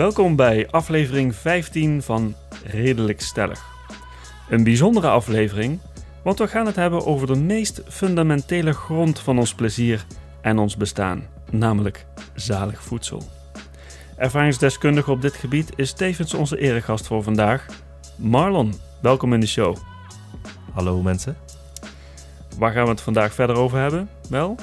Welkom 0.00 0.36
bij 0.36 0.68
aflevering 0.70 1.34
15 1.34 2.02
van 2.02 2.34
Redelijk 2.64 3.20
Stellig. 3.20 3.64
Een 4.48 4.64
bijzondere 4.64 5.08
aflevering, 5.08 5.80
want 6.22 6.38
we 6.38 6.48
gaan 6.48 6.66
het 6.66 6.76
hebben 6.76 7.06
over 7.06 7.26
de 7.26 7.36
meest 7.36 7.82
fundamentele 7.88 8.72
grond 8.72 9.20
van 9.20 9.38
ons 9.38 9.54
plezier 9.54 10.06
en 10.40 10.58
ons 10.58 10.76
bestaan, 10.76 11.26
namelijk 11.50 12.06
zalig 12.34 12.82
voedsel. 12.82 13.22
Ervaringsdeskundige 14.16 15.10
op 15.10 15.22
dit 15.22 15.34
gebied 15.34 15.72
is 15.76 15.92
tevens 15.92 16.34
onze 16.34 16.58
eregast 16.58 17.06
voor 17.06 17.22
vandaag, 17.22 17.66
Marlon. 18.16 18.74
Welkom 19.00 19.32
in 19.32 19.40
de 19.40 19.46
show. 19.46 19.76
Hallo 20.72 21.02
mensen. 21.02 21.36
Waar 22.58 22.72
gaan 22.72 22.84
we 22.84 22.90
het 22.90 23.00
vandaag 23.00 23.34
verder 23.34 23.56
over 23.56 23.78
hebben? 23.78 24.08
Wel, 24.28 24.56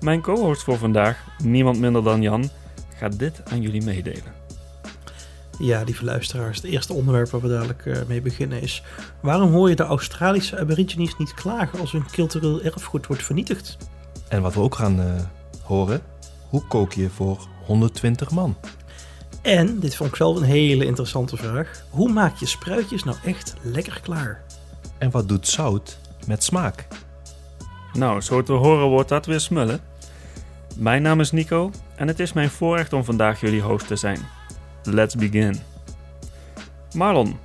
mijn 0.00 0.20
co-host 0.20 0.62
voor 0.62 0.78
vandaag, 0.78 1.24
niemand 1.42 1.78
minder 1.78 2.02
dan 2.02 2.22
Jan, 2.22 2.50
gaat 2.96 3.18
dit 3.18 3.42
aan 3.50 3.60
jullie 3.60 3.84
meedelen. 3.84 4.43
Ja, 5.58 5.82
lieve 5.82 6.04
luisteraars, 6.04 6.56
het 6.56 6.66
eerste 6.66 6.92
onderwerp 6.92 7.30
waar 7.30 7.40
we 7.40 7.48
dadelijk 7.48 7.84
uh, 7.84 7.96
mee 8.08 8.20
beginnen 8.20 8.60
is... 8.60 8.82
waarom 9.20 9.52
hoor 9.52 9.68
je 9.68 9.76
de 9.76 9.82
Australische 9.82 10.58
aborigines 10.58 11.16
niet 11.16 11.34
klagen 11.34 11.80
als 11.80 11.92
hun 11.92 12.06
cultureel 12.10 12.62
erfgoed 12.62 13.06
wordt 13.06 13.22
vernietigd? 13.22 13.76
En 14.28 14.42
wat 14.42 14.54
we 14.54 14.60
ook 14.60 14.74
gaan 14.74 15.00
uh, 15.00 15.06
horen, 15.62 16.00
hoe 16.48 16.66
kook 16.66 16.92
je 16.92 17.10
voor 17.10 17.48
120 17.64 18.30
man? 18.30 18.56
En, 19.42 19.80
dit 19.80 19.96
vond 19.96 20.10
ik 20.10 20.16
zelf 20.16 20.36
een 20.36 20.42
hele 20.42 20.84
interessante 20.84 21.36
vraag, 21.36 21.84
hoe 21.90 22.12
maak 22.12 22.36
je 22.36 22.46
spruitjes 22.46 23.04
nou 23.04 23.16
echt 23.24 23.54
lekker 23.62 24.00
klaar? 24.00 24.42
En 24.98 25.10
wat 25.10 25.28
doet 25.28 25.48
zout 25.48 25.98
met 26.26 26.44
smaak? 26.44 26.86
Nou, 27.92 28.20
zo 28.20 28.42
te 28.42 28.52
horen 28.52 28.86
wordt 28.86 29.08
dat 29.08 29.26
weer 29.26 29.40
smullen. 29.40 29.80
Mijn 30.76 31.02
naam 31.02 31.20
is 31.20 31.30
Nico 31.30 31.70
en 31.96 32.08
het 32.08 32.20
is 32.20 32.32
mijn 32.32 32.50
voorrecht 32.50 32.92
om 32.92 33.04
vandaag 33.04 33.40
jullie 33.40 33.62
host 33.62 33.86
te 33.86 33.96
zijn. 33.96 34.18
Let's 34.84 35.14
begin. 35.14 35.56
Marlon, 36.94 37.36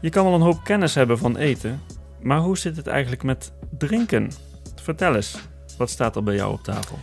je 0.00 0.10
kan 0.10 0.24
wel 0.24 0.34
een 0.34 0.40
hoop 0.40 0.64
kennis 0.64 0.94
hebben 0.94 1.18
van 1.18 1.36
eten, 1.36 1.80
maar 2.22 2.40
hoe 2.40 2.58
zit 2.58 2.76
het 2.76 2.86
eigenlijk 2.86 3.22
met 3.22 3.52
drinken? 3.78 4.30
Vertel 4.74 5.14
eens, 5.14 5.36
wat 5.76 5.90
staat 5.90 6.16
er 6.16 6.22
bij 6.22 6.34
jou 6.34 6.52
op 6.52 6.62
tafel? 6.62 6.98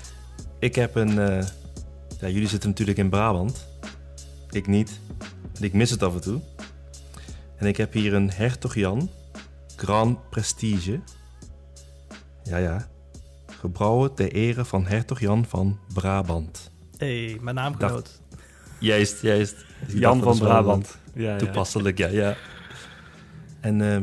Ik 0.60 0.76
heb 0.76 0.96
een. 0.96 1.12
Uh, 1.12 1.44
ja, 2.20 2.28
jullie 2.28 2.48
zitten 2.48 2.70
natuurlijk 2.70 2.98
in 2.98 3.10
Brabant. 3.10 3.68
Ik 4.50 4.68
niet. 4.68 5.00
En 5.56 5.64
ik 5.64 5.74
mis 5.74 5.90
het 5.90 6.04
af 6.04 6.14
en 6.14 6.22
toe. 6.22 6.42
En 7.56 7.68
ik 7.68 7.78
heb 7.78 7.94
hier 7.94 8.14
een 8.14 8.32
Hertog 8.32 8.76
Jan 8.76 9.10
Grand 9.76 10.30
Prestige. 10.30 11.00
Ja, 12.44 12.58
ja. 12.58 12.88
Gebrouwen 13.48 14.14
ter 14.14 14.32
ere 14.32 14.66
van 14.66 14.86
Hertog 14.86 15.20
Jan 15.20 15.46
van 15.46 15.80
Brabant. 15.94 16.72
Hé, 16.98 17.26
hey, 17.26 17.38
mijn 17.42 17.56
naamgenoot. 17.56 18.19
Juist, 18.80 19.22
juist. 19.22 19.66
Jan 19.88 20.22
van 20.22 20.38
Brabant. 20.38 20.98
Ja, 21.14 21.38
toepasselijk, 21.38 21.98
ja. 21.98 22.08
ja, 22.08 22.36
En 23.60 23.80
uh, 23.80 23.98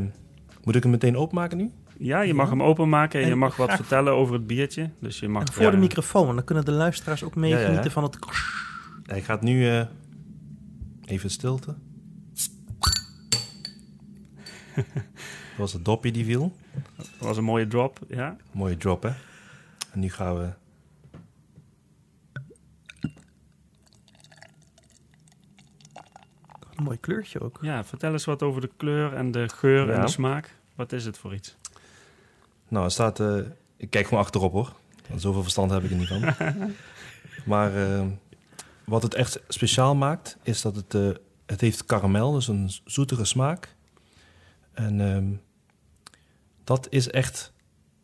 moet 0.64 0.74
ik 0.74 0.82
hem 0.82 0.92
meteen 0.92 1.16
openmaken 1.16 1.58
nu? 1.58 1.70
Ja, 1.98 2.20
je 2.20 2.34
mag 2.34 2.50
hem 2.50 2.62
openmaken 2.62 3.20
en, 3.20 3.28
je 3.28 3.34
mag 3.34 3.56
wat 3.56 3.72
vertellen 3.82 4.12
over 4.12 4.34
het 4.34 4.46
biertje. 4.46 4.90
Dus 5.00 5.18
je 5.18 5.28
mag, 5.28 5.42
en 5.42 5.52
voor 5.52 5.70
de 5.70 5.76
microfoon, 5.76 6.34
dan 6.34 6.44
kunnen 6.44 6.64
de 6.64 6.72
luisteraars 6.72 7.22
ook 7.22 7.34
meegenieten 7.34 7.90
van 7.90 8.02
het... 8.02 8.18
Hij 9.02 9.22
gaat 9.22 9.42
nu 9.42 9.66
uh, 9.66 9.82
even 11.04 11.30
stilte. 11.30 11.74
Dat 14.74 14.84
was 15.56 15.72
het 15.72 15.84
dopje 15.84 16.12
die 16.12 16.24
viel. 16.24 16.52
Dat 16.96 17.08
was 17.18 17.36
een 17.36 17.44
mooie 17.44 17.66
drop, 17.66 17.98
ja. 18.08 18.36
Mooie 18.52 18.76
drop, 18.76 19.02
hè? 19.02 19.10
En 19.92 20.00
nu 20.00 20.10
gaan 20.10 20.38
we 20.38 20.48
Een 26.76 26.84
mooi 26.84 27.00
kleurtje 27.00 27.40
ook. 27.40 27.58
Ja, 27.60 27.84
vertel 27.84 28.12
eens 28.12 28.24
wat 28.24 28.42
over 28.42 28.60
de 28.60 28.70
kleur 28.76 29.14
en 29.14 29.30
de 29.30 29.48
geur 29.48 29.90
en 29.90 30.00
de 30.00 30.08
smaak. 30.08 30.54
Wat 30.74 30.92
is 30.92 31.04
het 31.04 31.18
voor 31.18 31.34
iets? 31.34 31.56
Nou, 32.68 32.84
er 32.84 32.90
staat... 32.90 33.20
Uh, 33.20 33.38
ik 33.76 33.90
kijk 33.90 34.06
gewoon 34.06 34.22
achterop 34.22 34.52
hoor. 34.52 34.72
Want 35.08 35.20
zoveel 35.20 35.42
verstand 35.42 35.70
heb 35.70 35.84
ik 35.84 35.90
er 35.90 35.96
niet 35.96 36.08
van. 36.08 36.34
maar 37.52 37.76
uh, 37.76 38.06
wat 38.84 39.02
het 39.02 39.14
echt 39.14 39.40
speciaal 39.48 39.94
maakt, 39.94 40.36
is 40.42 40.62
dat 40.62 40.76
het... 40.76 40.94
Uh, 40.94 41.10
het 41.46 41.60
heeft 41.60 41.84
karamel, 41.84 42.32
dus 42.32 42.48
een 42.48 42.70
zoetere 42.84 43.24
smaak. 43.24 43.74
En 44.72 45.00
um, 45.00 45.40
dat 46.64 46.86
is 46.90 47.10
echt... 47.10 47.52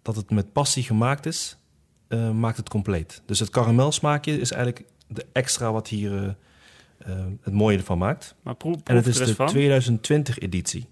Dat 0.02 0.16
het 0.16 0.30
met 0.30 0.52
passie 0.52 0.82
gemaakt 0.82 1.26
is, 1.26 1.56
maakt 2.32 2.56
het 2.56 2.68
compleet. 2.68 3.22
Dus 3.26 3.38
het 3.38 3.50
karamelsmaakje 3.50 4.40
is 4.40 4.50
eigenlijk 4.50 4.88
de 5.06 5.26
extra 5.32 5.72
wat 5.72 5.88
hier 5.88 6.12
uh, 6.12 6.30
het 7.42 7.52
mooie 7.52 7.76
ervan 7.76 7.98
maakt. 7.98 8.34
Maar 8.42 8.54
proef, 8.54 8.76
en 8.84 8.96
het 8.96 9.06
is 9.06 9.16
de 9.16 9.44
2020 9.44 10.38
editie. 10.38 10.88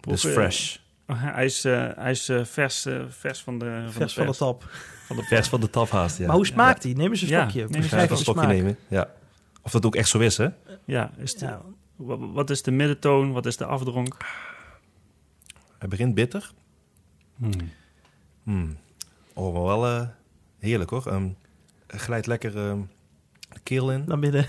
dus 0.00 0.24
fresh. 0.24 0.76
Oh, 1.06 1.16
hij 1.22 1.44
is, 1.44 1.64
uh, 1.64 1.88
hij 1.96 2.10
is 2.10 2.28
uh, 2.28 2.44
vers, 2.44 2.86
vers 3.08 3.42
van 3.42 3.58
de, 3.58 3.80
van 3.84 3.92
vers 3.92 4.14
de, 4.14 4.20
van 4.20 4.30
de 4.32 4.36
tap. 4.36 4.68
Van 5.06 5.16
de 5.16 5.22
vers 5.22 5.48
van 5.48 5.60
de 5.60 5.70
tap 5.70 5.90
haast, 5.90 6.18
ja. 6.18 6.26
Maar 6.26 6.36
hoe 6.36 6.46
smaakt 6.46 6.82
hij? 6.82 6.92
Neem 6.92 7.10
eens 7.10 7.20
een 7.20 7.26
stokje. 7.28 7.60
Ja, 7.60 7.66
neem 7.66 7.82
eens 7.82 7.92
even 7.92 8.10
een 8.10 8.16
stokje 8.16 8.46
nemen, 8.46 8.76
ja. 8.88 9.10
Of 9.62 9.70
dat 9.72 9.86
ook 9.86 9.94
echt 9.94 10.08
zo 10.08 10.18
is, 10.18 10.36
hè? 10.36 10.48
Ja, 10.84 11.10
is 11.16 11.34
de, 11.34 11.44
ja. 11.44 11.62
Wat 11.96 12.50
is 12.50 12.62
de 12.62 12.70
middentoon? 12.70 13.32
Wat 13.32 13.46
is 13.46 13.56
de 13.56 13.64
afdronk? 13.64 14.16
Hij 15.78 15.88
begint 15.88 16.14
bitter. 16.14 16.52
Hmm. 17.36 17.70
Hmm. 18.42 18.76
Oh, 19.32 19.54
maar 19.54 19.62
wel 19.62 19.86
uh, 19.86 20.08
heerlijk 20.58 20.90
hoor. 20.90 21.12
Um, 21.12 21.36
glijdt 21.86 22.26
lekker... 22.26 22.56
Um, 22.56 22.90
de 23.56 23.62
keel 23.62 23.92
in. 23.92 24.02
Naar 24.06 24.18
binnen. 24.18 24.46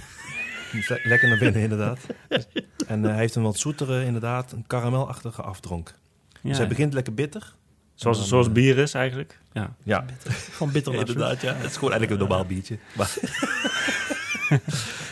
Lekker 1.04 1.30
naar 1.30 1.38
binnen, 1.38 1.62
inderdaad. 1.62 2.00
en 2.88 3.04
uh, 3.04 3.10
hij 3.10 3.18
heeft 3.18 3.36
een 3.36 3.44
wat 3.44 3.58
zoetere, 3.58 4.06
inderdaad, 4.06 4.52
een 4.52 4.68
karamelachtige 4.68 5.42
afdronk. 5.42 5.94
Ja, 6.32 6.50
dus 6.50 6.58
hij 6.58 6.68
begint 6.68 6.94
lekker 6.94 7.14
bitter. 7.14 7.56
Zoals, 7.94 8.18
dan, 8.18 8.28
zoals 8.28 8.52
bier 8.52 8.78
is 8.78 8.94
eigenlijk. 8.94 9.40
Ja, 9.54 9.76
ja. 9.84 10.02
Bitter. 10.02 10.32
Gewoon 10.32 10.74
bitter 10.74 10.94
inderdaad, 11.00 11.42
ja. 11.42 11.54
Het 11.54 11.70
is 11.70 11.78
gewoon 11.78 11.92
eigenlijk 11.92 12.22
een 12.22 12.28
normaal 12.28 12.46
biertje. 12.46 12.78
Maar... 12.96 13.14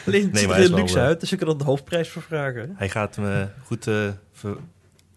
Alleen 0.06 0.30
nee, 0.32 0.48
maar 0.48 0.60
er 0.60 0.74
luxe 0.74 1.00
uit, 1.00 1.20
dus 1.20 1.30
je 1.30 1.36
kan 1.36 1.48
er 1.48 1.58
de 1.58 1.64
hoofdprijs 1.64 2.10
voor 2.10 2.22
vragen. 2.22 2.74
Hij 2.78 2.90
gaat 2.90 3.18
me 3.18 3.48
goed 3.64 3.88
uh, 3.88 4.10
ver, 4.32 4.58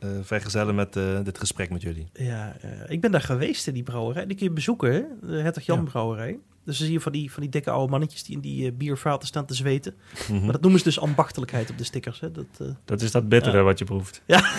uh, 0.01 0.11
vergezellen 0.23 0.75
met 0.75 0.97
uh, 0.97 1.19
dit 1.23 1.39
gesprek 1.39 1.71
met 1.71 1.83
jullie. 1.83 2.09
Ja, 2.13 2.57
ik 2.87 3.01
ben 3.01 3.11
daar 3.11 3.21
geweest 3.21 3.67
in 3.67 3.75
die 3.75 3.83
brouwerij. 3.83 4.27
Die 4.27 4.37
kun 4.37 4.47
je 4.47 4.53
bezoeken, 4.53 4.93
hè? 4.93 5.03
de 5.23 5.37
Hertog 5.37 5.63
Jan 5.63 5.79
ja. 5.79 5.91
brouwerij. 5.91 6.39
Dus 6.69 6.79
dan 6.79 6.87
zie 6.87 6.97
je 6.97 7.03
van 7.03 7.13
die, 7.13 7.33
van 7.33 7.43
die 7.43 7.51
dikke 7.51 7.71
oude 7.71 7.91
mannetjes 7.91 8.23
die 8.23 8.35
in 8.35 8.41
die 8.41 8.71
uh, 8.71 8.77
biervaten 8.77 9.29
staan 9.29 9.47
te 9.47 9.55
zweten. 9.55 9.95
Mm 9.95 10.37
-hmm. 10.37 10.45
Maar 10.45 10.53
dat 10.53 10.61
noemen 10.61 10.79
ze 10.79 10.85
dus 10.85 11.01
ambachtelijkheid 11.01 11.71
op 11.71 11.79
de 11.79 11.85
stickers. 11.85 12.21
Hè? 12.21 12.33
Dat, 12.33 12.47
uh, 12.63 12.69
dat 12.85 13.01
is 13.03 13.11
dat 13.11 13.29
bittere 13.29 13.63
wat 13.63 13.79
je 13.79 13.85
proeft. 13.85 14.23
Ja. 14.27 14.39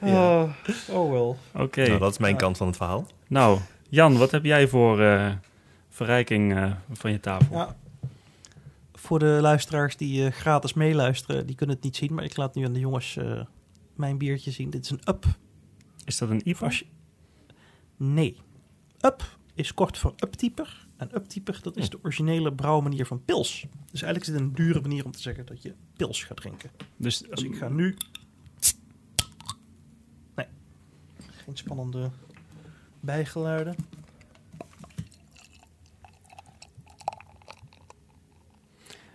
ja. 0.00 0.42
Oh, 0.42 0.50
oh 0.88 1.10
wel. 1.10 1.38
Oké. 1.52 1.62
Okay. 1.62 1.86
Nou, 1.86 1.98
dat 1.98 2.10
is 2.10 2.18
mijn 2.18 2.36
kant 2.36 2.56
van 2.56 2.66
het 2.66 2.76
verhaal. 2.76 3.06
Nou, 3.26 3.58
Jan, 3.88 4.18
wat 4.18 4.30
heb 4.30 4.44
jij 4.44 4.68
voor 4.68 5.00
uh, 5.00 5.32
verrijking 5.88 6.74
van 6.92 7.10
je 7.10 7.20
tafel? 7.20 7.56
Ja. 7.56 7.76
Voor 8.92 9.18
de 9.18 9.38
luisteraars 9.40 9.96
die 9.96 10.30
gratis 10.30 10.74
meeluisteren, 10.74 11.46
die 11.46 11.56
kunnen 11.56 11.76
het 11.76 11.84
niet 11.84 11.96
zien. 11.96 12.14
Maar 12.14 12.24
ik 12.24 12.36
laat 12.36 12.54
nu 12.54 12.64
aan 12.64 12.72
de 12.72 12.80
jongens 12.80 13.18
mijn 13.94 14.18
biertje 14.18 14.50
zien. 14.50 14.70
Dit 14.70 14.84
is 14.84 14.90
een 14.90 15.02
up. 15.04 15.24
Is 16.04 16.18
dat 16.18 16.30
een 16.30 16.40
IPA? 16.44 16.70
Nee. 18.02 18.36
Up 19.00 19.38
is 19.54 19.74
kort 19.74 19.98
voor 19.98 20.14
uptyper. 20.16 20.86
En 20.96 21.16
uptyper, 21.16 21.58
dat 21.62 21.76
is 21.76 21.90
de 21.90 21.98
originele 22.02 22.52
brouwmanier 22.52 23.06
van 23.06 23.24
pils. 23.24 23.66
Dus 23.90 24.02
eigenlijk 24.02 24.20
is 24.22 24.26
het 24.26 24.40
een 24.40 24.52
dure 24.52 24.80
manier 24.80 25.04
om 25.04 25.10
te 25.10 25.20
zeggen 25.20 25.46
dat 25.46 25.62
je 25.62 25.74
pils 25.96 26.24
gaat 26.24 26.36
drinken. 26.36 26.70
Dus, 26.96 27.18
dus 27.18 27.42
ik 27.42 27.56
ga 27.56 27.68
nu... 27.68 27.96
Nee. 30.34 30.46
Geen 31.44 31.56
spannende 31.56 32.10
bijgeluiden. 33.00 33.76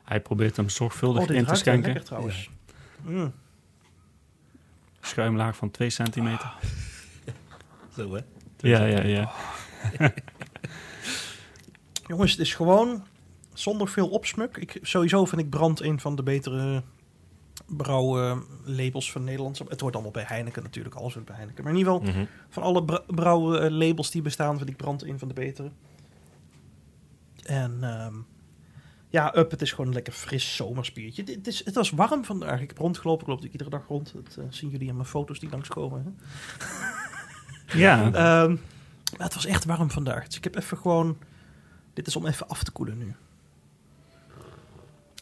Hij 0.03 0.21
probeert 0.21 0.55
hem 0.55 0.69
zorgvuldig 0.69 1.29
oh, 1.29 1.35
in 1.35 1.45
te 1.45 1.55
schenken. 1.55 1.85
Lekker, 1.85 2.05
trouwens. 2.05 2.49
Ja. 3.03 3.11
Mm. 3.11 3.33
Schuimlaag 5.01 5.55
van 5.55 5.71
2 5.71 5.89
centimeter. 5.89 6.53
Zo 7.95 8.13
hè? 8.13 8.21
Ja, 8.67 8.85
ja, 8.85 9.03
ja. 9.03 9.31
Jongens, 12.07 12.31
het 12.31 12.39
is 12.39 12.53
gewoon 12.53 13.03
zonder 13.53 13.87
veel 13.87 14.09
opsmuk. 14.09 14.57
Ik, 14.57 14.79
sowieso 14.81 15.25
vind 15.25 15.41
ik 15.41 15.49
brand 15.49 15.81
een 15.81 15.99
van 15.99 16.15
de 16.15 16.23
betere 16.23 16.83
brouwlabels 17.65 19.11
van 19.11 19.23
Nederland. 19.23 19.59
Het 19.59 19.81
wordt 19.81 19.95
allemaal 19.95 20.13
bij 20.13 20.23
Heineken 20.27 20.63
natuurlijk, 20.63 20.95
alles 20.95 21.13
wordt 21.13 21.27
bij 21.27 21.37
Heineken. 21.37 21.63
Maar 21.63 21.73
in 21.73 21.77
ieder 21.79 21.93
geval, 21.93 22.09
Mhm. 22.13 22.25
van 22.49 22.63
alle 22.63 23.03
brouwlabels 23.07 24.11
die 24.11 24.21
bestaan, 24.21 24.57
vind 24.57 24.69
ik 24.69 24.77
brand 24.77 25.03
een 25.03 25.19
van 25.19 25.27
de 25.27 25.33
betere. 25.33 25.71
En 27.43 27.77
ehm, 27.81 28.13
ja, 29.09 29.35
Up, 29.37 29.51
het 29.51 29.61
is 29.61 29.69
gewoon 29.71 29.87
een 29.87 29.93
lekker 29.93 30.13
fris 30.13 30.55
zomerspiertje. 30.55 31.23
Het, 31.23 31.47
is, 31.47 31.65
het 31.65 31.75
was 31.75 31.89
warm 31.89 32.25
vandaag. 32.25 32.61
Ik 32.61 32.67
heb 32.69 32.77
rondgelopen, 32.77 33.21
ik 33.21 33.27
loop 33.33 33.43
ik 33.45 33.51
iedere 33.51 33.69
dag 33.69 33.87
rond. 33.87 34.13
Dat 34.13 34.35
uh, 34.39 34.45
zien 34.49 34.69
jullie 34.69 34.89
aan 34.89 34.95
mijn 34.95 35.07
foto's 35.07 35.39
die 35.39 35.49
langskomen. 35.49 36.03
Hè? 36.03 36.11
Ja. 37.75 38.05
um, 38.05 38.61
maar 39.17 39.27
het 39.27 39.33
was 39.33 39.45
echt 39.45 39.65
warm 39.65 39.91
vandaag. 39.91 40.25
Dus 40.25 40.37
ik 40.37 40.43
heb 40.43 40.55
even 40.55 40.77
gewoon 40.77 41.17
Dit 41.95 42.07
is 42.07 42.15
om 42.15 42.25
even 42.25 42.47
af 42.47 42.63
te 42.63 42.71
koelen 42.71 42.97
nu. 42.97 43.13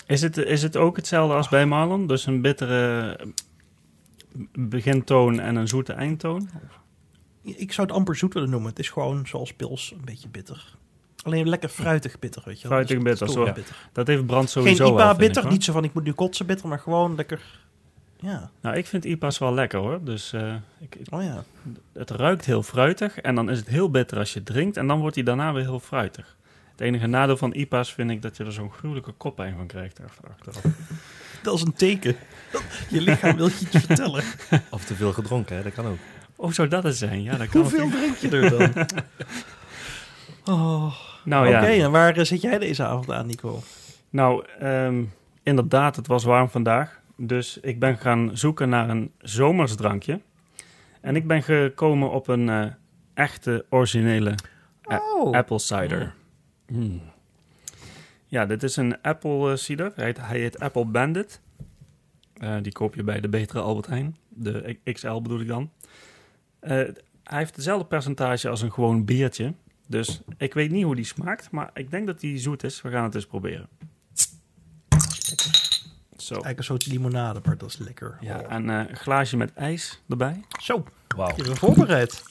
Is 0.06 0.22
het, 0.22 0.38
is 0.38 0.62
het 0.62 0.78
ook 0.78 0.96
hetzelfde 0.96 1.36
als 1.36 1.50
bij 1.50 1.66
Marlon? 1.66 2.08
Dus 2.08 2.26
een 2.26 2.42
bittere 2.42 3.20
begintoon 4.52 5.40
en 5.40 5.56
een 5.56 5.68
zoete 5.68 5.94
eindtoon? 5.94 6.50
Ik 7.42 7.72
zou 7.74 7.88
het 7.88 7.96
amper 7.96 8.16
zoet 8.16 8.34
willen 8.34 8.50
noemen. 8.50 8.70
Het 8.70 8.80
is 8.80 8.90
gewoon 8.90 9.28
zoals 9.28 9.54
pils, 9.54 9.92
een 9.92 10.06
beetje 10.06 10.30
bitter. 10.30 10.76
Alleen 11.24 11.50
lekker 11.50 11.70
fruitig 11.70 12.20
bitter, 12.20 12.42
weet 12.46 12.62
je 12.62 12.68
wel. 12.68 12.78
Fruitig 12.78 12.96
Dus 12.96 13.20
bitter, 13.20 13.30
zo. 13.30 13.54
bitter. 13.54 13.90
Dat 13.92 14.08
heeft 14.08 14.26
brand 14.26 14.52
Geen 14.52 14.64
sowieso 14.64 14.84
wel, 14.84 14.94
IPA 14.94 15.12
ik, 15.12 15.18
bitter, 15.18 15.48
niet 15.48 15.64
zo 15.64 15.74
van 15.74 15.84
ik 15.84 15.94
moet 15.94 16.04
nu 16.04 16.14
kotsen 16.14 16.46
bitter, 16.46 16.68
maar 16.68 16.80
gewoon 16.80 17.16
lekker... 17.16 17.62
Ja, 18.24 18.50
Nou, 18.62 18.76
ik 18.78 18.86
vind 18.88 19.06
IPA's 19.06 19.38
wel 19.38 19.54
lekker 19.54 19.80
hoor. 19.80 20.00
Dus 20.04 20.34
eh, 20.34 20.56
ik, 20.80 20.98
oh 21.10 21.24
ja. 21.24 21.44
het 21.94 22.10
ruikt 22.10 22.46
heel 22.46 22.64
fruitig 22.64 23.18
en 23.20 23.36
dan 23.36 23.50
is 23.50 23.58
het 23.60 23.68
heel 23.68 23.90
bitter 23.90 24.18
als 24.18 24.34
je 24.34 24.44
drinkt 24.44 24.78
en 24.78 24.88
dan 24.88 25.00
wordt 25.00 25.16
hij 25.16 25.24
daarna 25.24 25.54
weer 25.54 25.64
heel 25.64 25.80
fruitig. 25.80 26.36
Het 26.72 26.82
enige 26.82 27.08
nadeel 27.08 27.38
van 27.38 27.54
IPA's 27.54 27.94
vind 27.94 28.10
ik 28.12 28.22
dat 28.22 28.38
je 28.38 28.44
er 28.44 28.52
zo'n 28.52 28.72
gruwelijke 28.72 29.12
koppijn 29.12 29.56
van 29.56 29.68
krijgt 29.68 30.00
achter- 30.04 30.30
achteraf. 30.30 30.64
Dat 31.44 31.56
is 31.56 31.62
een 31.62 31.74
teken. 31.74 32.16
Je 32.90 33.02
lichaam 33.02 33.36
wil 33.36 33.48
je 33.48 33.60
iets 33.60 33.86
vertellen. 33.86 34.24
Of 34.70 34.86
te 34.86 34.96
veel 34.96 35.14
gedronken, 35.14 35.56
hè? 35.56 35.64
dat 35.64 35.74
kan 35.74 35.86
ook. 35.86 35.98
Oh, 36.36 36.52
zou 36.52 36.68
dat 36.68 36.84
het 36.84 36.96
zijn? 36.98 37.24
Ja, 37.24 37.38
dat 37.38 37.48
kan 37.50 37.62
Hoeveel 37.62 37.90
drink 37.90 38.16
je 38.16 38.30
er 38.30 38.50
dan? 38.50 38.86
Oh. 40.46 40.94
Nou 41.24 41.48
Oké, 41.48 41.68
ja, 41.68 41.84
en 41.84 41.92
waar 41.92 42.16
eh, 42.18 42.26
zit 42.26 42.42
jij 42.42 42.58
deze 42.60 42.84
avond 42.86 43.12
aan, 43.12 43.26
Nico? 43.26 43.62
nou 44.10 44.46
ehm, 44.60 45.04
inderdaad, 45.44 45.96
het 45.96 46.08
was 46.08 46.24
warm 46.24 46.50
vandaag. 46.50 47.02
Dus 47.18 47.58
ik 47.58 47.80
ben 47.80 47.98
gaan 47.98 48.38
zoeken 48.38 48.70
naar 48.70 48.90
een 48.90 49.12
zomersdrankje. 49.18 50.22
En 51.02 51.16
ik 51.16 51.28
ben 51.28 51.44
gekomen 51.44 52.12
op 52.12 52.28
een 52.28 52.50
eh, 52.50 52.66
echte, 53.14 53.66
originele 53.70 54.36
Oh, 54.84 55.32
apple 55.32 55.60
cider. 55.60 56.14
Mm. 56.68 57.02
Ja, 58.26 58.46
dit 58.46 58.64
is 58.64 58.76
een 58.76 59.02
apple 59.02 59.52
eh, 59.52 59.58
cider. 59.58 59.92
Hij 59.96 60.06
heet, 60.06 60.18
hij 60.18 60.40
heet 60.40 60.60
Apple 60.60 60.86
Bandit. 60.86 61.42
Eh, 62.34 62.56
die 62.62 62.72
koop 62.72 62.96
je 62.96 63.04
bij 63.04 63.20
de 63.20 63.30
betere 63.30 63.60
Albert 63.60 63.88
Heijn. 63.88 64.18
De 64.30 64.78
XL 64.84 65.22
bedoel 65.22 65.40
ik 65.40 65.48
dan. 65.48 65.72
Hij 66.60 66.94
heeft 67.24 67.56
hetzelfde 67.56 67.86
percentage 67.86 68.50
als 68.50 68.62
een 68.62 68.72
gewoon 68.72 69.06
biertje. 69.06 69.54
Dus 69.88 70.22
ik 70.38 70.54
weet 70.54 70.72
niet 70.72 70.84
hoe 70.84 70.96
die 70.96 71.06
smaakt, 71.06 71.52
maar 71.52 71.70
ik 71.74 71.92
denk 71.92 72.08
dat 72.08 72.20
die 72.20 72.38
zoet 72.38 72.64
is. 72.64 72.82
We 72.82 72.90
gaan 72.90 73.04
het 73.04 73.16
eens 73.16 73.26
proberen. 73.26 73.68
Zo. 76.26 76.34
eigenlijk 76.34 76.58
een 76.58 76.64
soort 76.66 76.86
limonade, 76.86 77.40
maar 77.46 77.58
dat 77.58 77.70
is 77.70 77.78
lekker. 77.78 78.18
Ja, 78.22 78.40
Oh. 78.40 78.52
en 78.54 78.70
eh, 78.70 78.90
een 78.90 78.96
glaasje 78.98 79.38
met 79.38 79.54
ijs 79.54 80.02
erbij. 80.10 80.44
Zo, 80.62 80.84
Wauw. 81.16 81.34
je 81.36 81.44
bent 81.44 81.60
voorbereid. 81.60 82.24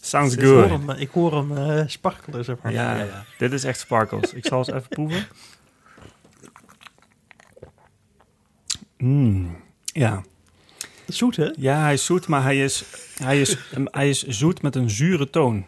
Sounds 0.00 0.34
Ik 0.34 0.42
hoor 0.42 0.68
good. 0.68 0.70
hem, 0.70 0.90
ik 0.90 1.10
hoor 1.10 1.34
hem 1.36 1.56
eh, 1.56 1.82
sparkelen, 1.86 2.44
zeg 2.44 2.56
maar. 2.62 2.72
Ja, 2.72 3.24
dit 3.38 3.52
is 3.52 3.64
echt 3.64 3.78
sparkles. 3.80 4.32
Ik 4.32 4.46
zal 4.46 4.58
eens 4.58 4.68
even 4.72 4.88
proeven. 4.88 5.26
Mm, 8.98 9.56
ja. 9.84 10.22
Zoet, 11.06 11.36
hè? 11.36 11.50
ja, 11.56 11.80
hij 11.82 11.92
is 11.92 12.04
zoet, 12.04 12.26
maar 12.28 12.42
hij 12.42 12.64
is, 12.64 12.84
hij 13.22 13.40
is, 13.40 13.56
hij 13.84 14.08
is 14.08 14.22
zoet 14.26 14.62
met 14.62 14.76
een 14.76 14.90
zure 14.90 15.30
toon. 15.30 15.66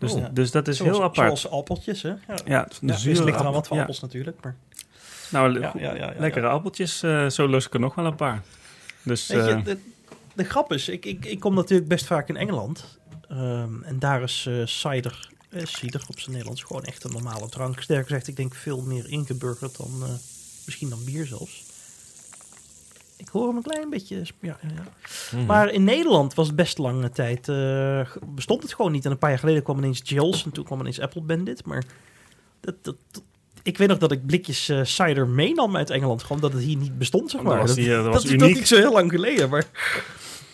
Dus, 0.00 0.12
Oh. 0.12 0.24
dus 0.32 0.50
dat 0.50 0.68
is 0.68 0.76
Zoals- 0.76 0.92
heel 0.96 1.02
apart. 1.04 1.38
Zoals 1.38 1.48
appeltjes, 1.50 2.02
hè? 2.02 2.08
Ja. 2.08 2.16
ja, 2.28 2.38
Ja, 2.44 2.66
dus 2.80 3.02
ligt 3.04 3.18
er 3.18 3.24
aan 3.28 3.36
appel- 3.36 3.52
wat 3.52 3.66
voor 3.66 3.76
ja. 3.76 3.82
appels 3.82 4.00
natuurlijk. 4.00 4.36
Maar, 4.42 4.56
Nou, 5.30 5.60
ja, 5.60 5.72
ja, 5.78 5.94
ja, 5.94 5.94
ja, 5.94 6.12
lekkere 6.18 6.46
appeltjes, 6.48 7.02
eh, 7.02 7.28
zo 7.28 7.46
lust 7.46 7.66
ik 7.66 7.74
er 7.74 7.80
nog 7.80 7.94
wel 7.94 8.04
een 8.06 8.14
paar. 8.14 8.42
Dus 9.02 9.26
Weet 9.26 9.44
je, 9.44 9.50
eh, 9.50 9.64
de, 9.64 9.78
de 10.34 10.44
grap 10.44 10.72
is, 10.72 10.88
ik, 10.88 11.04
ik, 11.04 11.24
ik 11.24 11.40
kom 11.40 11.54
natuurlijk 11.54 11.88
best 11.88 12.04
vaak 12.06 12.28
in 12.28 12.36
Engeland. 12.36 12.98
Ehm, 13.28 13.82
en 13.82 13.98
daar 13.98 14.22
is 14.22 14.46
eh 14.48 14.54
cider, 14.64 15.28
eh, 15.50 15.64
cider 15.64 16.02
op 16.08 16.18
zijn 16.18 16.30
Nederlands, 16.30 16.62
gewoon 16.62 16.84
echt 16.84 17.04
een 17.04 17.12
normale 17.12 17.48
drank. 17.48 17.80
Sterker 17.80 18.04
gezegd, 18.06 18.28
ik 18.28 18.36
denk 18.36 18.54
veel 18.54 18.80
meer 18.82 19.08
ingeburgerd 19.08 19.76
dan 19.76 19.90
misschien 20.66 20.88
dan 20.88 21.04
bier 21.04 21.26
zelfs. 21.26 21.64
Ik 23.20 23.28
hoor 23.28 23.46
hem 23.46 23.56
een 23.56 23.62
klein 23.62 23.90
beetje. 23.90 24.22
Ja, 24.40 24.58
ja. 24.62 24.84
Mhm. 25.36 25.46
Maar 25.46 25.70
in 25.70 25.84
Nederland 25.84 26.34
was 26.34 26.46
het 26.46 26.56
best 26.56 26.78
lange 26.78 27.10
tijd. 27.10 27.48
eh, 27.48 28.00
bestond 28.26 28.62
het 28.62 28.74
gewoon 28.74 28.92
niet. 28.92 29.04
En 29.04 29.10
een 29.10 29.18
paar 29.18 29.30
jaar 29.30 29.38
geleden 29.38 29.62
kwam 29.62 29.78
ineens 29.78 30.00
Jills 30.04 30.44
en 30.44 30.50
toen 30.52 30.64
kwam 30.64 30.80
ineens 30.80 31.00
Apple 31.00 31.20
Bandit. 31.20 31.64
Maar 31.64 31.84
dat, 32.60 32.84
dat, 32.84 32.96
dat- 33.10 33.22
ik 33.62 33.78
weet 33.78 33.88
nog 33.88 33.98
dat 33.98 34.12
ik 34.12 34.26
blikjes 34.26 34.68
eh, 34.68 34.84
cider 34.84 35.28
meenam 35.28 35.76
uit 35.76 35.90
Engeland. 35.90 36.22
Gewoon 36.22 36.40
dat 36.42 36.52
het 36.52 36.62
hier 36.62 36.76
niet 36.76 36.98
bestond, 36.98 37.30
zeg 37.30 37.40
dat 37.40 37.50
maar. 37.50 37.60
was, 37.60 37.68
Dat, 37.68 37.76
hier, 37.78 37.94
dat 37.94 38.04
dat, 38.04 38.12
was 38.12 38.22
dat 38.22 38.32
uniek. 38.32 38.54
niet 38.54 38.68
zo 38.68 38.76
heel 38.76 38.92
lang 38.92 39.10
geleden. 39.10 39.48
Maar 39.50 39.64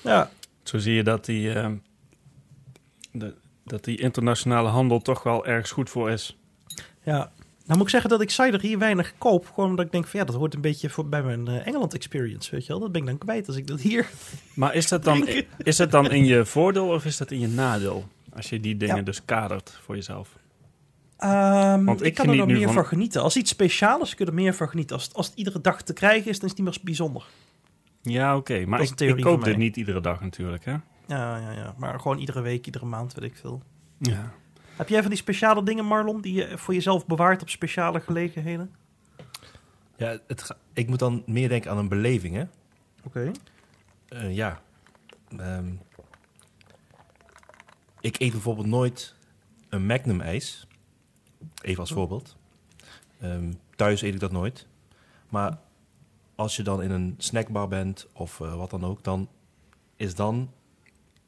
ja, 0.02 0.30
Zo 0.62 0.78
zie 0.78 0.94
je 0.94 1.02
dat 1.02 1.24
die, 1.24 1.52
eh, 1.52 1.70
de, 3.12 3.34
dat 3.64 3.84
die 3.84 3.98
internationale 3.98 4.68
handel 4.68 5.00
toch 5.00 5.22
wel 5.22 5.46
ergens 5.46 5.70
goed 5.70 5.90
voor 5.90 6.10
is. 6.10 6.36
ja. 7.02 7.32
Nou 7.66 7.78
moet 7.78 7.86
ik 7.86 7.88
zeggen 7.92 8.10
dat 8.10 8.20
ik 8.20 8.30
cider 8.30 8.60
hier 8.60 8.78
weinig 8.78 9.12
koop. 9.18 9.46
Gewoon 9.54 9.70
omdat 9.70 9.84
ik 9.86 9.92
denk 9.92 10.06
van 10.06 10.20
ja, 10.20 10.26
dat 10.26 10.34
hoort 10.34 10.54
een 10.54 10.60
beetje 10.60 10.90
voor, 10.90 11.08
bij 11.08 11.22
mijn 11.22 11.48
eh, 11.48 11.66
Engeland 11.66 11.94
experience. 11.94 12.50
Weet 12.50 12.62
je 12.66 12.68
wel, 12.72 12.80
dat 12.80 12.92
ben 12.92 13.00
ik 13.00 13.06
dan 13.06 13.18
kwijt 13.18 13.46
als 13.46 13.56
ik 13.56 13.66
dat 13.66 13.80
hier... 13.80 14.08
Maar 14.54 14.74
is 14.74 14.88
dat 14.88 15.04
dan, 15.04 15.28
is 15.58 15.76
dat 15.76 15.90
dan 15.90 16.10
in 16.10 16.24
je 16.24 16.44
voordeel 16.44 16.88
of 16.88 17.04
is 17.04 17.16
dat 17.16 17.30
in 17.30 17.40
je 17.40 17.48
nadeel? 17.48 18.08
Als 18.32 18.48
je 18.50 18.60
die 18.60 18.76
dingen 18.76 18.96
Ja. 18.96 19.02
dus 19.02 19.24
kadert 19.24 19.78
voor 19.82 19.94
jezelf. 19.94 20.36
Ehm, 21.16 21.84
Want 21.84 22.00
ik, 22.00 22.06
ik 22.06 22.14
kan 22.14 22.28
er 22.28 22.36
nog 22.36 22.46
meer 22.46 22.64
van- 22.64 22.74
van... 22.74 22.86
genieten. 22.86 23.22
Als 23.22 23.36
iets 23.36 23.50
speciaal 23.50 24.00
is, 24.02 24.14
kun 24.14 24.24
je 24.24 24.30
er 24.30 24.36
meer 24.36 24.54
van 24.54 24.68
genieten. 24.68 24.96
Als, 24.96 25.04
het- 25.04 25.14
als 25.14 25.26
het 25.26 25.36
iedere 25.36 25.60
dag 25.60 25.82
te 25.82 25.92
krijgen 25.92 26.30
is, 26.30 26.38
dan 26.38 26.48
is 26.48 26.56
het 26.56 26.64
niet 26.64 26.74
meer 26.74 26.84
bijzonder. 26.84 27.24
Ja, 28.02 28.36
oké. 28.36 28.64
Maar 28.66 28.78
Dat 28.78 29.00
is 29.00 29.08
ik, 29.08 29.16
ik 29.16 29.22
koop 29.24 29.44
dit 29.44 29.56
niet 29.56 29.76
iedere 29.76 30.00
dag 30.00 30.20
natuurlijk, 30.20 30.64
hè? 30.64 30.72
Ja, 31.06 31.36
ja, 31.38 31.50
ja. 31.52 31.74
Maar 31.78 32.00
gewoon 32.00 32.18
iedere 32.18 32.40
week, 32.40 32.66
iedere 32.66 32.84
maand, 32.86 33.14
weet 33.14 33.30
ik 33.30 33.36
veel. 33.36 33.62
Ja. 33.98 34.32
Heb 34.76 34.88
jij 34.88 35.00
van 35.00 35.10
die 35.10 35.18
speciale 35.18 35.62
dingen, 35.62 35.84
Marlon, 35.84 36.20
die 36.20 36.34
je 36.34 36.58
voor 36.58 36.74
jezelf 36.74 37.06
bewaart 37.06 37.42
op 37.42 37.48
speciale 37.48 38.00
gelegenheden? 38.00 38.74
Ja, 39.96 40.18
het 40.26 40.42
ga- 40.42 40.56
ik 40.72 40.88
moet 40.88 40.98
dan 40.98 41.22
meer 41.26 41.48
denken 41.48 41.70
aan 41.70 41.78
een 41.78 41.88
beleving, 41.88 42.34
hè? 42.34 42.44
Oké. 43.04 43.30
Eh, 44.08 44.34
ja. 44.34 44.60
Ehm, 45.38 45.72
ik 48.00 48.20
eet 48.20 48.30
bijvoorbeeld 48.32 48.66
nooit 48.66 49.14
een 49.68 49.86
Magnum 49.86 50.20
ijs. 50.20 50.66
Even 51.62 51.80
als 51.80 51.92
voorbeeld. 51.92 52.36
Ehm, 53.20 53.52
thuis 53.76 54.02
eet 54.02 54.14
ik 54.14 54.20
dat 54.20 54.32
nooit. 54.32 54.66
Maar 55.28 55.58
als 56.34 56.56
je 56.56 56.62
dan 56.62 56.82
in 56.82 56.90
een 56.90 57.14
snackbar 57.18 57.68
bent 57.68 58.06
of 58.12 58.40
eh, 58.40 58.54
wat 58.56 58.70
dan 58.70 58.84
ook, 58.84 59.04
dan 59.04 59.28
is 59.96 60.14
dan, 60.14 60.50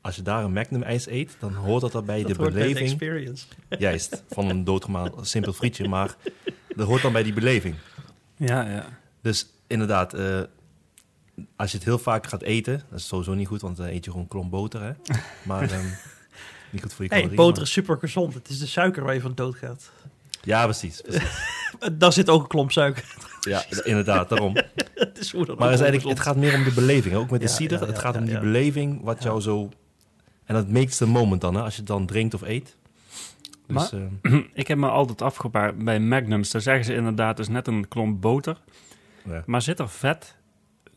als 0.08 0.16
je 0.16 0.22
daar 0.22 0.44
een 0.44 0.52
Magnum 0.52 0.82
ijs 0.82 1.06
eet, 1.06 1.36
dan 1.38 1.54
hoort 1.54 1.80
dat 1.80 1.92
daarbij 1.92 2.22
de 2.22 2.28
Dat 2.28 2.36
hoort 2.36 2.52
bij 2.52 2.62
de 2.62 2.68
beleving. 2.68 2.90
experience. 2.90 3.46
Juist, 3.78 4.22
van 4.30 4.48
een 4.48 4.64
doodgemaal 4.64 5.08
simpel 5.20 5.52
frietje, 5.52 5.88
maar 5.88 6.16
dat 6.76 6.86
hoort 6.86 7.02
dan 7.02 7.12
bij 7.12 7.22
die 7.22 7.32
beleving. 7.32 7.74
Ja, 8.36 8.68
ja. 8.68 8.84
Dus 9.22 9.46
inderdaad, 9.66 10.14
eh, 10.14 10.40
als 11.56 11.70
je 11.70 11.76
het 11.76 11.86
heel 11.86 11.98
vaak 11.98 12.26
gaat 12.26 12.42
eten, 12.42 12.82
dat 12.90 12.98
is 12.98 13.06
sowieso 13.06 13.34
niet 13.34 13.46
goed, 13.46 13.60
want 13.60 13.76
dan 13.76 13.86
eet 13.86 14.04
je 14.04 14.10
gewoon 14.10 14.28
klomp 14.28 14.50
boter, 14.50 14.82
hè. 14.82 14.92
Maar 15.42 15.70
ehm, 15.70 15.84
niet 16.70 16.82
goed 16.82 16.92
voor 16.92 17.04
je 17.04 17.10
Hey, 17.10 17.18
calorieën. 17.20 17.36
boter 17.36 17.54
maar- 17.54 17.62
is 17.62 17.72
super 17.72 17.96
gezond. 17.98 18.34
Het 18.34 18.48
is 18.48 18.58
de 18.58 18.66
suiker 18.66 19.02
waar 19.04 19.14
je 19.14 19.20
van 19.20 19.34
doodgaat. 19.34 19.90
Ja, 20.42 20.64
precies. 20.64 21.00
precies. 21.00 21.56
Daar 21.98 22.12
zit 22.12 22.28
ook 22.28 22.42
een 22.42 22.48
klomp 22.48 22.72
suiker. 22.72 23.04
Ja, 23.40 23.64
inderdaad, 23.84 24.28
daarom. 24.28 24.56
Het 24.94 25.18
is 25.18 25.32
Maar 25.32 25.72
is 25.72 26.02
het 26.04 26.20
gaat 26.20 26.36
meer 26.36 26.54
om 26.54 26.64
de 26.64 26.72
beleving, 26.72 27.14
ook 27.14 27.30
met 27.30 27.40
de 27.40 27.48
cider. 27.48 27.80
ja, 27.80 27.86
het 27.86 27.94
ja, 27.96 28.00
gaat 28.02 28.16
om 28.16 28.24
die 28.24 28.34
ja. 28.34 28.40
beleving, 28.40 29.02
wat 29.02 29.18
Ja. 29.18 29.24
jou 29.24 29.40
zo... 29.40 29.68
En 30.48 30.54
dat 30.54 30.68
makes 30.68 30.96
the 30.96 31.06
moment 31.06 31.40
dan, 31.40 31.54
hè, 31.54 31.62
als 31.62 31.72
je 31.72 31.78
het 31.78 31.88
dan 31.88 32.06
drinkt 32.06 32.34
of 32.34 32.42
eet. 32.42 32.76
Dus, 33.66 33.90
Maar- 33.90 34.02
ehm, 34.22 34.40
ik 34.54 34.68
heb 34.68 34.78
me 34.78 34.88
altijd 34.88 35.22
afgepaard 35.22 35.78
bij 35.84 36.00
Magnums. 36.00 36.50
Daar 36.50 36.60
zeggen 36.62 36.84
ze 36.84 36.94
inderdaad, 36.94 37.36
dus 37.36 37.48
net 37.48 37.66
een 37.66 37.88
klomp 37.88 38.20
boter. 38.20 38.60
ja. 39.24 39.42
Maar 39.46 39.62
zit 39.62 39.78
er 39.78 39.88
vet 39.88 40.36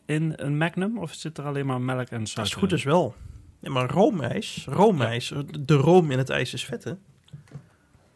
in 0.06 0.34
een 0.36 0.58
Magnum 0.58 0.98
of 0.98 1.14
zit 1.14 1.38
er 1.38 1.46
alleen 1.46 1.66
maar 1.66 1.82
melk 1.82 2.08
en 2.10 2.20
Als 2.20 2.32
suiker 2.32 2.54
het 2.54 2.62
goed 2.62 2.72
in? 2.72 2.78
is 2.78 2.84
wel. 2.84 3.16
Ja, 3.60 3.70
maar 3.72 3.90
roomijs, 3.90 4.66
roomijs, 4.70 5.34
de 5.60 5.76
room 5.76 6.12
in 6.12 6.18
het 6.18 6.30
ijs 6.30 6.54
is 6.54 6.66
vet, 6.66 6.84
hè? 6.84 6.94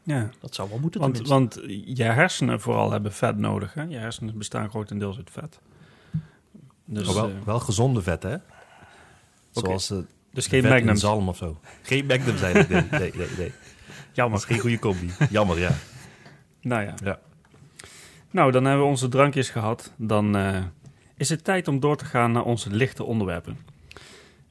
Ja, 0.04 0.30
Dat 0.40 0.56
zou 0.56 0.70
wel 0.70 0.80
moeten 0.80 1.00
want, 1.02 1.14
tenminste. 1.26 1.60
want 1.62 1.72
je 1.98 2.04
hersenen 2.04 2.62
vooral 2.62 2.92
hebben 2.92 3.14
vet 3.14 3.38
nodig. 3.38 3.74
Hè? 3.74 3.84
Je 3.84 3.98
hersenen 3.98 4.38
bestaan 4.38 4.70
grotendeels 4.70 5.18
uit 5.18 5.30
vet. 5.32 5.60
Dus, 6.86 7.06
Maar 7.06 7.16
wel, 7.16 7.30
eh, 7.30 7.36
wel 7.46 7.60
gezonde 7.60 8.02
vet, 8.02 8.24
hè? 8.24 8.36
Zoals 9.52 9.90
eh 9.92 9.98
dus 10.36 10.48
geen 10.48 10.64
Magnums. 10.64 11.00
zalm 11.00 11.30
of 11.30 11.38
zo. 11.38 11.60
Geen 11.82 12.06
Magnum 12.06 12.38
zijn 12.38 12.58
het, 12.58 12.70
nee, 12.70 13.12
nee, 13.16 13.28
nee, 13.38 13.52
Jammer. 14.12 14.40
geen 14.40 14.60
goede 14.60 14.80
combi. 14.80 15.12
Jammer, 15.30 15.60
ja. 15.60 15.72
Nou 16.62 16.84
ja. 16.84 16.94
Ja. 17.04 17.20
Nou, 18.32 18.52
dan 18.52 18.66
hebben 18.66 18.84
we 18.84 18.90
onze 18.90 19.08
drankjes 19.08 19.50
gehad. 19.50 19.94
Dan 19.98 20.36
eh, 20.36 20.64
is 21.18 21.30
het 21.30 21.44
tijd 21.44 21.68
om 21.68 21.80
door 21.80 21.98
te 21.98 22.06
gaan 22.06 22.32
naar 22.32 22.44
onze 22.44 22.70
lichte 22.70 23.04
onderwerpen. 23.04 23.58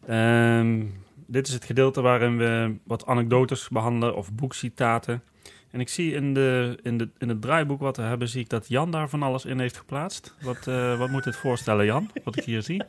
Ehm, 0.06 0.82
dit 1.26 1.46
is 1.48 1.54
het 1.54 1.64
gedeelte 1.64 2.00
waarin 2.00 2.36
we 2.36 2.74
wat 2.84 3.06
anekdotes 3.06 3.68
behandelen 3.68 4.16
of 4.16 4.32
boekcitaten. 4.32 5.22
En 5.70 5.80
ik 5.80 5.88
zie 5.88 6.12
in, 6.12 6.34
de, 6.34 6.78
in, 6.82 6.98
de, 6.98 7.08
in 7.18 7.28
het 7.28 7.42
draaiboek 7.42 7.80
wat 7.80 7.96
we 7.96 8.02
hebben, 8.02 8.28
zie 8.28 8.40
ik 8.40 8.48
dat 8.48 8.68
Jan 8.68 8.90
daar 8.90 9.08
van 9.08 9.22
alles 9.22 9.44
in 9.44 9.58
heeft 9.58 9.76
geplaatst. 9.76 10.34
Wat, 10.42 10.66
eh, 10.66 10.98
wat 10.98 11.10
moet 11.10 11.24
dit 11.24 11.36
voorstellen, 11.36 11.84
Jan? 11.84 12.10
Wat 12.24 12.36
ik 12.36 12.44
hier 12.44 12.62
zie. 12.62 12.82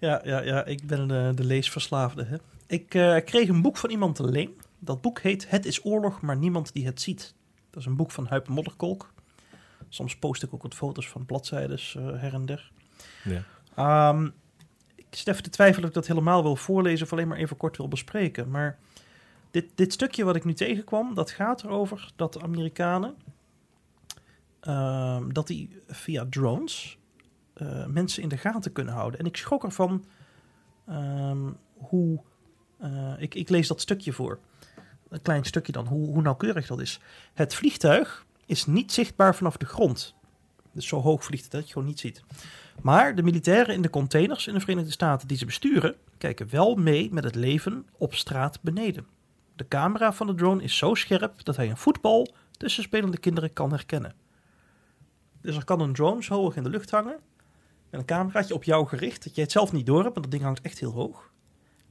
Ja, 0.00 0.20
ja, 0.24 0.42
ja, 0.42 0.64
ik 0.64 0.86
ben 0.86 1.08
de, 1.08 1.32
de 1.34 1.44
leesverslaafde, 1.44 2.24
hè? 2.24 2.36
Ik 2.66 2.94
eh, 2.94 3.16
kreeg 3.24 3.48
een 3.48 3.62
boek 3.62 3.76
van 3.76 3.90
iemand 3.90 4.14
te 4.14 4.24
leen. 4.30 4.60
Dat 4.78 5.00
boek 5.00 5.20
heet 5.20 5.50
Het 5.50 5.66
is 5.66 5.84
oorlog, 5.84 6.20
maar 6.20 6.36
niemand 6.36 6.72
die 6.72 6.86
het 6.86 7.00
ziet. 7.00 7.34
Dat 7.70 7.80
is 7.80 7.86
een 7.86 7.96
boek 7.96 8.10
van 8.10 8.26
Huip 8.26 8.48
Modderkolk. 8.48 9.12
Soms 9.88 10.16
post 10.16 10.42
ik 10.42 10.54
ook 10.54 10.62
wat 10.62 10.74
foto's 10.74 11.08
van 11.08 11.26
bladzijdes 11.26 11.94
eh, 11.96 12.04
her 12.04 12.34
en 12.34 12.46
der. 12.46 12.70
Ja. 13.24 13.42
Ehm, 13.74 14.28
ik 14.96 15.22
even 15.24 15.42
te 15.42 15.50
twijfelen 15.50 15.82
of 15.82 15.88
ik 15.88 15.94
dat 15.94 16.06
helemaal 16.06 16.42
wil 16.42 16.56
voorlezen 16.56 17.06
of 17.06 17.12
alleen 17.12 17.28
maar 17.28 17.38
even 17.38 17.56
kort 17.56 17.76
wil 17.76 17.88
bespreken. 17.88 18.50
Maar 18.50 18.78
dit, 19.50 19.66
dit 19.74 19.92
stukje 19.92 20.24
wat 20.24 20.36
ik 20.36 20.44
nu 20.44 20.54
tegenkwam, 20.54 21.14
dat 21.14 21.30
gaat 21.30 21.64
erover 21.64 22.12
dat 22.16 22.32
de 22.32 22.42
Amerikanen, 22.42 23.16
ehm, 24.60 25.32
dat 25.32 25.46
die 25.46 25.82
via 25.86 26.26
drones 26.30 26.98
eh, 27.60 27.86
mensen 27.86 28.22
in 28.22 28.28
de 28.28 28.36
gaten 28.36 28.72
kunnen 28.72 28.94
houden. 28.94 29.20
En 29.20 29.26
ik 29.26 29.36
schrok 29.36 29.64
ervan 29.64 30.04
ehm, 30.86 31.50
hoe, 31.74 32.20
eh, 32.78 33.12
ik, 33.18 33.34
ik 33.34 33.48
lees 33.48 33.68
dat 33.68 33.80
stukje 33.80 34.12
voor. 34.12 34.38
Een 35.08 35.22
klein 35.22 35.44
stukje 35.44 35.72
dan, 35.72 35.86
hoe, 35.86 36.06
hoe 36.06 36.22
nauwkeurig 36.22 36.66
dat 36.66 36.80
is. 36.80 37.00
Het 37.34 37.54
vliegtuig 37.54 38.26
is 38.46 38.66
niet 38.66 38.92
zichtbaar 38.92 39.34
vanaf 39.34 39.56
de 39.56 39.66
grond. 39.66 40.14
Dus 40.72 40.86
zo 40.86 41.00
hoog 41.00 41.24
vliegt 41.24 41.42
het 41.42 41.52
dat 41.52 41.60
je 41.60 41.66
het 41.66 41.74
gewoon 41.74 41.88
niet 41.88 42.00
ziet. 42.00 42.22
Maar 42.82 43.14
de 43.14 43.22
militairen 43.22 43.74
in 43.74 43.82
de 43.82 43.90
containers 43.90 44.46
in 44.46 44.54
de 44.54 44.60
Verenigde 44.60 44.90
Staten 44.90 45.28
die 45.28 45.36
ze 45.36 45.44
besturen, 45.44 45.96
kijken 46.18 46.50
wel 46.50 46.74
mee 46.74 47.12
met 47.12 47.24
het 47.24 47.34
leven 47.34 47.86
op 47.98 48.14
straat 48.14 48.62
beneden. 48.62 49.06
De 49.56 49.68
camera 49.68 50.12
van 50.12 50.26
de 50.26 50.34
drone 50.34 50.62
is 50.62 50.76
zo 50.76 50.94
scherp 50.94 51.44
dat 51.44 51.56
hij 51.56 51.70
een 51.70 51.76
voetbal 51.76 52.34
tussen 52.50 52.82
spelende 52.82 53.18
kinderen 53.18 53.52
kan 53.52 53.70
herkennen. 53.70 54.14
Dus 55.40 55.56
er 55.56 55.64
kan 55.64 55.80
een 55.80 55.92
drone 55.92 56.22
zo 56.22 56.34
hoog 56.34 56.56
in 56.56 56.62
de 56.62 56.68
lucht 56.70 56.90
hangen, 56.90 57.18
met 57.90 58.00
een 58.00 58.06
cameraatje 58.06 58.54
op 58.54 58.64
jou 58.64 58.86
gericht, 58.86 59.24
dat 59.24 59.34
jij 59.34 59.44
het 59.44 59.52
zelf 59.52 59.72
niet 59.72 59.86
door 59.86 60.02
hebt, 60.02 60.14
want 60.14 60.22
dat 60.22 60.30
ding 60.30 60.42
hangt 60.42 60.60
echt 60.60 60.78
heel 60.78 60.92
hoog. 60.92 61.30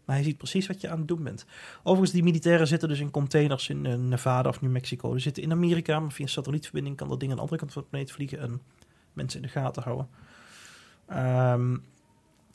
Maar 0.05 0.15
hij 0.15 0.27
ziet 0.27 0.37
precies 0.37 0.67
wat 0.67 0.81
je 0.81 0.89
aan 0.89 0.97
het 0.97 1.07
doen 1.07 1.23
bent. 1.23 1.45
Overigens, 1.79 2.11
die 2.11 2.23
militairen 2.23 2.67
zitten 2.67 2.89
dus 2.89 2.99
in 2.99 3.11
containers 3.11 3.69
in 3.69 3.85
eh, 3.85 3.95
Nevada 3.95 4.49
of 4.49 4.61
New 4.61 4.71
Mexico. 4.71 5.13
Ze 5.13 5.19
zitten 5.19 5.43
in 5.43 5.51
Amerika, 5.51 5.99
maar 5.99 6.11
via 6.11 6.23
een 6.23 6.31
satellietverbinding 6.31 6.95
kan 6.95 7.09
dat 7.09 7.19
ding 7.19 7.31
aan 7.31 7.37
de 7.37 7.43
andere 7.43 7.59
kant 7.59 7.73
van 7.73 7.81
de 7.81 7.87
planeet 7.87 8.11
vliegen 8.11 8.39
en 8.39 8.61
mensen 9.13 9.41
in 9.41 9.45
de 9.45 9.51
gaten 9.51 9.83
houden. 9.83 10.09
Ehm, 11.05 11.77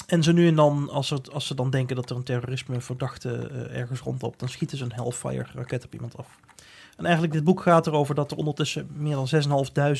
en 0.06 0.22
ze 0.22 0.32
nu 0.32 0.46
en 0.46 0.54
dan, 0.54 0.88
als, 0.90 1.30
als 1.32 1.46
ze 1.46 1.54
dan 1.54 1.70
denken 1.70 1.96
dat 1.96 2.10
er 2.10 2.16
een 2.16 2.22
terrorisme 2.22 2.80
verdachte 2.80 3.48
eh, 3.48 3.80
ergens 3.80 4.00
rondloopt, 4.00 4.38
dan 4.38 4.48
schieten 4.48 4.78
ze 4.78 4.84
een 4.84 4.92
Hellfire 4.92 5.46
raket 5.54 5.84
op 5.84 5.94
iemand 5.94 6.16
af. 6.16 6.38
En 6.96 7.04
eigenlijk, 7.04 7.34
dit 7.34 7.44
boek 7.44 7.62
gaat 7.62 7.86
erover 7.86 8.14
dat 8.14 8.30
er 8.30 8.36
ondertussen 8.36 8.88
meer 8.92 9.14
dan 9.14 9.28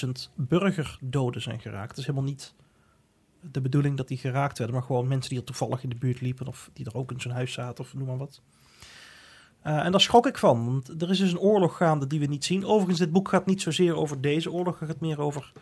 6.500 0.07 0.13
burgerdoden 0.35 1.43
zijn 1.43 1.61
geraakt. 1.61 1.89
Het 1.89 1.99
is 1.99 2.07
helemaal 2.07 2.29
niet 2.29 2.55
de 3.51 3.61
bedoeling 3.61 3.97
dat 3.97 4.09
die 4.09 4.19
geraakt 4.19 4.59
werden, 4.59 4.77
maar 4.77 4.85
gewoon 4.85 5.09
mensen 5.09 5.31
die 5.31 5.39
er 5.39 5.45
toevallig 5.45 5.83
in 5.83 5.89
de 5.89 5.97
buurt 5.97 6.21
liepen 6.21 6.47
of 6.47 6.71
die 6.73 6.87
er 6.87 6.95
ook 6.95 7.13
in 7.13 7.21
zo'n 7.21 7.33
huis 7.33 7.53
zaten 7.53 7.85
of 7.85 7.95
noem 7.95 8.07
maar 8.07 8.19
wat. 8.19 8.41
Uh, 9.67 9.85
en 9.85 9.91
daar 9.91 10.01
schrok 10.01 10.27
ik 10.27 10.39
van, 10.39 10.65
want 10.65 11.03
er 11.03 11.11
is 11.11 11.19
dus 11.19 11.33
een 11.33 11.39
oorlog 11.39 11.77
gaande 11.77 12.07
die 12.07 12.21
we 12.21 12.27
niet 12.27 12.45
zien. 12.45 12.65
Overigens, 12.65 12.99
dit 12.99 13.13
boek 13.13 13.29
gaat 13.29 13.47
niet 13.47 13.63
zozeer 13.63 13.97
over 13.97 14.21
deze 14.21 14.53
oorlog, 14.53 14.79
het 14.79 14.89
gaat 14.89 15.01
meer 15.01 15.21
over 15.21 15.53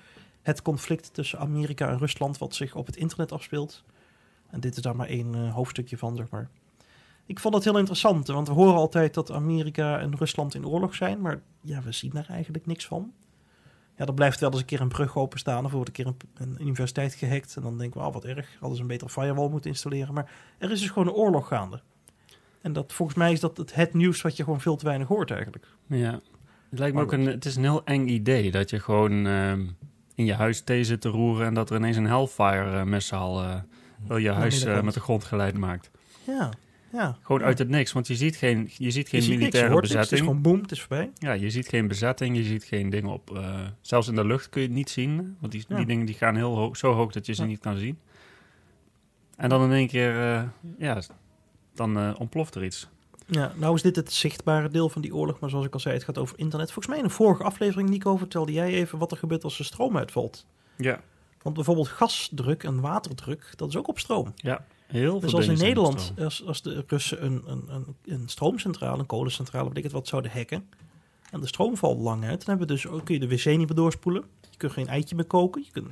het 0.43 0.63
conflict 0.63 1.15
tussen 1.15 1.39
Amerika 1.39 1.89
en 1.89 1.99
Rusland, 1.99 2.39
wat 2.39 2.55
zich 2.55 2.75
op 2.75 2.87
het 2.87 2.97
internet 2.97 3.33
afspeelt. 3.33 3.85
En 4.51 4.61
dit 4.61 4.77
is 4.77 4.83
daar 4.83 4.97
maar 4.97 5.07
één 5.07 5.35
uh, 5.35 5.55
hoofdstukje 5.55 5.99
van, 5.99 6.17
zeg 6.17 6.29
maar. 6.31 6.51
Ik 7.27 7.41
vond 7.41 7.55
het 7.55 7.65
heel 7.65 7.79
interessant, 7.79 8.27
want 8.27 8.49
we 8.49 8.55
horen 8.55 8.75
altijd 8.75 9.15
dat 9.15 9.31
Amerika 9.31 9.99
en 9.99 10.17
Rusland 10.17 10.55
in 10.55 10.67
oorlog 10.67 10.95
zijn, 10.95 11.21
maar 11.21 11.41
ja, 11.61 11.83
we 11.83 11.93
zien 11.93 12.11
daar 12.11 12.29
eigenlijk 12.29 12.67
niks 12.67 12.87
van. 12.87 13.13
Ja, 13.97 14.07
er 14.07 14.15
blijft 14.15 14.41
wel 14.41 14.51
eens 14.51 14.61
een 14.61 14.67
keer 14.67 14.81
een 14.81 14.89
brug 14.89 15.17
openstaan 15.17 15.65
of 15.65 15.71
er 15.71 15.77
wordt 15.77 15.89
een 15.89 16.05
keer 16.05 16.07
een, 16.07 16.17
een 16.35 16.57
universiteit 16.61 17.15
gehackt. 17.15 17.57
En 17.57 17.63
dan 17.63 17.79
denken 17.79 18.01
we, 18.01 18.07
oh, 18.07 18.13
wat 18.13 18.25
erg, 18.25 18.49
hadden 18.59 18.77
ze 18.77 18.83
een 18.83 18.89
betere 18.89 19.11
firewall 19.11 19.49
moeten 19.49 19.71
installeren. 19.71 20.15
Maar 20.15 20.31
er 20.59 20.71
is 20.71 20.81
dus 20.81 20.91
gewoon 20.91 21.09
een 21.09 21.15
oorlog 21.15 21.49
gaande. 21.49 21.81
En 22.61 22.73
dat, 22.73 22.93
volgens 22.93 23.19
mij 23.19 23.33
is 23.33 23.41
dat 23.41 23.57
het, 23.57 23.75
het 23.75 23.95
nieuws 23.95 24.23
wat 24.23 24.37
je 24.37 24.45
gewoon 24.45 24.61
veel 24.61 24.77
te 24.77 24.85
weinig 24.85 25.09
hoort 25.09 25.31
eigenlijk. 25.31 25.67
Ja, 25.87 26.21
het 26.71 26.79
lijkt 26.79 26.95
me 26.95 27.03
ook 27.03 27.13
een, 27.13 27.27
het 27.27 27.45
is 27.45 27.57
een 27.57 27.63
heel 27.63 27.85
eng 27.85 28.07
idee 28.07 28.51
dat 28.51 28.71
je 28.71 28.81
gewoon 28.81 29.27
uh, 29.27 29.53
in 30.15 30.25
je 30.25 30.35
huis 30.35 30.61
thee 30.61 30.85
zit 30.85 31.01
te 31.01 31.09
roeren 31.09 31.47
en 31.47 31.55
dat 31.55 31.71
er 31.71 31.77
ineens 31.77 31.97
een 31.97 32.07
Hellfire 32.07 32.73
uh, 32.73 32.83
messaal 32.83 33.43
uh, 33.43 33.55
wel 34.07 34.17
je 34.17 34.31
huis 34.31 34.65
uh, 34.65 34.83
met 34.83 34.95
de 34.95 35.01
grond 35.01 35.25
geleid 35.25 35.57
maakt. 35.59 35.91
Ja, 36.27 36.51
ja. 36.93 37.17
Gewoon 37.23 37.43
uit 37.43 37.59
het 37.59 37.69
niks, 37.69 37.93
want 37.93 38.07
je 38.07 38.15
ziet 38.15 38.37
geen, 38.37 38.71
je 38.77 38.91
ziet 38.91 39.09
geen 39.09 39.21
je 39.21 39.27
ziet 39.27 39.39
militaire 39.39 39.41
niks, 39.41 39.53
je 39.59 39.61
hoort 39.69 39.83
niks, 39.83 39.93
bezetting. 39.95 40.11
het 40.11 40.13
is 40.13 40.19
gewoon 40.19 40.43
boem, 40.43 40.61
het 40.63 40.71
is 40.73 40.81
voorbij. 40.81 41.11
Ja, 41.15 41.33
je 41.33 41.51
ziet 41.51 41.69
geen 41.69 41.89
bezetting, 41.89 42.37
je 42.37 42.43
ziet 42.45 42.65
geen 42.65 42.91
dingen 42.91 43.11
op. 43.11 43.31
Uh, 43.35 43.61
zelfs 43.81 44.09
in 44.09 44.15
de 44.15 44.25
lucht 44.27 44.49
kun 44.49 44.61
je 44.61 44.67
het 44.67 44.77
niet 44.77 44.91
zien, 44.91 45.37
want 45.41 45.53
die, 45.53 45.65
Ja. 45.69 45.77
die 45.77 45.87
dingen 45.87 46.07
die 46.07 46.15
gaan 46.15 46.37
heel 46.37 46.57
hoog, 46.57 46.77
zo 46.77 46.93
hoog 46.93 47.13
dat 47.13 47.27
je 47.27 47.33
ze 47.35 47.43
Ja. 47.43 47.49
niet 47.49 47.61
kan 47.61 47.77
zien. 47.77 47.99
En 49.37 49.49
dan 49.49 49.63
in 49.65 49.73
één 49.73 49.89
keer, 49.89 50.15
uh, 50.15 50.43
ja, 50.79 51.03
dan 51.75 51.99
uh, 51.99 52.15
ontploft 52.19 52.55
er 52.55 52.65
iets. 52.65 52.89
Ja, 53.27 53.53
nou 53.57 53.75
is 53.75 53.83
dit 53.83 53.97
het 53.97 54.13
zichtbare 54.13 54.69
deel 54.69 54.89
van 54.89 55.03
die 55.03 55.15
oorlog, 55.15 55.41
maar 55.41 55.51
zoals 55.51 55.67
ik 55.67 55.75
al 55.75 55.81
zei, 55.81 55.95
het 55.95 56.05
gaat 56.05 56.19
over 56.19 56.39
internet. 56.39 56.67
Volgens 56.73 56.87
mij 56.87 56.99
in 56.99 57.05
een 57.05 57.11
vorige 57.11 57.43
aflevering, 57.43 57.89
Nico, 57.89 58.17
vertelde 58.17 58.53
jij 58.53 58.69
even 58.73 58.99
wat 58.99 59.11
er 59.11 59.17
gebeurt 59.17 59.45
als 59.45 59.57
de 59.57 59.65
stroom 59.65 59.97
uitvalt. 59.97 60.47
Ja, 60.77 61.01
Want 61.43 61.55
bijvoorbeeld 61.55 61.89
gasdruk 61.89 62.63
en 62.65 62.81
waterdruk, 62.81 63.53
dat 63.57 63.69
is 63.69 63.77
ook 63.77 63.89
op 63.89 63.99
stroom. 63.99 64.33
ja 64.37 64.65
heel 64.93 65.21
Dus 65.21 65.35
als 65.35 65.47
in 65.47 65.59
Nederland, 65.59 66.13
als, 66.19 66.47
als 66.47 66.63
de 66.63 66.85
Russen 66.87 67.25
een, 67.25 67.43
een, 67.47 67.65
een, 67.69 67.87
een 68.05 68.29
stroomcentrale, 68.29 68.99
een 68.99 69.07
kolencentrale, 69.07 69.69
weet 69.69 69.77
ik 69.77 69.83
het 69.83 69.93
wat, 69.93 70.09
zouden 70.09 70.31
hacken. 70.31 70.69
En 71.31 71.41
de 71.41 71.47
stroom 71.47 71.77
valt 71.77 71.99
lang 72.01 72.25
uit, 72.25 72.39
dan 72.45 72.49
hebben 72.49 72.67
we 72.67 72.73
dus, 72.73 72.87
ook- 72.87 73.05
kun 73.05 73.15
je 73.15 73.21
de 73.21 73.29
wc 73.29 73.45
niet 73.45 73.57
meer 73.59 73.75
doorspoelen. 73.75 74.25
Je 74.51 74.57
kunt 74.57 74.73
geen 74.73 74.87
eitje 74.89 75.15
meer 75.17 75.25
koken. 75.25 75.63
Je 75.65 75.71
kunt, 75.73 75.87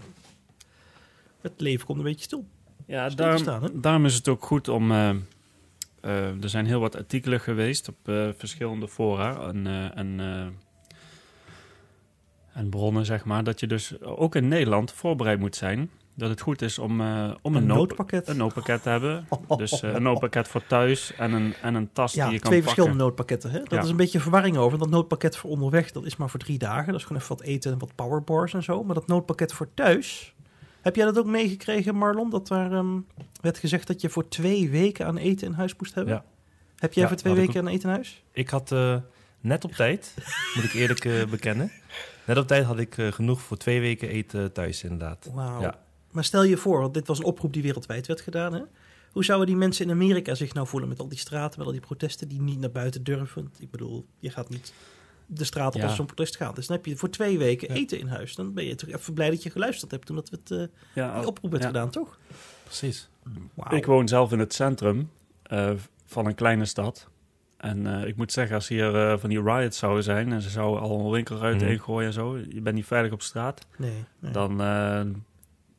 het 1.40 1.52
leven 1.56 1.86
komt 1.86 1.98
een 1.98 2.04
beetje 2.04 2.24
stil. 2.24 2.44
Ja, 2.86 3.04
stil 3.10 3.16
daarom, 3.24 3.42
staan, 3.42 3.70
daarom 3.74 4.04
is 4.04 4.14
het 4.14 4.28
ook 4.28 4.44
goed 4.44 4.68
om. 4.68 4.90
eh, 4.90 5.10
eh, 6.00 6.42
er 6.42 6.48
zijn 6.48 6.66
heel 6.66 6.80
wat 6.80 6.96
artikelen 6.96 7.40
geweest 7.40 7.88
op 7.88 7.96
eh, 8.08 8.28
verschillende 8.36 8.88
fora 8.88 9.48
en, 9.48 9.66
en, 9.94 10.20
en 12.52 12.68
bronnen, 12.68 13.04
zeg 13.06 13.24
maar. 13.24 13.44
Dat 13.44 13.60
je 13.60 13.66
dus 13.66 14.00
ook 14.02 14.34
in 14.34 14.48
Nederland 14.48 14.92
voorbereid 14.92 15.38
moet 15.38 15.56
zijn. 15.56 15.90
Dat 16.14 16.28
het 16.30 16.40
goed 16.40 16.62
is 16.62 16.78
om, 16.78 17.00
eh, 17.00 17.30
om 17.42 17.54
een, 17.54 17.60
Een 17.62 17.66
nood, 17.68 17.76
noodpakket. 17.78 18.28
een 18.28 18.36
noodpakket 18.36 18.82
te 18.82 18.88
hebben. 18.88 19.26
Dus 19.56 19.82
eh, 19.82 19.92
een 19.92 20.02
noodpakket 20.02 20.48
voor 20.48 20.66
thuis 20.66 21.14
en 21.14 21.32
een, 21.32 21.54
en 21.62 21.74
een 21.74 21.92
tas 21.92 22.12
Ja, 22.14 22.24
die 22.24 22.32
je 22.34 22.38
kan 22.40 22.50
twee 22.50 22.62
pakken. 22.62 22.62
verschillende 22.62 23.04
noodpakketten. 23.04 23.50
Hè? 23.50 23.58
Dat 23.58 23.70
Ja. 23.70 23.80
is 23.82 23.88
een 23.90 23.96
beetje 23.96 24.20
verwarring 24.20 24.56
over. 24.56 24.78
Dat 24.78 24.90
noodpakket 24.90 25.36
voor 25.36 25.50
onderweg, 25.50 25.90
dat 25.92 26.04
is 26.04 26.16
maar 26.16 26.30
voor 26.30 26.40
drie 26.40 26.58
dagen. 26.58 26.86
Dat 26.86 27.00
is 27.00 27.02
gewoon 27.06 27.22
even 27.22 27.36
wat 27.36 27.46
eten 27.46 27.72
en 27.72 27.78
wat 27.78 27.94
powerbars 27.94 28.54
en 28.54 28.62
zo. 28.62 28.84
Maar 28.84 28.94
dat 28.94 29.06
noodpakket 29.06 29.52
voor 29.52 29.68
thuis... 29.74 30.34
Heb 30.80 30.96
jij 30.96 31.04
dat 31.04 31.18
ook 31.18 31.26
meegekregen, 31.26 31.94
Marlon? 31.96 32.30
Dat 32.30 32.48
daar 32.48 32.72
ehm, 32.72 32.98
werd 33.40 33.58
gezegd 33.58 33.86
dat 33.86 34.00
je 34.00 34.08
voor 34.08 34.28
twee 34.28 34.70
weken 34.70 35.06
aan 35.06 35.16
eten 35.16 35.46
in 35.46 35.52
huis 35.52 35.74
moest 35.78 35.94
hebben? 35.94 36.14
Ja. 36.14 36.24
Heb 36.76 36.92
jij 36.92 37.02
Ja, 37.02 37.08
voor 37.08 37.18
twee 37.18 37.34
weken 37.34 37.60
aan 37.60 37.66
eten 37.68 37.88
in 37.88 37.94
huis? 37.94 38.22
Ik 38.32 38.48
had 38.48 38.72
eh, 38.72 38.96
net 39.40 39.64
op 39.64 39.72
tijd, 39.72 40.14
moet 40.54 40.64
ik 40.64 40.72
eerlijk 40.72 41.04
eh, 41.04 41.24
bekennen. 41.24 41.70
Net 42.26 42.36
op 42.38 42.46
tijd 42.46 42.64
had 42.64 42.78
ik 42.78 42.98
eh, 42.98 43.12
genoeg 43.12 43.40
voor 43.40 43.56
twee 43.56 43.80
weken 43.80 44.08
eten 44.08 44.52
thuis, 44.52 44.82
inderdaad. 44.82 45.28
Wauw. 45.34 45.60
Ja. 45.60 45.78
Maar 46.10 46.24
stel 46.24 46.42
je 46.44 46.56
voor, 46.56 46.80
want 46.80 46.94
dit 46.94 47.06
was 47.06 47.18
een 47.18 47.24
oproep 47.24 47.52
die 47.52 47.62
wereldwijd 47.62 48.06
werd 48.06 48.20
gedaan. 48.20 48.52
Hè? 48.52 48.60
Hoe 49.12 49.24
zouden 49.24 49.46
die 49.46 49.56
mensen 49.56 49.84
in 49.84 49.90
Amerika 49.90 50.34
zich 50.34 50.54
nou 50.54 50.66
voelen 50.66 50.88
met 50.88 50.98
al 51.00 51.08
die 51.08 51.18
straten, 51.18 51.58
met 51.58 51.66
al 51.66 51.72
die 51.72 51.80
protesten 51.82 52.28
die 52.28 52.40
niet 52.40 52.58
naar 52.60 52.70
buiten 52.70 53.04
durven? 53.04 53.52
Ik 53.58 53.70
bedoel, 53.70 54.06
je 54.18 54.30
gaat 54.30 54.48
niet 54.48 54.72
de 55.26 55.44
straat 55.44 55.74
op 55.74 55.80
Ja. 55.80 55.86
als 55.86 55.96
zo'n 55.96 56.06
protest 56.06 56.36
gaat. 56.36 56.54
Dus 56.56 56.66
dan 56.66 56.76
heb 56.76 56.86
je 56.86 56.96
voor 56.96 57.10
twee 57.10 57.38
weken 57.38 57.68
Ja. 57.68 57.74
eten 57.74 57.98
in 57.98 58.06
huis. 58.06 58.34
Dan 58.34 58.52
ben 58.54 58.64
je 58.64 58.74
toch 58.74 58.88
even 58.90 59.14
blij 59.14 59.30
dat 59.30 59.42
je 59.42 59.50
geluisterd 59.50 59.90
hebt 59.90 60.06
toen 60.06 60.16
dat 60.16 60.30
we 60.30 60.36
het, 60.36 60.50
eh, 60.50 60.76
Ja, 60.94 61.18
die 61.18 61.26
oproep 61.28 61.50
werd 61.50 61.64
gedaan, 61.64 61.90
toch? 61.90 62.18
Precies. 62.64 63.08
Ik 63.70 63.86
woon 63.86 64.08
zelf 64.08 64.32
in 64.32 64.38
het 64.38 64.54
centrum 64.54 65.10
eh, 65.42 65.70
van 66.06 66.26
een 66.26 66.34
kleine 66.34 66.64
stad. 66.64 67.08
En 67.56 67.86
eh, 68.00 68.06
ik 68.08 68.16
moet 68.16 68.32
zeggen, 68.32 68.54
als 68.54 68.68
hier 68.68 69.18
van 69.18 69.28
die 69.28 69.42
riots 69.42 69.78
zouden 69.78 70.04
zijn... 70.04 70.32
en 70.32 70.42
ze 70.42 70.50
zouden 70.50 70.82
al 70.82 71.10
winkelruiten 71.10 71.66
Mhm. 71.66 71.72
ingooien 71.76 72.06
en 72.06 72.12
zo... 72.12 72.38
je 72.38 72.60
bent 72.60 72.76
niet 72.76 72.86
veilig 72.86 73.12
op 73.12 73.22
straat... 73.22 73.66
Nee, 73.78 74.04
nee. 74.18 74.32
dan, 74.32 74.60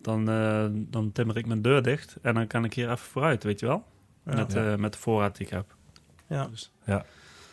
dan, 0.02 0.30
eh, 0.30 0.66
dan 0.74 1.12
timmer 1.12 1.38
ik 1.38 1.46
mijn 1.46 1.62
deur 1.62 1.82
dicht... 1.82 2.16
en 2.22 2.34
dan 2.34 2.48
kan 2.48 2.64
ik 2.66 2.74
hier 2.74 2.86
even 2.86 2.98
vooruit, 3.06 3.44
weet 3.44 3.60
je 3.60 3.66
wel? 3.66 3.84
Ja. 4.26 4.36
Met, 4.36 4.54
Ja. 4.54 4.72
eh, 4.72 4.78
met 4.78 4.94
de 4.94 5.00
voorraad 5.00 5.38
die 5.38 5.46
ik 5.46 5.52
heb. 5.52 5.76
Ja. 6.28 6.48
Dus, 6.48 6.72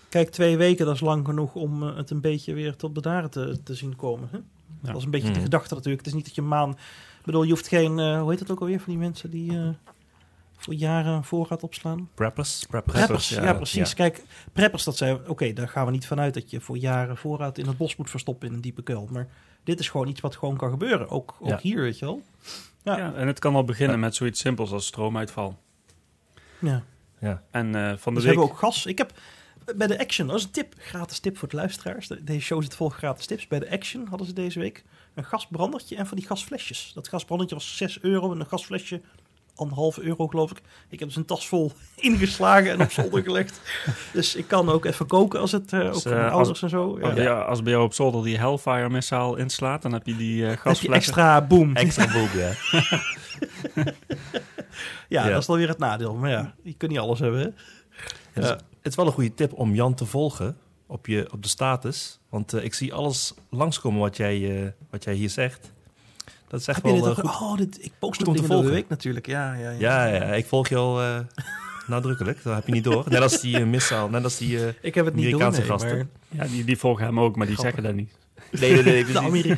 Kijk, 0.09 0.31
twee 0.31 0.57
weken, 0.57 0.87
dat 0.87 0.95
is 0.95 1.00
lang 1.00 1.26
genoeg 1.26 1.55
om 1.55 1.83
eh, 1.88 1.97
het 1.97 2.11
een 2.11 2.21
beetje 2.21 2.55
weer 2.55 2.76
tot 2.76 2.93
bedaren 2.93 3.31
te, 3.31 3.61
te 3.62 3.75
zien 3.75 3.97
komen. 3.97 4.28
Hè? 4.33 4.38
Dat 4.81 4.97
is 4.97 5.05
een 5.05 5.11
beetje 5.11 5.26
de 5.28 5.33
Mhm. 5.35 5.43
gedachte 5.43 5.75
natuurlijk. 5.75 5.99
Het 5.99 6.07
is 6.07 6.14
niet 6.17 6.25
dat 6.26 6.35
je 6.35 6.40
een 6.40 6.49
maan... 6.49 6.71
Ik 7.19 7.25
bedoel, 7.25 7.43
je 7.43 7.50
hoeft 7.50 7.69
geen... 7.69 7.99
eh, 7.99 8.21
hoe 8.21 8.31
heet 8.31 8.38
het 8.38 8.50
ook 8.50 8.61
alweer 8.61 8.81
van 8.81 8.93
die 8.93 8.99
mensen 9.02 9.31
die 9.31 9.59
eh, 9.59 9.69
voor 10.57 10.75
jaren 10.75 11.12
een 11.12 11.25
voorraad 11.25 11.62
opslaan? 11.62 12.09
Preppers? 12.14 12.67
Preppers, 12.69 12.97
Preppers, 12.97 13.28
ja, 13.28 13.43
ja, 13.43 13.55
precies. 13.55 13.88
ja. 13.88 13.95
Kijk, 13.95 14.23
preppers, 14.52 14.85
dat 14.85 14.97
zijn... 14.97 15.28
Oké, 15.28 15.52
daar 15.52 15.69
gaan 15.69 15.87
we 15.87 15.90
niet 15.93 16.07
vanuit 16.07 16.35
dat 16.35 16.50
je 16.50 16.61
voor 16.61 16.76
jaren 16.78 17.17
voorraad 17.17 17.59
in 17.59 17.67
het 17.67 17.76
bos 17.76 17.97
moet 17.97 18.11
verstoppen 18.11 18.49
in 18.49 18.55
een 18.55 18.61
diepe 18.61 18.83
kuil. 18.83 19.09
Maar 19.12 19.28
dit 19.68 19.80
is 19.80 19.88
gewoon 19.88 20.08
iets 20.08 20.20
wat 20.20 20.37
gewoon 20.37 20.56
kan 20.56 20.70
gebeuren. 20.70 21.08
Ook, 21.08 21.37
ook 21.40 21.48
Ja. 21.48 21.58
hier, 21.62 21.80
weet 21.80 21.98
je 21.98 22.04
wel. 22.04 22.22
Ja. 22.82 22.96
ja. 22.98 23.14
en 23.14 23.26
het 23.26 23.38
kan 23.38 23.54
al 23.54 23.64
beginnen 23.64 23.96
Ja. 23.96 24.02
met 24.02 24.14
zoiets 24.14 24.40
simpels 24.40 24.72
als 24.72 24.87
stroomuitval. 24.87 25.58
Ja. 26.60 26.82
Ja. 27.20 27.42
En 27.50 27.75
eh, 27.75 27.82
van 27.96 28.14
de 28.14 28.20
Dus 28.20 28.25
week... 28.25 28.25
hebben 28.25 28.44
we 28.44 28.50
ook 28.50 28.58
gas. 28.58 28.87
Ik 28.87 28.98
heb 28.98 29.12
bij 29.76 29.87
de 29.87 29.98
Action, 29.98 30.26
dat 30.26 30.37
is 30.37 30.44
een 30.44 30.50
tip, 30.50 30.75
gratis 30.78 31.18
tip 31.18 31.37
voor 31.38 31.48
de 31.48 31.56
luisteraars. 31.56 32.06
De- 32.08 32.25
Deze 32.25 32.40
show 32.40 32.62
zit 32.62 32.75
vol 32.76 32.88
gratis 32.88 33.26
tips. 33.26 33.46
Bij 33.46 33.58
de 33.58 33.70
Action 33.70 34.06
hadden 34.08 34.26
ze 34.26 34.32
deze 34.32 34.58
week 34.58 34.84
een 35.14 35.25
gasbrandertje 35.25 35.96
en 35.96 36.06
van 36.06 36.16
die 36.16 36.26
gasflesjes. 36.26 36.90
Dat 36.94 37.08
gasbrandertje 37.08 37.54
was 37.56 37.76
6 37.76 38.00
euro 38.00 38.32
en 38.32 38.40
een 38.40 38.46
gasflesje 38.46 39.00
anderhalf 39.58 39.98
euro 39.98 40.26
geloof 40.26 40.50
ik. 40.50 40.60
Ik 40.88 40.98
heb 40.98 41.08
dus 41.08 41.16
een 41.16 41.24
tas 41.24 41.48
vol 41.48 41.72
ingeslagen 41.96 42.70
en 42.70 42.80
op 42.80 42.90
zolder 42.90 43.22
gelegd. 43.22 43.60
Dus 44.12 44.34
ik 44.34 44.48
kan 44.48 44.68
ook 44.68 44.84
even 44.84 45.06
koken 45.06 45.40
als 45.40 45.52
het, 45.52 45.72
eh, 45.72 45.80
ook 45.86 45.92
Dus, 45.92 46.02
voor 46.02 46.12
mijn 46.12 46.26
eh, 46.26 46.32
ouders 46.32 46.62
en 46.62 46.68
zo. 46.68 46.98
Ja. 46.98 47.04
Als, 47.04 47.14
bij 47.14 47.22
jou, 47.24 47.44
als 47.44 47.62
bij 47.62 47.72
jou 47.72 47.84
op 47.84 47.94
zolder 47.94 48.24
die 48.24 48.38
Hellfire 48.38 48.88
missaal 48.88 49.36
inslaat, 49.36 49.82
dan 49.82 49.92
heb 49.92 50.06
je 50.06 50.16
die 50.16 50.46
eh 50.50 50.56
Heb 50.64 50.76
je 50.76 50.88
extra 50.92 51.42
boom. 51.46 51.76
Extra 51.76 52.12
boom, 52.12 52.28
ja. 52.34 52.52
Ja, 55.08 55.24
Ja. 55.24 55.28
dat 55.28 55.40
is 55.40 55.46
dan 55.46 55.56
weer 55.56 55.68
het 55.68 55.78
nadeel. 55.78 56.14
Maar 56.14 56.30
ja, 56.30 56.54
je 56.62 56.74
kunt 56.74 56.90
niet 56.90 57.00
alles 57.00 57.18
hebben. 57.18 57.40
Hè? 57.40 57.46
Het, 58.32 58.44
is, 58.44 58.48
Ja. 58.48 58.54
het 58.54 58.62
is 58.82 58.94
wel 58.94 59.06
een 59.06 59.12
goede 59.12 59.34
tip 59.34 59.52
om 59.52 59.74
Jan 59.74 59.94
te 59.94 60.06
volgen 60.06 60.56
op, 60.86 61.06
je, 61.06 61.28
op 61.32 61.42
de 61.42 61.48
status. 61.48 62.20
Want 62.28 62.54
ik 62.64 62.74
zie 62.74 62.94
alles 62.94 63.34
langskomen 63.50 64.00
wat 64.00 64.16
jij, 64.16 64.62
eh, 64.62 64.70
wat 64.90 65.04
jij 65.04 65.14
hier 65.14 65.30
zegt. 65.30 65.72
Dat 66.49 66.61
is 66.61 66.67
echt 66.67 66.83
Heb 66.83 66.95
je 66.95 67.00
wel 67.00 67.14
dit 67.14 67.25
eh, 67.25 67.31
goed. 67.31 67.49
Oh, 67.49 67.57
dit, 67.57 67.85
ik 67.85 67.93
post 67.99 68.17
goed 68.17 68.26
hem 68.26 68.28
om 68.28 68.35
te 68.35 68.40
dingen 68.40 68.49
door 68.49 68.49
de 68.49 68.52
volgen. 68.55 68.71
week 68.73 68.88
natuurlijk. 68.88 69.26
Ja, 69.26 69.55
ja, 69.55 69.71
ja. 69.71 69.78
Ja, 69.78 70.07
ja, 70.14 70.23
ik 70.35 70.47
volg 70.47 70.69
je 70.69 70.76
al 70.76 71.00
eh, 71.02 71.19
nadrukkelijk. 71.87 72.43
Dat 72.43 72.55
heb 72.55 72.67
je 72.67 72.73
niet 72.73 72.85
door. 72.85 73.05
Net 73.09 73.21
als 73.23 73.40
die 73.40 73.59
uh, 73.61 73.67
missaal, 73.67 74.09
net 74.09 74.25
als 74.25 74.37
die... 74.38 74.67
eh, 74.67 74.73
Ik 74.81 74.95
heb 74.95 75.05
het 75.05 75.14
niet 75.14 75.31
door, 75.31 75.43
Amerikaanse 75.43 75.61
nee, 75.61 75.71
gasten. 75.71 76.11
maar 76.28 76.47
Ja, 76.47 76.52
die, 76.52 76.64
die 76.64 76.78
volgen 76.78 77.05
hem 77.05 77.21
ook, 77.21 77.37
maar 77.37 77.47
die 77.47 77.57
Grappig. 77.57 77.75
zeggen 77.83 77.97
dat 77.97 78.07
niet. 78.50 78.61
nee, 78.61 78.73
nee, 78.73 78.83
nee. 78.83 79.05
de 79.12 79.19
Ameri 79.19 79.57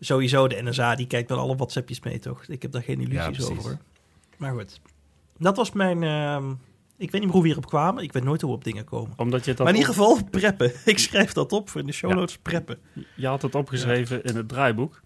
Sowieso, 0.00 0.48
de 0.48 0.62
NSA, 0.62 0.94
die 0.94 1.06
kijkt 1.06 1.28
wel 1.28 1.38
alle 1.38 1.56
WhatsAppjes 1.56 2.00
mee, 2.00 2.18
toch? 2.18 2.44
Ik 2.46 2.62
heb 2.62 2.72
daar 2.72 2.82
geen 2.82 3.00
illusies 3.00 3.50
over. 3.50 3.78
Maar 4.36 4.52
goed. 4.52 4.80
Dat 5.38 5.56
was 5.56 5.72
mijn... 5.72 6.02
ehm, 6.02 6.50
ik 6.98 7.10
weet 7.10 7.12
niet 7.12 7.22
meer 7.22 7.30
hoe 7.32 7.40
we 7.40 7.46
hierop 7.46 7.66
kwamen. 7.66 8.02
Ik 8.02 8.12
weet 8.12 8.24
nooit 8.24 8.40
hoe 8.40 8.50
we 8.50 8.56
op 8.56 8.64
dingen 8.64 8.84
komen. 8.84 9.12
Omdat 9.16 9.44
je 9.44 9.50
het 9.50 9.58
maar 9.58 9.68
in 9.68 9.74
ieder 9.74 9.90
geval 9.94 10.18
preppen. 10.30 10.72
Ik 10.84 10.98
schrijf 10.98 11.32
dat 11.32 11.52
op 11.52 11.68
voor 11.68 11.80
in 11.80 11.86
de 11.86 11.92
show 11.92 12.10
Ja. 12.10 12.16
notes. 12.16 12.38
Preppen. 12.38 12.78
je 13.16 13.26
had 13.26 13.42
het 13.42 13.54
opgeschreven 13.54 14.22
in 14.24 14.36
het 14.36 14.48
draaiboek. 14.48 15.00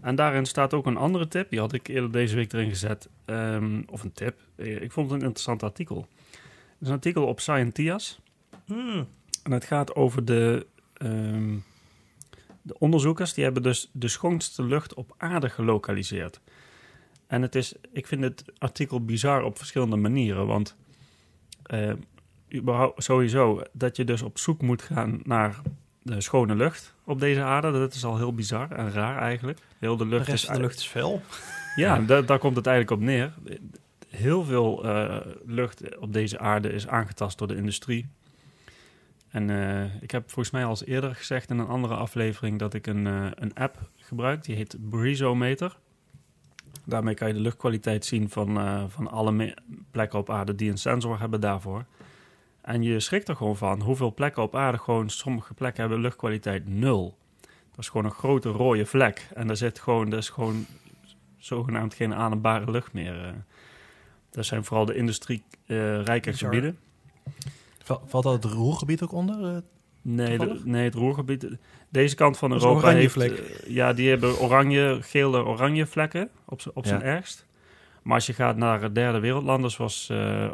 En 0.00 0.14
daarin 0.14 0.46
staat 0.46 0.74
ook 0.74 0.86
een 0.86 0.96
andere 0.96 1.28
tip. 1.28 1.50
Die 1.50 1.58
had 1.58 1.72
ik 1.72 1.88
eerder 1.88 2.12
deze 2.12 2.34
week 2.34 2.52
erin 2.52 2.68
gezet. 2.68 3.08
Ehm, 3.24 3.82
of 3.86 4.02
een 4.02 4.12
tip. 4.12 4.40
Eh, 4.56 4.82
Ik 4.82 4.92
vond 4.92 5.10
het 5.10 5.20
een 5.20 5.26
interessant 5.26 5.62
artikel. 5.62 6.08
Het 6.30 6.80
is 6.80 6.88
een 6.88 6.94
artikel 6.94 7.26
op 7.26 7.40
Scientias. 7.40 8.20
Hmm. 8.64 9.08
En 9.42 9.52
het 9.52 9.64
gaat 9.64 9.94
over 9.94 10.24
de, 10.24 10.66
ehm, 10.92 11.56
de 12.62 12.78
onderzoekers. 12.78 13.34
Die 13.34 13.44
hebben 13.44 13.62
dus 13.62 13.90
de 13.92 14.08
schoonste 14.08 14.62
lucht 14.62 14.94
op 14.94 15.14
aarde 15.16 15.48
gelokaliseerd. 15.48 16.40
En 17.26 17.42
het 17.42 17.54
is, 17.54 17.74
ik 17.92 18.06
vind 18.06 18.22
het 18.22 18.44
artikel 18.58 19.04
bizar 19.04 19.42
op 19.42 19.56
verschillende 19.58 19.96
manieren. 19.96 20.46
Want 20.46 20.76
überhaupt, 22.54 23.02
sowieso 23.04 23.62
dat 23.72 23.96
je 23.96 24.04
dus 24.04 24.22
op 24.22 24.38
zoek 24.38 24.62
moet 24.62 24.82
gaan 24.82 25.20
naar 25.24 25.60
de 26.14 26.20
schone 26.20 26.54
lucht 26.54 26.94
op 27.04 27.20
deze 27.20 27.42
aarde. 27.42 27.72
Dat 27.72 27.94
is 27.94 28.04
al 28.04 28.16
heel 28.16 28.34
bizar 28.34 28.70
en 28.72 28.92
raar 28.92 29.18
eigenlijk. 29.18 29.58
Heel 29.78 29.96
de 29.96 30.06
lucht 30.06 30.28
is 30.28 30.46
de 30.46 30.60
lucht 30.60 30.78
is 30.78 30.88
vuil. 30.88 31.22
ja, 31.76 31.98
da- 31.98 32.22
daar 32.22 32.38
komt 32.38 32.56
het 32.56 32.66
eigenlijk 32.66 33.00
op 33.00 33.06
neer. 33.06 33.32
Heel 34.08 34.44
veel 34.44 34.84
eh, 34.84 35.16
lucht 35.46 35.98
op 35.98 36.12
deze 36.12 36.38
aarde 36.38 36.72
is 36.72 36.88
aangetast 36.88 37.38
door 37.38 37.48
de 37.48 37.56
industrie. 37.56 38.06
En 39.28 39.50
eh, 39.50 40.02
ik 40.02 40.10
heb 40.10 40.22
volgens 40.26 40.50
mij 40.50 40.64
al 40.64 40.70
eens 40.70 40.84
eerder 40.84 41.14
gezegd 41.14 41.50
in 41.50 41.58
een 41.58 41.66
andere 41.66 41.94
aflevering 41.94 42.58
dat 42.58 42.74
ik 42.74 42.86
een, 42.86 43.06
eh, 43.06 43.26
een 43.34 43.54
app 43.54 43.90
gebruik. 43.96 44.44
Die 44.44 44.56
heet 44.56 44.76
Breezometer. 44.88 45.76
Daarmee 46.84 47.14
kan 47.14 47.28
je 47.28 47.34
de 47.34 47.40
luchtkwaliteit 47.40 48.04
zien 48.04 48.30
van, 48.30 48.54
van 48.90 49.10
alle 49.10 49.54
plekken 49.90 50.18
op 50.18 50.30
aarde 50.30 50.54
die 50.54 50.70
een 50.70 50.78
sensor 50.78 51.20
hebben 51.20 51.40
daarvoor. 51.40 51.84
En 52.68 52.82
je 52.82 53.00
schrikt 53.00 53.28
er 53.28 53.36
gewoon 53.36 53.56
van 53.56 53.80
hoeveel 53.82 54.14
plekken 54.14 54.42
op 54.42 54.54
aarde 54.56 54.78
gewoon, 54.78 55.10
sommige 55.10 55.54
plekken 55.54 55.80
hebben 55.80 56.00
luchtkwaliteit 56.00 56.68
nul. 56.68 57.16
Dat 57.70 57.78
is 57.78 57.88
gewoon 57.88 58.06
een 58.06 58.10
grote 58.12 58.48
rode 58.48 58.86
vlek. 58.86 59.28
En 59.34 59.46
daar 59.46 59.56
zit 59.56 59.78
gewoon, 59.78 60.10
dat 60.10 60.18
is 60.18 60.28
gewoon 60.28 60.66
zogenaamd 61.38 61.94
geen 61.94 62.14
adembare 62.14 62.70
lucht 62.70 62.92
meer. 62.92 63.24
eh. 63.24 63.30
Dat 64.30 64.44
zijn 64.46 64.64
vooral 64.64 64.84
de 64.84 64.94
industrie-rijke 64.94 66.30
Bizar. 66.30 66.48
gebieden. 66.54 66.78
Val- 67.82 68.02
Valt 68.06 68.24
dat 68.24 68.42
het 68.42 68.52
Roergebied 68.52 69.02
ook 69.02 69.12
onder? 69.12 69.54
eh? 69.54 69.60
Nee, 70.02 70.38
de- 70.38 70.60
nee, 70.64 70.84
het 70.84 70.94
roergebied. 70.94 71.46
Deze 71.88 72.14
kant 72.14 72.38
van 72.38 72.52
Europa 72.52 72.88
heeft... 72.90 73.12
vlek. 73.12 73.30
eh, 73.38 73.70
ja, 73.74 73.92
die 73.92 74.08
hebben 74.08 74.38
oranje, 74.38 74.98
gele, 75.00 75.44
oranje 75.44 75.86
vlekken 75.86 76.28
op, 76.44 76.60
op 76.74 76.86
zijn 76.86 77.00
Ja. 77.00 77.06
ergst. 77.06 77.46
Maar 78.02 78.14
als 78.14 78.26
je 78.26 78.32
gaat 78.32 78.56
naar 78.56 78.92
derde 78.94 79.18
wereldlanden, 79.18 79.70
zoals 79.70 80.08
eh, 80.10 80.50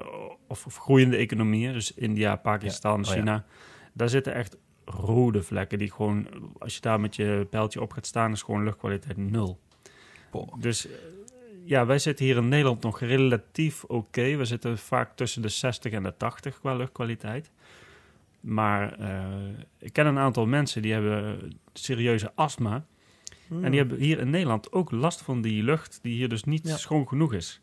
of, 0.55 0.67
of 0.67 0.77
groeiende 0.77 1.17
economieën, 1.17 1.73
dus 1.73 1.95
India, 1.95 2.37
Pakistan, 2.37 3.01
Ja. 3.01 3.09
Oh, 3.09 3.15
ja. 3.15 3.21
China, 3.21 3.45
daar 3.93 4.09
zitten 4.09 4.35
echt 4.35 4.57
rode 4.85 5.43
vlekken 5.43 5.79
die 5.79 5.91
gewoon, 5.93 6.27
als 6.59 6.75
je 6.75 6.81
daar 6.81 7.01
met 7.01 7.17
je 7.17 7.47
pijltje 7.51 7.81
op 7.81 7.93
gaat 7.93 8.07
staan, 8.07 8.33
is 8.33 8.43
gewoon 8.43 8.65
luchtkwaliteit 8.65 9.17
nul. 9.17 9.61
Boah. 10.31 10.61
Dus 10.61 10.87
eh, 10.87 10.93
ja, 11.65 11.87
wij 11.87 11.99
zitten 11.99 12.25
hier 12.25 12.37
in 12.37 12.49
Nederland 12.49 12.83
nog 12.83 13.01
relatief 13.01 13.85
oké. 13.85 14.37
We 14.37 14.45
zitten 14.45 14.79
vaak 14.79 15.17
tussen 15.17 15.43
de 15.43 15.49
60 15.49 15.93
en 15.93 16.03
de 16.03 16.17
80 16.17 16.59
qua 16.61 16.75
luchtkwaliteit. 16.75 17.51
Maar 18.41 18.99
eh, 18.99 19.25
ik 19.79 19.93
ken 19.93 20.07
een 20.07 20.19
aantal 20.19 20.47
mensen 20.47 20.83
die 20.83 20.93
hebben 20.93 21.39
serieuze 21.73 22.33
astma. 22.35 22.85
Hmm. 23.49 23.65
En 23.65 23.71
die 23.71 23.81
hebben 23.81 23.99
hier 23.99 24.19
in 24.19 24.31
Nederland 24.31 24.73
ook 24.73 24.91
last 24.91 25.23
van 25.23 25.43
die 25.43 25.63
lucht 25.63 25.99
die 26.03 26.15
hier 26.15 26.29
dus 26.29 26.45
niet 26.45 26.67
Ja. 26.69 26.77
schoon 26.77 27.09
genoeg 27.09 27.33
is. 27.33 27.61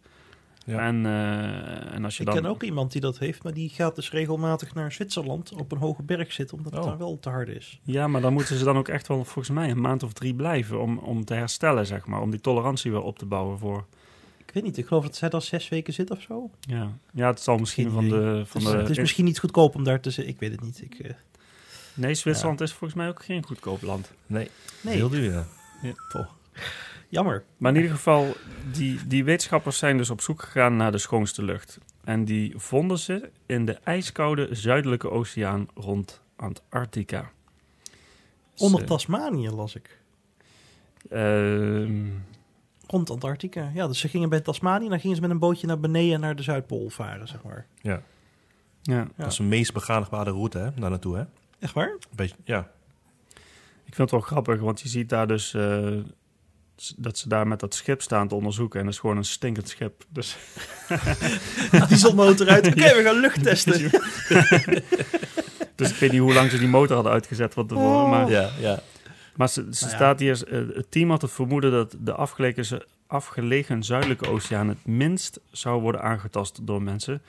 Ja. 0.65 0.80
En, 0.88 1.06
eh, 1.06 1.93
en 1.93 2.04
als 2.06 2.15
je 2.17 2.24
Ik 2.24 2.30
dan... 2.30 2.36
ken 2.41 2.45
ook 2.45 2.63
iemand 2.63 2.91
die 2.91 3.02
dat 3.02 3.17
heeft, 3.19 3.43
maar 3.43 3.54
die 3.54 3.69
gaat 3.69 3.95
dus 3.95 4.12
regelmatig 4.12 4.74
naar 4.74 4.91
Zwitserland 4.91 5.52
op 5.54 5.71
een 5.71 5.78
hoge 5.78 6.04
berg 6.04 6.32
zitten, 6.32 6.58
omdat 6.58 6.71
het 6.74 6.82
Oh. 6.82 6.88
daar 6.88 6.97
wel 6.97 7.19
te 7.19 7.30
hard 7.30 7.47
is. 7.47 7.80
Ja, 7.84 8.08
maar 8.08 8.21
dan 8.21 8.34
moeten 8.34 8.58
ze 8.58 8.63
dan 8.63 8.78
ook 8.78 8.88
echt 8.88 9.08
wel 9.08 9.24
volgens 9.24 9.50
mij 9.50 9.69
een 9.69 9.82
maand 9.82 10.04
of 10.04 10.13
drie 10.13 10.34
blijven 10.34 10.82
om, 10.82 10.97
om 10.97 11.26
te 11.26 11.34
herstellen, 11.34 11.86
zeg 11.86 12.06
maar. 12.06 12.21
Om 12.21 12.32
die 12.32 12.41
tolerantie 12.41 12.91
weer 12.91 13.02
op 13.02 13.17
te 13.17 13.26
bouwen 13.26 13.60
voor... 13.60 13.86
Ik 14.38 14.52
weet 14.54 14.63
niet, 14.63 14.78
ik 14.78 14.88
geloof 14.88 15.04
dat 15.04 15.15
zij 15.15 15.30
daar 15.30 15.41
zes 15.41 15.69
weken 15.69 15.93
zit 15.93 16.12
of 16.12 16.21
zo. 16.21 16.50
Ja, 16.60 16.91
ja 17.13 17.28
het 17.28 17.41
zal 17.41 17.58
misschien 17.58 17.91
van 17.91 18.10
de... 18.10 18.43
Van 18.45 18.62
Dus 18.62 18.71
de 18.71 18.78
het 18.78 18.89
is 18.89 18.97
misschien 18.97 19.26
niet 19.26 19.39
goedkoop 19.39 19.76
om 19.76 19.84
daar 19.84 20.00
te 20.00 20.10
zitten. 20.12 20.34
Ik 20.34 20.39
weet 20.39 20.52
het 20.52 20.62
niet. 20.62 20.82
Ik, 20.82 20.93
eh, 21.00 21.12
Nee, 21.93 22.13
Zwitserland 22.13 22.62
is 22.62 22.71
volgens 22.71 22.93
mij 22.93 23.10
ook 23.10 23.24
geen 23.24 23.43
goedkoop 23.45 23.82
land. 23.82 24.12
Nee, 24.28 24.50
nee, 24.82 24.95
heel 24.95 25.10
duur, 25.10 25.32
ja. 25.32 25.45
Jammer. 27.12 27.43
Maar 27.58 27.71
in 27.71 27.78
ieder 27.78 27.95
geval, 27.95 28.36
die, 28.71 29.08
die 29.08 29.24
wetenschappers 29.24 29.78
zijn 29.78 29.97
dus 29.97 30.10
op 30.10 30.21
zoek 30.21 30.41
gegaan 30.41 30.76
naar 30.76 30.91
de 30.91 30.97
schoonste 30.97 31.43
lucht. 31.43 31.78
En 32.04 32.26
die 32.26 32.54
vonden 32.58 33.00
ze 33.00 33.30
in 33.45 33.65
de 33.65 33.74
ijskoude 33.84 34.47
zuidelijke 34.52 35.10
oceaan 35.10 35.67
rond 35.76 36.21
Antarctica. 36.36 37.32
Onder 38.58 38.86
Tasmanië 38.86 39.50
las 39.50 39.76
ik. 39.76 40.00
eh, 41.10 41.82
ehm, 41.82 42.06
Rond 42.88 43.10
Antarctica. 43.10 43.71
Ja, 43.74 43.88
dus 43.88 44.00
ze 44.00 44.08
gingen 44.08 44.30
bij 44.30 44.39
Tasmanië 44.41 44.84
en 44.84 44.89
dan 44.89 45.00
gingen 45.00 45.15
ze 45.15 45.21
met 45.21 45.32
een 45.32 45.39
bootje 45.39 45.67
naar 45.67 45.80
beneden 45.80 46.19
naar 46.19 46.36
de 46.36 46.43
Zuidpool 46.43 46.89
varen, 46.89 47.28
zeg 47.28 47.43
maar. 47.43 47.65
ja. 47.82 48.02
ja, 48.82 48.95
Ja. 48.95 49.08
Dat 49.15 49.32
is 49.32 49.38
de 49.38 49.43
meest 49.43 49.74
begaanigbare 49.74 50.32
route, 50.32 50.58
hè? 50.58 50.74
Daar 50.74 50.89
naartoe, 50.89 51.17
hè? 51.17 51.24
Echt 51.60 51.74
waar? 51.74 51.97
Beetje, 52.15 52.36
ja. 52.43 52.71
ik 53.86 53.95
vind 53.95 53.97
het 53.97 54.12
wel 54.12 54.19
grappig, 54.19 54.60
want 54.60 54.82
je 54.82 54.89
ziet 54.89 55.10
daar 55.10 55.28
dus 55.28 55.54
eh, 55.54 55.97
dat 56.98 57.17
ze 57.17 57.30
daar 57.30 57.48
met 57.48 57.60
dat 57.60 57.76
schip 57.76 58.02
staan 58.02 58.28
te 58.28 58.36
onderzoeken. 58.36 58.80
En 58.80 58.86
dat 58.86 58.94
is 58.94 59.00
gewoon 59.00 59.17
een 59.17 59.26
stinkend 59.26 59.70
schip. 59.70 60.06
Dus 60.10 60.38
Dieselmotor 61.89 62.50
uit. 62.50 62.67
Oké, 62.67 62.96
we 62.96 63.02
gaan 63.04 63.20
lucht 63.20 63.44
testen. 63.44 63.89
Dus 65.82 65.91
ik 65.91 65.96
weet 65.96 66.12
niet 66.12 66.22
hoe 66.22 66.34
lang 66.34 66.52
ze 66.52 66.58
die 66.58 66.67
motor 66.67 66.96
hadden 66.96 67.13
uitgezet 67.13 67.54
van 67.54 67.67
tevoren. 67.67 68.04
Oh. 68.04 68.10
Maar, 68.10 68.30
Ja, 68.30 68.50
ja. 68.60 68.80
maar 69.36 69.50
ze, 69.50 69.67
ze 69.72 69.86
Nou 69.86 69.96
staat 69.96 70.20
hier, 70.20 70.48
eh, 70.48 70.76
het 70.76 70.91
team 70.91 71.10
had 71.10 71.22
het 71.22 71.32
vermoeden 71.32 71.72
dat 71.72 71.96
de 72.00 72.13
afgelegen, 72.13 72.84
afgelegen 73.08 73.84
zuidelijke 73.84 74.30
oceaan 74.30 74.67
het 74.67 74.86
minst 74.86 75.39
zou 75.52 75.82
worden 75.82 76.02
aangetast 76.02 76.67
door 76.67 76.82
mensen. 76.82 77.22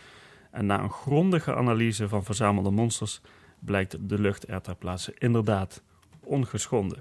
En 0.50 0.66
na 0.66 0.80
een 0.82 0.90
grondige 0.90 1.54
analyse 1.54 2.08
van 2.08 2.24
verzamelde 2.24 2.70
monsters 2.70 3.20
blijkt 3.58 3.96
de 4.00 4.18
lucht 4.18 4.48
er 4.48 4.60
ter 4.60 4.76
plaatse 4.76 5.14
inderdaad 5.18 5.82
ongeschonden. 6.20 6.98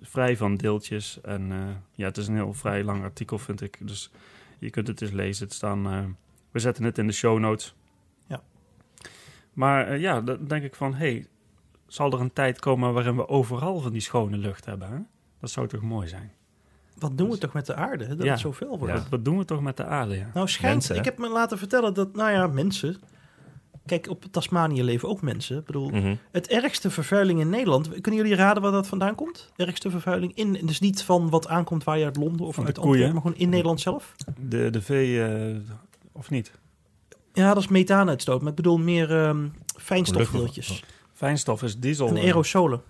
Vrij 0.00 0.36
van 0.36 0.54
deeltjes. 0.56 1.20
En 1.20 1.52
eh, 1.52 1.58
ja, 1.92 2.06
het 2.06 2.16
is 2.16 2.26
een 2.28 2.34
heel 2.34 2.52
vrij 2.52 2.84
lang 2.84 3.02
artikel, 3.02 3.38
vind 3.38 3.60
ik. 3.60 3.78
Dus 3.80 4.10
je 4.58 4.70
kunt 4.70 4.86
het 4.88 5.02
eens 5.02 5.10
lezen. 5.10 5.44
Het 5.44 5.54
staan, 5.54 5.86
eh, 5.86 6.04
we 6.50 6.58
zetten 6.58 6.84
het 6.84 6.98
in 6.98 7.06
de 7.06 7.12
show 7.12 7.38
notes. 7.38 7.74
Ja. 8.26 8.42
Maar 9.52 9.86
eh, 9.86 10.00
ja, 10.00 10.20
dan 10.20 10.44
denk 10.46 10.64
ik 10.64 10.74
van, 10.74 10.94
hey, 10.94 11.26
zal 11.86 12.12
er 12.12 12.20
een 12.20 12.32
tijd 12.32 12.58
komen 12.60 12.92
waarin 12.92 13.16
we 13.16 13.28
overal 13.28 13.80
van 13.80 13.92
die 13.92 14.00
schone 14.00 14.36
lucht 14.36 14.64
hebben? 14.64 14.88
Hè? 14.88 14.98
Dat 15.40 15.50
zou 15.50 15.68
toch 15.68 15.82
mooi 15.82 16.08
zijn? 16.08 16.32
Wat 16.98 17.18
doen 17.18 17.30
we 17.30 17.38
toch 17.38 17.52
met 17.52 17.66
de 17.66 17.74
aarde? 17.74 18.06
Dat 18.06 18.22
Ja. 18.22 18.30
het 18.30 18.40
zoveel 18.40 18.78
wordt. 18.78 18.94
Ja. 18.94 19.06
Wat, 19.10 19.24
doen 19.24 19.38
we 19.38 19.44
toch 19.44 19.60
met 19.60 19.76
de 19.76 19.84
aarde? 19.84 20.16
Ja? 20.16 20.30
Nou, 20.34 20.48
schijnt, 20.48 20.74
Mensen, 20.74 20.96
ik 20.96 21.04
heb 21.04 21.18
me 21.18 21.28
laten 21.28 21.58
vertellen 21.58 21.94
dat, 21.94 22.14
nou 22.14 22.30
ja, 22.30 22.46
mensen. 22.46 22.96
Kijk, 23.88 24.08
op 24.08 24.24
Tasmanië 24.30 24.82
leven 24.82 25.08
ook 25.08 25.22
mensen. 25.22 25.58
Ik 25.58 25.64
bedoel, 25.64 25.88
Mhm. 25.90 26.14
het 26.30 26.48
ergste 26.48 26.90
vervuiling 26.90 27.40
in 27.40 27.48
Nederland. 27.48 28.00
Kunnen 28.00 28.20
jullie 28.20 28.36
raden 28.36 28.62
waar 28.62 28.72
dat 28.72 28.86
vandaan 28.86 29.14
komt? 29.14 29.52
Ergste 29.56 29.90
vervuiling 29.90 30.34
in, 30.34 30.52
dus 30.66 30.80
niet 30.80 31.02
van 31.02 31.30
wat 31.30 31.48
aankomt 31.48 31.84
waar 31.84 31.98
je 31.98 32.04
uit 32.04 32.16
Londen 32.16 32.46
of 32.46 32.54
Van 32.54 32.66
uit. 32.66 32.78
Antwerpen, 32.78 33.12
maar 33.12 33.22
gewoon 33.22 33.36
in 33.38 33.48
Nederland 33.48 33.80
zelf. 33.80 34.14
De, 34.40 34.70
de 34.70 34.82
vee, 34.82 35.24
eh, 35.24 35.56
of 36.12 36.30
niet? 36.30 36.50
Ja, 37.32 37.54
dat 37.54 37.62
is 37.62 37.68
methaanuitstoot. 37.68 38.40
Maar 38.40 38.50
ik 38.50 38.56
bedoel 38.56 38.78
meer 38.78 39.10
ehm 39.24 39.48
fijnstofdeeltjes. 39.80 40.84
Fijnstof 41.14 41.62
is 41.62 41.78
diesel. 41.78 42.08
En 42.08 42.16
eh, 42.16 42.22
aerosolen. 42.24 42.82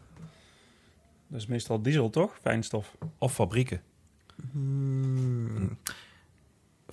Dat 1.28 1.40
is 1.40 1.46
meestal 1.46 1.82
diesel, 1.82 2.10
toch? 2.10 2.38
Fijnstof. 2.42 2.96
Of 3.18 3.34
fabrieken. 3.34 3.80
Hmm. 4.52 5.78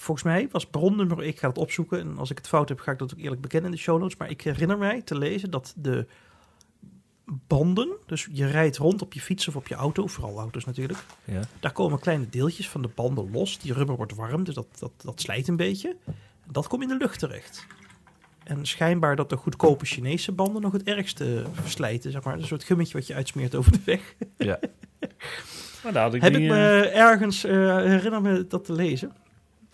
Volgens 0.05 0.25
mij 0.25 0.47
was 0.51 0.65
bronnummer, 0.65 1.23
ik 1.23 1.39
ga 1.39 1.47
het 1.47 1.57
opzoeken. 1.57 1.99
En 1.99 2.17
als 2.17 2.31
ik 2.31 2.37
het 2.37 2.47
fout 2.47 2.69
heb, 2.69 2.79
ga 2.79 2.91
ik 2.91 2.99
dat 2.99 3.13
ook 3.13 3.19
eerlijk 3.19 3.41
bekennen 3.41 3.69
in 3.69 3.75
de 3.75 3.81
show 3.81 3.99
notes. 3.99 4.17
Maar 4.17 4.29
ik 4.29 4.41
herinner 4.41 4.77
mij 4.77 5.01
te 5.01 5.17
lezen 5.17 5.51
dat 5.51 5.73
de 5.77 6.05
banden, 7.25 7.89
dus 8.05 8.27
je 8.31 8.47
rijdt 8.47 8.77
rond 8.77 9.01
op 9.01 9.13
je 9.13 9.21
fiets 9.21 9.47
of 9.47 9.55
op 9.55 9.67
je 9.67 9.75
auto, 9.75 10.07
vooral 10.07 10.39
auto's 10.39 10.65
natuurlijk. 10.65 10.99
Ja. 11.23 11.41
Daar 11.59 11.71
komen 11.71 11.99
kleine 11.99 12.29
deeltjes 12.29 12.69
van 12.69 12.81
de 12.81 12.89
banden 12.95 13.31
los. 13.31 13.59
Die 13.59 13.73
rubber 13.73 13.95
wordt 13.95 14.15
warm, 14.15 14.43
dus 14.43 14.55
dat, 14.55 14.67
dat, 14.79 14.91
dat 14.97 15.21
slijt 15.21 15.47
een 15.47 15.55
beetje. 15.55 15.95
En 16.05 16.51
dat 16.51 16.67
komt 16.67 16.81
in 16.83 16.87
de 16.87 16.97
lucht 16.97 17.19
terecht. 17.19 17.65
En 18.43 18.65
schijnbaar 18.65 19.15
dat 19.15 19.29
de 19.29 19.37
goedkope 19.37 19.85
Chinese 19.85 20.31
banden 20.31 20.61
nog 20.61 20.71
het 20.71 20.83
ergste 20.83 21.43
verslijten, 21.51 22.11
zeg 22.11 22.23
maar. 22.23 22.33
Een 22.33 22.47
soort 22.47 22.63
gummetje 22.63 22.93
wat 22.93 23.07
je 23.07 23.13
uitsmeert 23.13 23.55
over 23.55 23.71
de 23.71 23.81
weg. 23.85 24.15
ja. 24.37 24.59
Maar 25.83 25.93
daar 25.93 26.03
had 26.03 26.13
ik 26.13 26.21
Heb 26.21 26.31
niet, 26.31 26.41
ik 26.41 26.49
eh, 26.49 26.55
me 26.55 26.87
ergens, 26.87 27.43
eh, 27.43 27.51
herinner 27.75 28.21
me 28.21 28.47
dat 28.47 28.65
te 28.65 28.73
lezen? 28.73 29.11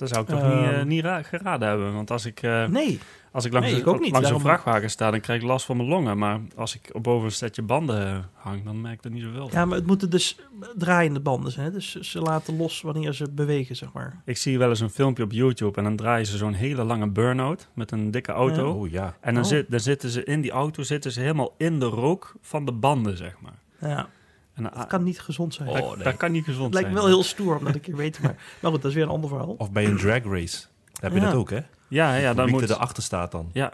Dat 0.01 0.09
zou 0.09 0.21
ik 0.21 0.27
toch 0.29 0.39
Ehm. 0.51 0.61
niet, 0.61 0.71
eh, 0.71 0.83
niet 0.83 1.03
ra- 1.03 1.21
geraden 1.21 1.67
hebben. 1.67 1.93
Want 1.93 2.11
als 2.11 2.25
ik, 2.25 2.41
eh, 2.41 2.65
Nee. 2.67 2.99
als 3.31 3.45
ik 3.45 3.53
langs, 3.53 3.71
Nee, 3.71 3.79
ik 3.79 3.87
ook 3.87 3.99
niet. 3.99 4.11
langs 4.11 4.29
een 4.29 4.39
vrachtwagen 4.39 4.89
sta, 4.89 5.11
dan 5.11 5.19
krijg 5.19 5.41
ik 5.41 5.47
last 5.47 5.65
van 5.65 5.77
mijn 5.77 5.89
longen. 5.89 6.17
Maar 6.17 6.39
als 6.55 6.75
ik 6.75 6.89
op 6.93 7.03
boven 7.03 7.25
een 7.25 7.31
setje 7.31 7.61
banden 7.61 8.07
eh, 8.07 8.17
hang, 8.33 8.63
dan 8.63 8.81
merk 8.81 8.97
ik 8.97 9.03
er 9.03 9.11
niet 9.11 9.23
zoveel. 9.23 9.49
Ja, 9.51 9.65
maar 9.65 9.77
het 9.77 9.87
moeten 9.87 10.09
dus 10.09 10.39
draaiende 10.77 11.19
banden 11.19 11.51
zijn. 11.51 11.65
hè? 11.65 11.71
Dus 11.71 11.95
ze 11.99 12.19
laten 12.19 12.57
los 12.57 12.81
wanneer 12.81 13.13
ze 13.13 13.29
bewegen, 13.31 13.75
zeg 13.75 13.91
maar. 13.93 14.21
Ik 14.25 14.37
zie 14.37 14.57
wel 14.57 14.69
eens 14.69 14.79
een 14.79 14.89
filmpje 14.89 15.23
op 15.23 15.31
YouTube 15.31 15.77
en 15.77 15.83
dan 15.83 15.95
draaien 15.95 16.25
ze 16.25 16.37
zo'n 16.37 16.53
hele 16.53 16.83
lange 16.83 17.07
burn-out 17.09 17.67
met 17.73 17.91
een 17.91 18.11
dikke 18.11 18.31
auto. 18.31 18.71
Oh 18.71 18.89
ja. 18.89 19.15
En 19.21 19.33
dan, 19.33 19.43
Oh. 19.43 19.49
zit, 19.49 19.71
dan 19.71 19.79
zitten 19.79 20.09
ze 20.09 20.23
in 20.23 20.41
die 20.41 20.51
auto 20.51 20.83
zitten 20.83 21.11
ze 21.11 21.19
helemaal 21.19 21.53
in 21.57 21.79
de 21.79 21.85
rook 21.85 22.35
van 22.41 22.65
de 22.65 22.71
banden, 22.71 23.17
zeg 23.17 23.35
maar. 23.41 23.59
Ja, 23.89 24.07
En 24.53 24.63
dat 24.63 24.87
kan 24.87 25.03
niet 25.03 25.19
gezond 25.21 25.53
zijn. 25.53 25.69
Oh, 25.69 25.75
dat, 25.75 25.95
nee. 25.95 26.03
dat 26.03 26.17
kan 26.17 26.31
niet 26.31 26.43
gezond 26.43 26.63
het 26.65 26.73
lijkt 26.73 26.89
me 26.89 26.95
zijn. 26.95 27.07
wel 27.07 27.15
heel 27.15 27.23
stoer 27.29 27.57
om 27.57 27.63
dat 27.63 27.75
een 27.75 27.81
keer 27.81 27.95
weten. 27.95 28.23
Maar, 28.23 28.35
maar 28.61 28.71
goed, 28.71 28.81
dat 28.81 28.89
is 28.89 28.95
weer 28.97 29.03
een 29.05 29.09
ander 29.09 29.29
verhaal. 29.29 29.55
Of 29.57 29.71
bij 29.71 29.85
een 29.85 29.97
drag 29.97 30.23
race. 30.23 30.65
Heb 30.99 31.13
je 31.13 31.19
Ja. 31.19 31.25
dat 31.25 31.33
ook, 31.33 31.49
hè? 31.49 31.59
Ja, 31.87 32.15
ja, 32.15 32.33
dan 32.33 32.49
moet... 32.49 32.61
er 32.61 32.71
erachter 32.71 33.03
staat 33.03 33.31
dan. 33.31 33.49
Ja. 33.53 33.73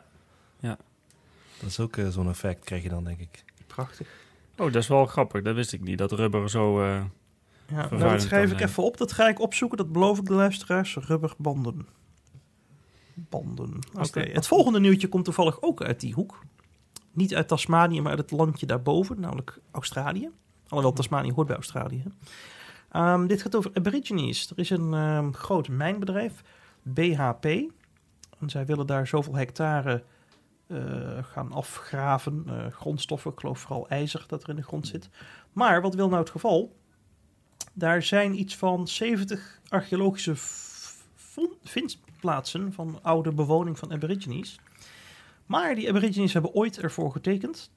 Dat 1.59 1.69
is 1.69 1.79
ook 1.79 1.97
eh, 1.97 2.07
zo'n 2.07 2.29
effect, 2.29 2.63
krijg 2.63 2.83
je 2.83 2.89
dan, 2.89 3.03
denk 3.03 3.19
ik. 3.19 3.43
Prachtig. 3.67 4.07
Oh, 4.57 4.65
dat 4.65 4.75
is 4.75 4.87
wel 4.87 5.05
grappig. 5.05 5.41
Dat 5.41 5.55
wist 5.55 5.73
ik 5.73 5.81
niet. 5.81 5.97
Dat 5.97 6.11
rubber 6.11 6.49
zo... 6.49 6.81
eh, 6.81 7.01
Ja, 7.67 7.75
nou, 7.75 7.97
dat 7.99 8.21
schrijf 8.21 8.51
ik 8.51 8.57
zijn. 8.57 8.69
even 8.69 8.83
op. 8.83 8.97
Dat 8.97 9.11
ga 9.11 9.27
ik 9.27 9.39
opzoeken. 9.39 9.77
Dat 9.77 9.91
beloof 9.91 10.17
ik 10.19 10.25
de 10.25 10.33
luisteraars. 10.33 10.95
Rubberbanden. 10.95 11.87
Banden. 13.13 13.79
Oké. 13.93 14.21
De- 14.23 14.29
Het 14.31 14.47
volgende 14.47 14.79
nieuwtje 14.79 15.07
komt 15.07 15.25
toevallig 15.25 15.61
ook 15.61 15.81
uit 15.83 15.99
die 15.99 16.13
hoek. 16.13 16.39
Niet 17.11 17.35
uit 17.35 17.47
Tasmanië, 17.47 18.01
maar 18.01 18.11
uit 18.11 18.19
het 18.21 18.31
landje 18.31 18.65
daarboven, 18.65 19.19
namelijk 19.19 19.59
Australië. 19.71 20.29
Alhoewel 20.67 20.93
Tasmanië 20.93 21.32
hoort 21.32 21.47
bij 21.47 21.56
Australië. 21.56 22.03
Ehm, 22.91 23.27
dit 23.27 23.41
gaat 23.41 23.56
over 23.56 23.71
Aborigines. 23.73 24.49
Er 24.49 24.60
is 24.60 24.69
een 24.69 24.93
ehm, 24.93 25.32
groot 25.32 25.67
mijnbedrijf, 25.67 26.41
BHP. 26.82 27.45
En 28.39 28.49
zij 28.49 28.65
willen 28.65 28.88
daar 28.88 29.08
zoveel 29.08 29.36
hectare 29.36 30.03
eh, 30.67 30.77
gaan 31.21 31.51
afgraven. 31.51 32.43
eh, 32.47 32.71
grondstoffen, 32.71 33.32
ik 33.32 33.39
geloof 33.39 33.60
vooral 33.60 33.89
ijzer 33.89 34.23
dat 34.27 34.43
er 34.43 34.49
in 34.49 34.56
de 34.56 34.63
grond 34.63 34.88
zit. 34.88 35.10
Maar 35.53 35.82
wat 35.82 35.95
wil 35.95 36.08
nou 36.08 36.19
het 36.19 36.30
geval? 36.30 36.75
Daar 37.73 38.03
zijn 38.03 38.39
iets 38.39 38.56
van 38.56 38.88
70 38.88 39.60
archeologische 39.67 40.34
vindplaatsen 41.63 42.73
van 42.73 42.99
oude 43.01 43.32
bewoning 43.32 43.80
van 43.80 43.91
Aborigines. 43.91 44.60
Maar 45.45 45.75
die 45.75 45.89
Aborigines 45.89 46.34
hebben 46.34 46.53
ooit 46.53 46.80
ervoor 46.80 47.12
getekend 47.12 47.71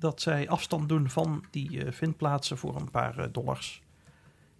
dat 0.00 0.20
zij 0.20 0.48
afstand 0.48 0.88
doen 0.88 1.10
van 1.10 1.44
die 1.50 1.84
eh, 1.84 1.92
vindplaatsen 1.92 2.58
voor 2.58 2.76
een 2.76 2.90
paar 2.90 3.18
eh, 3.18 3.26
dollars. 3.32 3.82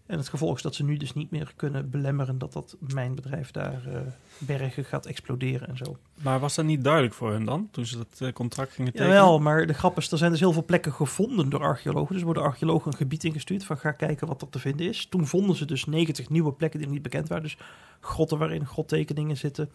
En 0.07 0.19
het 0.19 0.29
gevolg 0.29 0.57
is 0.57 0.63
dat 0.63 0.75
ze 0.75 0.85
nu 0.85 0.97
dus 0.97 1.15
niet 1.15 1.31
meer 1.31 1.53
kunnen 1.57 1.91
belemmeren 1.91 2.39
dat 2.39 2.53
dat 2.53 2.77
mijnbedrijf 2.95 3.51
daar 3.51 3.87
eh, 3.87 4.01
bergen 4.39 4.85
gaat 4.85 5.07
exploderen 5.07 5.69
en 5.69 5.77
zo. 5.77 5.97
Maar 6.15 6.41
was 6.41 6.55
dat 6.55 6.65
niet 6.65 6.85
duidelijk 6.85 7.15
voor 7.15 7.33
hen 7.33 7.45
dan, 7.45 7.69
toen 7.71 7.87
ze 7.87 7.97
dat 7.97 8.33
contract 8.33 8.73
gingen 8.73 8.93
tekenen? 8.93 9.15
Jawel, 9.15 9.39
maar 9.39 9.67
de 9.67 9.73
grap 9.73 9.97
is, 9.97 10.11
er 10.11 10.19
zijn 10.19 10.31
dus 10.31 10.41
heel 10.41 10.53
veel 10.53 10.65
plekken 10.65 10.93
gevonden 10.93 11.49
door 11.49 11.63
archeologen. 11.63 12.15
Dus 12.15 12.25
worden 12.25 12.43
archeologen 12.43 12.91
een 12.91 12.97
gebied 12.97 13.25
ingestuurd 13.25 13.65
van 13.65 13.79
ga 13.79 13.93
kijken 13.93 14.27
wat 14.27 14.43
er 14.43 14.49
te 14.49 14.59
vinden 14.59 14.87
is. 14.87 15.07
Toen 15.07 15.27
vonden 15.27 15.57
ze 15.57 15.65
dus 15.65 15.85
90 15.85 16.29
nieuwe 16.29 16.53
plekken 16.53 16.79
die 16.79 16.89
nog 16.89 16.97
niet 16.97 17.09
bekend 17.11 17.29
waren. 17.29 17.45
Dus 17.45 17.59
grotten 18.01 18.39
waarin 18.39 18.67
grottekeningen 18.67 19.37
zitten, 19.37 19.71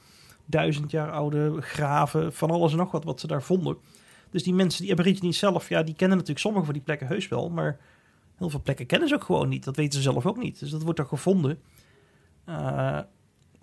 duizend 0.45 0.91
jaar 0.91 1.11
oude 1.11 1.61
graven, 1.61 2.33
van 2.33 2.51
alles 2.51 2.71
en 2.71 2.77
nog 2.77 2.91
wat 2.91 3.03
wat 3.03 3.19
ze 3.19 3.27
daar 3.27 3.43
vonden. 3.43 3.77
Dus 4.29 4.43
die 4.43 4.53
mensen, 4.53 4.81
die 4.81 4.91
aborigines 4.91 5.37
zelf, 5.37 5.69
ja, 5.69 5.83
die 5.83 5.95
kennen 5.95 6.17
natuurlijk 6.17 6.45
sommige 6.45 6.65
van 6.65 6.73
die 6.73 6.83
plekken 6.83 7.07
heus 7.07 7.27
wel, 7.27 7.49
maar 7.49 7.77
heel 8.37 8.49
veel 8.49 8.61
plekken 8.61 8.85
kennen 8.85 9.07
ze 9.07 9.15
ook 9.15 9.23
gewoon 9.23 9.49
niet. 9.49 9.63
Dat 9.63 9.75
weten 9.75 9.93
ze 9.93 10.11
zelf 10.11 10.25
ook 10.25 10.37
niet. 10.37 10.59
Dus 10.59 10.69
dat 10.69 10.81
wordt 10.81 10.99
er 10.99 11.05
gevonden. 11.05 11.59
Eh, 12.45 12.55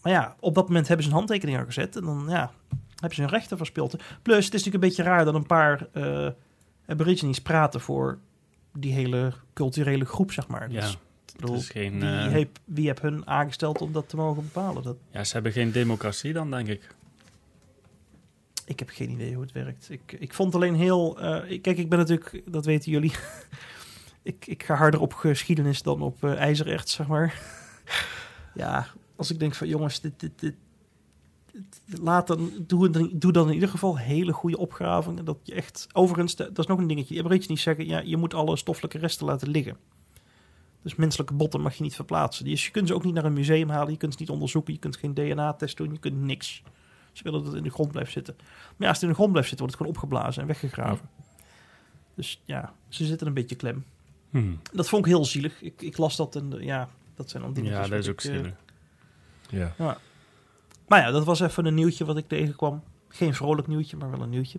maar 0.03 0.13
ja, 0.13 0.37
op 0.41 0.55
dat 0.55 0.67
moment 0.67 0.87
hebben 0.87 1.05
ze 1.05 1.11
een 1.11 1.17
handtekening 1.19 1.59
aan 1.59 1.65
gezet 1.65 1.97
en 1.97 2.05
dan 2.05 2.25
ja, 2.29 2.53
hebben 2.91 3.15
ze 3.15 3.21
hun 3.21 3.31
rechten 3.31 3.57
verspeeld. 3.57 3.97
Plus, 4.23 4.45
het 4.45 4.55
is 4.55 4.65
natuurlijk 4.65 4.75
een 4.75 4.89
beetje 4.89 5.03
raar 5.03 5.25
dat 5.25 5.35
een 5.35 5.47
paar 5.47 5.89
eh 5.93 6.29
aborigines 6.87 7.41
praten 7.41 7.81
voor 7.81 8.19
die 8.73 8.93
hele 8.93 9.33
culturele 9.53 10.05
groep, 10.05 10.33
zeg 10.33 10.47
maar. 10.47 10.71
Ja, 10.71 10.81
Dus, 10.81 10.99
bedoel, 11.37 11.57
is 11.57 11.69
geen, 11.69 12.01
wie, 12.01 12.09
eh, 12.09 12.27
heeft, 12.27 12.61
wie 12.65 12.87
heeft 12.87 13.03
hun 13.03 13.27
aangesteld 13.27 13.81
om 13.81 13.93
dat 13.93 14.09
te 14.09 14.17
mogen 14.17 14.43
bepalen? 14.43 14.83
Dat, 14.83 14.97
ja, 15.11 15.25
ze 15.25 15.33
hebben 15.33 15.53
geen 15.53 15.73
democratie 15.73 16.33
dan, 16.33 16.51
denk 16.51 16.69
ik. 16.69 16.95
Ik 18.67 18.79
heb 18.79 18.89
geen 18.89 19.11
idee 19.11 19.33
hoe 19.35 19.43
het 19.43 19.53
werkt. 19.53 19.91
Ik, 19.91 20.17
ik 20.19 20.35
vond 20.35 20.55
alleen 20.55 20.75
heel... 20.75 21.21
eh, 21.21 21.61
kijk, 21.61 21.79
ik 21.79 21.89
ben 21.89 21.99
natuurlijk, 21.99 22.43
dat 22.53 22.65
weten 22.65 22.91
jullie... 22.91 23.13
ik, 24.23 24.47
ik 24.47 24.63
ga 24.63 24.75
harder 24.75 25.01
op 25.01 25.13
geschiedenis 25.13 25.83
dan 25.83 26.03
op 26.03 26.25
eh 26.25 26.35
ijzererts, 26.35 26.93
zeg 26.93 27.07
maar. 27.07 27.41
ja, 28.55 28.87
als 29.17 29.31
ik 29.31 29.39
denk 29.39 29.55
van 29.55 29.69
jongens, 29.69 30.01
dit, 30.01 30.21
dit, 30.21 30.41
dit, 30.41 30.55
laat 32.01 32.27
dan, 32.27 32.51
doe, 32.67 32.91
dan, 32.91 33.11
doe 33.13 33.33
dan 33.33 33.49
in 33.49 33.55
ieder 33.55 33.69
geval 33.69 33.99
hele 33.99 34.33
goede 34.33 34.59
opgravingen. 34.59 35.25
Dat 35.25 35.39
je 35.43 35.55
echt, 35.55 35.87
overigens, 35.93 36.37
dat 36.37 36.59
is 36.59 36.67
nog 36.67 36.79
een 36.79 36.87
dingetje. 36.87 37.15
Je 37.15 37.23
hebt 37.23 37.49
niet 37.49 37.61
zeggen, 37.61 37.87
ja, 37.87 38.01
je 38.05 38.17
moet 38.17 38.35
alle 38.35 38.57
stoffelijke 38.57 38.99
resten 38.99 39.27
laten 39.27 39.49
liggen. 39.49 39.77
Dus 40.83 40.95
menselijke 40.95 41.35
botten 41.35 41.61
mag 41.61 41.75
je 41.75 41.83
niet 41.83 41.95
verplaatsen. 41.95 42.45
Dus 42.45 42.65
je 42.65 42.71
kunt 42.71 42.89
ze 42.89 42.95
ook 42.95 43.05
niet 43.05 43.15
naar 43.15 43.25
een 43.25 43.33
museum 43.33 43.69
halen. 43.69 43.93
Je 43.93 43.99
kunt 43.99 44.13
ze 44.13 44.21
niet 44.21 44.31
onderzoeken. 44.31 44.73
Je 44.73 44.79
kunt 44.79 44.97
geen 44.97 45.15
DNA-test 45.15 45.77
doen. 45.77 45.93
Je 45.93 45.99
kunt 45.99 46.21
niks. 46.21 46.63
Ze 47.13 47.23
willen 47.23 47.39
dat 47.39 47.49
het 47.49 47.57
in 47.57 47.63
de 47.63 47.71
grond 47.71 47.93
blijft 47.93 48.13
zitten. 48.13 48.35
Maar 48.37 48.77
ja, 48.79 48.87
als 48.87 48.97
het 48.97 49.03
in 49.03 49.09
de 49.09 49.15
grond 49.15 49.31
blijft 49.31 49.49
zitten, 49.49 49.67
wordt 49.67 49.81
het 49.81 49.87
gewoon 49.87 50.03
opgeblazen 50.03 50.43
en 50.43 50.49
weggegraven. 50.49 51.09
Dus 52.15 52.43
ja, 52.45 52.73
ze 52.89 53.07
zitten 53.07 53.27
een 53.27 53.35
beetje 53.35 53.57
klem. 53.57 53.85
Hm. 54.31 54.55
Dat 54.73 54.89
vond 54.89 55.07
ik 55.07 55.13
heel 55.13 55.25
zielig. 55.25 55.63
Ik, 55.63 55.83
ik 55.83 55.97
las 55.97 56.17
dat 56.17 56.37
en 56.37 56.59
eh, 56.59 56.65
ja, 56.65 56.89
dat 57.15 57.31
zijn 57.31 57.43
dan 57.43 57.53
dingetjes. 57.53 57.85
Ja, 57.85 57.89
dat 57.89 57.99
is 57.99 58.09
ook 58.09 58.21
eh, 58.21 58.35
zielig. 58.35 58.55
Ja. 59.49 59.99
Maar 60.89 61.01
ja, 61.01 61.11
dat 61.11 61.25
was 61.25 61.41
even 61.41 61.67
een 61.67 61.75
nieuwtje 61.75 62.05
wat 62.05 62.17
ik 62.17 62.29
tegenkwam. 62.29 62.83
Geen 63.09 63.35
vrolijk 63.35 63.67
nieuwtje, 63.69 63.97
maar 63.97 64.11
wel 64.11 64.23
een 64.23 64.31
nieuwtje. 64.31 64.59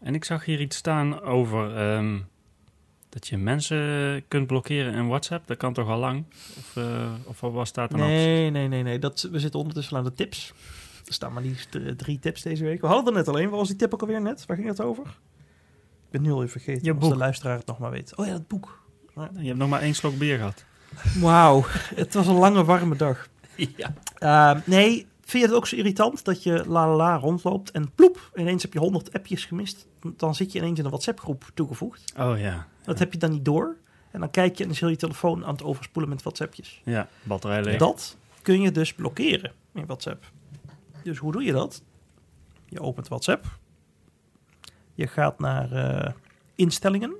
En 0.00 0.14
ik 0.14 0.24
zag 0.24 0.44
hier 0.44 0.60
iets 0.60 0.76
staan 0.76 1.20
over 1.20 1.76
ehm, 1.76 2.18
dat 3.08 3.28
je 3.28 3.36
mensen 3.36 4.24
kunt 4.28 4.46
blokkeren 4.46 4.94
in 4.94 5.08
WhatsApp. 5.08 5.46
Dat 5.46 5.56
kan 5.56 5.72
toch 5.72 5.88
al 5.88 5.98
lang? 5.98 6.24
Of, 6.58 6.76
eh, 6.76 7.12
of 7.24 7.40
wat 7.40 7.66
staat 7.66 7.92
er? 7.92 7.98
Nee, 7.98 8.50
nee, 8.50 8.68
nee, 8.68 8.82
nee. 8.82 8.98
Dat, 8.98 9.28
we 9.30 9.38
zitten 9.38 9.60
ondertussen 9.60 9.96
aan 9.96 10.04
de 10.04 10.12
tips. 10.12 10.52
Er 11.04 11.12
staan 11.12 11.32
maar 11.32 11.42
liefst 11.42 11.78
drie 11.96 12.18
tips 12.18 12.42
deze 12.42 12.64
week. 12.64 12.80
We 12.80 12.86
hadden 12.86 13.06
er 13.06 13.12
net 13.12 13.28
alleen. 13.28 13.48
Wat 13.48 13.58
was 13.58 13.68
die 13.68 13.76
tip 13.76 13.94
ook 13.94 14.00
alweer 14.00 14.20
net? 14.20 14.46
Waar 14.46 14.56
ging 14.56 14.68
het 14.68 14.80
over? 14.80 15.06
Ik 15.06 16.10
ben 16.10 16.22
nu 16.22 16.30
al 16.30 16.38
even 16.38 16.50
vergeten. 16.50 16.84
Je 16.84 16.90
als 16.90 17.00
boek. 17.00 17.10
de 17.10 17.16
luisteraar 17.16 17.56
het 17.56 17.66
nog 17.66 17.78
maar 17.78 17.90
weet. 17.90 18.16
Oh 18.16 18.26
ja, 18.26 18.32
dat 18.32 18.48
boek. 18.48 18.80
Je 19.14 19.46
hebt 19.46 19.58
nog 19.58 19.68
maar 19.68 19.80
één 19.80 19.94
slok 19.94 20.18
bier 20.18 20.36
gehad. 20.36 20.64
Wauw, 21.20 21.64
het 21.94 22.14
was 22.14 22.26
een 22.26 22.34
lange 22.34 22.64
warme 22.64 22.96
dag. 22.96 23.28
Ja. 23.76 23.94
Uh, 24.18 24.60
nee, 24.66 25.06
vind 25.20 25.42
je 25.42 25.48
het 25.48 25.52
ook 25.52 25.66
zo 25.66 25.76
irritant 25.76 26.24
dat 26.24 26.42
je 26.42 26.64
la 26.66 26.86
la 26.88 26.96
la 26.96 27.16
rondloopt 27.16 27.70
en 27.70 27.92
ploep, 27.94 28.30
ineens 28.34 28.62
heb 28.62 28.72
je 28.72 28.78
100 28.78 29.12
appjes 29.12 29.44
gemist? 29.44 29.86
Dan 30.16 30.34
zit 30.34 30.52
je 30.52 30.58
ineens 30.58 30.78
in 30.78 30.84
een 30.84 30.90
WhatsApp-groep 30.90 31.50
toegevoegd. 31.54 32.12
Oh 32.18 32.38
ja. 32.38 32.66
Dat 32.84 32.98
heb 32.98 33.12
je 33.12 33.18
dan 33.18 33.30
niet 33.30 33.44
door. 33.44 33.76
En 34.10 34.20
dan 34.20 34.30
kijk 34.30 34.52
je 34.52 34.58
en 34.58 34.64
dan 34.64 34.72
is 34.72 34.80
heel 34.80 34.88
je 34.88 34.96
telefoon 34.96 35.44
aan 35.44 35.52
het 35.52 35.62
overspoelen 35.62 36.10
met 36.10 36.22
WhatsAppjes. 36.22 36.80
Ja, 36.84 37.08
batterij 37.22 37.62
leeg. 37.62 37.78
Dat 37.78 38.16
kun 38.42 38.60
je 38.60 38.72
dus 38.72 38.94
blokkeren 38.94 39.52
in 39.74 39.86
WhatsApp. 39.86 40.30
Dus 41.02 41.18
hoe 41.18 41.32
doe 41.32 41.42
je 41.42 41.52
dat? 41.52 41.82
Je 42.66 42.80
opent 42.80 43.08
WhatsApp. 43.08 43.58
Je 44.94 45.06
gaat 45.06 45.38
naar 45.38 45.72
eh, 45.72 46.12
instellingen. 46.54 47.16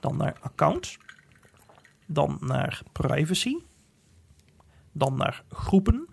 Dan 0.00 0.16
naar 0.16 0.36
account. 0.40 0.98
Dan 2.06 2.38
naar 2.40 2.82
privacy. 2.92 3.56
Dan 4.92 5.16
naar 5.16 5.44
groepen. 5.48 6.08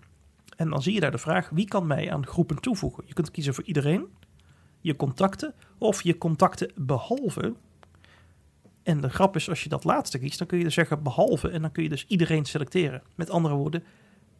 En 0.58 0.70
dan 0.70 0.82
zie 0.82 0.94
je 0.94 1.00
daar 1.00 1.10
de 1.10 1.18
vraag: 1.18 1.48
wie 1.48 1.68
kan 1.68 1.86
mij 1.86 2.12
aan 2.12 2.26
groepen 2.26 2.60
toevoegen? 2.60 3.04
Je 3.06 3.14
kunt 3.14 3.30
kiezen 3.30 3.54
voor 3.54 3.64
iedereen, 3.64 4.06
je 4.80 4.96
contacten 4.96 5.54
of 5.78 6.02
je 6.02 6.18
contacten 6.18 6.72
behalve. 6.76 7.54
En 8.82 9.00
de 9.00 9.10
grap 9.10 9.36
is, 9.36 9.48
als 9.48 9.62
je 9.62 9.68
dat 9.68 9.84
laatste 9.84 10.18
kiest, 10.18 10.38
dan 10.38 10.46
kun 10.46 10.58
je 10.58 10.64
dus 10.64 10.74
zeggen 10.74 11.02
behalve 11.02 11.50
en 11.50 11.62
dan 11.62 11.72
kun 11.72 11.82
je 11.82 11.88
dus 11.88 12.06
iedereen 12.06 12.44
selecteren. 12.44 13.02
Met 13.14 13.30
andere 13.30 13.54
woorden, 13.54 13.84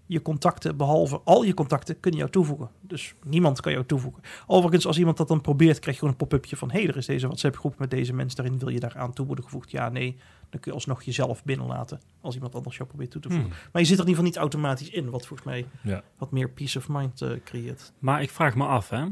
je 0.08 0.22
contacten 0.22 0.76
behalve 0.76 1.20
al 1.24 1.42
je 1.42 1.54
contacten 1.54 2.00
kunnen 2.00 2.20
jou 2.20 2.32
toevoegen. 2.32 2.70
Dus 2.80 3.14
niemand 3.24 3.60
kan 3.60 3.72
jou 3.72 3.84
toevoegen. 3.84 4.22
Overigens, 4.46 4.86
als 4.86 4.98
iemand 4.98 5.16
dat 5.16 5.28
dan 5.28 5.40
probeert, 5.40 5.78
krijg 5.78 5.96
je 5.96 6.02
gewoon 6.02 6.10
een 6.10 6.26
pop-upje 6.28 6.56
van... 6.56 6.70
hé, 6.70 6.78
hey, 6.78 6.88
er 6.88 6.96
is 6.96 7.06
deze 7.06 7.26
WhatsApp-groep 7.26 7.78
met 7.78 7.90
deze 7.90 8.12
mensen 8.14 8.36
daarin. 8.36 8.58
Wil 8.58 8.68
je 8.68 8.80
daar 8.80 8.96
aan 8.96 9.12
toe 9.12 9.26
worden 9.26 9.44
gevoegd? 9.44 9.70
Ja, 9.70 9.88
nee. 9.88 10.16
Dan 10.50 10.60
kun 10.60 10.70
je 10.70 10.72
alsnog 10.72 11.02
jezelf 11.02 11.44
binnenlaten 11.44 12.00
als 12.20 12.34
iemand 12.34 12.54
anders 12.54 12.76
jou 12.76 12.88
probeert 12.88 13.10
toe 13.10 13.20
te 13.20 13.28
voegen. 13.28 13.48
Hmm. 13.48 13.58
Maar 13.72 13.82
je 13.82 13.88
zit 13.88 13.98
er 13.98 14.04
in 14.04 14.10
ieder 14.10 14.24
geval 14.24 14.24
niet 14.24 14.36
automatisch 14.36 14.90
in, 14.90 15.10
wat 15.10 15.26
volgens 15.26 15.48
mij 15.48 15.66
Ja. 15.82 16.02
wat 16.18 16.30
meer 16.30 16.50
peace 16.50 16.78
of 16.78 16.88
mind 16.88 17.22
eh, 17.22 17.30
creëert. 17.44 17.92
Maar 17.98 18.22
ik 18.22 18.30
vraag 18.30 18.54
me 18.54 18.64
af, 18.64 18.88
hè. 18.88 19.04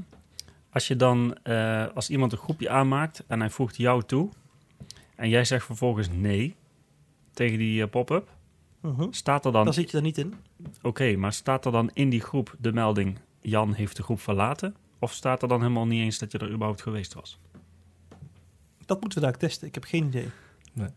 Als 0.71 0.89
je 0.89 0.97
dan, 0.97 1.37
eh, 1.43 1.87
als 1.95 2.11
iemand 2.11 2.33
een 2.33 2.39
groepje 2.39 2.69
aanmaakt 2.69 3.25
en 3.27 3.41
hij 3.41 3.51
voegt 3.51 3.77
jou 3.77 4.03
toe... 4.03 4.29
en 5.17 5.29
jij 5.29 5.45
zegt 5.45 5.65
vervolgens 5.65 6.09
nee 6.11 6.55
tegen 7.33 7.59
die 7.59 7.83
eh, 7.83 7.91
pop-up... 7.91 8.36
Mhm. 8.92 9.07
staat 9.11 9.44
er 9.44 9.53
dan... 9.53 9.64
Dan 9.64 9.75
zit 9.75 9.90
je 9.90 9.96
er 9.96 10.03
niet 10.03 10.18
in. 10.18 10.35
Oké, 10.83 11.16
maar 11.16 11.33
staat 11.33 11.64
er 11.64 11.72
dan 11.72 11.90
in 11.92 12.09
die 12.09 12.20
groep 12.20 12.55
de 12.59 12.72
melding... 12.72 13.18
Jan 13.40 13.72
heeft 13.72 13.96
de 13.96 14.03
groep 14.03 14.20
verlaten? 14.20 14.75
Of 14.99 15.12
staat 15.12 15.42
er 15.42 15.49
dan 15.49 15.61
helemaal 15.61 15.87
niet 15.87 16.03
eens 16.03 16.18
dat 16.18 16.33
je 16.33 16.38
er 16.38 16.51
überhaupt 16.51 16.83
geweest 16.83 17.14
was? 17.14 17.38
Dat 18.87 19.01
moeten 19.01 19.18
we 19.18 19.25
daar 19.25 19.37
testen. 19.37 19.68
Ik 19.68 19.75
heb 19.75 19.85
geen 19.85 20.07
idee. 20.07 20.29
Nee. 20.72 20.88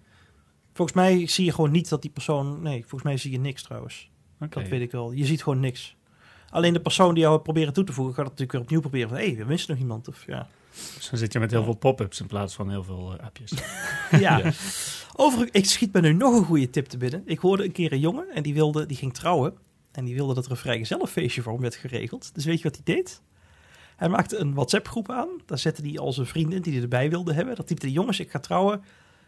Volgens 0.73 0.97
mij 0.97 1.27
zie 1.27 1.45
je 1.45 1.51
gewoon 1.51 1.71
niet 1.71 1.89
dat 1.89 2.01
die 2.01 2.11
persoon... 2.11 2.61
Nee, 2.61 2.79
volgens 2.79 3.03
mij 3.03 3.17
zie 3.17 3.31
je 3.31 3.39
niks 3.39 3.63
trouwens. 3.63 4.09
Dat 4.49 4.67
weet 4.67 4.81
ik 4.81 4.91
wel. 4.91 5.11
Je 5.11 5.25
ziet 5.25 5.43
gewoon 5.43 5.59
niks. 5.59 5.97
Alleen 6.49 6.73
de 6.73 6.81
persoon 6.81 7.13
die 7.13 7.23
jou 7.23 7.39
proberen 7.39 7.73
toe 7.73 7.83
te 7.83 7.93
voegen... 7.93 8.13
gaat 8.13 8.25
het 8.25 8.39
natuurlijk 8.39 8.51
weer 8.51 8.61
opnieuw 8.61 8.79
proberen. 8.79 9.09
Van, 9.09 9.17
hé, 9.17 9.25
hey, 9.25 9.37
we 9.37 9.51
missen 9.51 9.71
nog 9.71 9.79
iemand. 9.79 10.07
Of, 10.07 10.25
ja. 10.25 10.49
Dus 10.95 11.09
dan 11.09 11.19
zit 11.19 11.33
je 11.33 11.39
met 11.39 11.51
heel 11.51 11.63
veel 11.63 11.75
pop-ups 11.75 12.19
in 12.19 12.27
plaats 12.27 12.53
van 12.53 12.69
heel 12.69 12.83
veel 12.83 13.13
eh, 13.17 13.25
appjes. 13.25 13.51
ja. 14.25 14.51
Overigens, 15.15 15.57
ik 15.57 15.65
schiet 15.65 15.93
me 15.93 16.01
nu 16.01 16.13
nog 16.13 16.33
een 16.33 16.45
goede 16.45 16.69
tip 16.69 16.85
te 16.85 16.97
binnen. 16.97 17.21
Ik 17.25 17.39
hoorde 17.39 17.63
een 17.63 17.71
keer 17.71 17.91
een 17.91 17.99
jongen 17.99 18.29
en 18.33 18.43
die, 18.43 18.53
wilde, 18.53 18.85
die 18.85 18.97
ging 18.97 19.13
trouwen. 19.13 19.53
En 19.91 20.05
die 20.05 20.15
wilde 20.15 20.33
dat 20.33 20.45
er 20.45 20.51
een 20.51 20.57
vrijgezellenfeestje 20.57 21.41
voor 21.41 21.51
hem 21.51 21.61
werd 21.61 21.75
geregeld. 21.75 22.29
Dus 22.33 22.45
weet 22.45 22.57
je 22.57 22.63
wat 22.63 22.81
hij 22.83 22.95
deed? 22.95 23.21
Hij 23.95 24.09
maakte 24.09 24.37
een 24.37 24.53
WhatsApp-groep 24.53 25.11
aan. 25.11 25.27
Daar 25.45 25.57
zette 25.57 25.81
hij 25.81 25.99
al 25.99 26.13
zijn 26.13 26.27
vrienden 26.27 26.61
die 26.61 26.73
hij 26.73 26.81
erbij 26.81 27.09
wilde 27.09 27.33
hebben. 27.33 27.55
Dat 27.55 27.67
typte 27.67 27.85
hij, 27.85 27.95
jongens, 27.95 28.19
ik 28.19 28.31
ga 28.31 28.39
trouwen. 28.39 28.83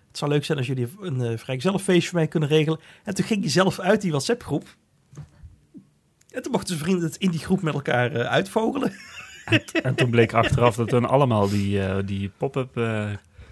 Het 0.08 0.18
zou 0.18 0.32
leuk 0.32 0.46
zijn 0.46 0.58
als 0.58 0.68
jullie 0.68 0.88
een 1.00 1.20
uh, 1.20 1.38
vrijgezellenfeestje 1.38 2.10
voor 2.10 2.20
mij 2.20 2.28
kunnen 2.28 2.50
regelen. 2.50 2.80
En 3.04 3.14
toen 3.16 3.26
ging 3.26 3.42
hij 3.42 3.50
zelf 3.50 3.80
uit 3.80 4.02
die 4.02 4.12
WhatsApp-groep. 4.12 4.76
En 6.30 6.42
toen 6.42 6.52
mochten 6.52 6.68
zijn 6.70 6.80
vrienden 6.80 7.06
het 7.06 7.18
in 7.18 7.32
die 7.32 7.40
groep 7.40 7.62
met 7.62 7.74
elkaar 7.74 8.16
uh, 8.16 8.22
uitvogelen. 8.22 8.94
En 9.84 9.96
toen 9.96 10.10
bleek 10.10 10.34
achteraf 10.34 10.76
dat 10.76 10.92
hun 10.92 11.06
allemaal 11.06 11.50
die, 11.50 11.84
eh, 11.86 11.98
die 12.06 12.32
pop-up 12.38 12.78
eh, 12.78 13.10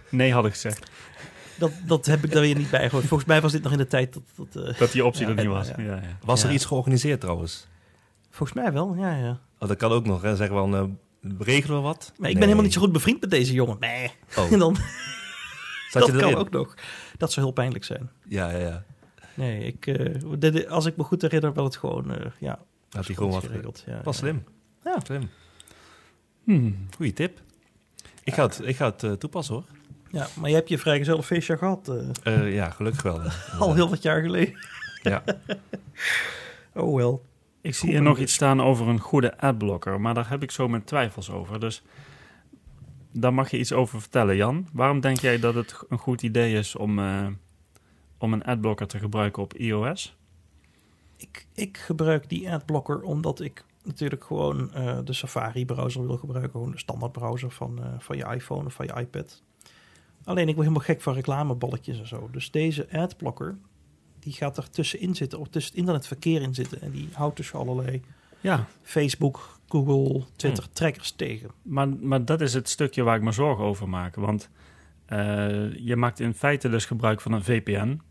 nee 0.09 0.33
hadden 0.33 0.51
gezegd. 0.51 0.89
Dat, 1.57 1.71
dat 1.85 2.05
heb 2.05 2.23
ik 2.23 2.31
daar 2.31 2.41
weer 2.41 2.55
niet 2.55 2.69
bij 2.69 2.85
gehoord. 2.89 3.05
Volgens 3.05 3.29
mij 3.29 3.41
was 3.41 3.51
dit 3.51 3.63
nog 3.63 3.71
in 3.71 3.77
de 3.77 3.87
tijd 3.87 4.13
dat... 4.13 4.23
Dat, 4.35 4.69
uh, 4.69 4.79
Dat 4.79 4.91
die 4.91 5.05
optie 5.05 5.23
Ja, 5.27 5.29
er 5.29 5.35
niet 5.35 5.45
was. 5.53 5.67
ja. 5.67 5.73
Ja, 5.77 5.95
ja. 5.95 6.17
Was 6.25 6.43
er 6.43 6.51
iets 6.51 6.65
georganiseerd 6.65 7.21
trouwens? 7.21 7.67
volgens 8.31 8.59
mij 8.61 8.73
wel, 8.73 8.95
ja, 8.95 9.15
ja. 9.17 9.39
Oh, 9.59 9.67
dat 9.67 9.77
kan 9.77 9.91
ook 9.91 10.05
nog, 10.05 10.21
hè? 10.21 10.35
Zeggen 10.35 10.55
we 10.65 10.71
dan, 10.71 10.75
eh, 11.21 11.31
regelen 11.39 11.77
we 11.77 11.83
wat? 11.83 12.13
Maar 12.17 12.27
ik 12.29 12.33
ben 12.35 12.43
helemaal 12.43 12.63
niet 12.63 12.73
zo 12.73 12.81
goed 12.81 12.91
bevriend 12.91 13.21
met 13.21 13.29
deze 13.29 13.53
jongen. 13.53 13.77
Nee. 13.79 14.11
Oh, 14.37 14.51
En 14.53 14.59
dan, 14.59 14.75
zat 15.89 16.05
je 16.05 16.11
dat 16.11 16.21
kan 16.21 16.35
ook 16.35 16.49
nog. 16.49 16.73
Dat 17.17 17.31
zou 17.31 17.45
heel 17.45 17.55
pijnlijk 17.55 17.83
zijn. 17.83 18.09
Ja, 18.27 18.49
ja, 18.49 18.57
ja. 18.57 18.83
Nee, 19.33 19.63
ik, 19.63 19.87
eh, 19.87 20.15
de- 20.37 20.49
de- 20.51 20.69
als 20.69 20.85
ik 20.85 20.97
me 20.97 21.03
goed 21.03 21.21
herinner, 21.21 21.53
wel 21.53 21.63
het 21.63 21.75
gewoon, 21.77 22.13
eh, 22.13 22.25
ja, 22.39 22.59
Had 22.89 23.05
hij 23.05 23.15
gewoon 23.15 23.31
wat 23.31 23.43
geregeld. 23.45 23.83
Ja, 23.85 24.01
Was 24.03 24.15
ja. 24.15 24.21
slim. 24.21 24.43
Ja. 24.83 24.97
Slim. 25.05 25.29
Hmm. 26.49 26.87
Goeie 26.95 27.13
tip. 27.13 27.41
Ik 28.23 28.33
ga 28.33 28.43
het, 28.45 28.61
ik 28.63 28.75
ga 28.75 28.85
het 28.85 29.03
eh, 29.03 29.11
toepassen 29.11 29.53
hoor. 29.55 29.63
Ja, 30.11 30.27
maar 30.39 30.49
je 30.49 30.55
hebt 30.55 30.69
je 30.69 30.77
vrijgezellig 30.77 31.25
feestje 31.25 31.57
gehad. 31.57 31.87
eh, 32.23 32.35
Eh, 32.35 32.53
ja, 32.53 32.69
gelukkig 32.69 33.01
wel. 33.01 33.19
al 33.59 33.73
heel 33.75 33.89
wat 33.89 34.01
jaar 34.01 34.21
geleden. 34.21 34.57
Ja. 35.03 35.23
Oh 36.73 36.95
wel. 36.95 37.25
Ik 37.61 37.75
zie 37.75 37.89
hier 37.89 38.01
nog 38.01 38.17
iets 38.19 38.33
staan 38.33 38.61
over 38.61 38.87
een 38.87 38.99
goede 38.99 39.37
adblocker, 39.37 40.01
maar 40.01 40.13
daar 40.13 40.29
heb 40.29 40.43
ik 40.43 40.51
zo 40.51 40.67
mijn 40.67 40.83
twijfels 40.83 41.29
over. 41.31 41.59
Dus 41.59 41.81
daar 43.11 43.33
mag 43.33 43.51
je 43.51 43.59
iets 43.59 43.71
over 43.73 44.01
vertellen, 44.01 44.35
Jan. 44.35 44.67
Waarom 44.73 44.99
denk 44.99 45.19
jij 45.19 45.39
dat 45.39 45.53
het 45.55 45.75
een 45.89 45.97
goed 45.97 46.21
idee 46.21 46.53
is 46.53 46.75
om, 46.75 46.99
eh, 46.99 47.27
om 48.17 48.33
een 48.33 48.43
adblocker 48.43 48.87
te 48.87 48.99
gebruiken 48.99 49.43
op 49.43 49.53
iOS? 49.53 50.15
Ik, 51.17 51.45
ik 51.53 51.77
gebruik 51.77 52.29
die 52.29 52.51
adblocker 52.51 53.01
omdat 53.01 53.39
ik 53.39 53.63
natuurlijk 53.83 54.23
gewoon 54.23 54.73
eh, 54.73 54.97
de 55.03 55.13
Safari-browser 55.13 56.07
wil 56.07 56.17
gebruiken. 56.17 56.51
Gewoon 56.51 56.71
de 56.71 56.77
standaard 56.77 57.11
browser 57.11 57.51
van, 57.51 57.83
eh, 57.83 57.89
van 57.99 58.17
je 58.17 58.25
iPhone 58.33 58.65
of 58.65 58.73
van 58.73 58.85
je 58.85 58.99
iPad. 58.99 59.43
Alleen 60.23 60.47
ik 60.47 60.55
word 60.55 60.67
helemaal 60.67 60.87
gek 60.87 61.01
van 61.01 61.13
reclameballetjes 61.13 61.99
en 61.99 62.07
zo. 62.07 62.29
Dus 62.31 62.51
deze 62.51 62.87
adblocker, 62.91 63.57
die 64.19 64.33
gaat 64.33 64.57
er 64.57 64.69
tussenin 64.69 65.15
zitten, 65.15 65.39
of 65.39 65.47
tussen 65.47 65.71
het 65.71 65.79
internetverkeer 65.79 66.41
in 66.41 66.53
zitten. 66.53 66.81
En 66.81 66.91
die 66.91 67.09
houdt 67.11 67.37
dus 67.37 67.53
allerlei 67.53 68.01
Ja, 68.41 68.67
Facebook, 68.81 69.59
Google, 69.67 70.23
Twitter 70.35 70.69
trackers 70.73 71.11
tegen. 71.11 71.49
maar, 71.61 71.89
maar 71.89 72.25
dat 72.25 72.41
is 72.41 72.53
het 72.53 72.69
stukje 72.69 73.03
waar 73.03 73.15
ik 73.15 73.21
me 73.21 73.31
zorgen 73.31 73.65
over 73.65 73.89
maak. 73.89 74.15
Want 74.15 74.49
eh, 75.05 75.73
je 75.73 75.95
maakt 75.95 76.19
in 76.19 76.33
feite 76.33 76.69
dus 76.69 76.85
gebruik 76.85 77.21
van 77.21 77.31
een 77.31 77.43
VPN. 77.43 78.01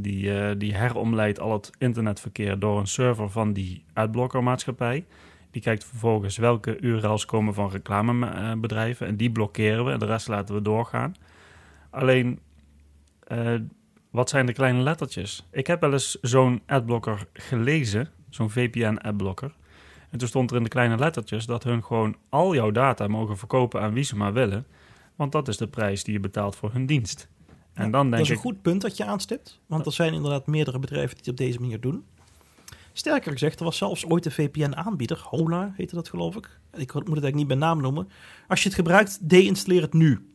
Die, 0.00 0.38
eh, 0.38 0.54
die 0.58 0.74
heromleidt 0.74 1.40
al 1.40 1.52
het 1.52 1.70
internetverkeer 1.78 2.58
door 2.58 2.78
een 2.78 2.86
server 2.86 3.30
van 3.30 3.52
die 3.52 3.84
adblockermaatschappij. 3.92 5.04
Die 5.50 5.62
kijkt 5.62 5.84
vervolgens 5.84 6.36
welke 6.36 6.78
URL's 6.80 7.24
komen 7.24 7.54
van 7.54 7.70
reclamebedrijven. 7.70 9.06
En 9.06 9.16
die 9.16 9.30
blokkeren 9.30 9.84
we 9.84 9.90
en 9.90 9.98
de 9.98 10.06
rest 10.06 10.28
laten 10.28 10.54
we 10.54 10.62
doorgaan. 10.62 11.14
Alleen, 11.90 12.38
eh, 13.26 13.54
wat 14.10 14.28
zijn 14.28 14.46
de 14.46 14.52
kleine 14.52 14.82
lettertjes? 14.82 15.46
Ik 15.50 15.66
heb 15.66 15.80
wel 15.80 15.92
eens 15.92 16.18
zo'n 16.20 16.62
adblocker 16.66 17.26
gelezen, 17.32 18.08
zo'n 18.28 18.50
VPN-adblocker. 18.50 19.54
En 20.10 20.18
toen 20.18 20.28
stond 20.28 20.50
er 20.50 20.56
in 20.56 20.62
de 20.62 20.68
kleine 20.68 20.98
lettertjes 20.98 21.46
dat 21.46 21.64
hun 21.64 21.84
gewoon 21.84 22.16
al 22.28 22.54
jouw 22.54 22.70
data 22.70 23.06
mogen 23.06 23.38
verkopen 23.38 23.80
aan 23.80 23.94
wie 23.94 24.04
ze 24.04 24.16
maar 24.16 24.32
willen. 24.32 24.66
Want 25.16 25.32
dat 25.32 25.48
is 25.48 25.56
de 25.56 25.68
prijs 25.68 26.04
die 26.04 26.14
je 26.14 26.20
betaalt 26.20 26.56
voor 26.56 26.72
hun 26.72 26.86
dienst. 26.86 27.28
En 27.74 27.90
dan 27.90 28.02
dat 28.02 28.10
denk 28.10 28.22
is 28.22 28.28
een 28.28 28.34
ik, 28.34 28.40
goed 28.40 28.62
punt 28.62 28.80
dat 28.80 28.96
je 28.96 29.04
aanstipt. 29.04 29.60
Want 29.66 29.86
er 29.86 29.92
zijn 29.92 30.14
inderdaad 30.14 30.46
meerdere 30.46 30.78
bedrijven 30.78 31.08
die 31.08 31.18
het 31.18 31.28
op 31.28 31.36
deze 31.36 31.60
manier 31.60 31.80
doen. 31.80 32.04
Sterker 32.92 33.32
gezegd, 33.32 33.58
er 33.58 33.64
was 33.64 33.76
zelfs 33.76 34.06
ooit 34.06 34.26
een 34.26 34.32
VPN-aanbieder. 34.32 35.26
Hola 35.30 35.72
heette 35.76 35.94
dat 35.94 36.08
geloof 36.08 36.36
ik. 36.36 36.44
Ik 36.72 36.92
moet 36.94 36.94
het 36.94 37.06
eigenlijk 37.06 37.34
niet 37.34 37.46
bij 37.46 37.56
naam 37.56 37.80
noemen. 37.80 38.08
Als 38.48 38.62
je 38.62 38.68
het 38.68 38.76
gebruikt, 38.76 39.28
deinstalleer 39.28 39.82
het 39.82 39.92
nu. 39.92 40.28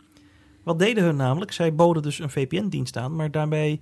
Wat 0.63 0.79
deden 0.79 1.03
hun 1.03 1.15
namelijk? 1.15 1.51
Zij 1.51 1.75
boden 1.75 2.01
dus 2.03 2.19
een 2.19 2.29
VPN-dienst 2.29 2.97
aan, 2.97 3.15
maar 3.15 3.31
daarbij 3.31 3.81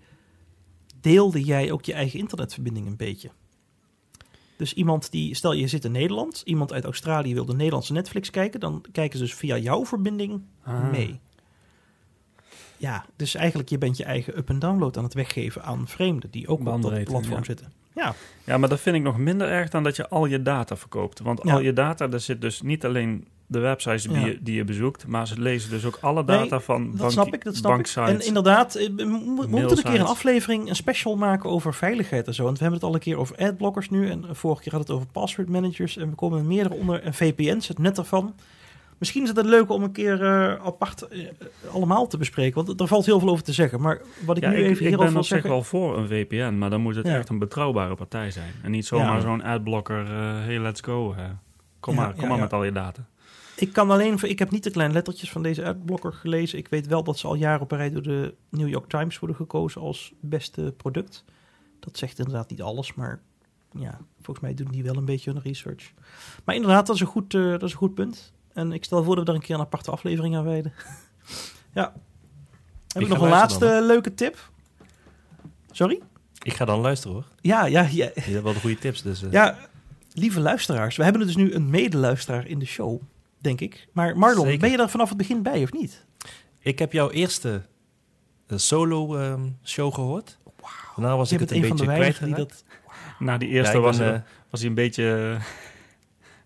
deelde 1.02 1.44
jij 1.44 1.72
ook 1.72 1.86
je 1.86 1.94
eigen 1.94 2.20
internetverbinding 2.20 2.88
een 2.88 2.98
beetje. 2.98 3.30
Dus 4.58 4.74
iemand 4.74 5.12
die, 5.12 5.36
stel 5.36 5.54
je 5.54 5.68
zit 5.68 5.86
in 5.86 5.92
Nederland, 5.92 6.42
iemand 6.46 6.74
uit 6.74 6.84
Australië 6.84 7.34
wil 7.34 7.46
de 7.46 7.56
Nederlandse 7.56 7.94
Netflix 7.94 8.30
kijken, 8.30 8.60
dan 8.60 8.86
kijken 8.92 9.18
ze 9.18 9.26
dus 9.26 9.34
via 9.34 9.58
jouw 9.58 9.86
verbinding 9.86 10.42
Ah. 10.64 10.92
mee. 10.92 11.20
Ja, 12.78 13.06
dus 13.16 13.36
eigenlijk 13.36 13.70
je 13.70 13.78
bent 13.78 13.98
je 13.98 14.04
eigen 14.04 14.38
up- 14.38 14.50
en 14.50 14.60
download 14.60 14.98
aan 14.98 15.04
het 15.04 15.14
weggeven 15.14 15.64
aan 15.64 15.88
vreemden 15.88 16.30
die 16.32 16.48
ook 16.48 16.60
op 16.60 16.82
dat 16.82 17.04
platform 17.04 17.38
ja. 17.38 17.44
zitten. 17.44 17.72
Ja, 17.96 18.14
Ja, 18.44 18.58
maar 18.58 18.70
dat 18.70 18.80
vind 18.80 18.96
ik 18.96 19.02
nog 19.02 19.18
minder 19.18 19.48
erg 19.50 19.70
dan 19.70 19.84
dat 19.84 19.96
je 19.96 20.08
al 20.10 20.26
je 20.26 20.42
data 20.42 20.76
verkoopt. 20.78 21.20
Want 21.20 21.40
Ja. 21.44 21.54
al 21.54 21.60
je 21.60 21.74
data, 21.74 22.08
daar 22.08 22.20
zit 22.20 22.42
dus 22.42 22.62
niet 22.62 22.86
alleen 22.86 23.28
de 23.50 23.60
websites 23.60 24.04
die, 24.04 24.20
Ja. 24.20 24.26
je, 24.26 24.38
die 24.42 24.56
je 24.56 24.64
bezoekt, 24.64 25.08
maar 25.08 25.28
ze 25.28 25.40
lezen 25.42 25.70
dus 25.70 25.86
ook 25.86 25.98
alle 26.02 26.24
Nee, 26.24 26.38
data 26.38 26.60
van 26.60 26.90
dat 26.92 26.98
bank- 27.00 27.12
snap 27.12 27.34
ik, 27.34 27.44
dat 27.44 27.56
snap 27.56 27.72
ik. 27.72 27.78
banksites. 27.78 28.10
En 28.10 28.28
inderdaad, 28.28 28.76
eh, 28.76 28.90
we 28.96 29.04
mo- 29.06 29.20
we 29.42 29.48
moeten 29.48 29.78
een 29.78 29.84
keer 29.84 30.00
een 30.00 30.06
aflevering, 30.06 30.70
een 30.70 30.76
special 30.76 31.16
maken 31.16 31.50
over 31.50 31.74
veiligheid 31.74 32.28
en 32.28 32.34
zo. 32.34 32.44
Want 32.44 32.58
we 32.58 32.62
hebben 32.64 32.80
het 32.82 32.90
al 32.90 32.96
een 32.96 33.02
keer 33.04 33.18
over 33.18 33.36
adblockers 33.38 33.90
nu 33.90 34.10
en 34.10 34.24
vorige 34.36 34.62
keer 34.62 34.72
hadden 34.72 34.90
we 34.90 34.96
het 34.98 35.04
over 35.04 35.22
password 35.22 35.50
managers. 35.50 35.98
En 35.98 36.10
we 36.10 36.16
komen 36.16 36.38
met 36.38 36.48
meerdere 36.48 36.76
onder 36.76 37.02
en 37.04 37.14
VPN's, 37.14 37.68
het 37.68 37.78
net 37.80 37.98
ervan. 37.98 38.34
Misschien 38.98 39.22
is 39.24 39.30
het 39.30 39.38
een 39.38 39.48
leuke 39.50 39.74
om 39.74 39.84
een 39.84 39.92
keer 39.92 40.24
eh, 40.24 40.66
apart 40.66 41.02
eh, 41.08 41.28
allemaal 41.72 42.08
te 42.08 42.18
bespreken, 42.18 42.66
want 42.66 42.82
er 42.82 42.88
valt 42.88 43.06
heel 43.06 43.20
veel 43.20 43.30
over 43.30 43.44
te 43.44 43.54
zeggen. 43.54 43.82
Maar 43.82 44.02
wat 44.26 44.38
ik 44.38 44.44
ja, 44.44 44.50
nu 44.50 44.56
ik, 44.56 44.62
even 44.64 44.72
ik 44.72 44.78
hierover 44.80 44.98
ben 45.04 45.08
wil 45.10 45.18
op 45.22 45.26
zich 45.26 45.34
zeggen... 45.34 45.50
wel 45.50 45.64
voor 45.64 45.98
een 45.98 46.08
VPN, 46.08 46.58
maar 46.58 46.70
dan 46.70 46.82
moet 46.82 46.96
het 46.96 47.08
Ja. 47.08 47.18
echt 47.18 47.30
een 47.30 47.40
betrouwbare 47.40 47.96
partij 47.96 48.32
zijn. 48.32 48.52
En 48.64 48.72
niet 48.72 48.86
zomaar 48.86 49.16
Ja. 49.16 49.20
zo'n 49.22 49.44
adblocker, 49.44 50.06
eh 50.06 50.44
hey, 50.44 50.60
let's 50.60 50.82
go. 50.82 51.16
kom 51.80 51.96
maar, 51.96 52.14
kom 52.16 52.28
maar 52.28 52.40
met 52.40 52.54
al 52.54 52.64
je 52.64 52.72
data. 52.72 53.06
Ik 53.56 53.74
kan 53.74 53.92
alleen, 53.92 54.18
ik 54.22 54.40
heb 54.40 54.52
niet 54.52 54.64
de 54.64 54.72
kleine 54.72 54.94
lettertjes 54.94 55.32
van 55.32 55.42
deze 55.44 55.66
adblocker 55.66 56.14
gelezen. 56.14 56.58
Ik 56.58 56.68
weet 56.68 56.88
wel 56.88 57.04
dat 57.04 57.18
ze 57.20 57.28
al 57.28 57.36
jaren 57.36 57.62
op 57.62 57.72
een 57.72 57.78
rij 57.78 57.92
door 57.92 58.02
de 58.02 58.34
New 58.50 58.68
York 58.70 58.90
Times 58.90 59.20
worden 59.20 59.38
gekozen 59.38 59.82
als 59.82 60.14
beste 60.20 60.74
product. 60.78 61.24
Dat 61.80 61.98
zegt 61.98 62.20
inderdaad 62.20 62.50
niet 62.50 62.62
alles, 62.62 62.94
maar 62.94 63.22
ja, 63.72 64.00
volgens 64.16 64.40
mij 64.46 64.54
doen 64.54 64.68
die 64.72 64.84
wel 64.84 64.96
een 64.98 65.06
beetje 65.06 65.32
hun 65.32 65.42
research. 65.42 65.94
Maar 66.46 66.56
inderdaad, 66.56 66.86
dat 66.88 66.96
is 66.96 67.02
een 67.02 67.08
goed, 67.08 67.34
eh, 67.34 67.42
dat 67.42 67.64
is 67.64 67.72
een 67.72 67.78
goed 67.78 67.94
punt. 67.94 68.34
En 68.58 68.72
ik 68.72 68.84
stel 68.84 69.04
voor 69.04 69.16
dat 69.16 69.24
we 69.26 69.26
daar 69.32 69.36
een 69.36 69.46
keer 69.46 69.56
een 69.56 69.62
aparte 69.62 69.92
aflevering 69.92 70.36
aan 70.36 70.44
wijden. 70.44 70.74
ja. 71.74 71.94
Heb 72.88 73.02
ik 73.02 73.08
nog 73.08 73.22
een 73.22 73.30
laatste 73.30 73.80
leuke 73.82 74.14
tip? 74.14 74.50
Sorry? 75.72 76.02
Ik 76.44 76.54
ga 76.54 76.66
dan 76.66 76.80
luisteren 76.80 77.16
hoor. 77.16 77.26
Ja, 77.42 77.66
ja, 77.66 77.82
ja, 77.82 78.10
Je 78.16 78.22
hebt 78.22 78.44
wel 78.44 78.54
de 78.54 78.60
goede 78.60 78.78
tips. 78.78 79.02
Dus, 79.02 79.24
eh, 79.24 79.32
ja, 79.32 79.58
lieve 80.14 80.40
luisteraars. 80.40 80.96
We 80.96 81.04
hebben 81.04 81.26
dus 81.26 81.36
nu 81.36 81.54
een 81.54 81.70
medeluisteraar 81.70 82.48
in 82.48 82.60
de 82.60 82.66
show, 82.66 83.02
denk 83.42 83.62
ik. 83.62 83.88
Maar 83.92 84.18
Marlon, 84.18 84.46
Zeker. 84.46 84.60
ben 84.60 84.72
je 84.72 84.78
er 84.78 84.90
vanaf 84.90 85.10
het 85.10 85.18
begin 85.18 85.42
bij 85.44 85.64
of 85.64 85.72
niet? 85.74 86.06
Ik 86.60 86.80
heb 86.80 86.92
jouw 86.94 87.10
eerste 87.10 87.62
eh, 88.48 88.58
solo 88.58 89.16
ehm, 89.16 89.50
show 89.64 89.94
gehoord. 89.94 90.38
Daarna 90.96 91.18
was 91.18 91.30
Je 91.30 91.36
ik 91.36 91.42
het 91.42 91.52
een 91.52 91.62
beetje 91.62 91.86
weinigen 91.86 92.26
die 92.26 92.36
dat... 92.36 92.64
Na 93.20 93.38
die 93.38 93.50
eerste 93.50 93.80
was, 93.80 93.98
ben, 93.98 94.08
er- 94.08 94.14
eh, 94.14 94.22
was 94.50 94.60
hij 94.60 94.70
een 94.70 94.76
beetje... 94.76 95.38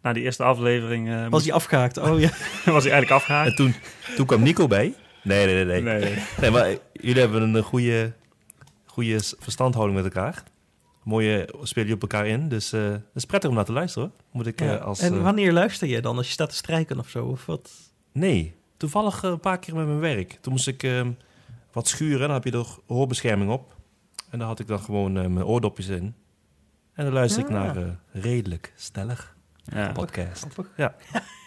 na 0.02 0.14
die 0.14 0.24
eerste 0.24 0.44
aflevering 0.44 1.10
eh, 1.10 1.22
Was 1.22 1.30
moest- 1.30 1.46
hij 1.46 1.54
afgehaakt? 1.54 1.98
Oh 1.98 2.20
ja. 2.20 2.30
was 2.72 2.84
hij 2.84 2.92
eigenlijk 2.92 3.12
afgehaakt. 3.12 3.50
en 3.50 3.56
toen, 3.56 3.74
toen 4.16 4.26
kwam 4.26 4.42
Nico 4.42 4.68
bij. 4.68 4.94
Nee, 5.24 5.46
nee, 5.46 5.66
nee. 5.66 5.82
nee. 5.82 5.82
Nee, 5.82 6.00
nee. 6.14 6.24
Nee, 6.42 6.52
maar 6.52 6.76
jullie 6.94 7.20
hebben 7.22 7.42
een 7.42 7.56
eh, 7.56 7.64
goede 7.64 8.14
goede 8.86 9.20
verstandhouding 9.40 10.02
met 10.04 10.14
elkaar. 10.14 10.44
Mooie 11.04 11.50
spelen 11.64 11.88
je 11.88 11.94
op 11.94 12.02
elkaar 12.02 12.28
in. 12.28 12.50
Dus 12.50 12.74
eh 12.74 12.90
het 12.92 13.02
is 13.14 13.26
prettig 13.26 13.50
om 13.50 13.56
naar 13.56 13.66
te 13.66 13.72
luisteren 13.72 14.08
hoor. 14.10 14.18
Moet 14.32 14.48
ik 14.48 14.60
Ja. 14.60 14.76
eh, 14.78 14.86
als... 14.86 15.00
en 15.00 15.22
wanneer 15.24 15.52
luister 15.54 15.88
je 15.88 16.02
dan? 16.02 16.18
Als 16.18 16.26
je 16.28 16.32
staat 16.34 16.50
te 16.50 16.56
strijken 16.56 17.00
of 17.00 17.10
zo? 17.10 17.26
Of 17.26 17.46
wat? 17.46 17.72
Nee, 18.12 18.56
toevallig 18.78 19.24
een 19.24 19.40
paar 19.40 19.60
keer 19.60 19.76
met 19.76 19.86
mijn 19.86 20.00
werk. 20.00 20.38
Toen 20.42 20.52
moest 20.54 20.68
ik 20.68 20.84
eh, 20.84 21.08
wat 21.72 21.88
schuren. 21.88 22.20
Dan 22.20 22.32
heb 22.32 22.44
je 22.44 22.52
er 22.52 22.66
hoorbescherming 22.88 23.52
op. 23.52 23.76
En 24.30 24.40
daar 24.40 24.48
had 24.48 24.60
ik 24.60 24.68
dan 24.68 24.80
gewoon 24.80 25.12
mijn 25.14 25.44
oordopjes 25.46 25.88
in. 25.88 26.16
En 26.94 27.04
dan 27.06 27.14
luister 27.14 27.42
ik 27.44 27.50
Ja. 27.50 27.54
naar 27.54 27.78
eh, 27.78 27.84
Redelijk 28.12 28.74
Stellig 28.76 29.36
Ja. 29.64 29.92
podcast. 29.92 30.46
Grappig. 30.50 30.92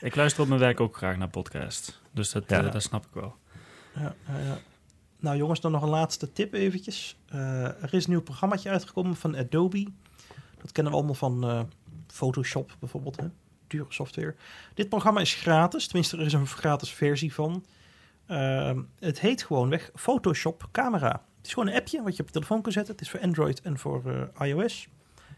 Ik 0.00 0.14
luister 0.16 0.42
op 0.42 0.48
mijn 0.48 0.61
werk 0.61 0.81
ook 0.81 0.96
graag 0.96 1.16
naar 1.16 1.29
podcasts. 1.29 2.00
Dus 2.11 2.31
dat, 2.33 2.44
Ja. 2.48 2.64
eh, 2.64 2.72
dat 2.72 2.83
snap 2.83 3.07
ik 3.07 3.14
wel. 3.14 3.37
Ja, 3.94 4.14
ja, 4.29 4.38
ja. 4.38 4.59
Nou 5.18 5.37
jongens, 5.37 5.61
dan 5.61 5.72
nog 5.72 5.83
een 5.83 5.88
laatste 5.88 6.33
tip 6.33 6.53
eventjes. 6.55 7.16
Eh, 7.29 7.64
er 7.83 7.94
is 7.94 8.05
een 8.05 8.11
nieuw 8.11 8.22
programmaatje 8.22 8.70
uitgekomen 8.70 9.16
van 9.16 9.37
Adobe. 9.37 9.87
Dat 10.61 10.72
kennen 10.72 10.92
we 10.92 10.98
allemaal 10.98 11.14
van 11.16 11.44
eh, 11.44 11.61
Photoshop 12.07 12.77
bijvoorbeeld. 12.81 13.16
Hè? 13.16 13.27
Dure 13.66 13.87
software. 13.88 14.35
Dit 14.74 14.88
programma 14.88 15.20
is 15.20 15.35
gratis. 15.35 15.87
Tenminste, 15.87 16.16
er 16.16 16.27
is 16.27 16.33
een 16.33 16.46
gratis 16.46 16.90
versie 16.92 17.35
van. 17.35 17.64
Ehm, 18.27 18.83
het 18.98 19.20
heet 19.20 19.42
gewoonweg 19.42 19.90
Photoshop 19.94 20.68
Camera. 20.72 21.11
Het 21.37 21.46
is 21.46 21.53
gewoon 21.53 21.68
een 21.68 21.74
appje 21.81 22.03
wat 22.03 22.16
je 22.16 22.20
op 22.22 22.27
je 22.29 22.35
telefoon 22.35 22.62
kan 22.62 22.72
zetten. 22.72 22.92
Het 22.92 23.03
is 23.03 23.11
voor 23.11 23.20
Android 23.20 23.61
en 23.61 23.79
voor 23.79 24.03
eh, 24.37 24.48
iOS. 24.48 24.88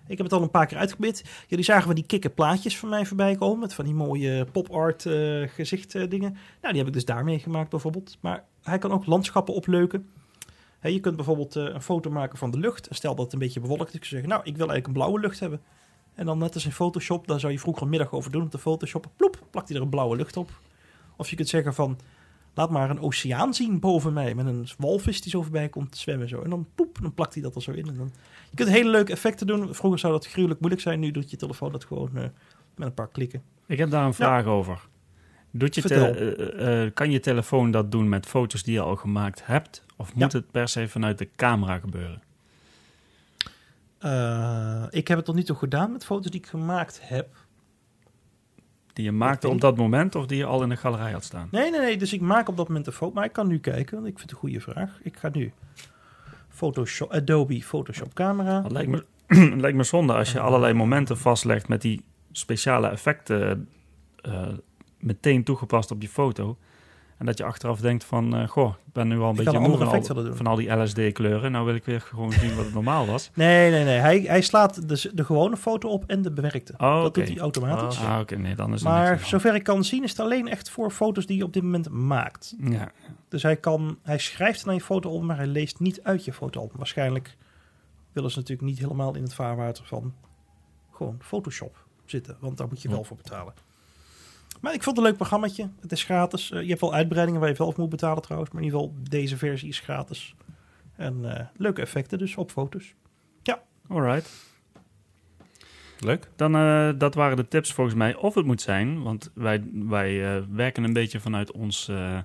Ik 0.08 0.16
heb 0.16 0.26
het 0.26 0.32
al 0.32 0.42
een 0.42 0.50
paar 0.50 0.66
keer 0.66 0.78
uitgeprobeerd. 0.78 1.24
Jullie 1.46 1.64
zagen 1.64 1.84
van 1.84 1.94
die 1.94 2.06
kikke 2.06 2.30
plaatjes 2.30 2.78
van 2.78 2.88
mij 2.88 3.06
voorbij 3.06 3.36
komen. 3.36 3.58
Met 3.58 3.74
van 3.74 3.84
die 3.84 3.94
mooie 3.94 4.44
pop-art 4.44 5.06
eh 5.06 5.48
gezicht 5.48 5.94
eh, 5.94 6.08
dingen. 6.08 6.32
Nou, 6.32 6.68
die 6.68 6.76
heb 6.76 6.86
ik 6.86 6.92
dus 6.92 7.04
daarmee 7.04 7.38
gemaakt 7.38 7.70
bijvoorbeeld. 7.70 8.16
Maar 8.20 8.44
hij 8.62 8.78
kan 8.78 8.92
ook 8.92 9.06
landschappen 9.06 9.54
opleuken. 9.54 10.08
Je 10.82 11.00
kunt 11.00 11.16
bijvoorbeeld 11.16 11.56
eh, 11.56 11.64
een 11.64 11.82
foto 11.82 12.10
maken 12.10 12.38
van 12.38 12.50
de 12.50 12.58
lucht. 12.58 12.88
Stel 12.90 13.14
dat 13.14 13.24
het 13.24 13.32
een 13.32 13.38
beetje 13.38 13.60
bewolkt 13.60 13.84
is. 13.84 13.90
kun 13.90 14.00
je 14.00 14.06
zeggen, 14.06 14.28
nou, 14.28 14.40
ik 14.40 14.56
wil 14.56 14.68
eigenlijk 14.68 14.86
een 14.86 14.92
blauwe 14.92 15.20
lucht 15.20 15.40
hebben. 15.40 15.60
En 16.14 16.26
dan 16.26 16.38
net 16.38 16.54
als 16.54 16.64
in 16.64 16.72
Photoshop, 16.72 17.26
daar 17.26 17.40
zou 17.40 17.52
je 17.52 17.58
vroeger 17.58 17.82
een 17.82 17.88
middag 17.88 18.12
over 18.12 18.30
doen 18.30 18.42
op 18.42 18.50
de 18.50 18.58
Photoshop. 18.58 19.10
Ploep, 19.16 19.46
plakt 19.50 19.68
hij 19.68 19.76
er 19.76 19.82
een 19.82 19.88
blauwe 19.88 20.16
lucht 20.16 20.36
op. 20.36 20.50
Of 21.16 21.28
je 21.28 21.36
kunt 21.36 21.48
zeggen 21.48 21.74
van, 21.74 21.98
laat 22.56 22.70
maar 22.70 22.90
een 22.90 23.00
oceaan 23.00 23.54
zien 23.54 23.80
boven 23.80 24.12
mij. 24.12 24.34
Met 24.34 24.46
een 24.46 24.68
walvis 24.78 25.20
die 25.20 25.30
zo 25.30 25.42
voorbij 25.42 25.68
komt 25.68 25.96
zwemmen. 25.96 26.28
Zo. 26.28 26.42
En 26.42 26.50
dan 26.50 26.66
poep, 26.74 26.98
dan 27.02 27.14
plakt 27.14 27.34
hij 27.34 27.42
dat 27.42 27.54
er 27.54 27.62
zo 27.62 27.70
in. 27.70 27.86
En 27.86 27.96
dan... 27.96 28.12
Je 28.50 28.56
kunt 28.56 28.68
hele 28.68 28.90
leuke 28.90 29.12
effecten 29.12 29.46
doen. 29.46 29.74
Vroeger 29.74 29.98
zou 30.00 30.12
dat 30.12 30.26
gruwelijk 30.26 30.60
moeilijk 30.60 30.82
zijn. 30.82 31.00
Nu 31.00 31.10
doet 31.10 31.30
je 31.30 31.36
telefoon 31.36 31.72
dat 31.72 31.84
gewoon 31.84 32.10
eh, 32.14 32.22
met 32.74 32.88
een 32.88 32.94
paar 32.94 33.08
klikken. 33.08 33.42
Ik 33.66 33.78
heb 33.78 33.90
daar 33.90 34.04
een 34.04 34.14
vraag 34.14 34.44
over. 34.44 34.88
Doet 35.50 35.74
je 35.74 35.82
eh, 35.82 36.84
eh, 36.84 36.94
kan 36.94 37.10
je 37.10 37.20
telefoon 37.20 37.70
dat 37.70 37.90
doen 37.90 38.08
met 38.08 38.26
foto's 38.26 38.62
die 38.62 38.72
je 38.72 38.80
al 38.80 38.96
gemaakt 38.96 39.46
hebt? 39.46 39.84
Of 39.96 40.14
moet 40.14 40.32
het 40.32 40.50
per 40.50 40.68
se 40.68 40.88
vanuit 40.88 41.18
de 41.18 41.28
camera 41.36 41.78
gebeuren? 41.78 42.22
Ik 44.90 45.08
heb 45.08 45.16
het 45.16 45.26
tot 45.26 45.34
nu 45.34 45.42
toe 45.42 45.56
gedaan 45.56 45.92
met 45.92 46.04
foto's 46.04 46.30
die 46.30 46.40
ik 46.40 46.46
gemaakt 46.46 46.98
heb. 47.02 47.45
Die 48.96 49.04
je 49.04 49.12
maakte 49.12 49.48
op 49.48 49.60
dat 49.60 49.76
moment 49.76 50.14
of 50.14 50.26
die 50.26 50.36
je 50.36 50.44
al 50.44 50.62
in 50.62 50.68
de 50.68 50.76
galerij 50.76 51.12
had 51.12 51.24
staan? 51.24 51.48
Nee, 51.50 51.70
nee, 51.70 51.80
nee. 51.80 51.96
Dus 51.96 52.12
ik 52.12 52.20
maak 52.20 52.48
op 52.48 52.56
dat 52.56 52.68
moment 52.68 52.86
een 52.86 52.92
foto. 52.92 53.14
Maar 53.14 53.24
ik 53.24 53.32
kan 53.32 53.46
nu 53.46 53.58
kijken, 53.58 53.94
want 53.94 54.06
ik 54.06 54.18
vind 54.18 54.20
het 54.20 54.30
een 54.30 54.36
goede 54.36 54.60
vraag. 54.60 54.98
Ik 55.02 55.16
ga 55.16 55.28
nu 55.32 55.52
Photoshop, 56.48 57.12
Adobe 57.12 57.62
Photoshop 57.62 58.14
camera. 58.14 58.62
Het 58.62 58.72
lijkt 58.72 58.90
me, 58.90 59.04
het 59.26 59.60
lijkt 59.64 59.76
me 59.76 59.82
zonde 59.82 60.14
als 60.14 60.32
je 60.32 60.40
allerlei 60.40 60.72
momenten 60.72 61.18
vastlegt 61.18 61.68
met 61.68 61.82
die 61.82 62.04
speciale 62.32 62.88
effecten 62.88 63.68
eh, 64.22 64.48
meteen 64.98 65.44
toegepast 65.44 65.90
op 65.90 66.02
je 66.02 66.08
foto. 66.08 66.56
En 67.16 67.26
dat 67.26 67.38
je 67.38 67.44
achteraf 67.44 67.80
denkt 67.80 68.04
van, 68.04 68.36
eh, 68.36 68.48
goh, 68.48 68.74
ik 68.86 68.92
ben 68.92 69.08
nu 69.08 69.18
al 69.18 69.24
een 69.24 69.38
Ik 69.38 69.44
beetje 69.44 69.58
moe 69.58 69.76
van 69.76 69.88
al, 69.88 70.34
van 70.34 70.46
al 70.46 70.56
die 70.56 70.70
LSD-kleuren. 70.70 71.52
Nou 71.52 71.64
wil 71.64 71.74
ik 71.74 71.84
weer 71.84 72.00
gewoon 72.00 72.32
zien 72.32 72.54
wat 72.56 72.64
het 72.64 72.74
normaal 72.74 73.06
was. 73.06 73.30
Nee, 73.34 73.70
nee, 73.70 73.84
nee. 73.84 73.98
Hij, 73.98 74.20
hij 74.20 74.42
slaat 74.42 74.88
dus 74.88 75.08
de 75.14 75.24
gewone 75.24 75.56
foto 75.56 75.88
op 75.88 76.04
en 76.06 76.22
de 76.22 76.32
bewerkte. 76.32 76.74
Oh, 76.78 77.02
dat 77.02 77.14
doet 77.14 77.28
hij 77.28 77.38
automatisch. 77.38 78.00
Ah, 78.00 78.18
oké, 78.20 78.36
nee, 78.36 78.54
dan 78.54 78.72
is 78.72 78.82
maar 78.82 79.18
de 79.18 79.24
zover 79.24 79.54
ik 79.54 79.62
kan 79.62 79.84
zien 79.84 80.02
is 80.02 80.10
het 80.10 80.20
alleen 80.20 80.48
echt 80.48 80.70
voor 80.70 80.90
foto's 80.90 81.26
die 81.26 81.36
je 81.36 81.44
op 81.44 81.52
dit 81.52 81.62
moment 81.62 81.90
maakt. 81.90 82.54
Ja, 82.60 82.90
Dus 83.28 83.42
hij, 83.42 83.56
kan, 83.56 83.98
hij 84.02 84.18
schrijft 84.18 84.64
naar 84.64 84.74
je 84.74 84.80
foto 84.80 85.10
op, 85.10 85.22
maar 85.22 85.36
hij 85.36 85.46
leest 85.46 85.80
niet 85.80 86.00
uit 86.02 86.24
je 86.24 86.32
foto 86.32 86.60
op. 86.60 86.72
Waarschijnlijk 86.76 87.36
willen 88.12 88.30
ze 88.30 88.38
natuurlijk 88.38 88.68
niet 88.68 88.78
helemaal 88.78 89.14
in 89.14 89.22
het 89.22 89.34
vaarwater 89.34 89.84
van 89.84 90.14
gewoon 90.92 91.16
Photoshop 91.20 91.84
zitten. 92.04 92.36
Want 92.40 92.56
daar 92.56 92.68
moet 92.68 92.82
je 92.82 92.88
wel 92.88 93.04
voor 93.04 93.16
betalen. 93.16 93.54
Maar 94.60 94.74
ik 94.74 94.82
vond 94.82 94.96
het 94.96 95.04
een 95.04 95.10
leuk 95.10 95.16
programmaatje. 95.20 95.68
Het 95.80 95.92
is 95.92 96.04
gratis. 96.04 96.50
Eh, 96.50 96.62
je 96.62 96.68
hebt 96.68 96.80
wel 96.80 96.94
uitbreidingen 96.94 97.40
waar 97.40 97.48
je 97.50 97.56
zelf 97.56 97.76
moet 97.76 97.88
betalen 97.88 98.22
trouwens. 98.22 98.52
Maar 98.52 98.62
in 98.62 98.66
ieder 98.66 98.80
geval, 98.80 98.96
deze 99.02 99.36
versie 99.36 99.68
is 99.68 99.80
gratis. 99.80 100.34
En 100.96 101.36
eh, 101.36 101.46
leuke 101.56 101.80
effecten 101.80 102.18
dus 102.18 102.36
op 102.36 102.50
foto's. 102.50 102.94
alright. 103.88 104.54
Leuk. 106.00 106.28
Dan, 106.36 106.54
eh, 106.54 106.90
dat 106.98 107.14
waren 107.14 107.36
de 107.36 107.48
tips 107.48 107.72
volgens 107.72 107.96
mij. 107.96 108.14
Of 108.14 108.34
het 108.34 108.46
moet 108.46 108.60
zijn, 108.60 109.02
want 109.02 109.30
wij, 109.34 109.64
wij 109.72 110.36
eh, 110.36 110.42
werken 110.50 110.84
een 110.84 110.92
beetje 110.92 111.20
vanuit 111.20 111.52
ons 111.52 111.88
eh, 111.88 112.18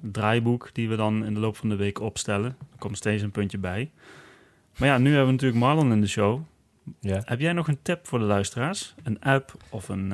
draaiboek... 0.00 0.70
die 0.72 0.88
we 0.88 0.96
dan 0.96 1.24
in 1.24 1.34
de 1.34 1.40
loop 1.40 1.56
van 1.56 1.68
de 1.68 1.76
week 1.76 2.00
opstellen. 2.00 2.56
Er 2.72 2.78
komt 2.78 2.96
steeds 2.96 3.22
een 3.22 3.30
puntje 3.30 3.58
bij. 3.58 3.90
Maar 4.78 4.88
ja, 4.88 4.98
nu 4.98 5.08
hebben 5.08 5.26
we 5.26 5.32
natuurlijk 5.32 5.60
Marlon 5.60 5.92
in 5.92 6.00
de 6.00 6.06
show. 6.06 6.40
Ja. 7.00 7.22
Heb 7.24 7.40
jij 7.40 7.52
nog 7.52 7.68
een 7.68 7.82
tip 7.82 8.06
voor 8.06 8.18
de 8.18 8.24
luisteraars? 8.24 8.94
Een 9.02 9.20
app 9.20 9.54
of 9.70 9.88
een... 9.88 10.08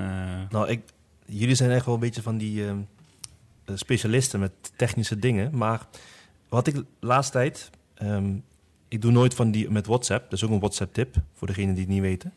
Nou, 0.51 0.69
ik, 0.69 0.83
jullie 1.27 1.55
zijn 1.55 1.71
echt 1.71 1.85
wel 1.85 1.95
een 1.95 2.01
beetje 2.01 2.23
van 2.23 2.37
die 2.39 2.67
ehm, 2.67 2.79
eh, 3.65 3.75
specialisten 3.77 4.41
met 4.41 4.53
technische 4.77 5.19
dingen. 5.19 5.57
Maar 5.57 5.87
wat 6.49 6.67
ik 6.67 6.75
de 6.75 6.85
laatste 7.01 7.33
tijd... 7.33 7.71
ehm, 7.95 8.35
ik 8.89 9.01
doe 9.03 9.11
nooit 9.13 9.35
van 9.35 9.51
die 9.51 9.71
met 9.71 9.87
WhatsApp. 9.87 10.23
Dat 10.31 10.33
is 10.39 10.45
ook 10.45 10.51
een 10.51 10.59
WhatsApp-tip 10.59 11.15
voor 11.35 11.47
degenen 11.47 11.75
die 11.75 11.85
het 11.85 11.93
niet 11.93 12.01
weten. 12.03 12.33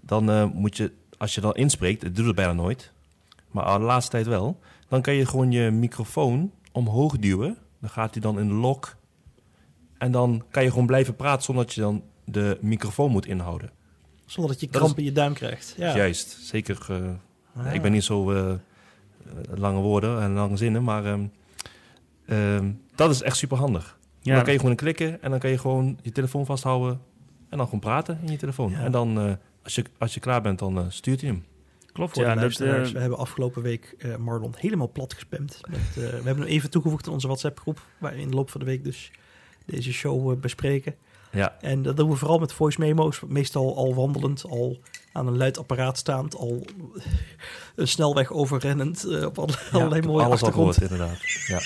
Dan 0.00 0.30
eh, 0.30 0.44
moet 0.52 0.76
je, 0.76 0.92
als 1.18 1.34
je 1.34 1.40
dan 1.40 1.54
inspreekt, 1.54 2.04
ik 2.04 2.16
doe 2.16 2.26
het 2.26 2.34
bijna 2.36 2.52
nooit. 2.52 2.92
Maar 3.50 3.78
de 3.78 3.84
laatste 3.84 4.10
tijd 4.10 4.26
wel. 4.26 4.60
Dan 4.88 5.02
kan 5.02 5.14
je 5.14 5.26
gewoon 5.26 5.50
je 5.52 5.70
microfoon 5.70 6.52
omhoog 6.72 7.18
duwen. 7.18 7.56
Dan 7.80 7.90
gaat 7.90 8.12
hij 8.12 8.22
dan 8.22 8.38
in 8.38 8.48
de 8.48 8.54
lock. 8.54 8.96
En 9.98 10.12
dan 10.12 10.44
kan 10.50 10.62
je 10.62 10.70
gewoon 10.70 10.86
blijven 10.86 11.16
praten 11.16 11.42
zonder 11.42 11.64
dat 11.64 11.74
je 11.74 11.80
dan 11.80 12.02
de 12.24 12.58
microfoon 12.60 13.10
moet 13.10 13.26
inhouden. 13.26 13.70
Zonder 14.26 14.52
dat 14.52 14.60
je 14.60 14.66
kramp 14.66 14.98
in 14.98 15.04
je 15.04 15.12
duim 15.12 15.32
krijgt. 15.32 15.74
Ja. 15.76 15.96
Juist, 15.96 16.38
zeker... 16.40 16.86
eh, 16.88 17.10
Ah. 17.56 17.74
ik 17.74 17.82
ben 17.82 17.92
niet 17.92 18.04
zo 18.04 18.30
eh, 18.32 18.50
eh, 18.50 18.58
lange 19.54 19.80
woorden 19.80 20.20
en 20.22 20.32
lange 20.32 20.56
zinnen, 20.56 20.84
maar 20.84 21.04
ehm, 21.04 21.24
ehm, 22.26 22.70
dat 22.94 23.10
is 23.10 23.22
echt 23.22 23.36
super 23.36 23.56
handig. 23.58 23.98
ja, 24.22 24.34
Dan 24.34 24.44
kan 24.44 24.52
je 24.52 24.58
gewoon 24.58 24.74
klikken 24.76 25.22
en 25.22 25.30
dan 25.30 25.38
kan 25.38 25.50
je 25.50 25.58
gewoon 25.58 25.98
je 26.02 26.12
telefoon 26.12 26.46
vasthouden 26.46 27.00
en 27.48 27.56
dan 27.56 27.64
gewoon 27.66 27.80
praten 27.80 28.18
in 28.24 28.30
je 28.30 28.36
telefoon. 28.38 28.70
Ja. 28.70 28.80
En 28.80 28.92
dan, 28.92 29.20
eh, 29.20 29.32
als, 29.62 29.74
je, 29.74 29.84
als 29.98 30.14
je 30.14 30.20
klaar 30.20 30.42
bent, 30.42 30.58
dan 30.58 30.92
stuurt 30.92 31.20
hij 31.20 31.30
hem. 31.30 31.44
klopt. 31.92 32.12
Voor 32.12 32.22
Ja, 32.22 32.28
de 32.28 32.34
dat, 32.34 32.42
luisteraars, 32.42 32.92
we 32.92 32.98
hebben 32.98 33.18
afgelopen 33.18 33.62
week 33.62 33.94
eh, 33.98 34.16
Marlon 34.16 34.54
helemaal 34.56 34.90
plat 34.90 35.14
gespamd. 35.14 35.60
Met, 35.68 35.78
eh, 35.80 35.94
we 35.94 36.02
hebben 36.02 36.36
hem 36.36 36.42
even 36.42 36.70
toegevoegd 36.70 37.06
in 37.06 37.12
onze 37.12 37.26
WhatsApp-groep, 37.26 37.86
waar 37.98 38.12
we 38.14 38.20
in 38.20 38.28
de 38.28 38.34
loop 38.34 38.50
van 38.50 38.60
de 38.60 38.66
week 38.66 38.84
dus 38.84 39.10
deze 39.66 39.92
show 39.92 40.40
bespreken. 40.40 40.94
Ja, 41.32 41.56
En 41.60 41.82
dat 41.82 41.96
doen 41.96 42.10
we 42.10 42.16
vooral 42.16 42.38
met 42.38 42.52
voice 42.52 42.80
memo's, 42.80 43.20
meestal 43.26 43.76
al 43.76 43.94
wandelend, 43.94 44.44
al 44.44 44.80
aan 45.12 45.26
een 45.26 45.36
luid 45.36 45.58
apparaat 45.58 45.98
staand, 45.98 46.34
al 46.36 46.64
een 47.74 47.88
snelweg 47.88 48.32
overrennend, 48.32 49.04
eh, 49.04 49.24
op 49.24 49.38
alle- 49.38 49.58
allerlei 49.72 50.00
mooie 50.06 50.24
alles 50.24 50.40
al 50.42 50.46
achtergrond. 50.48 50.74
gehoord, 50.74 50.92
inderdaad. 50.92 51.20
Ja, 51.46 51.60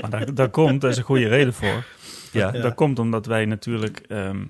maar 0.00 0.10
daar, 0.10 0.34
daar 0.34 0.50
komt, 0.50 0.80
daar 0.80 0.90
is 0.90 0.96
een 0.96 1.02
goede 1.04 1.28
reden 1.28 1.54
voor. 1.54 1.84
ja. 2.32 2.52
Ja. 2.52 2.60
Dat 2.62 2.74
komt 2.74 2.98
omdat 2.98 3.26
wij 3.26 3.44
natuurlijk... 3.44 3.98
ehm, 4.08 4.44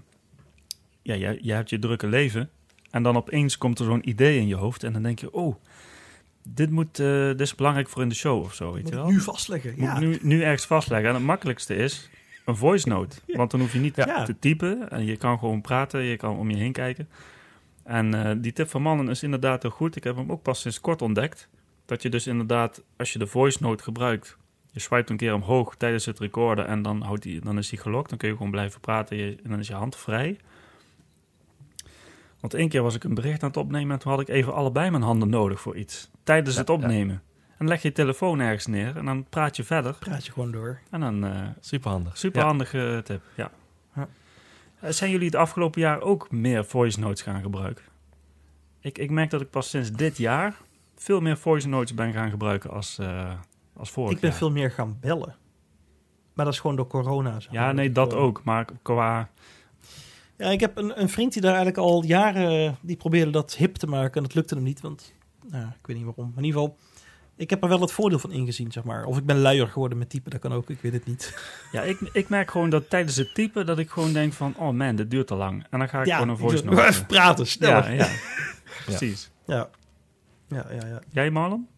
ja, 1.03 1.15
jij, 1.15 1.39
jij 1.43 1.57
hebt 1.57 1.71
je 1.71 1.79
drukke 1.79 2.07
leven. 2.07 2.51
En 2.91 3.03
dan 3.03 3.17
opeens 3.17 3.59
komt 3.59 3.79
er 3.79 3.85
zo'n 3.85 4.09
idee 4.09 4.39
in 4.39 4.47
je 4.47 4.55
hoofd. 4.57 4.83
En 4.85 4.93
dan 4.93 5.03
denk 5.03 5.19
je, 5.19 5.33
oh, 5.33 5.55
dit, 6.43 6.71
moet, 6.71 6.99
eh, 6.99 7.27
dit 7.27 7.41
is 7.41 7.55
belangrijk 7.55 7.89
voor 7.89 8.03
in 8.03 8.09
de 8.09 8.15
show 8.15 8.43
of 8.43 8.55
zo, 8.55 8.73
weet 8.73 8.83
Moet 8.83 8.93
je 8.93 8.99
wel? 8.99 9.09
nu 9.11 9.21
vastleggen. 9.21 9.71
Moet 9.77 9.89
Ja. 9.89 9.99
nu, 9.99 10.19
nu 10.23 10.43
ergens 10.43 10.67
vastleggen. 10.67 11.09
En 11.09 11.15
het 11.15 11.25
makkelijkste 11.25 11.75
is 11.75 12.11
een 12.45 12.57
voice 12.57 12.89
note. 12.89 13.17
Want 13.27 13.51
dan 13.51 13.61
hoef 13.61 13.73
je 13.73 13.79
niet 13.79 13.97
Ja. 13.97 14.25
te 14.25 14.39
typen. 14.39 14.91
En 14.91 15.05
je 15.05 15.17
kan 15.17 15.39
gewoon 15.39 15.61
praten, 15.61 16.01
je 16.03 16.17
kan 16.17 16.37
om 16.37 16.51
je 16.51 16.57
heen 16.57 16.73
kijken. 16.73 17.09
En 17.85 18.15
eh, 18.25 18.37
die 18.39 18.53
tip 18.53 18.69
van 18.69 18.83
Mannen 18.83 19.09
is 19.09 19.23
inderdaad 19.23 19.63
heel 19.63 19.71
goed. 19.71 19.97
Ik 19.97 20.05
heb 20.05 20.17
hem 20.17 20.31
ook 20.33 20.43
pas 20.43 20.61
sinds 20.61 20.81
kort 20.81 21.03
ontdekt. 21.03 21.49
Dat 21.87 22.03
je 22.03 22.09
dus 22.09 22.27
inderdaad, 22.27 22.83
als 22.97 23.13
je 23.13 23.19
de 23.19 23.27
voice 23.27 23.59
note 23.61 23.83
gebruikt... 23.83 24.39
Je 24.73 24.81
swipe 24.81 25.11
een 25.11 25.17
keer 25.17 25.35
omhoog 25.35 25.77
tijdens 25.77 26.07
het 26.07 26.19
recorden 26.19 26.67
en 26.67 26.83
dan, 26.83 27.03
houdt 27.03 27.23
die, 27.23 27.41
dan 27.41 27.59
is 27.59 27.71
hij 27.71 27.79
gelokt. 27.79 28.09
Dan 28.09 28.19
kun 28.19 28.29
je 28.29 28.37
gewoon 28.37 28.51
blijven 28.51 28.81
praten 28.81 29.17
je- 29.17 29.37
en 29.45 29.51
dan 29.51 29.59
is 29.59 29.69
je 29.69 29.75
hand 29.75 29.97
vrij. 29.97 30.37
Want 32.41 32.55
één 32.55 32.69
keer 32.69 32.83
was 32.83 32.95
ik 32.95 33.05
een 33.05 33.15
bericht 33.15 33.43
aan 33.43 33.49
het 33.49 33.57
opnemen... 33.59 33.93
en 33.93 33.99
toen 33.99 34.11
had 34.13 34.21
ik 34.21 34.29
even 34.29 34.55
allebei 34.55 34.91
mijn 34.91 35.03
handen 35.03 35.29
nodig 35.29 35.61
voor 35.61 35.77
iets. 35.77 36.11
Tijdens 36.23 36.55
Ja, 36.55 36.61
het 36.61 36.71
opnemen. 36.71 37.23
En 37.61 37.67
dan 37.67 37.75
leg 37.75 37.83
je 37.83 37.89
je 37.89 37.95
telefoon 37.95 38.41
ergens 38.41 38.67
neer 38.67 38.97
en 38.97 39.05
dan 39.05 39.25
praat 39.29 39.57
je 39.57 39.65
verder. 39.65 39.95
Praat 39.99 40.27
je 40.27 40.33
gewoon 40.33 40.51
door. 40.53 40.79
En 40.91 41.01
dan 41.01 41.25
eh 41.25 41.49
super 41.61 41.91
handig. 41.91 42.19
super 42.19 42.43
handige 42.43 43.01
tip, 43.05 43.23
ja. 43.37 43.51
Ja. 43.95 44.09
Eh, 44.81 44.91
Zijn 44.91 45.11
jullie 45.11 45.27
het 45.27 45.35
afgelopen 45.35 45.81
jaar 45.81 46.01
ook 46.01 46.31
meer 46.31 46.65
voice 46.65 47.01
notes 47.01 47.23
gaan 47.23 47.43
gebruiken? 47.43 47.85
Ik, 48.81 48.99
ik 48.99 49.11
merk 49.11 49.31
dat 49.31 49.41
ik 49.41 49.51
pas 49.51 49.71
sinds 49.71 49.93
dit 49.93 50.17
jaar 50.17 50.55
veel 50.97 51.21
meer 51.21 51.37
voice 51.37 51.69
notes 51.69 51.95
ben 51.95 52.13
gaan 52.13 52.31
gebruiken 52.31 52.71
als, 52.71 52.99
eh 52.99 53.33
als 53.77 53.91
vorig 53.91 54.13
Ik 54.13 54.21
ben 54.21 54.29
jaar. 54.31 54.39
veel 54.39 54.51
meer 54.51 54.71
gaan 54.71 54.97
bellen. 55.01 55.37
Maar 56.35 56.45
dat 56.45 56.55
is 56.55 56.61
gewoon 56.61 56.77
door 56.77 56.87
corona. 56.87 57.41
zeg 57.41 57.53
Ja, 57.53 57.73
nee, 57.73 57.93
dat 57.93 58.15
ook. 58.15 58.45
Maar 58.45 58.65
qua... 58.83 59.29
Ja, 60.37 60.49
ik 60.51 60.61
heb 60.61 60.77
een, 60.77 61.01
een 61.01 61.09
vriend 61.09 61.33
die 61.33 61.43
daar 61.43 61.55
eigenlijk 61.55 61.87
al 61.87 62.05
jaren... 62.05 62.77
die 62.81 62.97
probeerde 62.97 63.31
dat 63.31 63.55
hip 63.57 63.75
te 63.77 63.87
maken 63.87 64.15
en 64.15 64.23
dat 64.23 64.35
lukte 64.35 64.55
hem 64.55 64.63
niet. 64.65 64.81
Want, 64.81 65.15
nou, 65.47 65.67
ik 65.79 65.87
weet 65.87 65.97
niet 65.97 66.05
waarom. 66.05 66.29
Maar 66.29 66.39
in 66.39 66.45
ieder 66.45 66.61
geval, 66.61 66.77
ik 67.41 67.51
heb 67.51 67.63
er 67.63 67.69
wel 67.69 67.81
het 67.81 67.93
voordeel 67.93 68.19
van 68.19 68.33
ingezien, 68.33 68.73
zeg 68.73 68.85
maar. 68.85 69.05
Of 69.05 69.19
ik 69.19 69.27
ben 69.27 69.39
luier 69.39 69.69
geworden 69.69 69.99
met 69.99 70.11
typen, 70.11 70.31
dat 70.31 70.41
kan 70.41 70.53
ook. 70.53 70.71
Ik 70.71 70.81
weet 70.81 70.93
het 70.93 71.07
niet. 71.07 71.35
Ja, 71.73 71.83
ik, 71.83 72.01
ik 72.13 72.29
merk 72.29 72.51
gewoon 72.51 72.71
dat 72.71 72.91
tijdens 72.91 73.17
het 73.17 73.35
typen 73.35 73.67
dat 73.67 73.79
ik 73.79 73.91
gewoon 73.91 74.13
denk 74.13 74.33
van... 74.33 74.55
Oh 74.57 74.71
man, 74.71 74.97
dit 74.97 75.11
duurt 75.11 75.27
te 75.27 75.35
lang. 75.35 75.67
En 75.71 75.79
dan 75.79 75.89
ga 75.89 76.01
ik 76.01 76.07
ja, 76.07 76.15
gewoon 76.15 76.29
een 76.29 76.37
voice 76.37 76.65
note. 76.65 76.87
Even 76.89 77.07
praten, 77.07 77.47
sneller. 77.47 77.93
Ja, 77.93 78.05
ja. 78.05 78.09
Precies. 78.87 79.31
Ja, 79.47 79.69
ja, 80.49 80.67
ja. 80.71 80.87
ja. 80.87 81.01
Jij 81.09 81.31
Marlon? 81.31 81.69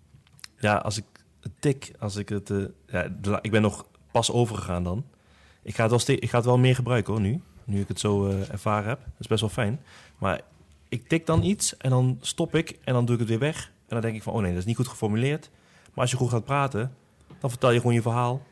Ja, 0.58 0.76
als 0.76 0.96
ik 0.96 1.04
het 1.40 1.52
tik, 1.58 1.92
als 1.98 2.16
ik 2.16 2.28
het... 2.28 2.50
eh, 2.50 2.64
ja, 2.86 3.38
ik 3.40 3.50
ben 3.50 3.62
nog 3.62 3.86
pas 4.12 4.30
overgegaan 4.30 4.84
dan. 4.84 5.04
Ik 5.62 5.74
ga, 5.74 5.88
het 5.88 6.06
wel 6.06 6.16
ik 6.16 6.30
ga 6.30 6.36
het 6.36 6.46
wel 6.46 6.58
meer 6.58 6.74
gebruiken 6.74 7.12
hoor, 7.12 7.22
nu. 7.22 7.40
Nu 7.64 7.80
ik 7.80 7.88
het 7.88 8.00
zo 8.00 8.26
eh, 8.26 8.50
ervaren 8.50 8.88
heb. 8.88 8.98
Dat 8.98 9.20
is 9.20 9.26
best 9.26 9.40
wel 9.40 9.50
fijn. 9.50 9.80
Maar 10.18 10.40
ik 10.88 11.08
tik 11.08 11.26
dan 11.26 11.42
iets 11.42 11.76
en 11.76 11.90
dan 11.90 12.18
stop 12.20 12.54
ik 12.54 12.78
en 12.84 12.92
dan 12.92 13.04
doe 13.04 13.14
ik 13.14 13.20
het 13.20 13.30
weer 13.30 13.38
weg. 13.38 13.71
En 13.92 14.00
dan 14.00 14.10
denk 14.10 14.16
ik 14.16 14.22
van, 14.22 14.32
oh 14.32 14.40
nee, 14.40 14.50
dat 14.50 14.58
is 14.60 14.64
niet 14.66 14.76
goed 14.76 14.88
geformuleerd. 14.88 15.50
Maar 15.84 16.00
als 16.04 16.10
je 16.10 16.16
goed 16.16 16.30
gaat 16.30 16.44
praten, 16.44 16.94
dan 17.40 17.50
vertel 17.50 17.70
je 17.70 17.78
gewoon 17.78 17.94
je 17.94 18.02
verhaal. 18.02 18.42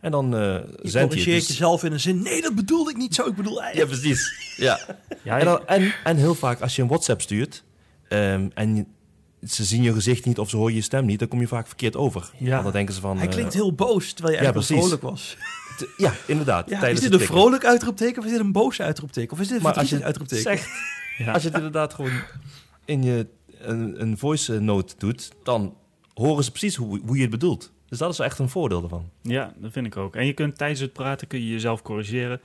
En 0.00 0.10
dan 0.10 0.34
eh 0.34 0.40
Je 0.40 0.62
zend 0.82 1.12
je 1.12 1.18
het. 1.18 1.28
Dus- 1.28 1.46
jezelf 1.48 1.84
in 1.84 1.92
een 1.92 2.00
zin. 2.00 2.22
Nee, 2.22 2.42
dat 2.42 2.54
bedoelde 2.54 2.90
ik 2.90 2.96
niet 2.96 3.14
zo. 3.14 3.26
Ik 3.26 3.34
bedoel 3.34 3.54
Ja, 3.56 3.62
eigenlijk. 3.62 3.90
precies. 4.00 4.54
Ja. 4.56 4.78
Ja, 5.22 5.38
En, 5.38 5.44
dan, 5.44 5.66
en, 5.66 5.94
en 6.04 6.16
heel 6.16 6.34
vaak 6.34 6.60
als 6.60 6.76
je 6.76 6.82
een 6.82 6.88
WhatsApp 6.88 7.20
stuurt 7.20 7.64
ehm, 8.08 8.48
en 8.54 8.76
je- 8.76 8.84
ze 9.46 9.64
zien 9.64 9.82
je 9.82 9.92
gezicht 9.92 10.24
niet 10.24 10.38
of 10.38 10.50
ze 10.50 10.56
horen 10.56 10.74
je 10.74 10.80
stem 10.80 11.04
niet, 11.06 11.18
dan 11.18 11.28
kom 11.28 11.40
je 11.40 11.46
vaak 11.46 11.66
verkeerd 11.66 11.96
over. 11.96 12.30
Ja. 12.38 12.50
Want 12.50 12.62
dan 12.62 12.72
denken 12.72 12.94
ze 12.94 13.00
van... 13.00 13.16
Hij 13.16 13.26
eh, 13.26 13.32
klinkt 13.32 13.54
heel 13.54 13.72
boos, 13.74 14.12
terwijl 14.12 14.36
je 14.36 14.42
ja, 14.42 14.52
eigenlijk 14.52 14.80
vrolijk 14.82 15.02
was. 15.02 15.36
Ja, 15.96 16.12
inderdaad. 16.26 16.70
Ja, 16.70 16.86
is 16.86 16.94
dit 17.00 17.04
een 17.04 17.10
tikken. 17.18 17.26
vrolijk 17.36 17.64
uitroepteken 17.64 18.18
of 18.18 18.24
is 18.24 18.30
dit 18.30 18.40
een 18.40 18.52
boos 18.52 18.80
uitroepteken? 18.80 19.32
Of 19.32 19.40
is 19.40 19.48
dit 19.48 19.56
een 19.56 19.62
Maar 19.62 19.74
als 19.74 19.90
je 19.90 20.04
uitroepteken? 20.04 20.42
zegt, 20.44 20.68
ja. 21.18 21.32
als 21.32 21.42
je 21.42 21.48
het 21.48 21.56
inderdaad 21.56 21.94
gewoon 21.94 22.12
in 22.84 23.02
je 23.02 23.26
een, 23.60 24.00
een 24.00 24.18
voice 24.18 24.60
note 24.60 24.94
doet, 24.98 25.32
dan 25.42 25.76
horen 26.14 26.44
ze 26.44 26.50
precies 26.50 26.76
hoe, 26.76 27.00
hoe 27.06 27.16
je 27.16 27.22
het 27.22 27.30
bedoelt. 27.30 27.72
Dus 27.88 27.98
dat 27.98 28.12
is 28.12 28.18
echt 28.18 28.38
een 28.38 28.48
voordeel 28.48 28.82
ervan. 28.82 29.10
Ja, 29.22 29.52
dat 29.56 29.72
vind 29.72 29.86
ik 29.86 29.96
ook. 29.96 30.16
En 30.16 30.26
je 30.26 30.32
kunt 30.32 30.58
tijdens 30.58 30.80
het 30.80 30.92
praten 30.92 31.26
kun 31.26 31.40
je 31.40 31.50
jezelf 31.50 31.82
corrigeren. 31.82 32.40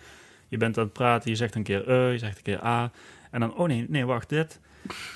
Je 0.47 0.57
bent 0.57 0.78
aan 0.78 0.84
het 0.84 0.93
praten, 0.93 1.30
je 1.30 1.36
zegt 1.36 1.55
een 1.55 1.63
keer 1.63 1.88
eh, 1.88 2.11
je 2.11 2.18
zegt 2.18 2.38
een 2.38 2.43
keer 2.43 2.63
a. 2.63 2.91
En 3.32 3.39
dan, 3.39 3.55
oh 3.55 3.68
nee, 3.68 3.86
nee, 3.89 4.05
wacht, 4.05 4.30
dit. 4.30 4.59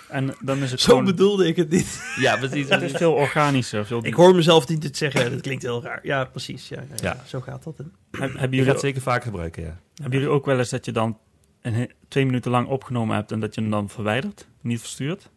En 0.09 0.35
dan 0.41 0.57
is 0.57 0.71
het 0.71 0.79
Zo 0.81 0.89
gewoon... 0.89 1.05
bedoelde 1.05 1.47
ik 1.47 1.55
het 1.55 1.69
niet. 1.69 2.03
Ja, 2.19 2.37
precies. 2.37 2.69
Het 2.69 2.81
is 2.81 2.91
veel 2.91 3.13
organischer. 3.13 3.85
Veel... 3.85 4.05
Ik 4.05 4.13
hoor 4.13 4.35
mezelf 4.35 4.67
niet 4.67 4.83
het 4.83 4.97
zeggen. 4.97 5.31
Dat 5.31 5.41
klinkt 5.41 5.63
heel 5.63 5.83
raar. 5.83 5.99
Ja, 6.03 6.25
precies. 6.25 6.69
Ja, 6.69 6.81
ja, 6.81 6.95
ja. 6.95 7.13
Ja. 7.13 7.23
Zo 7.27 7.41
gaat 7.41 7.63
dat. 7.63 7.77
hè. 7.77 7.83
Hebben, 8.11 8.41
Je 8.41 8.47
jullie, 8.47 8.63
gaat 8.63 8.73
het 8.73 8.81
zeker 8.81 9.01
vaak 9.01 9.23
gebruiken, 9.23 9.63
ja. 9.63 9.79
hebben 10.01 10.19
jullie 10.19 10.33
ook 10.33 10.45
wel 10.45 10.57
eens 10.57 10.69
dat 10.69 10.85
je 10.85 10.91
dan 10.91 11.17
een, 11.61 11.91
twee 12.07 12.25
minuten 12.25 12.51
lang 12.51 12.67
opgenomen 12.67 13.15
hebt 13.15 13.31
en 13.31 13.39
dat 13.39 13.55
je 13.55 13.61
hem 13.61 13.69
dan 13.69 13.89
verwijdert, 13.89 14.47
niet 14.61 14.79
verstuurt? 14.79 15.29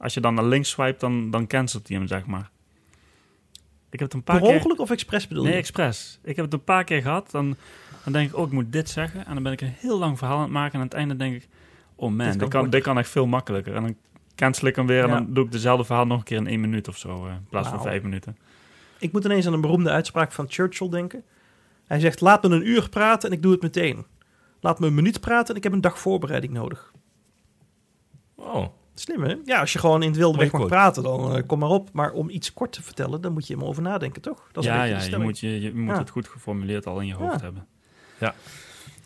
Als 0.00 0.14
je 0.14 0.20
dan 0.20 0.34
naar 0.34 0.44
links 0.44 0.70
swipe, 0.70 0.98
dan, 0.98 1.30
dan 1.30 1.46
cancelt 1.46 1.88
hij 1.88 1.96
hem, 1.96 2.06
zeg 2.06 2.26
maar. 2.26 2.50
Ik 3.90 3.98
heb 3.98 4.08
het 4.08 4.12
een 4.14 4.22
paar 4.24 4.38
Per 4.38 4.46
keer... 4.46 4.56
ongeluk 4.56 4.78
of 4.80 4.90
expres 4.90 5.28
bedoel 5.28 5.42
Nee, 5.44 5.52
je? 5.52 5.58
expres. 5.58 6.18
Ik 6.22 6.36
heb 6.36 6.44
het 6.44 6.54
een 6.54 6.64
paar 6.64 6.84
keer 6.84 7.02
gehad. 7.02 7.30
Dan, 7.30 7.56
dan 8.04 8.12
denk 8.12 8.28
ik, 8.30 8.36
oh, 8.36 8.46
ik 8.46 8.52
moet 8.52 8.72
dit 8.72 8.88
zeggen. 8.88 9.26
En 9.26 9.34
dan 9.34 9.42
ben 9.42 9.52
ik 9.52 9.60
een 9.60 9.74
heel 9.78 9.98
lang 9.98 10.18
verhaal 10.18 10.36
aan 10.36 10.42
het 10.42 10.52
maken. 10.52 10.72
En 10.72 10.78
aan 10.80 10.84
het 10.86 10.94
einde 10.94 11.16
denk 11.16 11.34
ik, 11.34 11.48
oh 11.94 12.10
man, 12.10 12.30
Dit 12.30 12.38
dit 12.38 12.48
kan 12.48 12.70
dit 12.70 12.82
kan, 12.82 12.98
echt 12.98 13.08
veel 13.10 13.26
makkelijker. 13.26 13.74
En 13.74 13.82
dan 13.82 13.96
cancel 14.34 14.66
ik 14.68 14.76
hem 14.76 14.86
weer 14.86 15.02
en 15.02 15.10
dan 15.10 15.34
doe 15.34 15.44
ik 15.44 15.52
dezelfde 15.52 15.84
verhaal 15.84 16.06
nog 16.06 16.18
een 16.18 16.24
keer 16.24 16.36
in 16.36 16.46
één 16.46 16.60
minuut 16.60 16.88
of 16.88 16.96
zo. 16.98 17.26
eh, 17.26 17.32
in 17.32 17.46
plaats 17.50 17.68
van 17.68 17.82
vijf 17.82 18.02
minuten. 18.02 18.36
Ik 18.98 19.12
moet 19.12 19.24
ineens 19.24 19.46
aan 19.46 19.52
een 19.52 19.60
beroemde 19.60 19.90
uitspraak 19.90 20.32
van 20.32 20.46
Churchill 20.48 20.88
denken. 20.88 21.22
Hij 21.86 22.00
zegt, 22.00 22.20
laat 22.20 22.42
me 22.42 22.48
een 22.48 22.68
uur 22.68 22.88
praten 22.88 23.30
en 23.30 23.36
ik 23.36 23.42
doe 23.42 23.52
het 23.52 23.62
meteen. 23.62 24.06
Laat 24.60 24.80
me 24.80 24.86
een 24.86 24.94
minuut 24.94 25.20
praten 25.20 25.48
en 25.50 25.56
ik 25.56 25.62
heb 25.62 25.72
een 25.72 25.80
dag 25.80 25.98
voorbereiding 25.98 26.52
nodig. 26.52 26.92
Oh, 28.34 28.66
Slim, 29.00 29.22
hè? 29.22 29.34
Ja, 29.44 29.60
als 29.60 29.72
je 29.72 29.78
gewoon 29.78 30.02
in 30.02 30.08
het 30.08 30.16
wilde 30.16 30.38
weg 30.38 30.52
mag 30.52 30.66
praten, 30.66 31.02
dan 31.02 31.36
eh, 31.36 31.42
kom 31.46 31.58
maar 31.58 31.68
op. 31.68 31.88
Maar 31.92 32.12
om 32.12 32.28
iets 32.30 32.52
kort 32.52 32.72
te 32.72 32.82
vertellen, 32.82 33.20
dan 33.20 33.32
moet 33.32 33.42
je 33.42 33.48
helemaal 33.48 33.70
over 33.70 33.82
nadenken, 33.82 34.22
toch? 34.22 34.48
Dat 34.52 34.64
is 34.64 34.70
een 34.70 34.76
ja, 34.76 34.80
beetje 34.82 34.94
ja 34.96 35.04
de 35.04 35.10
je 35.10 35.22
moet, 35.22 35.38
je, 35.38 35.60
je 35.60 35.74
moet 35.74 35.94
Ja. 35.94 35.98
het 35.98 36.10
goed 36.10 36.28
geformuleerd 36.28 36.86
al 36.86 37.00
in 37.00 37.06
je 37.06 37.14
hoofd 37.14 37.40
Ja. 37.40 37.44
hebben. 37.44 37.66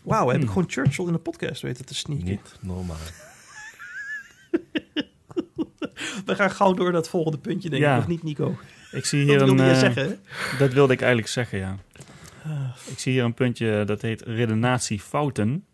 Wauw, 0.03 0.27
heb 0.27 0.35
ik 0.35 0.41
Hmm. 0.43 0.51
gewoon 0.51 0.69
Churchill 0.69 1.05
in 1.05 1.11
de 1.13 1.17
podcast 1.19 1.61
weten 1.61 1.85
te 1.85 1.95
sneaken. 1.95 2.25
niet 2.25 2.55
normaal. 2.61 2.95
We 6.25 6.35
gaan 6.35 6.51
gauw 6.51 6.73
door 6.73 6.85
naar 6.85 6.95
het 7.01 7.09
volgende 7.09 7.37
puntje, 7.37 7.69
denk 7.69 7.81
ik. 7.81 7.87
Ja. 7.89 7.97
Of 7.97 8.07
niet, 8.07 8.23
Nico? 8.23 8.57
Ik 8.91 9.05
zie 9.05 9.19
Dat 9.25 9.29
hier 9.29 9.45
wilde 9.45 9.61
een... 9.61 9.67
je 9.67 9.73
eh, 9.73 9.79
zeggen, 9.79 10.07
hè? 10.07 10.15
dat 10.57 10.73
wilde 10.73 10.93
ik 10.93 10.99
eigenlijk 10.99 11.31
zeggen, 11.31 11.59
ja. 11.59 11.77
Ah, 12.45 12.75
Ik 12.85 12.99
zie 12.99 13.11
hier 13.13 13.23
een 13.23 13.33
puntje 13.33 13.83
dat 13.85 14.01
heet 14.01 14.21
redenatiefouten. 14.21 15.65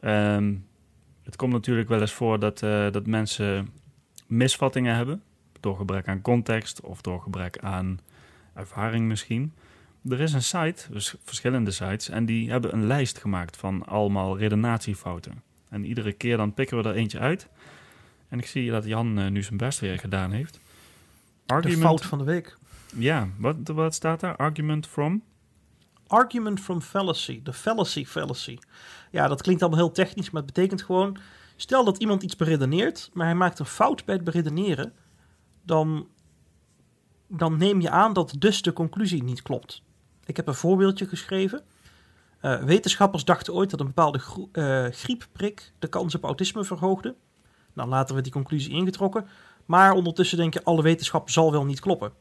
Ehm, 0.00 0.54
het 1.24 1.36
komt 1.36 1.52
natuurlijk 1.52 1.88
wel 1.88 2.00
eens 2.00 2.12
voor 2.12 2.38
dat, 2.38 2.62
eh, 2.62 2.90
dat 2.90 3.06
mensen 3.06 3.68
misvattingen 4.26 4.94
hebben. 4.94 5.22
Door 5.60 5.76
gebrek 5.76 6.08
aan 6.08 6.22
context 6.22 6.80
of 6.80 7.00
door 7.00 7.20
gebrek 7.20 7.58
aan 7.58 7.98
ervaring 8.54 9.06
misschien. 9.06 9.52
Er 10.08 10.20
is 10.20 10.32
een 10.32 10.42
site, 10.42 10.92
dus 10.92 11.14
verschillende 11.22 11.70
sites, 11.70 12.08
en 12.08 12.26
die 12.26 12.50
hebben 12.50 12.72
een 12.72 12.86
lijst 12.86 13.18
gemaakt 13.18 13.56
van 13.56 13.86
allemaal 13.86 14.38
redenatiefouten. 14.38 15.42
En 15.68 15.84
iedere 15.84 16.12
keer 16.12 16.36
dan 16.36 16.54
pikken 16.54 16.82
we 16.82 16.88
er 16.88 16.94
eentje 16.94 17.18
uit. 17.18 17.48
En 18.28 18.38
ik 18.38 18.46
zie 18.46 18.70
dat 18.70 18.84
Jan 18.84 19.18
eh, 19.18 19.30
nu 19.30 19.42
zijn 19.42 19.56
best 19.56 19.80
weer 19.80 19.98
gedaan 19.98 20.30
heeft. 20.30 20.60
de 21.46 21.76
fout 21.76 22.04
van 22.04 22.18
de 22.18 22.24
week. 22.24 22.56
Ja, 22.96 23.28
wat, 23.36 23.56
wat 23.64 23.94
staat 23.94 24.20
daar? 24.20 24.36
Argument 24.36 24.86
from? 24.86 25.22
Argument 26.14 26.60
from 26.60 26.80
fallacy. 26.80 27.40
De 27.42 27.52
fallacy 27.52 28.04
fallacy. 28.04 28.58
Ja, 29.10 29.28
dat 29.28 29.42
klinkt 29.42 29.62
allemaal 29.62 29.80
heel 29.80 29.92
technisch, 29.92 30.30
maar 30.30 30.42
het 30.42 30.52
betekent 30.54 30.82
gewoon... 30.82 31.18
Stel 31.56 31.84
dat 31.84 31.98
iemand 31.98 32.22
iets 32.22 32.36
beredeneert, 32.36 33.10
maar 33.12 33.26
hij 33.26 33.34
maakt 33.34 33.58
een 33.58 33.66
fout 33.66 34.04
bij 34.04 34.14
het 34.14 34.24
beredeneren... 34.24 34.92
dan, 35.62 36.08
dan 37.28 37.56
neem 37.56 37.80
je 37.80 37.90
aan 37.90 38.12
dat 38.12 38.34
dus 38.38 38.62
de 38.62 38.72
conclusie 38.72 39.22
niet 39.22 39.42
klopt. 39.42 39.82
Ik 40.24 40.36
heb 40.36 40.46
een 40.46 40.54
voorbeeldje 40.54 41.06
geschreven. 41.06 41.62
Eh, 42.40 42.62
wetenschappers 42.62 43.24
dachten 43.24 43.54
ooit 43.54 43.70
dat 43.70 43.80
een 43.80 43.86
bepaalde 43.86 44.20
eh, 44.52 44.86
griepprik 44.90 45.72
de 45.78 45.88
kans 45.88 46.14
op 46.14 46.24
autisme 46.24 46.64
verhoogde. 46.64 47.14
Nou, 47.72 47.88
later 47.88 48.12
werd 48.12 48.24
die 48.24 48.34
conclusie 48.34 48.72
ingetrokken. 48.72 49.26
Maar 49.64 49.92
ondertussen 49.92 50.38
denk 50.38 50.54
je, 50.54 50.64
alle 50.64 50.82
wetenschap 50.82 51.30
zal 51.30 51.52
wel 51.52 51.64
niet 51.64 51.80
kloppen. 51.80 52.12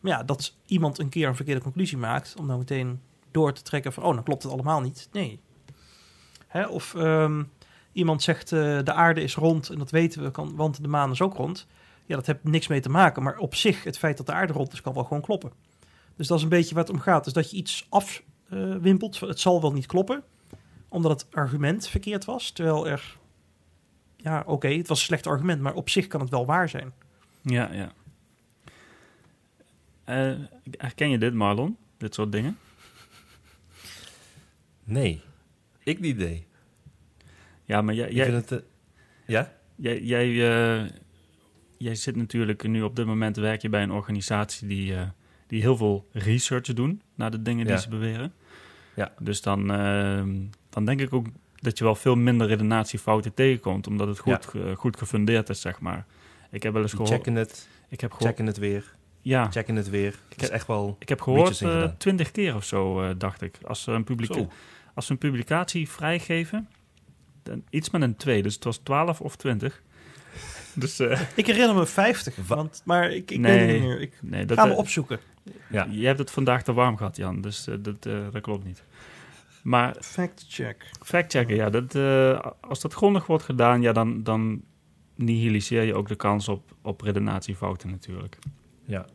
Maar 0.00 0.12
ja, 0.12 0.22
dat 0.22 0.56
iemand 0.66 0.98
een 0.98 1.08
keer 1.08 1.28
een 1.28 1.36
verkeerde 1.36 1.60
conclusie 1.60 1.98
maakt, 1.98 2.34
om 2.38 2.46
dan 2.46 2.58
meteen 2.58 3.00
door 3.30 3.52
te 3.52 3.62
trekken 3.62 3.92
van, 3.92 4.02
oh, 4.02 4.14
dan 4.14 4.24
klopt 4.24 4.42
het 4.42 4.52
allemaal 4.52 4.80
niet. 4.80 5.08
Nee. 5.12 5.40
Hè? 6.46 6.66
Of 6.66 6.94
ehm, 6.94 7.42
iemand 7.92 8.22
zegt, 8.22 8.52
eh, 8.52 8.78
de 8.84 8.92
aarde 8.92 9.22
is 9.22 9.34
rond 9.34 9.70
en 9.70 9.78
dat 9.78 9.90
weten 9.90 10.22
we, 10.22 10.30
kan, 10.30 10.56
want 10.56 10.82
de 10.82 10.88
maan 10.88 11.10
is 11.10 11.22
ook 11.22 11.34
rond. 11.34 11.66
Ja, 12.06 12.16
dat 12.16 12.26
heeft 12.26 12.44
niks 12.44 12.68
mee 12.68 12.80
te 12.80 12.88
maken, 12.88 13.22
maar 13.22 13.38
op 13.38 13.54
zich, 13.54 13.84
het 13.84 13.98
feit 13.98 14.16
dat 14.16 14.26
de 14.26 14.32
aarde 14.32 14.52
rond 14.52 14.72
is, 14.72 14.80
kan 14.80 14.94
wel 14.94 15.04
gewoon 15.04 15.22
kloppen. 15.22 15.52
Dus 16.16 16.26
dat 16.26 16.36
is 16.36 16.42
een 16.42 16.48
beetje 16.48 16.74
waar 16.74 16.84
het 16.84 16.92
om 16.92 17.00
gaat. 17.00 17.24
Dus 17.24 17.32
dat 17.32 17.50
je 17.50 17.56
iets 17.56 17.86
afwimpelt, 17.88 19.18
van, 19.18 19.28
het 19.28 19.40
zal 19.40 19.60
wel 19.60 19.72
niet 19.72 19.86
kloppen, 19.86 20.24
omdat 20.88 21.20
het 21.20 21.34
argument 21.34 21.88
verkeerd 21.88 22.24
was, 22.24 22.50
terwijl 22.50 22.88
er, 22.88 23.18
ja, 24.16 24.42
oké, 24.46 24.68
het 24.68 24.88
was 24.88 24.98
een 24.98 25.04
slecht 25.04 25.26
argument, 25.26 25.60
maar 25.60 25.74
op 25.74 25.88
zich 25.88 26.06
kan 26.06 26.20
het 26.20 26.30
wel 26.30 26.46
waar 26.46 26.68
zijn. 26.68 26.92
Ja, 27.42 27.72
ja. 27.72 27.92
Eh, 30.10 30.32
herken 30.76 31.10
je 31.10 31.18
dit, 31.18 31.34
Marlon? 31.34 31.76
Dit 31.98 32.14
soort 32.14 32.32
dingen? 32.32 32.58
Nee, 34.84 35.20
ik 35.82 36.00
niet. 36.00 36.42
Ja, 37.64 37.82
maar 37.82 37.94
jij, 37.94 38.12
jij, 38.12 38.30
het... 38.30 38.52
eh, 38.52 38.58
ja? 39.26 39.52
jij, 39.76 40.00
jij, 40.02 40.26
eh, 40.28 40.88
jij 41.76 41.94
zit 41.94 42.16
natuurlijk 42.16 42.62
nu 42.68 42.82
op 42.82 42.96
dit 42.96 43.06
moment 43.06 43.36
werk 43.36 43.62
je 43.62 43.68
bij 43.68 43.82
een 43.82 43.90
organisatie 43.90 44.68
die, 44.68 44.94
die 45.46 45.60
heel 45.60 45.76
veel 45.76 46.08
research 46.12 46.72
doen 46.74 47.02
naar 47.14 47.30
de 47.30 47.42
dingen 47.42 47.64
die 47.66 47.74
Ja. 47.74 47.80
ze 47.80 47.88
beweren. 47.88 48.32
Ja. 48.96 49.12
Dus 49.20 49.42
dan, 49.42 49.70
eh, 49.72 50.22
dan 50.70 50.84
denk 50.84 51.00
ik 51.00 51.12
ook 51.12 51.26
dat 51.54 51.78
je 51.78 51.84
wel 51.84 51.94
veel 51.94 52.16
minder 52.16 52.46
redenatiefouten 52.46 53.34
tegenkomt, 53.34 53.86
omdat 53.86 54.08
het 54.08 54.18
goed, 54.18 54.48
goed 54.76 54.96
gefundeerd 54.96 55.48
is, 55.48 55.60
zeg 55.60 55.80
maar. 55.80 56.06
Ik 56.50 56.62
heb 56.62 56.72
wel 56.72 56.82
eens 56.82 56.90
gehoord. 56.90 57.10
checken 57.10 57.34
het, 57.34 57.68
Ik 57.88 58.00
heb 58.00 58.12
gehoord. 58.12 58.30
checken 58.30 58.46
het 58.46 58.56
weer, 58.58 58.94
Ja, 59.22 59.50
checken 59.50 59.76
het 59.76 59.90
weer. 59.90 60.18
Is 60.36 60.42
heb- 60.42 60.50
echt 60.50 60.66
wel... 60.66 60.96
ik 60.98 61.08
heb 61.08 61.20
gehoord 61.20 61.60
eh, 61.60 61.84
twintig 61.98 62.30
keer 62.30 62.54
of 62.54 62.64
zo, 62.64 63.02
eh, 63.02 63.10
dacht 63.18 63.42
ik. 63.42 63.58
Als 63.66 63.82
ze 63.82 63.90
een 63.92 64.04
als 64.94 65.06
ze 65.06 65.12
een 65.12 65.18
publicatie 65.18 65.88
vrijgeven, 65.88 66.68
dan 67.42 67.62
iets 67.70 67.90
met 67.90 68.02
een 68.02 68.16
2, 68.16 68.42
dus 68.42 68.54
het 68.54 68.64
was 68.64 68.76
12 68.76 69.20
of 69.20 69.36
20. 69.36 69.82
Dus 70.74 70.98
eh, 70.98 71.20
Ik 71.34 71.46
herinner 71.46 71.74
me 71.74 71.86
50, 71.86 72.36
Wa- 72.46 72.56
want, 72.56 72.82
maar 72.84 73.10
ik, 73.10 73.30
ik 73.30 73.38
Nee. 73.38 73.56
weet 73.58 73.66
het 73.70 73.78
niet 73.80 73.88
meer. 73.88 74.00
Ik 74.00 74.18
nee, 74.22 74.44
dat, 74.44 74.58
ga 74.58 74.64
me 74.64 74.72
opzoeken. 74.74 75.18
Ja. 75.70 75.86
je 75.90 76.06
hebt 76.06 76.18
het 76.18 76.30
vandaag 76.30 76.62
te 76.62 76.72
warm 76.72 76.96
gehad, 76.96 77.16
Jan, 77.16 77.40
dus 77.40 77.64
dat, 77.80 78.06
eh, 78.06 78.18
dat 78.32 78.42
klopt 78.42 78.64
niet. 78.64 78.84
Maar 79.62 79.96
Fact 80.00 80.44
check. 80.48 80.90
factchecken, 81.02 81.54
ja, 81.56 81.70
dat, 81.70 81.94
eh, 81.94 82.46
als 82.60 82.80
dat 82.80 82.92
grondig 82.94 83.26
wordt 83.26 83.44
gedaan, 83.44 83.82
ja, 83.82 83.92
dan, 83.92 84.22
dan 84.22 84.62
nihiliseer 85.14 85.82
je 85.82 85.94
ook 85.94 86.08
de 86.08 86.16
kans 86.16 86.48
op, 86.48 86.74
op 86.82 87.00
redenatiefouten 87.00 87.90
natuurlijk. 87.90 88.38
Ja. 88.90 89.06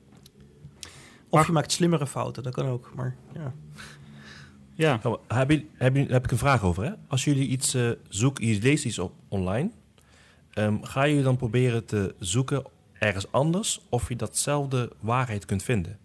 Of 1.30 1.32
Maar- 1.32 1.46
je 1.46 1.52
maakt 1.52 1.72
slimmere 1.72 2.08
fouten, 2.08 2.44
dat 2.44 2.54
kan 2.54 2.66
ook. 2.68 2.92
Maar 2.96 3.16
ja. 3.34 3.54
Ja, 4.78 5.00
Nou, 5.04 5.20
heb, 5.28 5.52
je, 5.52 5.66
heb, 5.74 5.96
je, 5.96 6.06
heb 6.06 6.24
ik 6.24 6.32
een 6.32 6.38
vraag 6.38 6.64
over. 6.64 6.84
Hè? 6.84 6.92
Als 7.08 7.24
jullie 7.24 7.48
iets 7.48 7.74
eh, 7.74 7.90
zoeken, 8.10 8.48
je 8.48 8.62
leest 8.62 8.86
iets 8.86 9.00
op 9.00 9.14
online, 9.28 9.70
ehm, 10.54 10.78
ga 10.82 11.04
je 11.04 11.22
dan 11.24 11.38
proberen 11.38 11.86
te 11.86 12.16
zoeken 12.20 12.64
ergens 12.94 13.32
anders 13.32 13.82
of 13.90 14.10
je 14.10 14.16
datzelfde 14.16 14.92
waarheid 15.00 15.46
kunt 15.46 15.64
vinden? 15.64 15.98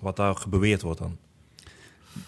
Wat 0.00 0.16
daar 0.16 0.44
beweerd 0.48 0.82
wordt 0.82 0.98
dan. 0.98 1.16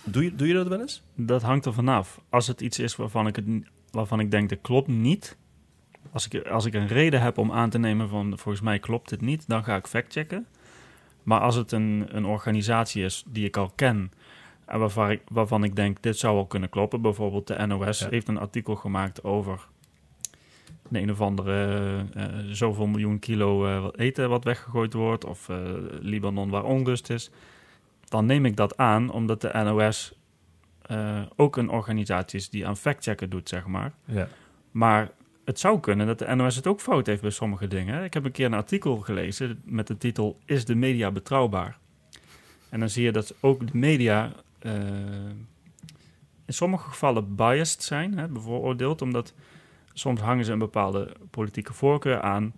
Doe 0.05 0.24
je, 0.24 0.34
doe 0.34 0.47
je 0.49 0.55
dat 0.55 0.68
wel 0.68 0.80
eens? 0.80 1.03
dat 1.14 1.42
hangt 1.42 1.64
er 1.66 1.72
vanaf. 1.72 2.20
Als 2.28 2.47
het 2.47 2.61
iets 2.61 2.78
is 2.78 2.97
waarvan 2.97 3.26
ik, 3.26 3.36
het, 3.36 3.45
waarvan 3.90 4.20
ik 4.20 4.30
denk 4.30 4.49
dat 4.49 4.59
klopt 4.62 4.88
niet. 4.88 5.36
Als 6.12 6.28
ik, 6.28 6.47
als 6.47 6.64
ik 6.64 6.74
een 6.74 6.86
reden 6.86 7.20
heb 7.20 7.38
om 7.38 7.53
aan 7.53 7.70
te 7.70 7.78
nemen 7.78 8.09
van 8.09 8.38
volgens 8.38 8.64
mij 8.64 8.78
klopt 8.78 9.11
het 9.11 9.20
niet, 9.20 9.45
dan 9.49 9.64
ga 9.64 9.76
ik 9.76 9.86
factchecken. 9.86 10.47
Maar 11.25 11.41
als 11.41 11.55
het 11.55 11.72
een, 11.72 12.07
een 12.09 12.25
organisatie 12.25 13.05
is 13.05 13.25
die 13.29 13.47
ik 13.47 13.57
al 13.57 13.72
ken 13.75 14.12
en 14.66 14.79
waarvan 14.79 15.11
ik, 15.11 15.22
waarvan 15.29 15.64
ik 15.64 15.77
denk 15.77 16.03
dit 16.03 16.18
zou 16.18 16.35
wel 16.35 16.47
kunnen 16.47 16.68
kloppen. 16.68 17.01
Bijvoorbeeld 17.01 17.47
de 17.47 17.66
NOS 17.66 17.99
Ja. 17.99 18.09
heeft 18.11 18.29
een 18.29 18.39
artikel 18.39 18.75
gemaakt 18.77 19.25
over 19.25 19.66
de 20.89 21.01
een 21.01 21.11
of 21.11 21.20
andere 21.20 21.77
eh, 22.14 22.25
zoveel 22.49 22.87
miljoen 22.87 23.18
kilo 23.18 23.66
eh, 23.66 23.87
eten 24.07 24.29
wat 24.29 24.45
weggegooid 24.45 24.93
wordt. 24.93 25.25
Of 25.25 25.49
eh, 25.49 25.57
Libanon 26.01 26.51
waar 26.51 26.64
onrust 26.64 27.11
is. 27.11 27.31
Dan 28.05 28.27
neem 28.27 28.45
ik 28.45 28.57
dat 28.57 28.77
aan 28.77 29.11
omdat 29.11 29.41
de 29.41 29.51
NOS 29.64 30.14
ook 31.37 31.57
een 31.57 31.68
organisatie 31.68 32.39
is 32.39 32.51
die 32.51 32.66
aan 32.66 32.77
factchecken 32.77 33.31
doet, 33.31 33.49
zeg 33.49 33.66
maar. 33.66 33.93
Ja. 34.05 34.29
Maar 34.70 35.11
het 35.45 35.59
zou 35.59 35.80
kunnen 35.80 36.07
dat 36.07 36.18
de 36.18 36.34
NOS 36.34 36.57
het 36.57 36.66
ook 36.66 36.80
fout 36.80 37.07
heeft 37.07 37.22
bij 37.22 37.30
sommige 37.30 37.66
dingen. 37.66 38.05
Ik 38.05 38.14
heb 38.14 38.24
een 38.24 38.32
keer 38.32 38.47
een 38.47 38.55
artikel 38.55 38.97
gelezen 38.97 39.62
met 39.64 39.86
de 39.86 39.97
titel 39.97 40.38
Is 40.45 40.64
de 40.64 40.74
media 40.74 41.11
betrouwbaar? 41.11 41.78
En 42.68 42.80
dan 42.80 42.88
zie 42.88 43.05
je 43.05 43.12
dat 43.12 43.34
ook 43.40 43.66
de 43.72 43.78
media 43.78 44.32
eh, 44.59 44.72
in 46.45 46.55
sommige 46.55 46.88
gevallen 46.88 47.34
biased 47.34 47.82
zijn, 47.82 48.18
hè, 48.18 48.28
bevooroordeeld, 48.28 49.03
omdat 49.03 49.34
soms 49.92 50.20
hangen 50.20 50.45
ze 50.45 50.53
een 50.53 50.59
bepaalde 50.59 51.12
politieke 51.30 51.72
voorkeur 51.72 52.20
aan. 52.20 52.53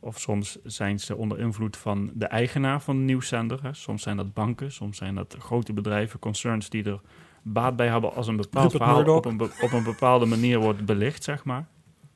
Of 0.00 0.18
soms 0.18 0.58
zijn 0.64 1.00
ze 1.00 1.16
onder 1.16 1.38
invloed 1.38 1.76
van 1.76 2.10
de 2.14 2.26
eigenaar 2.26 2.82
van 2.82 2.96
de 2.96 3.02
nieuwszender. 3.02 3.62
Hè. 3.62 3.74
Soms 3.74 4.02
zijn 4.02 4.16
dat 4.16 4.34
banken, 4.34 4.72
soms 4.72 4.96
zijn 4.96 5.14
dat 5.14 5.36
grote 5.38 5.72
bedrijven, 5.72 6.18
concerns 6.18 6.70
die 6.70 6.84
er 6.84 7.00
baat 7.42 7.76
bij 7.76 7.88
hebben 7.88 8.14
als 8.14 8.26
een 8.26 8.36
bepaald 8.36 8.72
Rupert 8.72 8.90
verhaal 8.90 9.16
op 9.16 9.24
een, 9.24 9.40
op 9.60 9.72
een 9.72 9.84
bepaalde 9.84 10.26
manier 10.26 10.58
wordt 10.58 10.84
belicht, 10.84 11.24
zeg 11.24 11.44
maar. 11.44 11.66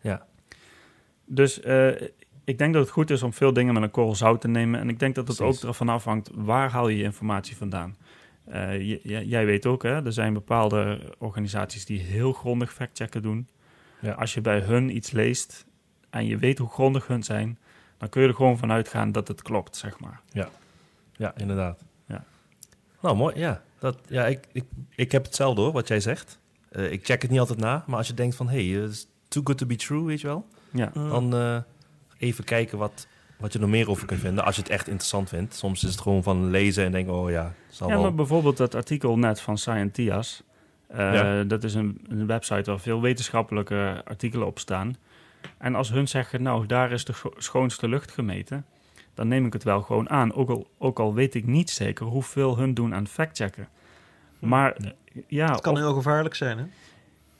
Ja. 0.04 0.26
Dus 1.26 1.60
eh, 1.60 1.88
ik 2.44 2.58
denk 2.58 2.72
dat 2.72 2.82
het 2.82 2.90
goed 2.92 3.10
is 3.10 3.22
om 3.22 3.32
veel 3.32 3.52
dingen 3.52 3.74
met 3.74 3.82
een 3.82 3.90
korrel 3.90 4.14
zout 4.14 4.40
te 4.40 4.48
nemen. 4.48 4.80
En 4.80 4.88
ik 4.88 4.98
denk 4.98 5.14
dat 5.14 5.28
het 5.28 5.36
Precies. 5.36 5.62
ook 5.62 5.68
ervan 5.68 5.88
afhangt, 5.88 6.30
waar 6.34 6.70
haal 6.70 6.88
je 6.88 6.96
je 6.96 7.02
informatie 7.02 7.56
vandaan? 7.56 7.96
J- 8.78 9.00
j- 9.02 9.24
jij 9.26 9.46
weet 9.46 9.66
ook, 9.66 9.82
hè, 9.82 10.04
er 10.04 10.12
zijn 10.12 10.32
bepaalde 10.32 11.00
organisaties 11.18 11.84
die 11.84 12.00
heel 12.00 12.32
grondig 12.32 12.72
factchecken 12.72 13.22
doen. 13.22 13.48
Ja. 14.00 14.12
Als 14.12 14.34
je 14.34 14.40
bij 14.40 14.60
hun 14.60 14.96
iets 14.96 15.10
leest 15.10 15.66
en 16.10 16.26
je 16.26 16.36
weet 16.36 16.58
hoe 16.58 16.68
grondig 16.68 17.06
hun 17.06 17.22
zijn, 17.22 17.58
dan 17.98 18.08
kun 18.08 18.22
je 18.22 18.28
er 18.28 18.34
gewoon 18.34 18.58
van 18.58 18.72
uitgaan 18.72 19.12
dat 19.12 19.28
het 19.28 19.42
klopt, 19.42 19.76
zeg 19.76 20.00
maar. 20.00 20.20
Ja, 21.16 21.34
inderdaad. 21.36 21.84
Ja. 22.06 22.24
Nou, 23.00 23.16
mooi. 23.16 23.38
Ja, 23.38 23.62
dat, 23.78 23.98
ja 24.08 24.26
ik, 24.26 24.46
ik, 24.52 24.64
ik 24.90 25.12
heb 25.12 25.24
hetzelfde 25.24 25.60
hoor, 25.60 25.72
wat 25.72 25.88
jij 25.88 26.00
zegt. 26.00 26.40
Eh, 26.70 26.92
ik 26.92 27.04
check 27.04 27.22
het 27.22 27.30
niet 27.30 27.40
altijd 27.40 27.58
na, 27.58 27.84
maar 27.86 27.96
als 27.98 28.06
je 28.06 28.14
denkt 28.14 28.36
van... 28.36 28.48
hé, 28.48 28.68
hey, 28.70 28.88
too 29.34 29.42
good 29.44 29.58
to 29.58 29.66
be 29.66 29.76
true, 29.76 30.04
weet 30.04 30.20
je 30.20 30.26
wel? 30.26 30.46
Ja, 30.70 30.90
Mm. 30.94 31.08
Dan 31.08 31.34
eh, 31.34 31.56
even 32.18 32.44
kijken 32.44 32.78
wat, 32.78 33.06
wat 33.38 33.52
je 33.52 33.58
er 33.58 33.68
meer 33.68 33.88
over 33.90 34.06
kunt 34.06 34.20
vinden, 34.20 34.44
als 34.44 34.56
je 34.56 34.62
het 34.62 34.70
echt 34.70 34.86
interessant 34.88 35.28
vindt. 35.28 35.54
Soms 35.54 35.84
is 35.84 35.90
het 35.90 36.00
gewoon 36.00 36.22
van 36.22 36.50
lezen 36.50 36.84
en 36.84 36.92
denken, 36.92 37.12
oh 37.14 37.30
ja, 37.30 37.52
zal 37.68 37.88
ja 37.88 37.94
wel. 37.94 38.02
maar 38.02 38.14
bijvoorbeeld 38.14 38.56
dat 38.56 38.74
artikel 38.74 39.18
net 39.18 39.40
van 39.40 39.58
Scientias. 39.58 40.42
eh, 40.86 41.14
Ja. 41.14 41.44
Dat 41.44 41.64
is 41.64 41.74
een, 41.74 42.00
een 42.08 42.26
website 42.26 42.70
waar 42.70 42.80
veel 42.80 43.00
wetenschappelijke 43.00 44.02
artikelen 44.04 44.46
op 44.46 44.58
staan. 44.58 44.96
En 45.58 45.74
als 45.74 45.90
hun 45.90 46.08
zeggen, 46.08 46.42
nou, 46.42 46.66
daar 46.66 46.92
is 46.92 47.04
de 47.04 47.12
scho- 47.12 47.32
schoonste 47.36 47.88
lucht 47.88 48.10
gemeten... 48.10 48.64
dan 49.14 49.28
neem 49.28 49.46
ik 49.46 49.52
het 49.52 49.64
wel 49.64 49.82
gewoon 49.82 50.10
aan. 50.10 50.34
Ook 50.34 50.48
al, 50.50 50.66
ook 50.78 50.98
al 50.98 51.14
weet 51.14 51.34
ik 51.34 51.46
niet 51.46 51.70
zeker 51.70 52.06
hoeveel 52.06 52.56
hun 52.58 52.74
doen 52.74 52.94
aan 52.94 53.06
factchecken. 53.06 53.68
Maar 54.38 54.74
Nee. 54.78 55.24
ja, 55.28 55.50
Het 55.50 55.60
kan 55.60 55.72
of- 55.72 55.78
heel 55.78 55.94
gevaarlijk 55.94 56.34
zijn, 56.34 56.58
hè? 56.58 56.64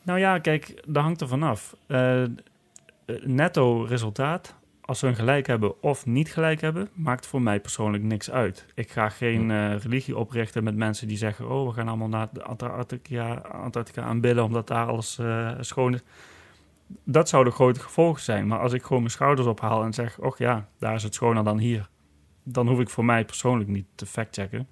Nou 0.04 0.18
ja, 0.18 0.38
kijk, 0.38 0.82
dat 0.86 1.02
hangt 1.02 1.20
er 1.20 1.28
vanaf. 1.28 1.76
Eh, 1.86 2.22
netto 3.24 3.82
resultaat, 3.82 4.54
als 4.80 4.98
ze 4.98 5.06
hun 5.06 5.14
gelijk 5.14 5.46
hebben 5.46 5.82
of 5.82 6.06
niet 6.06 6.32
gelijk 6.32 6.60
hebben, 6.60 6.88
maakt 6.92 7.26
voor 7.26 7.42
mij 7.42 7.60
persoonlijk 7.60 8.02
niks 8.02 8.30
uit. 8.30 8.66
Ik 8.74 8.90
ga 8.90 9.08
geen 9.08 9.50
eh, 9.50 9.76
religie 9.78 10.16
oprichten 10.16 10.64
met 10.64 10.76
mensen 10.76 11.08
die 11.08 11.16
zeggen: 11.16 11.50
Oh, 11.50 11.66
we 11.68 11.74
gaan 11.74 11.88
allemaal 11.88 12.08
naar 12.08 12.28
de 12.32 12.42
Antarctica, 12.42 13.34
Antarctica 13.34 14.02
aanbidden 14.02 14.44
omdat 14.44 14.66
daar 14.66 14.86
alles 14.86 15.18
eh, 15.18 15.50
schoon 15.60 15.94
is. 15.94 16.00
Dat 17.04 17.28
zouden 17.28 17.52
grote 17.52 17.80
gevolgen 17.80 18.22
zijn. 18.22 18.46
Maar 18.46 18.58
als 18.58 18.72
ik 18.72 18.82
gewoon 18.82 18.98
mijn 19.02 19.12
schouders 19.14 19.48
ophaal 19.48 19.84
en 19.84 19.92
zeg: 19.92 20.18
Och 20.18 20.38
ja, 20.38 20.68
daar 20.78 20.94
is 20.94 21.02
het 21.02 21.14
schoner 21.14 21.44
dan 21.44 21.58
hier. 21.58 21.88
Dan 22.42 22.68
hoef 22.68 22.80
ik 22.80 22.88
voor 22.90 23.04
mij 23.04 23.24
persoonlijk 23.24 23.68
niet 23.70 23.86
te 23.94 24.06
factchecken. 24.06 24.66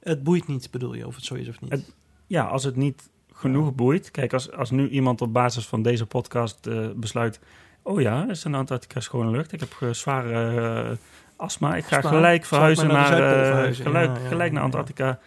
Het 0.00 0.22
boeit 0.22 0.46
niet, 0.46 0.70
bedoel 0.70 0.94
je, 0.94 1.06
of 1.06 1.14
het 1.14 1.24
zo 1.24 1.34
is 1.34 1.48
of 1.48 1.60
niet. 1.60 1.70
Het- 1.70 1.94
Ja, 2.26 2.44
als 2.44 2.64
het 2.64 2.76
niet 2.76 3.10
genoeg 3.36 3.74
boeit. 3.74 4.10
Kijk, 4.10 4.32
als, 4.32 4.52
als 4.52 4.70
nu 4.70 4.88
iemand 4.88 5.20
op 5.20 5.32
basis 5.32 5.66
van 5.66 5.82
deze 5.82 6.06
podcast 6.06 6.66
eh, 6.66 6.86
besluit... 6.96 7.40
Oh 7.82 8.00
ja, 8.00 8.28
is 8.28 8.44
in 8.44 8.54
Antarctica 8.54 9.00
schone 9.00 9.30
lucht. 9.30 9.52
Ik 9.52 9.60
heb 9.60 9.76
eh, 9.80 9.90
zware 9.90 10.60
eh, 10.90 10.96
astma. 11.36 11.76
Ik 11.76 11.84
ga 11.84 11.96
Astma? 11.96 12.10
gelijk 12.10 12.44
verhuizen 12.44 12.88
naar 12.88 13.06
verhuizen? 13.06 13.84
gelijk, 14.26 14.52
naar. 14.52 14.62
Antarctica. 14.62 15.18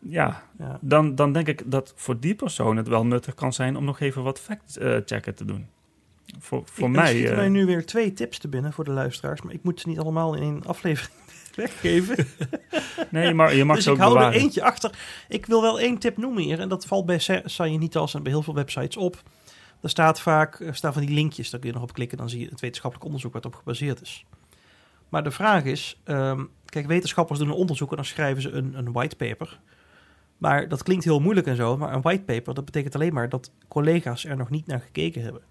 Ja, 0.00 0.42
ja. 0.58 0.78
dan, 0.80 1.14
dan 1.14 1.32
denk 1.32 1.48
ik 1.48 1.62
dat 1.66 1.92
voor 1.96 2.20
die 2.20 2.34
persoon 2.34 2.76
het 2.76 2.88
wel 2.88 3.06
nuttig 3.06 3.34
kan 3.34 3.52
zijn... 3.52 3.76
om 3.76 3.84
nog 3.84 4.00
even 4.00 4.22
wat 4.22 4.40
fact-checken 4.40 5.34
te 5.34 5.44
doen. 5.44 5.66
Voor, 6.38 6.62
voor 6.64 6.88
Ik- 6.88 6.94
mij... 6.94 7.02
Er 7.02 7.08
schieten 7.08 7.36
mij 7.36 7.48
nu 7.48 7.66
weer 7.66 7.86
twee 7.86 8.12
tips 8.12 8.38
te 8.38 8.48
binnen 8.48 8.72
voor 8.72 8.84
de 8.84 8.90
luisteraars, 8.90 9.42
maar 9.42 9.54
ik 9.54 9.62
moet 9.62 9.80
ze 9.80 9.88
niet 9.88 9.98
allemaal 9.98 10.34
in 10.34 10.42
één 10.42 10.66
aflevering 10.66 11.21
weggeven. 11.56 12.26
nee, 13.10 13.34
maar 13.34 13.54
je 13.54 13.64
mag 13.64 13.76
dus 13.76 13.84
ze 13.84 13.90
ik 13.90 13.96
ook 13.96 14.02
hou 14.02 14.18
er 14.24 14.32
eentje 14.32 14.62
achter. 14.62 14.98
Ik 15.28 15.46
wil 15.46 15.62
wel 15.62 15.80
één 15.80 15.98
tip 15.98 16.16
noemen 16.16 16.42
hier, 16.42 16.60
en 16.60 16.68
dat 16.68 16.84
valt 16.84 17.06
bij 17.06 17.18
Sa- 17.18 17.42
Scientitas 17.44 18.14
en 18.14 18.22
bij 18.22 18.32
heel 18.32 18.42
veel 18.42 18.54
websites 18.54 18.96
op. 18.96 19.22
Er 19.80 19.90
staat 19.90 20.20
vaak 20.20 20.60
er 20.60 20.74
staan 20.74 20.92
van 20.92 21.06
die 21.06 21.14
linkjes, 21.14 21.50
daar 21.50 21.60
kun 21.60 21.68
je 21.68 21.74
nog 21.74 21.84
op 21.84 21.92
klikken, 21.92 22.18
dan 22.18 22.28
zie 22.28 22.40
je 22.40 22.48
het 22.48 22.60
wetenschappelijk 22.60 23.06
onderzoek 23.06 23.32
wat 23.32 23.46
op 23.46 23.54
gebaseerd 23.54 24.00
is. 24.00 24.24
Maar 25.08 25.24
de 25.24 25.30
vraag 25.30 25.64
is, 25.64 26.00
ehm, 26.04 26.44
kijk, 26.64 26.86
wetenschappers 26.86 27.38
doen 27.38 27.48
een 27.48 27.54
onderzoek 27.54 27.90
en 27.90 27.96
dan 27.96 28.04
schrijven 28.04 28.42
ze 28.42 28.50
een, 28.50 28.74
een 28.78 28.92
whitepaper. 28.92 29.60
Maar 30.38 30.68
dat 30.68 30.82
klinkt 30.82 31.04
heel 31.04 31.20
moeilijk 31.20 31.46
en 31.46 31.56
zo, 31.56 31.76
maar 31.76 31.92
een 31.92 32.02
whitepaper, 32.02 32.54
dat 32.54 32.64
betekent 32.64 32.94
alleen 32.94 33.14
maar 33.14 33.28
dat 33.28 33.50
collega's 33.68 34.24
er 34.24 34.36
nog 34.36 34.50
niet 34.50 34.66
naar 34.66 34.80
gekeken 34.80 35.22
hebben. 35.22 35.42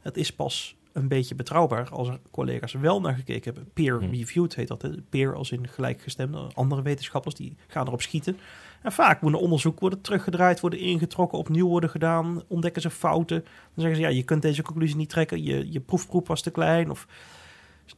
Het 0.00 0.16
is 0.16 0.32
pas 0.32 0.76
een 0.92 1.08
beetje 1.08 1.34
betrouwbaar 1.34 1.88
als 1.90 2.08
er 2.08 2.20
collega's 2.30 2.72
wel 2.72 3.00
naar 3.00 3.14
gekeken 3.14 3.54
hebben. 3.54 3.72
Peer-reviewed 3.72 4.54
heet 4.54 4.68
dat. 4.68 4.82
Hè? 4.82 4.90
Peer 5.08 5.34
als 5.34 5.50
in 5.50 5.68
gelijkgestemde 5.68 6.50
andere 6.54 6.82
wetenschappers, 6.82 7.34
die 7.34 7.56
gaan 7.66 7.86
erop 7.86 8.02
schieten. 8.02 8.36
En 8.82 8.92
vaak 8.92 9.20
moet 9.20 9.32
een 9.32 9.38
onderzoek 9.38 9.80
worden 9.80 10.00
teruggedraaid, 10.00 10.60
worden 10.60 10.78
ingetrokken, 10.78 11.38
opnieuw 11.38 11.68
worden 11.68 11.90
gedaan. 11.90 12.42
Ontdekken 12.48 12.82
ze 12.82 12.90
fouten. 12.90 13.40
Dan 13.40 13.50
zeggen 13.74 13.96
ze, 13.96 14.02
ja, 14.02 14.08
je 14.08 14.22
kunt 14.22 14.42
deze 14.42 14.62
conclusie 14.62 14.96
niet 14.96 15.08
trekken. 15.08 15.42
Je, 15.42 15.72
je 15.72 15.80
proefgroep 15.80 16.26
was 16.26 16.42
te 16.42 16.50
klein. 16.50 16.90
Of... 16.90 17.06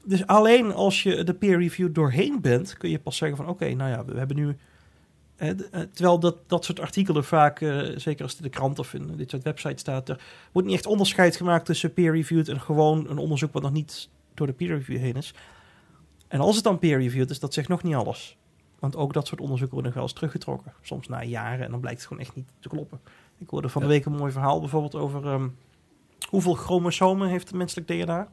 Dus 0.05 0.27
alleen 0.27 0.73
als 0.73 1.03
je 1.03 1.25
de 1.25 1.35
peer 1.35 1.59
review 1.59 1.95
doorheen 1.95 2.41
bent, 2.41 2.77
kun 2.77 2.91
je 2.91 2.99
pas 2.99 3.17
zeggen 3.17 3.37
van... 3.37 3.49
oké, 3.49 3.75
nou 3.75 3.91
ja, 3.91 4.05
we 4.05 4.19
hebben 4.19 4.37
nu... 4.37 4.57
eh, 5.49 5.81
terwijl 5.93 6.19
dat, 6.19 6.37
dat 6.47 6.65
soort 6.65 6.81
artikelen 6.81 7.25
vaak, 7.25 7.61
eh, 7.61 7.79
zeker 7.97 8.23
als 8.23 8.33
het 8.33 8.41
in 8.45 8.51
de 8.51 8.57
krant 8.57 8.79
of 8.79 8.95
in 8.95 9.17
dit 9.17 9.31
soort 9.31 9.43
websites 9.43 9.81
staat... 9.81 10.09
er 10.09 10.21
wordt 10.53 10.69
niet 10.69 10.77
echt 10.77 10.87
onderscheid 10.87 11.37
gemaakt 11.37 11.67
tussen 11.67 11.93
peer-reviewed 11.93 12.49
en 12.49 12.61
gewoon 12.61 13.11
een 13.11 13.19
onderzoek 13.19 13.53
wat 13.53 13.63
nog 13.63 13.73
niet 13.73 14.09
door 14.35 14.47
de 14.47 14.53
peer 14.53 14.69
review 14.69 14.99
heen 14.99 15.15
is. 15.15 15.35
En 16.29 16.41
als 16.41 16.55
het 16.55 16.65
dan 16.65 16.79
peer-reviewed 16.79 17.31
is, 17.31 17.39
dat 17.39 17.55
zegt 17.55 17.69
nog 17.69 17.83
niet 17.83 17.95
alles. 17.95 18.37
Want 18.79 18.97
ook 18.97 19.13
dat 19.13 19.27
soort 19.27 19.41
onderzoeken 19.41 19.75
worden 19.75 19.93
nog 19.93 20.01
wel 20.01 20.09
eens 20.11 20.19
teruggetrokken. 20.19 20.73
Soms 20.83 21.09
na 21.09 21.23
jaren 21.23 21.65
en 21.65 21.71
dan 21.71 21.81
blijkt 21.81 21.99
het 21.99 22.09
gewoon 22.09 22.23
echt 22.23 22.35
niet 22.35 22.49
te 22.61 22.69
kloppen. 22.69 23.01
Ik 23.39 23.49
hoorde 23.49 23.69
van 23.69 23.83
de 23.83 23.89
week 23.89 24.05
een 24.05 24.13
mooi 24.13 24.33
verhaal 24.33 24.61
bijvoorbeeld 24.61 24.95
over 24.95 25.27
ehm, 25.27 25.49
hoeveel 26.29 26.55
chromosomen 26.55 27.29
heeft 27.29 27.49
het 27.49 27.57
menselijk 27.57 27.89
DNA. 27.89 28.29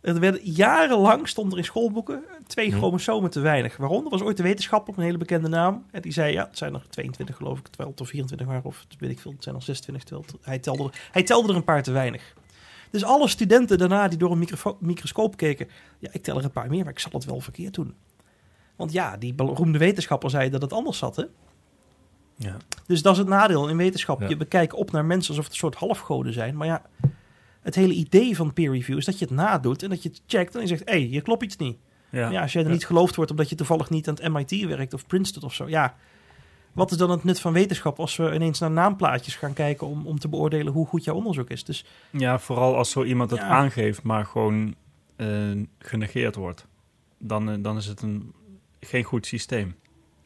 Er 0.00 0.20
werden 0.20 0.40
jarenlang 0.44 1.28
stond 1.28 1.52
er 1.52 1.58
in 1.58 1.64
schoolboeken 1.64 2.22
twee 2.46 2.70
Hm. 2.70 2.76
chromosomen 2.76 3.30
te 3.30 3.40
weinig. 3.40 3.76
Waarom? 3.76 4.04
Er 4.04 4.10
was 4.10 4.22
ooit 4.22 4.38
een 4.38 4.44
wetenschapper, 4.44 4.94
een 4.96 5.04
hele 5.04 5.18
bekende 5.18 5.48
naam. 5.48 5.84
En 5.90 6.02
die 6.02 6.12
zei, 6.12 6.32
ja, 6.32 6.44
het 6.46 6.58
zijn 6.58 6.74
er 6.74 6.82
22 6.90 7.36
geloof 7.36 7.58
ik, 7.58 7.66
terwijl 7.68 7.90
het 7.90 8.00
er 8.00 8.06
24 8.06 8.46
waren. 8.46 8.64
Of 8.64 8.86
weet 8.98 9.10
ik 9.10 9.18
veel, 9.20 9.32
het 9.32 9.42
zijn 9.42 9.54
er 9.54 9.62
26. 9.62 10.04
Terwijl 10.04 10.26
het- 10.26 10.44
hij, 10.46 10.58
telde 10.58 10.82
er, 10.84 11.08
hij 11.12 11.22
telde 11.22 11.48
er 11.48 11.56
een 11.56 11.64
paar 11.64 11.82
te 11.82 11.90
weinig. 11.92 12.34
Dus 12.90 13.04
alle 13.04 13.28
studenten 13.28 13.78
daarna 13.78 14.08
die 14.08 14.18
door 14.18 14.30
een 14.30 14.46
microscoop 14.80 15.36
keken... 15.36 15.68
Ja, 15.98 16.08
ik 16.12 16.22
tel 16.22 16.38
er 16.38 16.44
een 16.44 16.50
paar 16.50 16.68
meer, 16.68 16.84
maar 16.84 16.92
ik 16.92 16.98
zal 16.98 17.10
het 17.12 17.24
wel 17.24 17.40
verkeerd 17.40 17.74
doen. 17.74 17.94
Want 18.76 18.92
ja, 18.92 19.16
die 19.16 19.34
beroemde 19.34 19.78
wetenschapper 19.78 20.30
zei 20.30 20.50
dat 20.50 20.62
het 20.62 20.72
anders 20.72 20.98
zat, 20.98 21.16
hè? 21.16 21.24
Ja. 22.36 22.56
Dus 22.86 23.02
dat 23.02 23.12
is 23.12 23.18
het 23.18 23.28
nadeel 23.28 23.68
in 23.68 23.76
wetenschap. 23.76 24.20
Ja. 24.20 24.28
Je 24.28 24.36
bekijkt 24.36 24.72
op 24.72 24.90
naar 24.90 25.04
mensen 25.04 25.28
alsof 25.30 25.44
het 25.44 25.52
een 25.52 25.58
soort 25.58 25.74
halfgoden 25.74 26.32
zijn. 26.32 26.56
Maar 26.56 26.66
ja, 26.66 26.82
het 27.62 27.74
hele 27.74 27.92
idee 27.94 28.36
van 28.36 28.52
peer 28.52 28.72
review 28.72 28.96
is 28.98 29.04
dat 29.04 29.18
je 29.18 29.24
het 29.24 29.34
nadoet 29.34 29.82
en 29.82 29.88
dat 29.88 30.02
je 30.02 30.08
het 30.08 30.22
checkt 30.26 30.54
en 30.54 30.60
je 30.60 30.66
zegt: 30.66 30.82
hé, 30.84 30.92
hey, 30.92 31.00
hier 31.00 31.22
klopt 31.22 31.42
iets 31.42 31.56
niet. 31.56 31.76
Ja. 32.10 32.30
Ja, 32.30 32.42
als 32.42 32.52
jij 32.52 32.62
er 32.62 32.68
Ja. 32.68 32.74
niet 32.74 32.86
geloofd 32.86 33.16
wordt 33.16 33.30
omdat 33.30 33.48
je 33.48 33.54
toevallig 33.54 33.90
niet 33.90 34.08
aan 34.08 34.14
het 34.20 34.32
MIT 34.32 34.64
werkt 34.66 34.94
of 34.94 35.06
Princeton 35.06 35.42
of 35.42 35.54
zo. 35.54 35.68
Ja, 35.68 35.94
wat 36.72 36.90
is 36.90 36.96
dan 36.96 37.10
het 37.10 37.24
nut 37.24 37.40
van 37.40 37.52
wetenschap 37.52 37.98
als 37.98 38.16
we 38.16 38.34
ineens 38.34 38.58
naar 38.58 38.70
naamplaatjes 38.70 39.36
gaan 39.36 39.52
kijken 39.52 39.86
om, 39.86 40.06
om 40.06 40.18
te 40.18 40.28
beoordelen 40.28 40.72
hoe 40.72 40.86
goed 40.86 41.04
jouw 41.04 41.14
onderzoek 41.14 41.50
is? 41.50 41.64
Dus 41.64 41.84
Ja, 42.10 42.38
vooral 42.38 42.76
als 42.76 42.90
zo 42.90 43.04
iemand 43.04 43.30
het 43.30 43.40
Ja. 43.40 43.46
aangeeft, 43.48 44.02
maar 44.02 44.26
gewoon 44.26 44.74
eh, 45.16 45.28
genegeerd 45.78 46.34
wordt. 46.34 46.66
Dan, 47.18 47.50
eh, 47.50 47.56
dan 47.60 47.76
is 47.76 47.86
het 47.86 48.02
een, 48.02 48.32
geen 48.80 49.04
goed 49.04 49.26
systeem. 49.26 49.74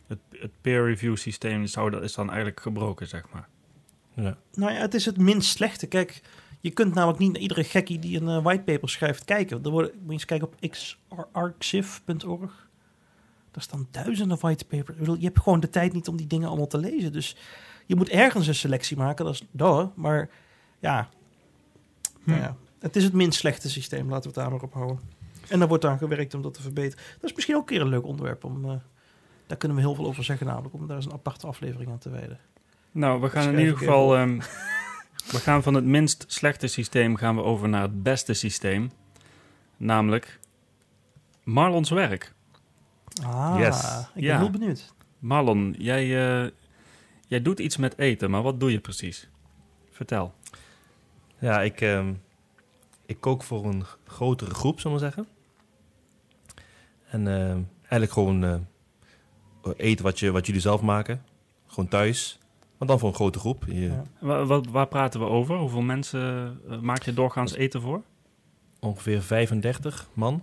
Het, 0.07 0.19
het 0.31 0.51
peer 0.61 0.85
review 0.85 1.17
systeem 1.17 1.67
zou, 1.67 1.91
dat 1.91 2.03
is 2.03 2.15
dan 2.15 2.27
eigenlijk 2.29 2.61
gebroken, 2.61 3.07
zeg 3.09 3.25
maar. 3.33 3.49
Ja. 4.15 4.37
nou 4.55 4.73
ja, 4.73 4.79
het 4.81 4.95
is 4.95 5.05
het 5.05 5.17
minst 5.19 5.51
slechte. 5.51 5.87
Kijk, 5.87 6.21
je 6.63 6.71
kunt 6.71 6.95
namelijk 6.95 7.19
niet 7.19 7.33
naar 7.33 7.41
iedere 7.41 7.65
gekkie 7.65 7.99
die 7.99 8.21
een 8.21 8.29
eh, 8.29 8.43
whitepaper 8.43 8.89
schrijft 8.89 9.25
kijken. 9.25 9.65
Er 9.65 9.71
worden, 9.71 9.91
moet 9.95 10.07
je 10.07 10.13
eens 10.13 10.25
kijken 10.25 10.49
op 10.49 11.29
arxiv.org. 11.33 12.69
Daar 13.51 13.63
staan 13.63 13.89
duizenden 13.91 14.39
whitepapers. 14.41 14.99
Je 14.99 15.25
hebt 15.25 15.41
gewoon 15.41 15.61
de 15.61 15.69
tijd 15.69 15.93
niet 15.93 16.09
om 16.09 16.17
die 16.17 16.27
dingen 16.27 16.49
allemaal 16.49 16.67
te 16.67 16.79
lezen. 16.79 17.13
Dus 17.13 17.37
je 17.87 17.97
moet 17.97 18.09
ergens 18.09 18.47
een 18.47 18.55
selectie 18.55 18.97
maken, 18.97 19.25
dat 19.25 19.35
is 19.35 19.47
duh. 19.51 19.87
Maar 19.95 20.31
ja, 20.79 21.09
nou 22.25 22.41
ja, 22.41 22.57
het 22.79 22.97
is 22.97 23.05
het 23.05 23.13
minst 23.13 23.39
slechte 23.39 23.71
systeem. 23.71 24.09
Laten 24.09 24.23
we 24.23 24.29
het 24.29 24.37
daar 24.37 24.51
maar 24.51 24.63
op 24.63 24.75
houden. 24.75 25.01
En 25.49 25.59
daar 25.59 25.69
wordt 25.69 25.85
aan 25.85 25.99
gewerkt 25.99 26.35
om 26.35 26.43
dat 26.43 26.55
te 26.55 26.63
verbeteren. 26.63 27.05
Dat 27.15 27.31
is 27.31 27.33
misschien 27.33 27.55
ook 27.55 27.61
een 27.61 27.77
keer 27.77 27.81
een 27.81 27.89
leuk 27.89 28.07
onderwerp. 28.07 28.45
Om, 28.45 28.65
eh, 28.65 28.75
daar 29.47 29.57
kunnen 29.57 29.77
we 29.77 29.83
heel 29.83 29.95
veel 29.95 30.07
over 30.07 30.25
zeggen, 30.25 30.47
namelijk 30.47 30.75
om 30.75 30.87
daar 30.87 30.97
eens 30.97 31.07
een 31.07 31.13
aparte 31.13 31.47
aflevering 31.47 31.91
aan 31.91 31.99
te 31.99 32.11
wijden. 32.11 32.39
Nou, 32.93 33.21
we 33.21 33.31
gaan 33.31 33.53
in 33.53 33.59
ieder 33.59 33.77
geval... 33.77 34.17
we 35.31 35.39
gaan 35.39 35.63
van 35.63 35.75
het 35.75 35.85
minst 35.85 36.25
slechte 36.29 36.67
systeem 36.67 37.17
gaan 37.17 37.37
we 37.37 37.43
over 37.43 37.69
naar 37.69 37.83
het 37.83 38.03
beste 38.03 38.33
systeem. 38.33 38.91
Namelijk 39.77 40.39
Marlons 41.45 41.91
werk. 41.91 42.33
Ah, 43.25 43.55
Yes. 43.59 43.77
ik 43.85 44.15
ben 44.15 44.23
Ja. 44.23 44.39
heel 44.39 44.51
benieuwd. 44.51 44.95
Marlon, 45.19 45.75
jij, 45.79 46.03
eh, 46.45 46.51
jij 47.27 47.43
doet 47.43 47.59
iets 47.61 47.77
met 47.77 47.99
eten, 47.99 48.31
maar 48.31 48.43
wat 48.43 48.61
doe 48.61 48.73
je 48.73 48.81
precies? 48.81 49.29
Vertel. 49.91 50.35
Ja, 51.39 51.61
ik, 51.63 51.81
ehm, 51.81 52.13
ik 53.07 53.21
kook 53.21 53.43
voor 53.43 53.65
een 53.65 53.85
grotere 54.07 54.55
groep, 54.55 54.81
zullen 54.81 54.97
we 54.97 55.03
zeggen. 55.03 55.27
En 57.09 57.27
ehm, 57.29 57.61
eigenlijk 57.81 58.13
gewoon 58.13 58.45
eh, 58.45 59.71
eten 59.77 60.05
wat, 60.05 60.19
je, 60.19 60.31
wat 60.31 60.47
jullie 60.47 60.61
zelf 60.61 60.81
maken. 60.81 61.23
Gewoon 61.67 61.89
thuis. 61.89 62.39
Maar 62.83 62.91
dan 62.91 63.01
voor 63.01 63.09
een 63.11 63.15
grote 63.15 63.39
groep. 63.39 63.65
Je, 63.67 63.81
Ja. 63.81 64.03
Wa- 64.19 64.45
wat, 64.45 64.67
waar 64.67 64.87
praten 64.89 65.21
we 65.21 65.27
over? 65.27 65.57
Hoeveel 65.59 65.81
mensen 65.83 66.21
eh, 66.69 66.79
maak 66.79 67.03
je 67.03 67.15
doorgaans 67.15 67.55
eten 67.55 67.81
voor? 67.81 68.03
Ongeveer 68.81 69.23
35 69.23 70.09
man. 70.13 70.43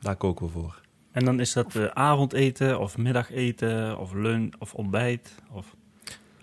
Daar 0.00 0.16
koken 0.16 0.46
we 0.46 0.52
voor. 0.52 0.80
En 1.12 1.24
dan 1.24 1.40
is 1.40 1.52
dat 1.52 1.74
eh, 1.76 1.84
avondeten 1.84 2.80
of 2.80 2.96
middageten 2.98 3.98
of 3.98 4.12
lunch 4.12 4.54
of 4.58 4.74
ontbijt? 4.74 5.34
Of... 5.52 5.74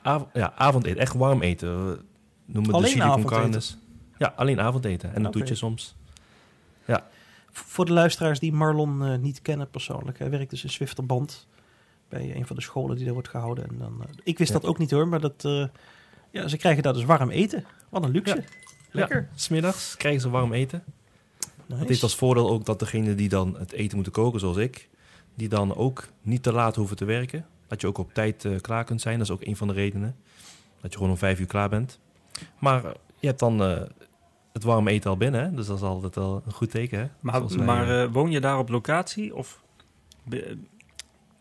Av 0.03 0.23
ja, 0.33 0.53
avondeten. 0.55 0.99
Echt 0.99 1.13
warm 1.13 1.41
eten. 1.41 1.87
We 1.89 1.99
noemen 2.45 2.73
Alleen 2.73 2.95
de 2.95 3.03
avondeten? 3.03 3.61
Ja, 4.17 4.33
alleen 4.35 4.59
avondeten. 4.61 5.09
En 5.13 5.21
dat 5.23 5.29
Oké. 5.29 5.39
doe 5.39 5.47
je 5.47 5.55
soms. 5.55 5.95
V- 7.51 7.61
Voor 7.65 7.85
de 7.85 7.93
luisteraars 7.93 8.39
die 8.39 8.53
Marlon 8.53 9.05
eh, 9.05 9.17
niet 9.17 9.41
kennen 9.41 9.69
persoonlijk. 9.69 10.19
Hij 10.19 10.29
werkt 10.29 10.49
dus 10.49 10.63
in 10.63 10.69
Zwifterband. 10.69 11.47
Bij 12.09 12.35
een 12.35 12.47
van 12.47 12.55
de 12.55 12.61
scholen 12.61 12.95
die 12.95 13.05
daar 13.05 13.13
wordt 13.13 13.29
gehouden. 13.29 13.67
En 13.69 13.77
dan, 13.77 14.01
eh, 14.01 14.07
ik 14.23 14.37
wist 14.37 14.53
Ja. 14.53 14.59
dat 14.59 14.69
ook 14.69 14.77
niet 14.77 14.91
hoor. 14.91 15.07
Maar 15.07 15.19
dat, 15.19 15.45
eh, 15.45 15.65
ja, 16.31 16.47
ze 16.47 16.57
krijgen 16.57 16.83
daar 16.83 16.93
dus 16.93 17.05
warm 17.05 17.29
eten. 17.29 17.65
Wat 17.89 18.03
een 18.03 18.11
luxe. 18.11 18.43
Lekker. 18.91 19.21
Ja, 19.31 19.37
smiddags 19.37 19.97
krijgen 19.97 20.21
ze 20.21 20.29
warm 20.29 20.53
eten. 20.53 20.83
Nice. 21.65 21.79
Het 21.79 21.89
heeft 21.89 22.03
als 22.03 22.15
voordeel 22.15 22.49
ook 22.49 22.65
dat 22.65 22.79
degene 22.79 23.15
die 23.15 23.29
dan 23.29 23.55
het 23.57 23.71
eten 23.71 23.95
moeten 23.95 24.13
koken, 24.13 24.39
zoals 24.39 24.57
ik, 24.57 24.89
die 25.35 25.49
dan 25.49 25.75
ook 25.75 26.07
niet 26.21 26.43
te 26.43 26.51
laat 26.51 26.75
hoeven 26.75 26.95
te 26.97 27.05
werken. 27.05 27.45
Dat 27.67 27.81
je 27.81 27.87
ook 27.87 27.97
op 27.97 28.13
tijd 28.13 28.45
eh, 28.45 28.59
klaar 28.61 28.83
kunt 28.83 29.01
zijn. 29.01 29.17
Dat 29.17 29.27
is 29.27 29.33
ook 29.33 29.45
een 29.45 29.55
van 29.55 29.67
de 29.67 29.73
redenen. 29.73 30.15
Dat 30.81 30.91
je 30.91 30.97
gewoon 30.97 31.11
om 31.11 31.17
vijf 31.17 31.39
uur 31.39 31.45
klaar 31.45 31.69
bent. 31.69 31.99
Maar 32.59 32.81
je 33.19 33.27
hebt 33.27 33.39
dan 33.39 33.63
eh, 33.63 33.81
het 34.53 34.63
warme 34.63 34.91
eten 34.91 35.09
al 35.09 35.17
binnen, 35.17 35.41
hè? 35.43 35.53
dus 35.53 35.67
dat 35.67 35.77
is 35.77 35.83
altijd 35.83 36.15
wel 36.15 36.41
een 36.45 36.53
goed 36.53 36.71
teken. 36.71 36.99
Hè? 36.99 37.07
Maar, 37.19 37.47
wij, 37.47 37.65
maar 37.65 38.11
woon 38.11 38.31
je 38.31 38.39
daar 38.39 38.57
op 38.57 38.69
locatie? 38.69 39.35
Of... 39.35 39.61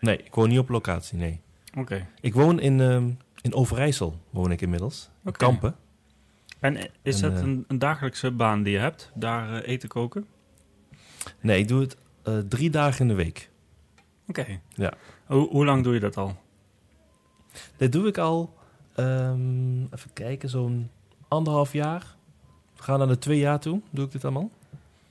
nee, 0.07 0.17
ik 0.17 0.35
woon 0.35 0.49
niet 0.49 0.59
op 0.59 0.69
locatie, 0.69 1.19
nee. 1.19 1.41
Oké. 1.77 2.07
Ik 2.21 2.35
woon 2.35 2.61
in, 2.61 2.81
ehm, 2.81 3.11
in 3.41 3.55
Overijssel, 3.55 4.21
woon 4.31 4.51
ik 4.51 4.61
inmiddels. 4.61 5.11
In 5.23 5.29
Oké. 5.29 5.39
Kampen. 5.39 5.77
En 6.61 6.91
is 7.03 7.23
En, 7.23 7.31
dat 7.31 7.41
eh, 7.41 7.47
een, 7.47 7.65
een 7.69 7.79
dagelijkse 7.79 8.31
baan 8.31 8.63
die 8.63 8.73
je 8.73 8.79
hebt? 8.79 9.11
Daar 9.15 9.63
eh, 9.63 9.69
eten 9.69 9.89
koken? 9.89 10.27
Nee, 11.41 11.59
ik 11.59 11.69
doe 11.69 11.81
het 11.81 11.97
eh, 12.23 12.39
drie 12.39 12.71
dagen 12.71 13.01
in 13.01 13.09
de 13.09 13.15
week. 13.15 13.51
Oké. 14.27 14.47
Ja. 14.75 14.93
Hoe, 15.27 15.49
hoe 15.49 15.65
lang 15.65 15.85
doe 15.85 15.95
je 15.95 16.01
dat 16.01 16.17
al? 16.17 16.37
Dit 17.77 17.93
doe 17.93 18.07
ik 18.07 18.19
al, 18.19 18.55
ehm, 18.95 19.83
even 19.83 20.13
kijken, 20.13 20.49
zo'n 20.49 20.91
anderhalf 21.29 21.73
jaar. 21.73 22.17
We 22.77 22.83
gaan 22.83 22.99
naar 22.99 23.09
de 23.09 23.19
twee 23.19 23.39
jaar 23.39 23.61
toe, 23.61 23.81
doe 23.91 24.05
ik 24.05 24.13
dit 24.13 24.25
allemaal. 24.25 24.51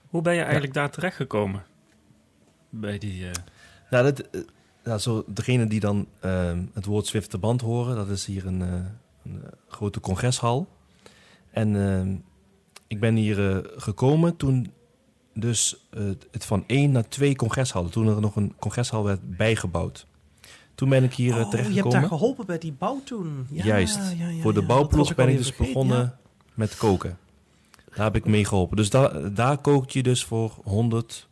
Hoe 0.10 0.22
ben 0.22 0.34
je 0.34 0.42
eigenlijk 0.42 0.74
daar 0.74 0.90
terechtgekomen? 0.90 1.64
Bij 2.70 2.98
die... 2.98 3.26
Nou, 3.90 4.04
dat, 4.04 4.46
nou 4.86 5.00
zo, 5.00 5.24
degene 5.28 5.68
die 5.68 5.80
dan 5.80 6.08
ehm, 6.20 6.64
het 6.74 6.86
woord 6.86 7.06
Zwifterband 7.06 7.62
horen, 7.62 7.96
dat 7.96 8.10
is 8.10 8.26
hier 8.26 8.46
een, 8.46 8.62
eh, 8.62 8.70
een 9.24 9.42
eh, 9.44 9.50
grote 9.68 10.00
congreshal. 10.00 10.68
En 11.52 11.76
ehm, 11.76 12.16
ik 12.88 13.00
ben 13.00 13.16
hier 13.16 13.50
eh, 13.50 13.58
gekomen 13.76 14.38
toen 14.38 14.72
dus 15.34 15.88
het 16.32 16.46
van 16.46 16.64
één 16.68 16.92
naar 16.92 17.08
twee 17.08 17.36
congreshallen, 17.36 17.92
toen 17.92 18.08
er 18.08 18.22
nog 18.22 18.36
een 18.36 18.54
congreshal 18.60 19.04
werd 19.04 19.38
bijgebouwd. 19.38 20.08
Toen 20.76 20.90
ben 20.90 21.04
ik 21.04 21.14
hier 21.14 21.28
oh, 21.30 21.34
je 21.34 21.40
hebt 21.40 21.52
terechtgekomen. 21.52 22.00
daar 22.00 22.08
geholpen 22.08 22.46
bij 22.46 22.58
die 22.58 22.74
bouw 22.74 23.02
toen. 23.04 23.48
Ja, 23.50 23.64
Juist. 23.64 23.96
ja, 24.18 24.28
ja, 24.30 24.42
Voor 24.42 24.54
de 24.54 24.60
ja, 24.60 24.66
bouwploeg 24.66 25.16
ben 25.16 25.30
ik 25.30 25.38
dus 25.38 25.56
begonnen 25.56 25.98
ja. 25.98 26.18
met 26.54 26.78
koken. 26.78 27.18
Daar 27.96 28.06
heb 28.06 28.16
ik 28.16 28.26
mee 28.26 28.46
geholpen. 28.46 28.78
Dus 28.78 28.90
daar 28.90 29.34
daar 29.34 29.58
kookt 29.58 29.94
je 29.94 30.04
dus 30.04 30.24
voor 30.24 30.58
100, 30.64 31.28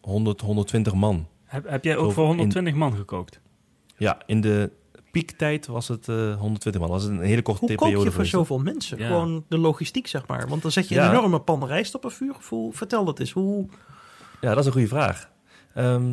100 0.00 0.40
120 0.40 0.94
man. 0.94 1.26
Heb, 1.50 1.68
heb 1.68 1.84
jij 1.84 1.96
ook 1.96 2.12
voor 2.12 2.22
in- 2.24 2.28
120 2.36 2.74
man 2.74 2.94
gekookt? 2.96 3.40
Ja, 3.96 4.18
in 4.26 4.40
de 4.40 4.70
piektijd 5.10 5.66
was 5.66 5.88
het 5.88 6.08
eh 6.08 6.36
120 6.36 6.80
man. 6.80 6.90
Dat 6.90 7.00
was 7.02 7.10
een 7.10 7.20
hele 7.20 7.42
korte 7.42 7.60
Hoe 7.60 7.68
periode 7.74 7.96
kook 7.96 8.04
je 8.04 8.10
voor 8.12 8.26
zoveel 8.26 8.58
mensen? 8.58 8.98
Ja. 8.98 9.06
Gewoon 9.06 9.44
de 9.48 9.58
logistiek, 9.58 10.06
zeg 10.06 10.26
maar. 10.26 10.48
Want 10.48 10.62
dan 10.62 10.70
zet 10.70 10.88
je 10.88 10.98
een 10.98 11.10
enorme 11.10 11.40
pan 11.40 11.66
rijst 11.66 11.94
op 11.94 12.04
een 12.04 12.10
vuur. 12.10 12.34
Hoe, 12.48 12.72
vertel 12.72 13.04
dat 13.04 13.18
eens. 13.18 13.30
Hoe, 13.30 13.66
Ja, 14.40 14.48
dat 14.48 14.58
is 14.58 14.66
een 14.66 14.72
goede 14.72 14.86
vraag. 14.88 15.30
Ehm, 15.74 16.12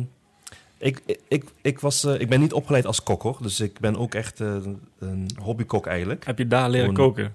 ik, 0.78 1.02
ik, 1.06 1.20
ik, 1.28 1.44
ik, 1.62 1.78
was, 1.80 2.04
eh, 2.04 2.20
ik 2.20 2.28
ben 2.28 2.40
niet 2.40 2.52
opgeleid 2.52 2.86
als 2.86 3.02
kok, 3.02 3.22
hoor. 3.22 3.38
Dus 3.42 3.60
ik 3.60 3.80
ben 3.80 3.96
ook 3.96 4.14
echt 4.14 4.40
eh, 4.40 4.56
een 4.98 5.28
hobbykok 5.42 5.86
eigenlijk. 5.86 6.24
Heb 6.26 6.38
je 6.38 6.46
daar 6.46 6.70
leren 6.70 6.94
Gewoon- 6.94 7.08
koken? 7.08 7.34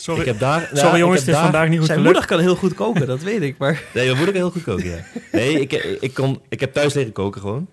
Sorry, 0.00 0.20
Ik 0.20 0.26
heb 0.26 0.38
daar, 0.38 0.60
sorry 0.72 0.92
ik 0.92 0.98
jongens, 0.98 1.00
heb 1.00 1.08
het 1.10 1.18
is 1.28 1.32
daar- 1.34 1.42
vandaag 1.42 1.68
niet 1.68 1.78
goed 1.78 1.86
zijn 1.86 1.98
gelukt. 1.98 2.14
moeder 2.18 2.36
kan 2.36 2.46
heel 2.46 2.56
goed 2.56 2.74
koken, 2.74 3.06
dat 3.06 3.22
weet 3.22 3.42
ik. 3.42 3.58
Maar 3.58 3.72
Nee, 3.94 4.04
mijn 4.04 4.16
moeder 4.16 4.34
kan 4.34 4.42
heel 4.42 4.50
goed 4.50 4.62
koken, 4.62 4.88
ja. 4.90 5.04
Nee, 5.32 5.60
ik, 5.60 5.72
ik, 6.00 6.14
kon, 6.14 6.40
ik 6.48 6.60
heb 6.60 6.72
thuis 6.72 6.94
leren 6.94 7.12
koken 7.12 7.40
gewoon. 7.40 7.66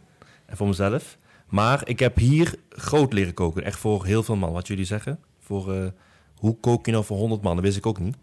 En 0.46 0.58
voor 0.58 0.68
mezelf. 0.68 1.18
Maar 1.50 1.82
ik 1.88 2.00
heb 2.00 2.18
hier 2.18 2.56
groot 2.70 3.14
leren 3.14 3.34
koken. 3.34 3.64
Echt 3.64 3.80
voor 3.80 4.06
heel 4.06 4.24
veel 4.24 4.36
man, 4.36 4.52
wat 4.52 4.68
jullie 4.68 4.86
zeggen. 4.86 5.20
Voor, 5.40 5.74
eh, 5.74 5.88
hoe 6.36 6.58
kook 6.60 6.86
je 6.86 6.92
nou 6.92 7.04
voor 7.06 7.18
100 7.18 7.42
man? 7.42 7.56
Dat 7.56 7.66
wist 7.66 7.78
ik 7.78 7.86
ook 7.86 8.00
niet. 8.00 8.16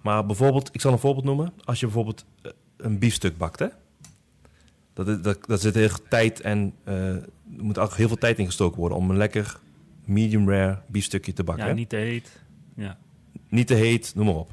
Maar 0.00 0.26
bijvoorbeeld, 0.26 0.68
ik 0.72 0.80
zal 0.80 0.92
een 0.92 0.98
voorbeeld 0.98 1.24
noemen. 1.24 1.52
Als 1.64 1.80
je 1.80 1.86
bijvoorbeeld 1.86 2.24
eh, 2.42 2.50
een 2.76 2.98
biefstuk 2.98 3.36
bakt, 3.38 3.58
hè. 3.58 3.66
Dat, 4.94 5.08
is- 5.08 5.20
dat, 5.22 5.38
dat 5.46 5.60
zit 5.60 5.74
heel 5.74 5.88
veel 5.88 6.04
tijd 6.08 6.40
en 6.40 6.74
eh, 6.84 6.94
er 7.14 7.24
moet 7.44 7.78
ook 7.78 7.94
heel 7.94 8.08
veel 8.08 8.18
tijd 8.18 8.38
in 8.38 8.46
gestoken 8.46 8.78
worden... 8.80 8.98
om 8.98 9.10
een 9.10 9.16
lekker 9.16 9.56
medium 10.04 10.50
rare 10.50 10.78
biefstukje 10.88 11.32
te 11.32 11.44
bakken. 11.44 11.66
Ja, 11.66 11.72
niet 11.72 11.88
te 11.88 11.96
heet. 11.96 12.40
Ja. 12.76 12.98
Niet 13.52 13.66
te 13.66 13.74
heet, 13.74 14.12
noem 14.14 14.26
maar 14.26 14.34
op. 14.34 14.50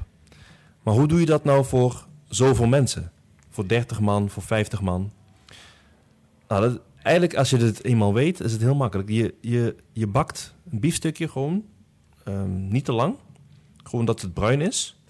Maar 0.82 0.94
hoe 0.94 1.08
doe 1.08 1.20
je 1.20 1.26
dat 1.26 1.44
nou 1.44 1.64
voor 1.64 2.06
zoveel 2.28 2.66
mensen? 2.66 3.12
Voor 3.50 3.68
30 3.68 4.00
man, 4.00 4.30
voor 4.30 4.42
50 4.42 4.80
man? 4.80 5.10
Nou, 6.48 6.78
eigenlijk 7.02 7.36
als 7.36 7.50
je 7.50 7.56
het 7.56 7.84
eenmaal 7.84 8.14
weet, 8.14 8.40
is 8.40 8.52
het 8.52 8.60
heel 8.60 8.74
makkelijk. 8.74 9.08
Je, 9.08 9.34
je, 9.40 9.76
je 9.92 10.06
bakt 10.06 10.54
een 10.70 10.80
biefstukje 10.80 11.28
gewoon, 11.28 11.64
ehm, 12.24 12.68
niet 12.68 12.84
te 12.84 12.92
lang. 12.92 13.14
Gewoon 13.82 14.04
dat 14.04 14.20
het 14.20 14.34
bruin 14.34 14.60
is. 14.60 15.00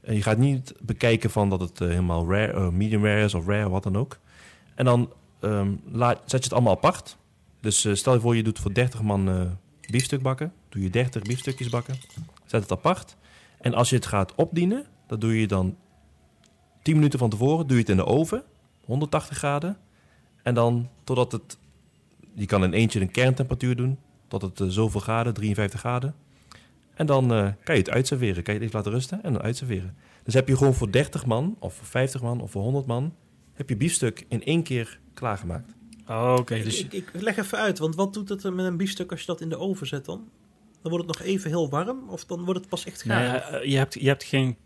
En 0.00 0.14
je 0.14 0.22
gaat 0.22 0.38
niet 0.38 0.74
bekijken 0.80 1.30
van 1.30 1.48
dat 1.48 1.60
het 1.60 1.80
eh, 1.80 1.88
helemaal 1.88 2.30
rare, 2.30 2.52
eh, 2.52 2.68
medium 2.68 3.04
rare 3.04 3.24
is 3.24 3.34
of 3.34 3.46
rare, 3.46 3.68
wat 3.68 3.82
dan 3.82 3.96
ook. 3.96 4.18
En 4.74 4.84
dan 4.84 5.12
ehm, 5.40 5.72
laat, 5.92 6.18
zet 6.18 6.30
je 6.30 6.44
het 6.44 6.52
allemaal 6.52 6.76
apart. 6.76 7.16
Dus 7.60 7.84
eh, 7.84 7.94
stel 7.94 8.14
je 8.14 8.20
voor, 8.20 8.36
je 8.36 8.42
doet 8.42 8.58
voor 8.58 8.74
30 8.74 9.02
man 9.02 9.58
biefstuk 9.90 10.22
bakken. 10.22 10.52
Doe 10.68 10.82
je 10.82 10.90
30 10.90 11.22
biefstukjes 11.22 11.68
bakken. 11.68 11.94
Zet 12.46 12.62
het 12.62 12.72
apart. 12.72 13.16
En 13.60 13.74
als 13.74 13.90
je 13.90 13.96
het 13.96 14.06
gaat 14.06 14.34
opdienen, 14.34 14.86
dat 15.06 15.20
doe 15.20 15.40
je 15.40 15.46
dan 15.46 15.76
10 16.82 16.94
minuten 16.94 17.18
van 17.18 17.30
tevoren. 17.30 17.66
Doe 17.66 17.76
je 17.76 17.82
het 17.82 17.90
in 17.90 17.96
de 17.96 18.06
oven, 18.06 18.42
180 18.84 19.36
graden. 19.36 19.76
En 20.42 20.54
dan 20.54 20.88
totdat 21.04 21.32
het... 21.32 21.58
Je 22.34 22.46
kan 22.46 22.64
in 22.64 22.72
eentje 22.72 23.00
een 23.00 23.10
kerntemperatuur 23.10 23.76
doen. 23.76 23.98
Tot 24.28 24.42
het 24.42 24.60
eh, 24.60 24.66
zoveel 24.66 25.00
graden, 25.00 25.34
53 25.34 25.80
graden. 25.80 26.14
En 26.94 27.06
dan 27.06 27.32
eh, 27.32 27.48
kan 27.64 27.74
je 27.74 27.80
het 27.80 27.90
uitserveren. 27.90 28.42
Kan 28.42 28.54
je 28.54 28.60
het 28.60 28.68
even 28.68 28.78
laten 28.78 28.92
rusten 28.92 29.22
en 29.22 29.32
dan 29.32 29.42
uitserveren. 29.42 29.96
Dus 30.24 30.34
heb 30.34 30.48
je 30.48 30.56
gewoon 30.56 30.74
voor 30.74 30.90
30 30.92 31.26
man, 31.26 31.56
of 31.58 31.74
voor 31.74 31.86
50 31.86 32.22
man, 32.22 32.40
of 32.40 32.50
voor 32.50 32.62
100 32.62 32.86
man... 32.86 33.14
heb 33.52 33.68
je 33.68 33.76
biefstuk 33.76 34.24
in 34.28 34.44
één 34.44 34.62
keer 34.62 35.00
klaargemaakt. 35.14 35.74
Oh, 36.06 36.36
Oké, 36.38 36.62
dus 36.62 36.84
ik, 36.84 36.92
ik 36.92 37.10
leg 37.12 37.36
even 37.36 37.58
uit, 37.58 37.78
want 37.78 37.94
wat 37.94 38.14
doet 38.14 38.28
het 38.28 38.54
met 38.54 38.64
een 38.64 38.76
biefstuk 38.76 39.10
als 39.10 39.20
je 39.20 39.26
dat 39.26 39.40
in 39.40 39.48
de 39.48 39.58
oven 39.58 39.86
zet 39.86 40.04
dan? 40.04 40.28
Dan 40.82 40.90
wordt 40.92 41.06
het 41.08 41.18
nog 41.18 41.26
even 41.26 41.50
heel 41.50 41.68
warm 41.70 41.98
of 42.08 42.24
dan 42.24 42.44
wordt 42.44 42.60
het 42.60 42.68
pas 42.68 42.84
echt 42.84 43.02
gaar? 43.02 43.28
nee, 43.50 43.60
eh, 43.60 43.70
je, 43.70 43.76
hebt, 43.76 43.94
je 43.94 44.06
hebt 44.08 44.24
geen 44.24 44.56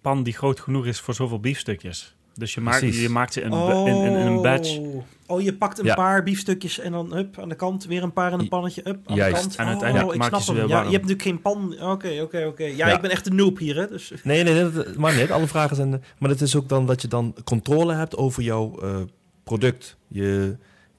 pan 0.00 0.22
die 0.22 0.32
groot 0.32 0.60
genoeg 0.60 0.86
is 0.86 1.00
voor 1.00 1.14
zoveel 1.14 1.40
biefstukjes. 1.40 2.14
Dus 2.34 2.54
je 2.54 2.60
maakt, 2.60 2.78
Precies. 2.78 3.00
je 3.02 3.08
maakt 3.08 3.32
ze 3.32 3.40
in, 3.40 3.52
in, 3.52 3.86
in, 3.86 4.02
in 4.04 4.26
een 4.26 4.42
batch. 4.42 4.78
Oh, 5.26 5.40
je 5.42 5.54
pakt 5.54 5.78
een 5.78 5.84
Ja. 5.84 5.94
paar 5.94 6.22
biefstukjes 6.22 6.78
en 6.78 6.92
dan 6.92 7.12
hup, 7.14 7.38
aan 7.38 7.48
de 7.48 7.54
kant 7.54 7.84
weer 7.84 8.02
een 8.02 8.12
paar 8.12 8.32
in 8.32 8.38
een 8.38 8.48
pannetje. 8.48 8.80
Hup, 8.84 8.98
aan 9.10 9.16
Juist. 9.16 9.34
de 9.34 9.40
kant. 9.40 9.56
En 9.56 9.64
Oh, 9.64 9.70
uiteindelijk 9.70 10.12
ik 10.12 10.18
maak 10.18 10.30
je 10.30 10.36
snap 10.40 10.54
ze 10.54 10.60
hem. 10.60 10.68
weer 10.68 10.76
Ja, 10.76 10.82
je 10.82 10.90
hebt 10.96 11.06
natuurlijk 11.06 11.22
geen 11.22 11.40
pan. 11.40 11.72
Oké, 11.90 12.20
oké, 12.22 12.44
oké. 12.46 12.64
Ja, 12.64 12.88
Ja. 12.88 12.94
ik 12.94 13.00
ben 13.00 13.10
echt 13.10 13.26
een 13.26 13.34
noob 13.34 13.58
hier, 13.58 13.76
hè. 13.76 13.86
Dus, 13.88 14.12
Nee, 14.22 14.42
nee, 14.42 14.54
nee 14.54 14.70
dat 14.72 14.96
maakt 14.96 15.16
niet. 15.16 15.30
Alle 15.30 15.46
vragen 15.46 15.76
zijn... 15.76 16.04
Maar 16.18 16.30
het 16.30 16.40
is 16.40 16.56
ook 16.56 16.68
dan 16.68 16.86
dat 16.86 17.02
je 17.02 17.08
dan 17.08 17.34
controle 17.44 17.94
hebt 17.94 18.16
over 18.16 18.42
jouw 18.42 18.78
eh, 18.82 18.96
product. 19.44 19.96
Je, 20.08 20.56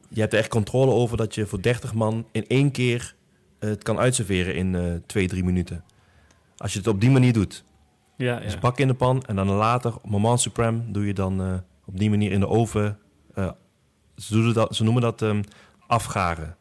je 0.10 0.20
hebt 0.20 0.34
er 0.34 0.40
echt 0.40 0.50
controle 0.50 0.92
over 0.92 1.18
dat 1.18 1.36
je 1.36 1.46
voor 1.46 1.62
30 1.62 1.94
man 1.94 2.26
in 2.32 2.48
één 2.48 2.72
keer 2.72 3.16
het 3.70 3.84
kan 3.84 4.00
uitserveren 4.00 4.56
in 4.56 4.76
eh 4.76 4.94
twee, 5.06 5.28
drie 5.28 5.44
minuten. 5.44 5.84
Als 6.58 6.74
je 6.74 6.80
het 6.80 6.88
op 6.88 7.02
die 7.02 7.10
manier 7.12 7.34
doet. 7.34 7.64
Ja, 8.18 8.40
Dus 8.40 8.54
ja. 8.54 8.60
pak 8.60 8.80
in 8.80 8.88
de 8.88 8.94
pan 8.94 9.24
en 9.26 9.36
dan 9.36 9.48
later, 9.50 9.94
moment 10.04 10.40
supreme, 10.40 10.82
doe 10.92 11.06
je 11.06 11.14
dan 11.14 11.42
eh, 11.42 11.54
op 11.86 11.98
die 12.00 12.10
manier 12.10 12.32
in 12.32 12.40
de 12.40 12.48
oven. 12.48 12.98
eh, 13.34 13.52
ze, 14.16 14.34
doen 14.34 14.54
dat, 14.54 14.76
ze 14.76 14.84
noemen 14.84 15.02
dat 15.02 15.22
ehm, 15.22 15.42
afgaren. 15.88 16.56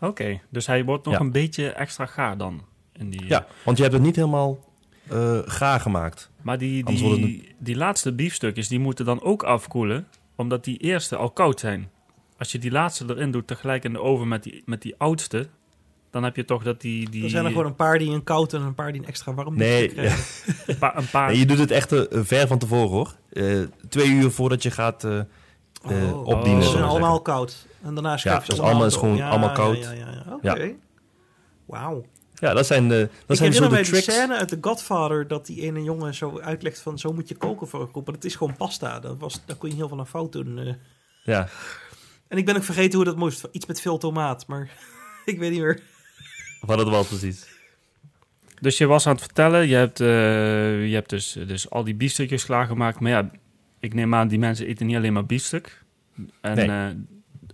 Oké, 0.00 0.40
dus 0.50 0.66
hij 0.66 0.84
wordt 0.84 1.04
nog 1.04 1.14
Ja. 1.14 1.20
een 1.20 1.32
beetje 1.32 1.68
extra 1.72 2.06
gaar 2.06 2.36
dan. 2.36 2.64
In 2.92 3.10
die, 3.10 3.26
Ja, 3.26 3.46
want 3.64 3.76
je 3.76 3.82
hebt 3.82 3.94
het 3.94 4.04
niet 4.04 4.16
helemaal 4.16 4.70
gaar 5.46 5.80
gemaakt. 5.80 6.30
Maar 6.42 6.58
die, 6.58 6.84
die, 6.84 7.54
die 7.58 7.76
laatste 7.76 8.12
biefstukjes, 8.12 8.68
die 8.68 8.78
moeten 8.78 9.04
dan 9.04 9.22
ook 9.22 9.42
afkoelen, 9.42 10.06
omdat 10.36 10.64
die 10.64 10.78
eerste 10.78 11.16
al 11.16 11.30
koud 11.30 11.60
zijn. 11.60 11.90
Als 12.38 12.52
je 12.52 12.58
die 12.58 12.70
laatste 12.70 13.04
erin 13.08 13.30
doet 13.30 13.46
tegelijk 13.46 13.84
in 13.84 13.92
de 13.92 14.00
oven 14.00 14.28
met 14.28 14.42
die, 14.42 14.62
met 14.66 14.82
die 14.82 14.94
oudste, 14.98 15.48
dan 16.12 16.22
heb 16.24 16.36
je 16.36 16.44
toch 16.44 16.62
dat 16.62 16.80
die... 16.80 17.10
die 17.10 17.24
er 17.24 17.30
zijn 17.30 17.44
er 17.44 17.50
gewoon 17.50 17.66
een 17.66 17.74
paar 17.74 17.98
die 17.98 18.10
een 18.10 18.24
koud 18.24 18.52
en 18.52 18.60
een 18.62 18.74
paar 18.74 18.92
die 18.92 19.00
een 19.00 19.06
extra 19.06 19.34
warm 19.34 19.56
Nee, 19.56 19.98
een 20.66 20.78
paar... 20.78 20.96
Een 20.96 21.10
paar 21.10 21.28
Nee, 21.30 21.38
je 21.38 21.46
doet 21.46 21.58
het 21.58 21.70
echt 21.70 21.92
eh, 21.92 22.20
ver 22.22 22.46
van 22.46 22.58
tevoren 22.58 22.88
hoor. 22.90 23.14
Eh, 23.32 23.60
twee 23.88 24.08
uur 24.08 24.30
voordat 24.30 24.62
je 24.62 24.70
gaat 24.70 25.04
eh, 25.04 25.18
eh, 25.18 25.24
Oh. 25.84 26.26
opdienen. 26.26 26.62
Ze 26.62 26.68
zullen 26.68 26.70
zijn 26.70 26.82
we 26.82 26.88
allemaal 26.88 27.06
zeggen. 27.08 27.22
koud. 27.22 27.66
En 27.82 27.94
daarna 27.94 28.16
schrijf 28.16 28.40
je 28.40 28.46
dus 28.46 28.56
ze 28.56 28.62
allemaal 28.62 28.86
is 28.86 28.96
gewoon 28.96 29.16
Ja, 29.16 29.28
allemaal 29.28 29.48
ja, 29.48 29.54
koud. 29.54 29.78
Ja, 29.78 29.90
ja, 29.92 30.22
ja. 30.26 30.34
Oké. 30.34 30.62
Ja. 30.62 30.70
Wauw. 31.66 32.04
Ja, 32.34 32.54
dat 32.54 32.66
zijn, 32.66 32.88
de, 32.88 33.08
dat 33.26 33.30
Ik 33.30 33.36
zijn 33.36 33.52
zo 33.52 33.62
herinner 33.62 33.84
de 33.84 33.90
tricks. 33.90 34.04
scène 34.14 34.36
uit 34.36 34.48
The 34.48 34.58
Godfather 34.60 35.26
dat 35.26 35.46
die 35.46 35.60
ene 35.62 35.82
jongen 35.82 36.14
zo 36.14 36.40
uitlegt 36.40 36.80
van 36.80 36.98
zo 36.98 37.12
moet 37.12 37.28
je 37.28 37.34
koken 37.34 37.68
voor 37.68 37.80
een 37.80 37.88
groep. 37.88 38.06
Maar 38.06 38.14
het 38.14 38.24
is 38.24 38.34
gewoon 38.34 38.56
pasta. 38.56 39.00
Dat 39.00 39.18
was, 39.18 39.40
daar 39.46 39.56
kon 39.56 39.68
je 39.68 39.74
heel 39.74 39.88
veel 39.88 39.98
aan 39.98 40.06
fout 40.06 40.32
doen. 40.32 40.58
eh. 40.58 40.74
Ja. 41.24 41.48
En 42.28 42.38
ik 42.38 42.44
ben 42.46 42.56
ook 42.56 42.62
vergeten 42.64 42.94
hoe 42.96 43.04
dat 43.04 43.16
moest. 43.16 43.48
Iets 43.52 43.66
met 43.66 43.80
veel 43.80 43.98
tomaat, 43.98 44.46
maar 44.46 44.70
ik 45.24 45.38
weet 45.38 45.50
niet 45.50 45.60
meer. 45.60 45.82
Wat 46.66 46.78
het 46.78 46.88
was 46.88 47.06
precies. 47.08 47.46
Dus 48.60 48.78
je 48.78 48.86
was 48.86 49.06
aan 49.06 49.12
het 49.12 49.22
vertellen, 49.22 49.68
je 49.68 49.74
hebt, 49.74 50.00
eh, 50.00 50.06
je 50.88 50.94
hebt 50.94 51.10
dus, 51.10 51.32
dus 51.46 51.70
al 51.70 51.84
die 51.84 51.94
biefstukjes 51.94 52.44
klaargemaakt. 52.44 53.00
Maar 53.00 53.10
ja, 53.10 53.30
ik 53.80 53.94
neem 53.94 54.14
aan, 54.14 54.28
die 54.28 54.38
mensen 54.38 54.66
eten 54.66 54.86
niet 54.86 54.96
alleen 54.96 55.12
maar 55.12 55.26
biefstuk. 55.26 55.82
En, 56.40 56.56
Nee. 56.56 56.68
eh, 56.68 56.86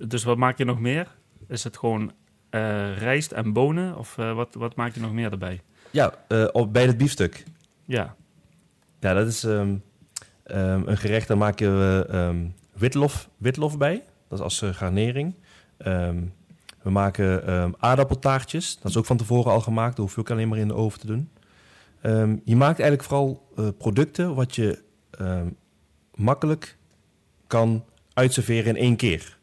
dus 0.08 0.24
wat 0.24 0.36
maak 0.36 0.58
je 0.58 0.64
nog 0.64 0.80
meer? 0.80 1.06
Is 1.48 1.64
het 1.64 1.76
gewoon 1.76 2.12
eh, 2.50 2.96
rijst 2.98 3.32
en 3.32 3.52
bonen? 3.52 3.96
Of 3.96 4.18
eh, 4.18 4.34
wat, 4.34 4.54
wat 4.54 4.74
maak 4.76 4.94
je 4.94 5.00
nog 5.00 5.12
meer 5.12 5.30
erbij? 5.32 5.60
Ja, 5.90 6.14
eh, 6.28 6.44
op, 6.52 6.72
bij 6.72 6.86
het 6.86 6.96
biefstuk. 6.98 7.44
Ja, 7.84 8.14
Ja, 9.00 9.14
dat 9.14 9.26
is 9.26 9.44
ehm, 9.44 9.74
ehm, 10.42 10.82
een 10.86 10.96
gerecht, 10.98 11.28
daar 11.28 11.38
maak 11.38 11.58
je 11.58 12.04
eh, 12.08 12.26
ehm, 12.28 12.46
witlof, 12.72 13.28
witlof 13.36 13.78
bij. 13.78 14.02
Dat 14.28 14.38
is 14.38 14.44
als 14.44 14.76
garnering. 14.76 15.34
Ehm, 15.76 16.22
we 16.88 16.94
maken 16.94 17.46
ehm, 17.46 17.70
aardappeltaartjes. 17.78 18.78
Dat 18.80 18.90
is 18.90 18.96
ook 18.96 19.04
van 19.04 19.16
tevoren 19.16 19.52
al 19.52 19.60
gemaakt. 19.60 19.96
Dat 19.96 20.04
hoef 20.04 20.14
je 20.14 20.20
ook 20.20 20.30
alleen 20.30 20.48
maar 20.48 20.58
in 20.58 20.68
de 20.68 20.74
oven 20.74 21.00
te 21.00 21.06
doen. 21.06 21.30
Ehm, 22.00 22.36
je 22.44 22.56
maakt 22.56 22.80
eigenlijk 22.80 23.08
vooral 23.08 23.46
eh, 23.56 23.68
producten 23.78 24.34
wat 24.34 24.54
je 24.54 24.82
ehm, 25.10 25.48
makkelijk 26.14 26.76
kan 27.46 27.84
uitserveren 28.12 28.76
in 28.76 28.82
één 28.82 28.96
keer. 28.96 29.38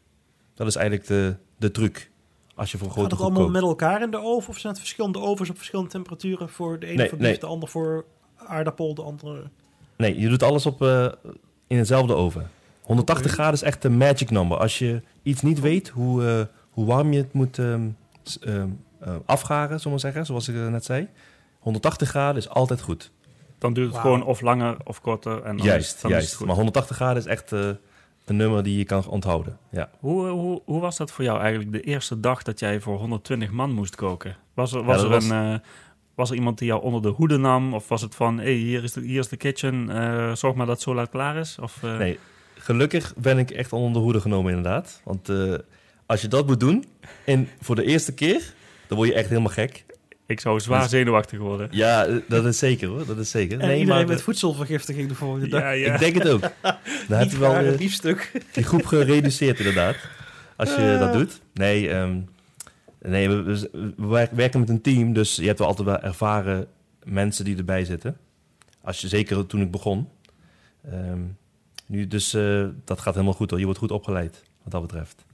Dat 0.54 0.66
is 0.66 0.76
eigenlijk 0.76 1.08
de, 1.08 1.36
de 1.56 1.70
truc. 1.70 2.10
Als 2.54 2.70
je 2.70 2.78
voor 2.78 2.86
een 2.86 2.92
Gaat 2.92 3.02
grote 3.02 3.14
het 3.14 3.24
groep 3.24 3.36
allemaal 3.36 3.60
met 3.60 3.70
elkaar 3.70 4.02
in 4.02 4.10
de 4.10 4.20
oven? 4.22 4.48
Of 4.48 4.58
zijn 4.58 4.72
het 4.72 4.82
verschillende 4.82 5.18
ovens 5.18 5.50
op 5.50 5.56
verschillende 5.56 5.90
temperaturen? 5.90 6.48
Voor 6.48 6.78
de 6.78 6.86
ene 6.86 6.96
Nee, 6.96 7.08
voor 7.08 7.18
bief, 7.18 7.26
nee. 7.26 7.38
de 7.38 7.46
ander 7.46 7.68
voor 7.68 8.04
aardappel, 8.36 8.94
de 8.94 9.02
andere... 9.02 9.50
Nee, 9.96 10.20
je 10.20 10.28
doet 10.28 10.42
alles 10.42 10.66
op, 10.66 10.82
eh, 10.82 11.08
in 11.66 11.76
dezelfde 11.76 12.14
oven. 12.14 12.50
180 12.82 13.26
Oké. 13.26 13.34
graden 13.34 13.54
is 13.54 13.62
echt 13.62 13.82
de 13.82 13.90
magic 13.90 14.30
number. 14.30 14.58
Als 14.58 14.78
je 14.78 15.02
iets 15.22 15.42
niet 15.42 15.60
weet 15.60 15.88
hoe, 15.88 16.24
eh, 16.24 16.55
hoe 16.76 16.86
warm 16.86 17.12
je 17.12 17.18
het 17.18 17.32
moet 17.32 17.58
ehm, 17.58 17.88
ehm, 18.40 18.68
eh, 19.00 19.14
afgaren, 19.26 19.66
zullen 19.68 19.82
we 19.82 19.88
maar 19.90 19.98
zeggen, 20.00 20.26
zoals 20.26 20.48
ik 20.48 20.54
eh, 20.54 20.66
net 20.68 20.84
zei. 20.84 21.08
180 21.58 22.08
graden 22.08 22.36
is 22.36 22.48
altijd 22.48 22.80
goed. 22.80 23.12
dan 23.58 23.72
duurt 23.72 23.92
het 23.92 24.00
gewoon 24.00 24.24
of 24.24 24.40
langer 24.40 24.76
of 24.84 25.00
korter. 25.00 25.36
En 25.42 25.56
dan 25.56 25.56
is, 25.56 25.64
juist, 25.64 26.02
dan 26.02 26.10
is 26.10 26.16
het 26.16 26.22
juist. 26.24 26.34
goed. 26.34 26.46
Maar 26.46 26.54
180 26.56 26.96
graden 26.96 27.16
is 27.16 27.26
echt 27.28 27.52
eh, 27.52 27.68
een 28.24 28.36
nummer 28.36 28.62
die 28.62 28.78
je 28.78 28.84
kan 28.84 29.06
onthouden. 29.08 29.58
Ja. 29.70 29.90
Hoe, 29.98 30.26
hoe, 30.28 30.62
hoe 30.64 30.80
was 30.80 30.96
dat 30.96 31.10
voor 31.10 31.24
jou 31.24 31.40
eigenlijk 31.40 31.72
de 31.72 31.80
eerste 31.80 32.20
dag 32.20 32.42
dat 32.42 32.58
jij 32.60 32.80
voor 32.80 32.98
120 32.98 33.50
man 33.50 33.72
moest 33.72 33.94
koken? 33.96 34.36
Was 34.54 34.72
er, 34.72 34.84
was 34.84 35.02
er, 35.02 35.08
was- 35.08 35.28
Een, 35.28 35.52
eh, 35.52 35.58
was 36.14 36.30
er 36.30 36.36
iemand 36.36 36.58
die 36.58 36.68
jou 36.68 36.82
onder 36.82 37.02
de 37.02 37.08
hoede 37.08 37.36
nam? 37.36 37.74
Of 37.74 37.88
was 37.88 38.00
het 38.00 38.14
van, 38.14 38.38
hey, 38.38 38.52
hier, 38.52 38.82
is 38.82 38.92
de, 38.92 39.00
hier 39.00 39.18
is 39.18 39.28
de 39.28 39.36
kitchen, 39.36 39.90
eh, 39.90 40.34
zorg 40.34 40.54
maar 40.54 40.66
dat 40.66 40.74
het 40.74 40.84
zo 40.84 40.94
laat 40.94 41.08
klaar 41.10 41.36
is? 41.36 41.58
Of, 41.60 41.82
eh, 41.82 41.96
Nee, 41.98 42.18
gelukkig 42.54 43.14
ben 43.16 43.38
ik 43.38 43.50
echt 43.50 43.72
onder 43.72 43.92
de 43.92 43.98
hoede 43.98 44.20
genomen 44.20 44.54
inderdaad. 44.54 45.00
Want 45.04 45.28
eh, 45.28 45.54
als 46.06 46.20
je 46.20 46.28
dat 46.28 46.46
moet 46.46 46.60
doen, 46.60 46.84
en 47.24 47.48
voor 47.60 47.74
de 47.76 47.84
eerste 47.84 48.12
keer, 48.14 48.52
dan 48.86 48.96
word 48.96 49.08
je 49.08 49.14
echt 49.14 49.28
helemaal 49.28 49.52
gek. 49.52 49.84
Ik 50.26 50.40
zou 50.40 50.60
zwaar 50.60 50.80
Dus- 50.80 50.90
zenuwachtig 50.90 51.38
worden. 51.38 51.68
Ja, 51.70 52.06
dat 52.28 52.44
is 52.44 52.58
zeker 52.58 52.88
hoor, 52.88 53.06
dat 53.06 53.18
is 53.18 53.30
zeker. 53.30 53.58
En 53.60 53.64
iedereen 53.68 53.86
maar, 53.86 54.06
met 54.06 54.22
voedselvergiftiging 54.22 55.08
de 55.08 55.14
volgende 55.14 55.48
dag. 55.48 55.60
Ja, 55.60 55.70
ja. 55.70 55.92
Ik 55.94 55.98
denk 56.00 56.14
het 56.14 56.28
ook. 56.28 56.40
Dan 57.08 57.18
heb 57.18 57.30
je 57.30 57.38
wel 57.38 57.54
een 57.54 57.72
eh, 57.72 57.76
biefstuk. 57.78 58.32
die 58.52 58.64
groep 58.64 58.86
gereduceerd 58.86 59.58
inderdaad. 59.58 59.96
Als 60.56 60.68
je 60.68 60.92
Eh. 60.92 60.98
dat 60.98 61.12
doet. 61.12 61.40
Nee, 61.54 61.88
ehm, 61.90 62.18
nee 63.02 63.28
we, 63.28 63.42
we- 63.42 63.70
we 63.96 64.06
werk- 64.06 64.32
werken 64.32 64.60
met 64.60 64.68
een 64.68 64.80
team. 64.80 65.12
Dus 65.12 65.36
je 65.36 65.46
hebt 65.46 65.58
wel 65.58 65.68
altijd 65.68 65.86
wel 65.88 66.00
ervaren 66.00 66.66
mensen 67.04 67.44
die 67.44 67.56
erbij 67.56 67.84
zitten. 67.84 68.16
Als 68.82 69.00
je, 69.00 69.08
zeker 69.08 69.46
toen 69.46 69.60
ik 69.60 69.70
begon. 69.70 70.08
Ehm, 70.90 71.20
nu, 71.86 72.06
dus 72.06 72.34
eh, 72.34 72.64
dat 72.84 73.00
gaat 73.00 73.14
helemaal 73.14 73.34
goed 73.34 73.50
hoor. 73.50 73.58
Je 73.58 73.64
wordt 73.64 73.80
goed 73.80 73.90
opgeleid 73.90 74.42
wat 74.62 74.72
dat 74.72 74.82
betreft. 74.82 75.24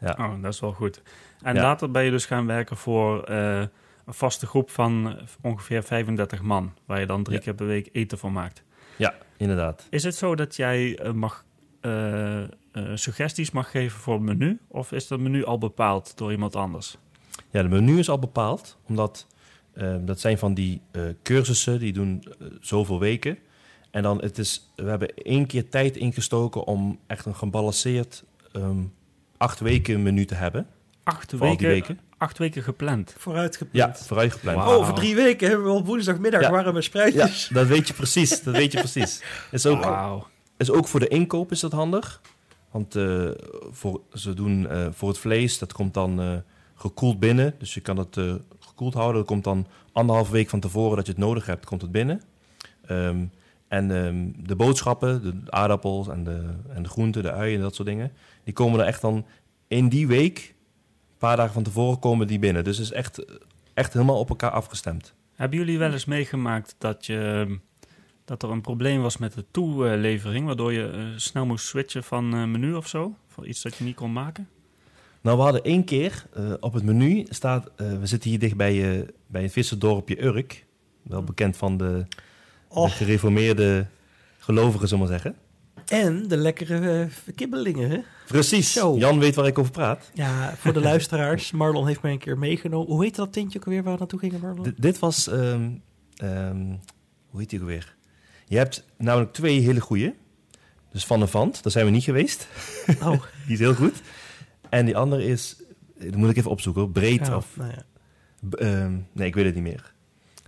Ja. 0.00 0.16
Oh, 0.18 0.42
dat 0.42 0.52
is 0.52 0.60
wel 0.60 0.72
goed. 0.72 1.02
En 1.42 1.54
Ja. 1.54 1.62
later 1.62 1.90
ben 1.90 2.04
je 2.04 2.10
dus 2.10 2.26
gaan 2.26 2.46
werken 2.46 2.76
voor 2.76 3.22
eh, 3.24 3.58
een 4.06 4.14
vaste 4.14 4.46
groep 4.46 4.70
van 4.70 5.18
ongeveer 5.42 5.82
35 5.82 6.42
man. 6.42 6.72
Waar 6.86 7.00
je 7.00 7.06
dan 7.06 7.22
drie 7.22 7.36
Ja. 7.36 7.42
keer 7.42 7.54
per 7.54 7.66
week 7.66 7.88
eten 7.92 8.18
van 8.18 8.32
maakt. 8.32 8.62
ja, 8.96 9.14
inderdaad. 9.36 9.86
Is 9.90 10.02
het 10.04 10.14
zo 10.14 10.34
dat 10.34 10.56
jij 10.56 10.98
eh, 10.98 11.12
mag, 11.12 11.44
eh, 11.80 12.42
suggesties 12.94 13.50
mag 13.50 13.70
geven 13.70 14.00
voor 14.00 14.14
het 14.14 14.22
menu? 14.22 14.58
Of 14.68 14.92
is 14.92 15.08
dat 15.08 15.18
menu 15.20 15.44
al 15.44 15.58
bepaald 15.58 16.16
door 16.16 16.30
iemand 16.30 16.56
anders? 16.56 16.96
Ja, 17.50 17.62
de 17.62 17.68
menu 17.68 17.98
is 17.98 18.08
al 18.10 18.18
bepaald. 18.18 18.78
Omdat 18.86 19.26
dat 20.00 20.20
zijn 20.20 20.38
van 20.38 20.54
die 20.54 20.80
cursussen. 21.22 21.78
Die 21.78 21.92
doen 21.92 22.24
zoveel 22.60 22.98
weken. 22.98 23.38
En 23.90 24.02
dan 24.02 24.20
het 24.20 24.38
is, 24.38 24.70
we 24.76 24.88
hebben 24.88 25.14
één 25.14 25.46
keer 25.46 25.68
tijd 25.68 25.96
ingestoken 25.96 26.64
om 26.64 26.98
echt 27.06 27.24
een 27.26 27.34
gebalanceerd 27.34 28.24
ehm, 28.52 28.82
acht 29.40 29.60
weken 29.60 30.02
menu 30.02 30.24
te 30.24 30.34
hebben. 30.34 30.66
Acht 31.02 31.32
weken, 31.32 31.56
die 31.56 31.66
weken. 31.66 32.00
acht 32.18 32.38
weken 32.38 32.62
gepland. 32.62 33.16
Ja, 33.72 33.94
vooruitgepland. 33.94 34.56
Wauw. 34.58 34.70
Oh, 34.72 34.76
over 34.80 34.94
drie 34.94 35.14
weken 35.14 35.48
hebben 35.48 35.66
we 35.66 35.72
op 35.72 35.86
woensdagmiddag 35.86 36.40
Ja. 36.40 36.50
warme 36.50 36.72
Ja, 36.72 36.80
spruitjes. 36.80 37.48
dat 37.52 37.66
weet 37.66 37.88
je 37.88 37.94
precies. 37.94 38.42
Dat 38.42 38.56
weet 38.56 38.72
je 38.72 38.78
precies. 38.78 39.22
Is 39.50 39.66
ook, 39.66 39.84
is 40.56 40.70
ook 40.70 40.88
voor 40.88 41.00
de 41.00 41.08
inkoop 41.08 41.50
is 41.50 41.60
dat 41.60 41.72
handig. 41.72 42.20
Want 42.70 42.96
eh, 42.96 43.28
voor, 43.70 44.00
ze 44.12 44.34
doen 44.34 44.68
eh, 44.68 44.86
voor 44.92 45.08
het 45.08 45.18
vlees, 45.18 45.58
dat 45.58 45.72
komt 45.72 45.94
dan 45.94 46.20
eh, 46.20 46.32
gekoeld 46.74 47.18
binnen. 47.18 47.54
Dus 47.58 47.74
je 47.74 47.80
kan 47.80 47.96
het 47.96 48.16
eh, 48.16 48.34
gekoeld 48.60 48.94
houden. 48.94 49.16
Dat 49.16 49.26
komt 49.26 49.44
dan 49.44 49.66
anderhalf 49.92 50.30
week 50.30 50.48
van 50.48 50.60
tevoren 50.60 50.96
dat 50.96 51.06
je 51.06 51.12
het 51.12 51.20
nodig 51.20 51.46
hebt, 51.46 51.66
komt 51.66 51.82
het 51.82 51.92
binnen. 51.92 52.22
Ehm, 52.86 53.24
en 53.68 53.90
ehm, 54.04 54.46
de 54.46 54.56
boodschappen, 54.56 55.22
de 55.44 55.50
aardappels 55.50 56.08
en 56.08 56.24
de, 56.24 56.42
en 56.74 56.82
de 56.82 56.88
groenten, 56.88 57.22
de 57.22 57.32
uien 57.32 57.56
en 57.56 57.62
dat 57.62 57.74
soort 57.74 57.88
dingen... 57.88 58.12
die 58.44 58.54
komen 58.54 58.80
er 58.80 58.86
echt 58.86 59.00
dan 59.00 59.26
in 59.68 59.88
die 59.88 60.06
week, 60.06 60.54
een 61.10 61.18
paar 61.18 61.36
dagen 61.36 61.52
van 61.52 61.62
tevoren, 61.62 61.98
komen 61.98 62.26
die 62.26 62.38
binnen. 62.38 62.64
Dus 62.64 62.76
het 62.76 62.86
is 62.86 62.92
echt, 62.92 63.24
echt 63.74 63.92
helemaal 63.92 64.18
op 64.18 64.28
elkaar 64.28 64.50
afgestemd. 64.50 65.14
Hebben 65.34 65.58
jullie 65.58 65.78
wel 65.78 65.92
eens 65.92 66.04
meegemaakt 66.04 66.74
dat, 66.78 67.06
je, 67.06 67.58
dat 68.24 68.42
er 68.42 68.50
een 68.50 68.60
probleem 68.60 69.02
was 69.02 69.16
met 69.16 69.32
de 69.32 69.44
toelevering, 69.50 70.46
waardoor 70.46 70.72
je 70.72 70.90
eh, 70.90 71.00
snel 71.16 71.46
moest 71.46 71.66
switchen 71.66 72.04
van 72.04 72.34
eh, 72.34 72.44
menu 72.44 72.74
of 72.74 72.86
zo? 72.88 73.14
Voor 73.26 73.46
iets 73.46 73.62
dat 73.62 73.76
je 73.76 73.84
niet 73.84 73.96
kon 73.96 74.12
maken? 74.12 74.48
Nou, 75.20 75.36
we 75.36 75.42
hadden 75.42 75.64
één 75.64 75.84
keer 75.84 76.26
eh, 76.32 76.52
op 76.60 76.72
het 76.72 76.82
menu 76.82 77.26
staat... 77.28 77.70
we 77.76 78.06
zitten 78.06 78.30
hier 78.30 78.38
dicht 78.38 78.56
bij, 78.56 79.00
eh, 79.00 79.08
bij 79.26 79.42
het 79.42 79.52
visserdorpje 79.52 80.24
Urk. 80.24 80.66
Wel 81.02 81.24
bekend 81.24 81.56
van 81.56 81.76
de, 81.76 82.06
de 82.68 82.88
gereformeerde 82.88 83.86
gelovigen, 84.38 84.88
zullen 84.88 85.04
we 85.04 85.10
maar 85.10 85.20
zeggen. 85.20 85.40
En 85.90 86.28
de 86.28 86.36
lekkere 86.36 87.00
eh, 87.26 87.34
kibbelingen, 87.34 87.90
hè? 87.90 87.98
Precies. 88.26 88.72
Zo. 88.72 88.96
Jan 88.96 89.18
weet 89.18 89.34
waar 89.34 89.46
ik 89.46 89.58
over 89.58 89.72
praat. 89.72 90.10
Ja, 90.14 90.54
voor 90.56 90.72
de 90.72 90.80
luisteraars. 90.90 91.50
Marlon 91.50 91.86
heeft 91.86 92.02
mij 92.02 92.12
een 92.12 92.18
keer 92.18 92.38
meegenomen. 92.38 92.92
Hoe 92.94 93.04
heet 93.04 93.16
dat 93.16 93.32
tintje 93.32 93.58
ook 93.58 93.64
alweer 93.64 93.82
waar 93.82 93.92
we 93.92 93.98
naartoe 93.98 94.18
gingen, 94.18 94.40
Marlon? 94.40 94.64
D- 94.74 94.82
dit 94.82 94.98
was... 94.98 95.28
ehm, 95.28 95.70
ehm, 96.16 96.66
hoe 97.26 97.40
heet 97.40 97.50
die 97.50 97.60
ook 97.60 97.66
weer? 97.66 97.96
Je 98.46 98.56
hebt 98.56 98.84
namelijk 98.98 99.32
twee 99.32 99.60
hele 99.60 99.80
goeie. 99.80 100.14
Dus 100.92 101.04
Van 101.04 101.20
de 101.20 101.26
Vant, 101.26 101.62
daar 101.62 101.72
zijn 101.72 101.84
we 101.84 101.90
niet 101.90 102.04
geweest. 102.04 102.48
Oh, 103.02 103.10
Die 103.46 103.52
is 103.52 103.58
heel 103.58 103.74
goed. 103.74 104.02
En 104.68 104.84
die 104.84 104.96
andere 104.96 105.24
is... 105.24 105.62
Dat 105.98 106.14
moet 106.14 106.30
ik 106.30 106.36
even 106.36 106.50
opzoeken. 106.50 106.92
Breed 106.92 107.26
ja, 107.26 107.36
of... 107.36 107.46
nou 107.56 107.70
ja. 107.70 107.84
ehm, 108.58 108.98
nee, 109.12 109.26
ik 109.28 109.34
weet 109.34 109.44
het 109.44 109.54
niet 109.54 109.62
meer. 109.64 109.94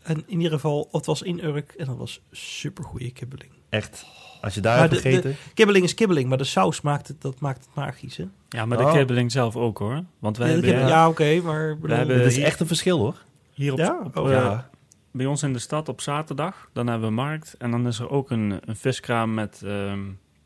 En 0.02 0.16
in 0.26 0.36
ieder 0.36 0.50
geval, 0.52 0.88
het 0.92 1.06
was 1.06 1.22
in 1.22 1.44
Urk 1.44 1.72
en 1.72 1.86
dat 1.86 1.96
was 1.96 2.20
super 2.30 2.84
goede 2.84 3.12
kibbeling. 3.12 3.50
Echt. 3.68 4.04
Als 4.42 4.54
je 4.54 4.60
daar 4.60 4.78
Maar 4.78 4.88
hebt 4.88 5.02
de- 5.02 5.08
gegeten... 5.08 5.36
Kibbeling 5.54 5.84
is 5.84 5.94
kibbeling, 5.94 6.28
maar 6.28 6.38
de 6.38 6.44
saus 6.44 6.80
maakt 6.80 7.08
het, 7.08 7.20
dat 7.22 7.40
maakt 7.40 7.58
het 7.64 7.74
magisch, 7.74 8.16
hè? 8.16 8.24
Ja, 8.48 8.66
maar 8.66 8.78
de 8.78 8.90
kibbeling 8.92 9.32
zelf 9.32 9.56
ook 9.56 9.78
hoor. 9.78 10.02
Want 10.18 10.36
wij 10.36 10.46
Ja, 10.46 10.52
hebben 10.52 10.70
kibbeling- 10.70 10.96
ja, 10.96 11.08
oké, 11.08 11.40
maar... 11.40 11.70
ik 11.70 11.80
bedoel- 11.80 11.96
hebben- 11.96 12.16
Het 12.16 12.26
is 12.26 12.36
hier- 12.36 12.44
echt 12.44 12.60
een 12.60 12.66
verschil, 12.66 12.98
hoor. 12.98 13.14
hier 13.52 13.72
op, 13.72 13.78
Ja? 13.78 14.00
op, 14.04 14.16
Oh, 14.16 14.26
eh, 14.32 14.36
ja. 14.36 14.70
bij 15.10 15.26
ons 15.26 15.42
in 15.42 15.52
de 15.52 15.58
stad 15.58 15.88
op 15.88 16.00
zaterdag, 16.00 16.68
dan 16.72 16.86
hebben 16.86 17.08
we 17.08 17.14
markt. 17.14 17.54
En 17.58 17.70
dan 17.70 17.86
is 17.86 17.98
er 17.98 18.10
ook 18.10 18.30
een, 18.30 18.60
een 18.64 18.76
viskraam 18.76 19.34
met, 19.34 19.62
ehm, 19.64 20.00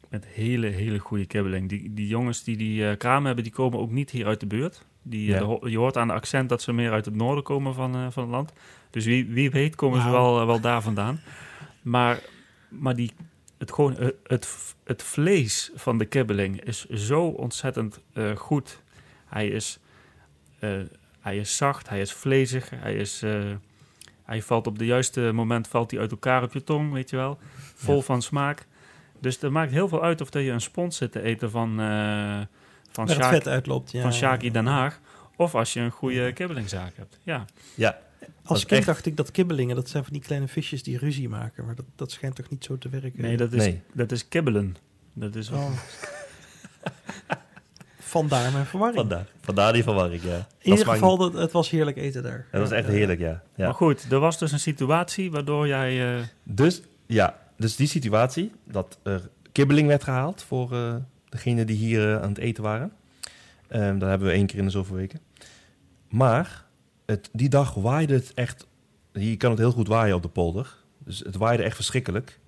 met 0.09 0.27
hele, 0.27 0.67
hele 0.67 0.99
goede 0.99 1.27
kibbeling. 1.27 1.69
Die, 1.69 1.95
die 1.95 2.07
jongens 2.07 2.45
die 2.45 2.57
die 2.57 2.89
eh, 2.89 2.97
kraam 2.97 3.27
hebben, 3.27 3.45
die 3.45 3.53
komen 3.53 3.79
ook 3.79 3.91
niet 3.91 4.11
hier 4.11 4.27
uit 4.27 4.41
de 4.41 4.47
buurt. 4.47 4.85
Die, 5.03 5.35
eh, 5.35 5.41
Ja. 5.41 5.47
de 5.61 5.71
je 5.71 5.79
hoort 5.79 5.97
aan 5.97 6.07
de 6.09 6.13
accent 6.15 6.49
dat 6.49 6.63
ze 6.63 6.73
meer 6.73 6.93
uit 6.93 7.05
het 7.05 7.15
noorden 7.15 7.45
komen 7.45 7.75
van, 7.75 7.95
eh, 7.95 8.07
van 8.11 8.23
het 8.23 8.33
land. 8.33 8.53
Dus 8.91 9.05
wie, 9.05 9.27
wie 9.27 9.51
weet 9.51 9.75
komen 9.75 10.03
ze 10.03 10.11
wel, 10.11 10.47
wel 10.47 10.61
daar 10.61 10.83
vandaan. 10.83 11.21
Maar, 11.83 12.21
maar 12.69 12.95
die, 12.97 13.11
het, 13.59 13.73
gewoon, 13.73 13.99
eh, 13.99 14.09
het, 14.27 14.75
het 14.85 15.03
vlees 15.03 15.71
van 15.75 15.99
de 15.99 16.05
kibbeling 16.05 16.61
is 16.65 16.85
zo 16.85 17.23
ontzettend 17.27 18.01
eh, 18.13 18.37
goed. 18.37 18.83
Hij 19.27 19.49
is, 19.49 19.79
eh, 20.59 20.71
hij 21.21 21.37
is 21.39 21.57
zacht, 21.57 21.89
hij 21.89 22.01
is 22.01 22.13
vlezig, 22.13 22.71
hij 22.71 22.95
is... 22.95 23.23
hij 24.25 24.43
valt 24.43 24.67
op 24.67 24.79
de 24.79 24.85
juiste 24.87 25.21
moment 25.35 25.69
valt 25.69 25.91
hij 25.91 26.01
uit 26.01 26.11
elkaar 26.11 26.43
op 26.43 26.53
je 26.53 26.65
tong, 26.65 26.93
weet 26.93 27.11
je 27.11 27.17
wel. 27.17 27.39
Vol 27.75 27.97
Ja. 27.97 28.03
van 28.03 28.23
smaak. 28.23 28.67
Dus 29.21 29.41
het 29.41 29.51
maakt 29.51 29.71
heel 29.73 29.89
veel 29.89 30.03
uit 30.03 30.21
of 30.21 30.31
dat 30.31 30.43
je 30.43 30.51
een 30.51 30.61
spons 30.61 30.97
zit 30.97 31.13
te 31.13 31.21
eten 31.23 31.51
van, 31.51 31.77
van, 32.91 33.09
Sjaak- 33.09 33.33
vet 33.33 33.49
uitloopt, 33.49 33.91
ja. 33.93 34.03
van 34.03 34.13
Shaki 34.13 34.51
Den 34.51 34.67
Haag. 34.67 35.01
Of 35.37 35.55
als 35.55 35.73
je 35.73 35.81
een 35.81 35.91
goede 35.91 36.33
kibbelingzaak 36.33 36.97
hebt. 36.97 37.19
Ja, 37.23 37.45
Ja. 37.75 37.99
Als 38.43 38.59
kind 38.67 38.71
echt- 38.79 38.87
dacht 38.87 39.07
ik 39.07 39.17
dat 39.17 39.31
kibbelingen, 39.31 39.77
dat 39.77 39.89
zijn 39.89 40.05
van 40.05 40.13
die 40.13 40.23
kleine 40.23 40.49
visjes 40.49 40.83
die 40.83 40.99
ruzie 40.99 41.29
maken. 41.29 41.65
Maar 41.65 41.75
dat, 41.75 41.85
dat 41.97 42.11
schijnt 42.11 42.35
toch 42.35 42.49
niet 42.49 42.65
zo 42.65 42.79
te 42.79 42.89
werken? 42.89 43.23
nee, 43.23 43.37
dat 43.37 43.53
is, 43.53 43.63
Nee. 43.65 43.81
dat 43.95 44.13
is 44.13 44.29
kibbelen. 44.29 44.77
Dat 45.13 45.35
is 45.35 45.51
Oh. 45.51 45.71
Vandaar 47.99 48.53
mijn 48.53 48.67
verwarring. 48.67 48.99
Vandaar. 49.01 49.27
Vandaar 49.41 49.73
die 49.73 49.83
verwarring, 49.83 50.23
ja. 50.23 50.37
In 50.37 50.45
Dat 50.71 50.79
ieder 50.79 50.87
geval, 50.93 51.17
dat, 51.17 51.33
het 51.33 51.53
was 51.53 51.71
heerlijk 51.71 51.97
eten 51.97 52.23
daar. 52.23 52.47
Dat 52.53 52.61
was 52.61 52.71
echt 52.71 52.87
Ja. 52.87 52.93
heerlijk, 52.93 53.21
ja. 53.21 53.43
ja. 53.55 53.65
Maar 53.65 53.75
goed, 53.75 54.07
er 54.13 54.19
was 54.19 54.39
dus 54.39 54.53
een 54.53 54.61
situatie 54.61 55.31
waardoor 55.31 55.67
jij... 55.67 56.17
eh, 56.19 56.23
Dus, 56.43 56.83
ja, 57.07 57.39
dus 57.57 57.77
die 57.77 57.87
situatie, 57.87 58.53
dat 58.65 58.99
er 59.03 59.29
kibbeling 59.53 59.89
werd 59.89 60.05
gehaald 60.05 60.43
voor 60.43 60.73
eh 60.73 60.95
degene 61.29 61.65
die 61.65 61.77
hier 61.77 62.11
eh, 62.15 62.23
aan 62.23 62.29
het 62.29 62.39
eten 62.39 62.63
waren. 62.63 62.93
Ehm 63.69 63.99
dat 63.99 64.09
hebben 64.09 64.29
we 64.29 64.35
één 64.35 64.47
keer 64.47 64.59
in 64.59 64.65
de 64.65 64.71
zoveel 64.71 64.97
weken. 64.97 65.21
Maar 66.09 66.65
het, 67.07 67.29
die 67.33 67.49
dag 67.49 67.75
waaide 67.75 68.15
het 68.15 68.35
echt, 68.35 68.67
hier 69.13 69.37
kan 69.37 69.51
het 69.51 69.59
heel 69.59 69.73
goed 69.73 69.89
waaien 69.89 70.15
op 70.17 70.23
de 70.23 70.29
polder. 70.29 70.77
Dus 70.99 71.19
het 71.19 71.37
waaide 71.37 71.63
echt 71.63 71.75
verschrikkelijk. 71.77 72.41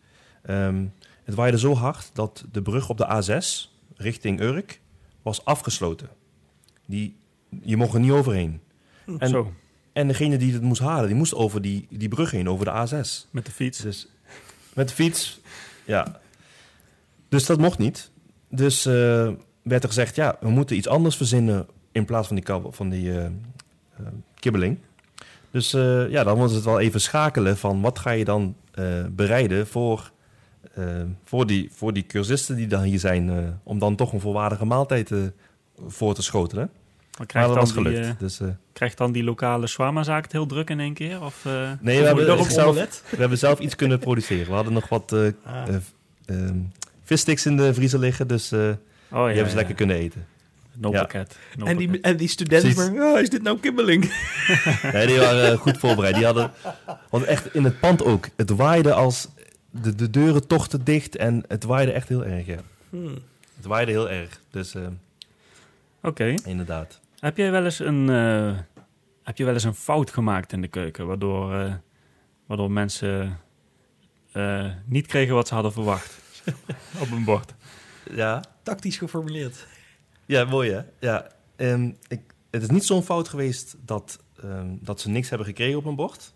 Ehm, 0.43 0.85
het 1.25 1.35
waaide 1.35 1.59
zo 1.59 1.75
hard 1.75 2.11
dat 2.13 2.45
de 2.53 2.63
brug 2.63 2.89
op 2.89 2.97
de 2.97 3.07
A6 3.07 3.69
richting 3.97 4.41
Urk 4.41 4.81
was 5.23 5.45
afgesloten. 5.45 6.09
Die, 6.87 7.17
je 7.63 7.77
mocht 7.77 7.95
er 7.95 8.01
niet 8.01 8.11
overheen. 8.11 8.61
En- 9.19 9.29
zo, 9.29 9.53
En 9.93 10.09
degene 10.09 10.37
die 10.37 10.53
het 10.53 10.63
moest 10.63 10.81
halen, 10.81 11.07
die 11.07 11.17
moest 11.17 11.35
over 11.35 11.63
die, 11.63 11.87
die 11.91 12.09
brug 12.09 12.31
heen, 12.31 12.49
over 12.49 12.65
de 12.65 12.71
A6. 13.05 13.29
met 13.31 13.47
de 13.47 13.53
fiets. 13.53 13.79
Dus 13.79 14.09
met 14.75 14.89
de 14.89 14.95
fiets, 14.95 15.41
ja. 15.85 16.21
Dus 17.29 17.47
dat 17.47 17.59
mocht 17.59 17.79
niet. 17.79 18.11
Dus 18.51 18.87
eh, 18.87 18.93
werd 19.63 19.83
er 19.83 19.89
gezegd, 19.89 20.15
ja, 20.17 20.37
we 20.41 20.49
moeten 20.51 20.77
iets 20.77 20.87
anders 20.89 21.17
verzinnen 21.17 21.67
in 21.93 22.05
plaats 22.05 22.27
van 22.27 22.37
die, 22.37 22.45
van 22.71 22.89
die 22.89 23.21
eh, 23.21 23.31
kibbeling. 24.39 24.79
Dus 25.51 25.75
eh, 25.75 26.11
ja, 26.11 26.25
dan 26.25 26.39
was 26.39 26.53
het 26.53 26.65
wel 26.65 26.81
even 26.81 27.01
schakelen 27.01 27.57
van 27.57 27.81
wat 27.81 27.99
ga 27.99 28.11
je 28.11 28.25
dan 28.25 28.55
eh, 28.75 28.85
bereiden 29.11 29.67
voor, 29.67 30.11
eh, 30.75 30.85
voor, 31.25 31.47
die, 31.47 31.69
voor 31.73 31.93
die 31.93 32.07
cursisten 32.07 32.57
die 32.57 32.67
dan 32.67 32.83
hier 32.83 32.99
zijn, 32.99 33.59
om 33.63 33.79
dan 33.79 33.97
toch 33.97 34.13
een 34.13 34.21
volwaardige 34.21 34.65
maaltijd 34.65 35.13
voor 35.87 36.15
te 36.15 36.23
schotelen. 36.23 36.71
Maar 36.71 36.77
Maar 37.19 37.27
krijgt, 37.27 37.49
dat 37.49 37.75
dan 37.75 37.85
die, 37.85 37.93
gelukt. 37.95 38.07
eh, 38.07 38.19
dus, 38.19 38.41
krijgt 38.73 38.99
dan 38.99 39.13
die 39.13 39.25
lokale 39.25 39.67
shawarma-zaak 39.67 40.23
het 40.23 40.33
heel 40.33 40.47
druk 40.47 40.71
in 40.71 40.81
één 40.81 40.95
keer? 40.95 41.23
Of, 41.25 41.45
nee, 41.81 42.01
we 42.01 42.07
hebben, 42.07 42.45
zelf, 42.51 42.75
we 43.11 43.17
hebben 43.17 43.39
zelf 43.39 43.59
iets 43.59 43.77
kunnen 43.77 43.99
produceren. 43.99 44.47
We 44.47 44.53
hadden 44.53 44.73
nog 44.73 44.89
wat 44.89 45.13
Ah. 45.13 45.27
eh, 45.69 45.75
ehm, 46.27 46.57
vissticks 47.03 47.47
in 47.47 47.57
de 47.57 47.75
vriezer 47.75 47.99
liggen, 47.99 48.29
dus 48.29 48.53
oh 48.53 48.59
die 48.59 48.69
ja, 49.11 49.25
hebben 49.27 49.45
ze 49.45 49.51
ja. 49.51 49.55
lekker 49.57 49.75
kunnen 49.75 49.97
eten. 49.97 50.27
Ja. 50.81 51.07
En 51.65 51.77
die, 51.77 51.87
pakket. 51.89 52.05
en 52.05 52.17
die 52.17 52.29
studenten, 52.29 52.95
maar, 52.95 53.03
"Ah, 53.15 53.21
is 53.21 53.31
dit 53.31 53.43
nou 53.43 53.59
kibbeling? 53.61 54.03
Nee, 54.93 55.07
die 55.07 55.19
waren 55.19 55.53
eh, 55.53 55.59
goed 55.59 55.79
voorbereid. 55.79 56.15
Die 56.15 56.25
hadden, 56.25 56.51
want 57.11 57.25
echt 57.25 57.55
in 57.55 57.65
het 57.65 57.81
pand 57.81 58.05
ook. 58.05 58.29
Het 58.37 58.51
waaide 58.51 58.93
als 58.93 59.29
de, 59.71 59.95
de 59.95 60.11
deuren 60.11 60.47
tochten 60.47 60.85
dicht 60.85 61.17
en 61.17 61.45
het 61.49 61.65
waaide 61.65 61.93
echt 61.93 62.09
heel 62.09 62.25
erg. 62.25 62.47
Ja. 62.47 62.59
Hmm. 62.91 63.19
Het 63.57 63.67
waaide 63.67 63.91
heel 63.91 64.11
erg, 64.11 64.41
dus 64.51 64.75
eh, 64.75 64.87
Oké. 66.03 66.35
inderdaad. 66.45 67.01
Heb 67.19 67.37
jij 67.37 67.51
wel 67.51 67.65
eens 67.65 67.79
een, 67.79 68.09
eh, 68.11 68.59
heb 69.23 69.37
je 69.39 69.45
wel 69.45 69.55
eens 69.55 69.65
een 69.65 69.75
fout 69.75 70.11
gemaakt 70.11 70.53
in 70.53 70.61
de 70.61 70.69
keuken, 70.69 71.07
waardoor, 71.07 71.55
eh, 71.55 71.73
waardoor 72.47 72.71
mensen 72.71 73.39
eh, 74.33 74.67
niet 74.85 75.07
kregen 75.07 75.35
wat 75.35 75.49
ze 75.49 75.55
hadden 75.55 75.73
verwacht 75.73 76.19
op 77.03 77.11
een 77.11 77.25
bord? 77.25 77.55
Ja, 78.15 78.43
Tactisch 78.63 78.97
geformuleerd. 78.97 79.67
Ja 80.29 80.45
mooi 80.45 80.71
hè. 80.73 80.81
Ja, 81.01 81.27
ehm, 81.57 81.91
ik, 82.09 82.21
het 82.51 82.63
is 82.63 82.69
niet 82.71 82.85
zo'n 82.85 83.03
fout 83.03 83.29
geweest 83.29 83.77
dat, 83.85 84.19
ehm, 84.43 84.77
dat 84.81 85.01
ze 85.01 85.09
niks 85.09 85.29
hebben 85.29 85.47
gekregen 85.47 85.79
op 85.79 85.85
een 85.85 85.95
bord. 85.97 86.33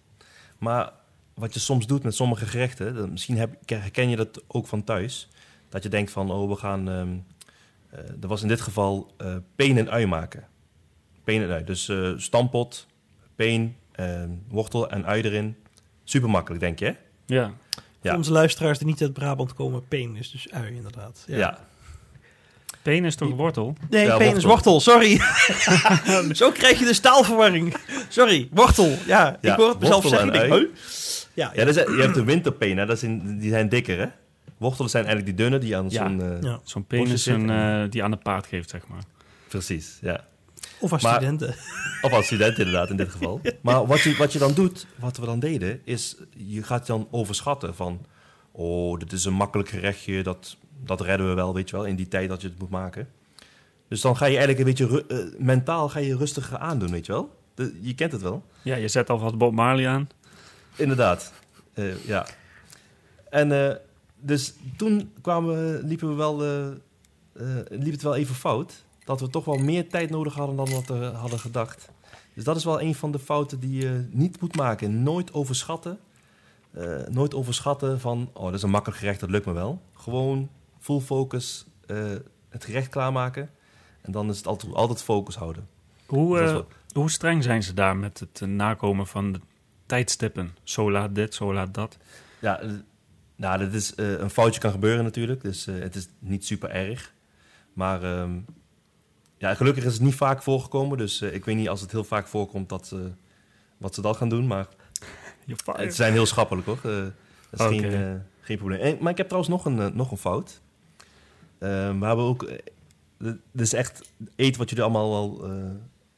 Maar 0.59 0.93
wat 1.35 1.55
je 1.55 1.61
soms 1.61 1.87
doet 1.87 2.03
met 2.03 2.15
sommige 2.15 2.47
gerechten, 2.47 2.95
dat- 2.95 3.11
misschien 3.11 3.37
heb, 3.39 3.55
herken 3.67 4.09
je 4.09 4.17
dat 4.17 4.43
ook 4.47 4.67
van 4.67 4.85
thuis. 4.85 5.29
Dat 5.69 5.83
je 5.83 5.89
denkt 5.89 6.11
van, 6.11 6.31
oh, 6.31 6.49
we 6.49 6.57
gaan... 6.57 6.89
ehm 6.89 7.09
eh, 7.91 7.99
er 8.23 8.29
was 8.29 8.43
in 8.43 8.49
dit 8.49 8.61
geval 8.61 9.15
eh 9.17 9.37
peen 9.57 9.79
en 9.79 9.91
ui 9.91 10.07
maken. 10.07 10.47
Peen 11.25 11.43
en 11.43 11.51
ui. 11.51 11.65
Dus 11.65 11.89
eh 11.89 12.13
stampot, 12.17 12.87
peen, 13.35 13.77
ehm, 13.93 14.31
wortel 14.49 14.91
en 14.91 15.05
ui 15.07 15.23
erin. 15.23 15.57
Super 16.05 16.31
makkelijk, 16.31 16.61
denk 16.63 16.79
je, 16.79 16.85
hè? 16.85 16.93
Ja. 17.27 17.43
Ja. 18.01 18.09
Voor 18.11 18.19
onze 18.19 18.33
luisteraars 18.33 18.79
die 18.79 18.87
niet 18.87 19.03
uit 19.03 19.13
Brabant 19.13 19.55
komen, 19.55 19.89
peen 19.89 20.17
is 20.17 20.31
dus 20.31 20.51
ui 20.53 20.75
inderdaad. 20.75 21.25
Ja. 21.27 21.67
Peen 22.83 23.05
is 23.05 23.15
toch 23.15 23.31
wortel? 23.35 23.77
Nee, 23.91 24.05
Ja, 24.07 24.17
peen 24.17 24.37
is 24.37 24.45
wortel, 24.45 24.81
sorry. 24.81 25.21
Zo 26.33 26.51
krijg 26.51 26.79
je 26.79 26.85
de 26.85 26.95
staalverwarring. 26.95 27.75
Sorry, 28.09 28.49
wortel. 28.53 28.97
Ja, 29.07 29.39
Ja, 29.41 29.53
ik 29.53 29.59
hoor 29.59 29.69
het 29.69 29.81
mezelf 29.81 30.09
zeggen. 30.09 30.33
denk, 30.33 30.53
huh? 30.53 30.65
Ja, 31.35 31.53
Ja, 31.55 31.65
dat 31.65 31.77
is, 31.77 31.83
je 31.95 32.01
hebt 32.03 32.15
de 32.15 32.25
winterpeen, 32.25 32.77
hè? 32.79 32.87
Dat 32.87 32.99
zijn, 32.99 33.39
die 33.39 33.51
zijn 33.51 33.69
dikker, 33.69 33.99
hè? 33.99 34.07
Wortelen 34.59 34.91
zijn 34.91 35.05
eigenlijk 35.07 35.37
die 35.37 35.45
dunne 35.47 35.59
die 35.65 35.77
aan 35.77 35.87
Ja. 35.89 36.07
zo'n... 36.09 36.21
eh, 36.23 36.43
ja. 36.43 36.61
Zo'n 36.65 36.85
peen 36.87 36.99
Bosjes 37.01 37.21
is 37.21 37.27
een, 37.27 37.39
zitten. 37.41 37.83
eh, 37.85 37.91
die 37.91 38.03
aan 38.05 38.11
de 38.11 38.17
paard 38.17 38.47
geeft, 38.47 38.71
zeg 38.71 38.81
maar. 38.89 39.03
Precies, 39.49 39.99
ja. 40.01 40.25
Of 40.79 40.93
als 40.93 41.03
Maar- 41.03 41.15
studenten. 41.15 41.55
Of 42.03 42.13
als 42.13 42.27
student 42.27 42.59
inderdaad, 42.59 42.91
in 42.91 42.97
dit 42.97 43.11
geval. 43.11 43.41
Maar 43.61 43.87
wat 43.87 44.01
je, 44.01 44.17
wat 44.17 44.33
je 44.33 44.39
dan 44.39 44.53
doet, 44.55 44.87
wat 44.99 45.17
we 45.17 45.27
dan 45.27 45.41
deden, 45.41 45.81
is 45.85 46.17
je 46.37 46.63
gaat 46.63 46.87
dan 46.87 47.09
overschatten 47.11 47.75
van... 47.75 48.07
Oh, 48.53 48.99
dit 48.99 49.13
is 49.13 49.25
een 49.25 49.33
makkelijk 49.33 49.69
gerechtje, 49.69 50.23
dat, 50.23 50.57
dat 50.85 51.01
redden 51.01 51.29
we 51.29 51.35
wel, 51.35 51.55
weet 51.55 51.71
je 51.71 51.77
wel, 51.77 51.85
in 51.85 51.97
die 51.97 52.09
tijd 52.09 52.29
dat 52.29 52.41
je 52.43 52.49
het 52.49 52.59
moet 52.59 52.71
maken. 52.71 53.09
Dus 53.89 54.01
dan 54.01 54.17
ga 54.17 54.25
je 54.27 54.37
eigenlijk 54.37 54.59
een 54.59 54.75
beetje 54.87 55.07
eh, 55.07 55.41
mentaal 55.45 55.89
ga 55.89 55.99
je 55.99 56.17
rustiger 56.17 56.59
aandoen, 56.59 56.91
weet 56.91 57.07
je 57.07 57.13
wel. 57.13 57.31
De- 57.55 57.79
je 57.81 57.95
kent 57.95 58.13
het 58.13 58.23
wel. 58.23 58.43
Ja, 58.63 58.77
je 58.77 58.89
zet 58.89 59.11
alvast 59.11 59.39
Bob 59.39 59.53
Marley 59.53 59.89
aan. 59.89 60.09
Inderdaad, 60.77 61.33
Eh, 61.75 62.05
ja. 62.07 62.27
En 63.31 63.53
eh, 63.69 63.77
dus 64.21 64.55
toen 64.77 65.13
kwamen, 65.21 65.83
liepen 65.87 66.09
we 66.09 66.15
wel, 66.15 66.37
liep 67.69 67.93
het 67.93 68.03
wel 68.03 68.15
even 68.17 68.35
fout. 68.35 68.85
Dat 69.05 69.21
we 69.21 69.29
toch 69.29 69.45
wel 69.45 69.57
meer 69.59 69.89
tijd 69.89 70.11
nodig 70.11 70.35
hadden 70.35 70.57
dan 70.57 70.71
wat 70.71 70.87
we 70.87 71.05
hadden 71.05 71.39
gedacht. 71.39 71.89
Dus 72.35 72.45
dat 72.45 72.57
is 72.57 72.65
wel 72.65 72.81
een 72.81 72.95
van 72.95 73.13
de 73.13 73.19
fouten 73.19 73.61
die 73.61 73.81
je 73.83 74.07
niet 74.11 74.41
moet 74.41 74.57
maken. 74.57 75.03
Nooit 75.03 75.33
overschatten. 75.33 75.99
Nooit 77.11 77.35
overschatten 77.35 78.01
van, 78.01 78.31
oh, 78.33 78.45
dat 78.45 78.55
is 78.55 78.63
een 78.63 78.71
makkelijk 78.71 79.01
gerecht, 79.01 79.21
dat 79.21 79.31
lukt 79.31 79.47
me 79.47 79.53
wel. 79.53 79.83
Gewoon 79.95 80.49
full 80.83 81.01
focus 81.01 81.67
eh, 81.87 81.97
het 82.49 82.65
gerecht 82.65 82.89
klaarmaken. 82.89 83.51
En 84.01 84.13
dan 84.13 84.31
is 84.31 84.37
het 84.37 84.47
altijd, 84.47 84.75
altijd 84.75 85.03
focus 85.03 85.35
houden. 85.37 85.69
Hoe, 86.07 86.41
is 86.41 86.51
eh, 86.51 86.57
hoe 86.93 87.11
streng 87.11 87.43
zijn 87.43 87.63
ze 87.63 87.75
daar 87.75 87.97
met 87.97 88.19
het 88.21 88.41
eh, 88.43 88.49
nakomen 88.49 89.07
van 89.07 89.33
de 89.33 89.41
tijdstippen? 89.87 90.57
Zo 90.63 90.91
laat 90.91 91.15
dit, 91.15 91.35
zo 91.35 91.55
laat 91.55 91.75
dat. 91.75 91.97
Ja, 92.39 92.61
Nou, 93.37 93.59
dat 93.59 93.73
is, 93.73 93.93
een 93.97 94.31
foutje 94.31 94.61
kan 94.61 94.71
gebeuren 94.71 95.05
natuurlijk, 95.05 95.43
dus 95.43 95.65
het 95.65 95.95
is 95.95 96.09
niet 96.19 96.45
super 96.47 96.71
erg. 96.71 97.13
Maar 97.73 98.03
ehm, 98.03 98.39
ja, 99.39 99.55
gelukkig 99.55 99.85
is 99.85 99.93
het 99.93 100.03
niet 100.03 100.15
vaak 100.15 100.43
voorgekomen, 100.43 100.99
dus 100.99 101.23
ik 101.23 101.45
weet 101.45 101.57
niet 101.57 101.69
als 101.69 101.81
het 101.81 101.91
heel 101.93 102.05
vaak 102.05 102.27
voorkomt 102.27 102.69
dat, 102.69 102.87
ze- 102.87 103.11
wat 103.77 103.95
ze 103.95 104.01
dat 104.01 104.17
gaan 104.17 104.29
doen. 104.29 104.47
Maar 104.47 104.67
Je 105.47 105.55
het 105.73 105.95
zijn 105.95 106.13
heel 106.13 106.27
schappelijk 106.27 106.67
hoor, 106.67 106.77
Eh, 106.77 106.83
dat 107.51 107.61
is 107.61 107.67
geen, 107.81 107.91
geen 108.41 108.57
probleem. 108.57 108.81
En, 108.81 108.97
maar 109.01 109.11
ik 109.11 109.17
heb 109.17 109.29
trouwens 109.29 109.53
nog 109.55 109.65
een, 109.65 109.97
nog 109.97 110.11
een 110.11 110.17
fout. 110.17 110.61
Ehm, 111.63 111.99
we 111.99 112.07
hebben 112.07 112.25
ook, 112.25 112.43
eh, 112.43 112.57
dit 113.19 113.37
dit 113.53 113.67
is 113.67 113.73
echt 113.73 114.11
eten 114.37 114.59
wat 114.59 114.69
jullie 114.69 114.85
allemaal 114.85 115.11
wel, 115.11 115.51
eh, 115.51 115.71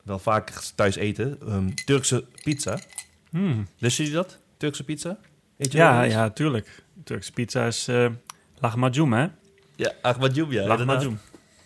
wel 0.02 0.18
vaak 0.18 0.50
thuis 0.74 0.96
eten. 0.96 1.38
Ehm, 1.46 1.70
Turkse 1.84 2.24
pizza. 2.42 2.78
Hmm. 3.30 3.66
Lusten 3.78 4.04
jullie 4.04 4.18
dat? 4.18 4.38
Turkse 4.56 4.84
pizza? 4.84 5.18
Eet 5.58 5.72
je 5.72 5.78
Ja, 5.78 6.02
ja, 6.02 6.30
tuurlijk. 6.30 6.82
Turkse 7.04 7.32
pizza 7.32 7.66
is 7.66 7.88
eh 7.88 8.06
lahmacun, 8.58 9.12
hè? 9.12 9.26
Ja, 9.76 9.92
Ahmadjoub, 10.02 10.50
ja. 10.50 10.66
lahmacun. 10.66 11.18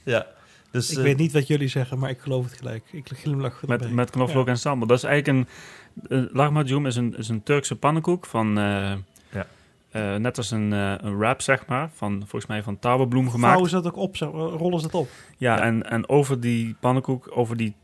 Ja. 0.04 0.26
Dus, 0.70 0.90
Ik 0.90 0.96
eh, 0.96 1.02
weet 1.02 1.16
niet 1.16 1.32
wat 1.32 1.46
jullie 1.46 1.68
zeggen, 1.68 1.98
maar 1.98 2.10
ik 2.10 2.20
geloof 2.20 2.44
het 2.44 2.58
gelijk. 2.58 2.84
Ik 2.92 3.08
glimlach 3.14 3.60
erbij. 3.60 3.78
Met, 3.78 3.92
met 3.92 4.10
knoflook 4.10 4.48
en 4.48 4.58
sambal. 4.58 4.88
Dat 4.88 4.96
is 4.96 5.04
eigenlijk 5.04 5.38
een... 5.38 5.48
Uh, 6.24 6.34
lahmacun 6.34 6.86
is 6.86 6.96
een, 6.96 7.16
is 7.16 7.28
een 7.28 7.42
Turkse 7.42 7.76
pannenkoek 7.76 8.26
van... 8.26 8.58
eh, 9.90 10.14
eh, 10.14 10.20
net 10.20 10.36
als 10.36 10.50
een, 10.50 10.72
eh, 10.72 10.94
een 10.96 11.18
wrap, 11.18 11.40
zeg 11.40 11.66
maar. 11.66 11.90
Van, 11.94 12.18
volgens 12.18 12.46
mij 12.46 12.62
van 12.62 12.78
tarwebloem 12.78 13.30
gemaakt. 13.30 13.48
Vouwen 13.52 13.70
ze 13.70 13.76
dat 13.76 13.86
ook 13.86 13.96
op? 13.96 14.16
Zo, 14.16 14.26
rollen 14.58 14.80
ze 14.80 14.86
dat 14.86 15.00
op? 15.00 15.08
Ja, 15.36 15.56
Ja. 15.56 15.62
En, 15.62 15.90
en 15.90 16.08
over 16.08 16.40
die 16.40 16.76
pannenkoek, 16.80 17.30
over 17.34 17.56
die... 17.56 17.74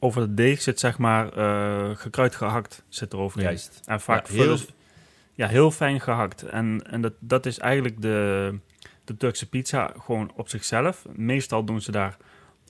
Over 0.00 0.20
het 0.20 0.36
deeg 0.36 0.62
zit 0.62 0.80
zeg 0.80 0.98
maar 0.98 1.32
eh, 1.32 1.96
gekruid 1.96 2.34
gehakt 2.34 2.84
zit 2.88 3.12
er 3.12 3.18
overheen. 3.18 3.46
Juist. 3.48 3.80
En 3.84 4.00
vaak 4.00 4.26
Ja, 4.26 4.34
heel- 4.34 4.44
heel, 4.56 4.58
ja, 5.34 5.46
heel 5.46 5.70
fijn 5.70 6.00
gehakt. 6.00 6.42
En, 6.42 6.82
en 6.90 7.00
dat, 7.00 7.12
dat 7.18 7.46
is 7.46 7.58
eigenlijk 7.58 8.02
de, 8.02 8.54
de 9.04 9.16
Turkse 9.16 9.48
pizza 9.48 9.92
gewoon 9.98 10.32
op 10.36 10.48
zichzelf. 10.48 11.06
Meestal 11.12 11.64
doen 11.64 11.80
ze 11.80 11.90
daar 11.90 12.16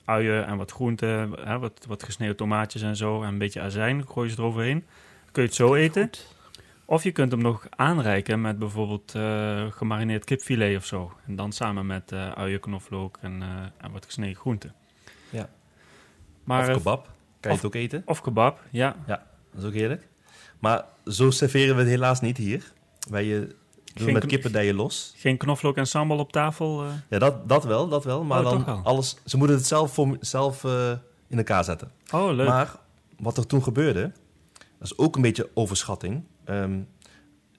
uien 0.05 0.45
en 0.45 0.57
wat 0.57 0.71
groenten, 0.71 1.31
hè, 1.43 1.59
wat, 1.59 1.85
wat 1.87 2.03
gesneden 2.03 2.35
tomaatjes 2.35 2.81
en 2.81 2.95
zo. 2.95 3.21
En 3.21 3.27
een 3.27 3.37
beetje 3.37 3.61
azijn 3.61 4.07
gooien 4.07 4.31
ze 4.31 4.37
eroverheen. 4.39 4.85
Kun 5.31 5.41
je 5.41 5.47
het 5.47 5.57
zo 5.57 5.73
eten. 5.75 6.01
Goed. 6.03 6.35
Of 6.89 7.03
je 7.03 7.11
kunt 7.11 7.31
hem 7.31 7.41
nog 7.41 7.65
aanreiken 7.69 8.41
met 8.41 8.59
bijvoorbeeld 8.59 9.15
eh, 9.15 9.65
gemarineerd 9.71 10.23
kipfilet 10.23 10.77
of 10.77 10.85
zo. 10.85 11.11
En 11.27 11.35
dan 11.35 11.51
samen 11.51 11.85
met 11.85 12.11
eh 12.11 12.31
uien, 12.31 12.59
knoflook 12.59 13.17
en, 13.21 13.41
eh, 13.41 13.47
en 13.85 13.91
wat 13.91 14.05
gesneden 14.05 14.35
groenten. 14.35 14.73
Ja. 15.29 15.49
Maar, 16.43 16.69
of 16.69 16.77
kebab. 16.77 17.03
Kan 17.05 17.11
je 17.39 17.49
of- 17.49 17.55
het 17.55 17.65
ook 17.65 17.75
eten? 17.75 18.01
of 18.05 18.21
kebab, 18.21 18.59
ja. 18.71 18.95
Dat 19.07 19.19
is 19.57 19.63
ook 19.63 19.73
heerlijk. 19.73 20.07
Maar 20.59 20.85
zo 21.05 21.29
serveren 21.31 21.75
we 21.75 21.81
het 21.81 21.89
helaas 21.89 22.21
niet 22.21 22.37
hier. 22.37 22.71
Wij 23.09 23.33
eh, 23.35 23.39
doen 23.39 23.55
Geen 24.05 24.13
met 24.13 24.25
kippendijen 24.25 24.75
los. 24.75 25.13
Geen 25.17 25.37
knoflook 25.37 25.77
en 25.77 25.87
sambal 25.87 26.17
op 26.19 26.31
tafel. 26.31 26.83
eh. 26.83 26.89
Ja, 27.09 27.19
dat, 27.19 27.49
dat 27.49 27.63
wel, 27.63 27.87
dat 27.87 28.03
wel. 28.03 28.23
Maar 28.23 28.43
Oh, 28.45 28.49
dan 28.49 28.65
wel. 28.65 28.81
alles... 28.83 29.17
Ze 29.25 29.37
moeten 29.37 29.55
het 29.57 29.65
zelf, 29.67 29.93
voor, 29.93 30.17
zelf 30.19 30.63
eh, 30.63 30.91
in 31.27 31.37
elkaar 31.37 31.63
zetten. 31.63 31.91
Oh, 32.11 32.33
leuk. 32.33 32.47
Maar 32.47 32.75
wat 33.19 33.37
er 33.37 33.45
toen 33.47 33.63
gebeurde, 33.63 34.01
dat 34.79 34.91
is 34.91 34.97
ook 34.97 35.15
een 35.15 35.21
beetje 35.21 35.49
overschatting. 35.53 36.23
Ehm, 36.49 36.79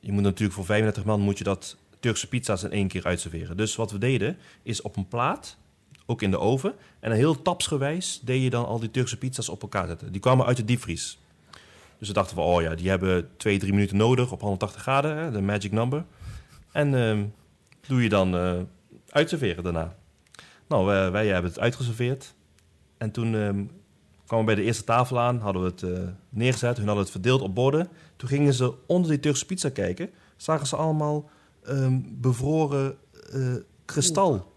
je 0.00 0.12
moet 0.12 0.22
natuurlijk 0.22 0.52
voor 0.52 0.64
35 0.64 1.04
man 1.04 1.20
moet 1.20 1.38
je 1.38 1.44
dat 1.44 1.76
Turkse 2.00 2.28
pizza's 2.28 2.62
in 2.62 2.70
één 2.72 2.88
keer 2.88 3.04
uitserveren. 3.04 3.56
Dus 3.56 3.76
wat 3.76 3.90
we 3.90 3.98
deden, 3.98 4.36
is 4.62 4.82
op 4.82 4.96
een 4.96 5.08
plaat, 5.08 5.56
ook 6.06 6.22
in 6.22 6.30
de 6.30 6.38
oven, 6.38 6.74
en 7.00 7.12
heel 7.12 7.42
tapsgewijs 7.42 8.20
deed 8.24 8.42
je 8.42 8.50
dan 8.50 8.66
al 8.66 8.80
die 8.80 8.90
Turkse 8.90 9.18
pizza's 9.18 9.48
op 9.48 9.62
elkaar 9.62 9.86
zetten. 9.86 10.12
Die 10.12 10.20
kwamen 10.20 10.46
uit 10.46 10.56
de 10.56 10.64
diepvries. 10.64 11.18
Dus 11.98 12.08
we 12.08 12.14
dachten 12.14 12.36
van, 12.36 12.44
oh 12.44 12.62
ja, 12.62 12.74
die 12.74 12.88
hebben 12.88 13.28
twee, 13.36 13.58
drie 13.58 13.72
minuten 13.72 13.96
nodig 13.96 14.32
op 14.32 14.40
180 14.40 14.82
graden, 14.82 15.32
de 15.32 15.40
magic 15.40 15.72
number. 15.72 16.04
En 16.72 16.94
ehm, 16.94 17.24
doe 17.86 18.02
je 18.02 18.08
dan 18.08 18.36
eh 18.36 18.60
uitserveren 19.10 19.64
daarna. 19.64 19.96
Nou, 20.68 20.86
wij, 20.86 21.10
wij 21.10 21.26
hebben 21.26 21.50
het 21.50 21.60
uitgeserveerd. 21.60 22.34
En 22.98 23.10
toen 23.10 23.34
ehm, 23.34 23.64
kwamen 24.26 24.46
we 24.46 24.54
bij 24.54 24.54
de 24.54 24.62
eerste 24.62 24.84
tafel 24.84 25.20
aan, 25.20 25.38
hadden 25.38 25.62
we 25.62 25.68
het 25.68 25.82
eh, 25.82 26.08
neergezet, 26.28 26.76
hun 26.76 26.86
hadden 26.86 27.02
het 27.02 27.12
verdeeld 27.12 27.40
op 27.40 27.54
borden. 27.54 27.88
Toen 28.20 28.28
gingen 28.28 28.54
ze 28.54 28.72
onder 28.86 29.10
die 29.10 29.20
Turkse 29.20 29.46
pizza 29.46 29.68
kijken, 29.68 30.10
zagen 30.36 30.66
ze 30.66 30.76
allemaal 30.76 31.30
ehm, 31.64 31.98
bevroren 32.04 32.96
eh, 33.32 33.54
kristal. 33.84 34.52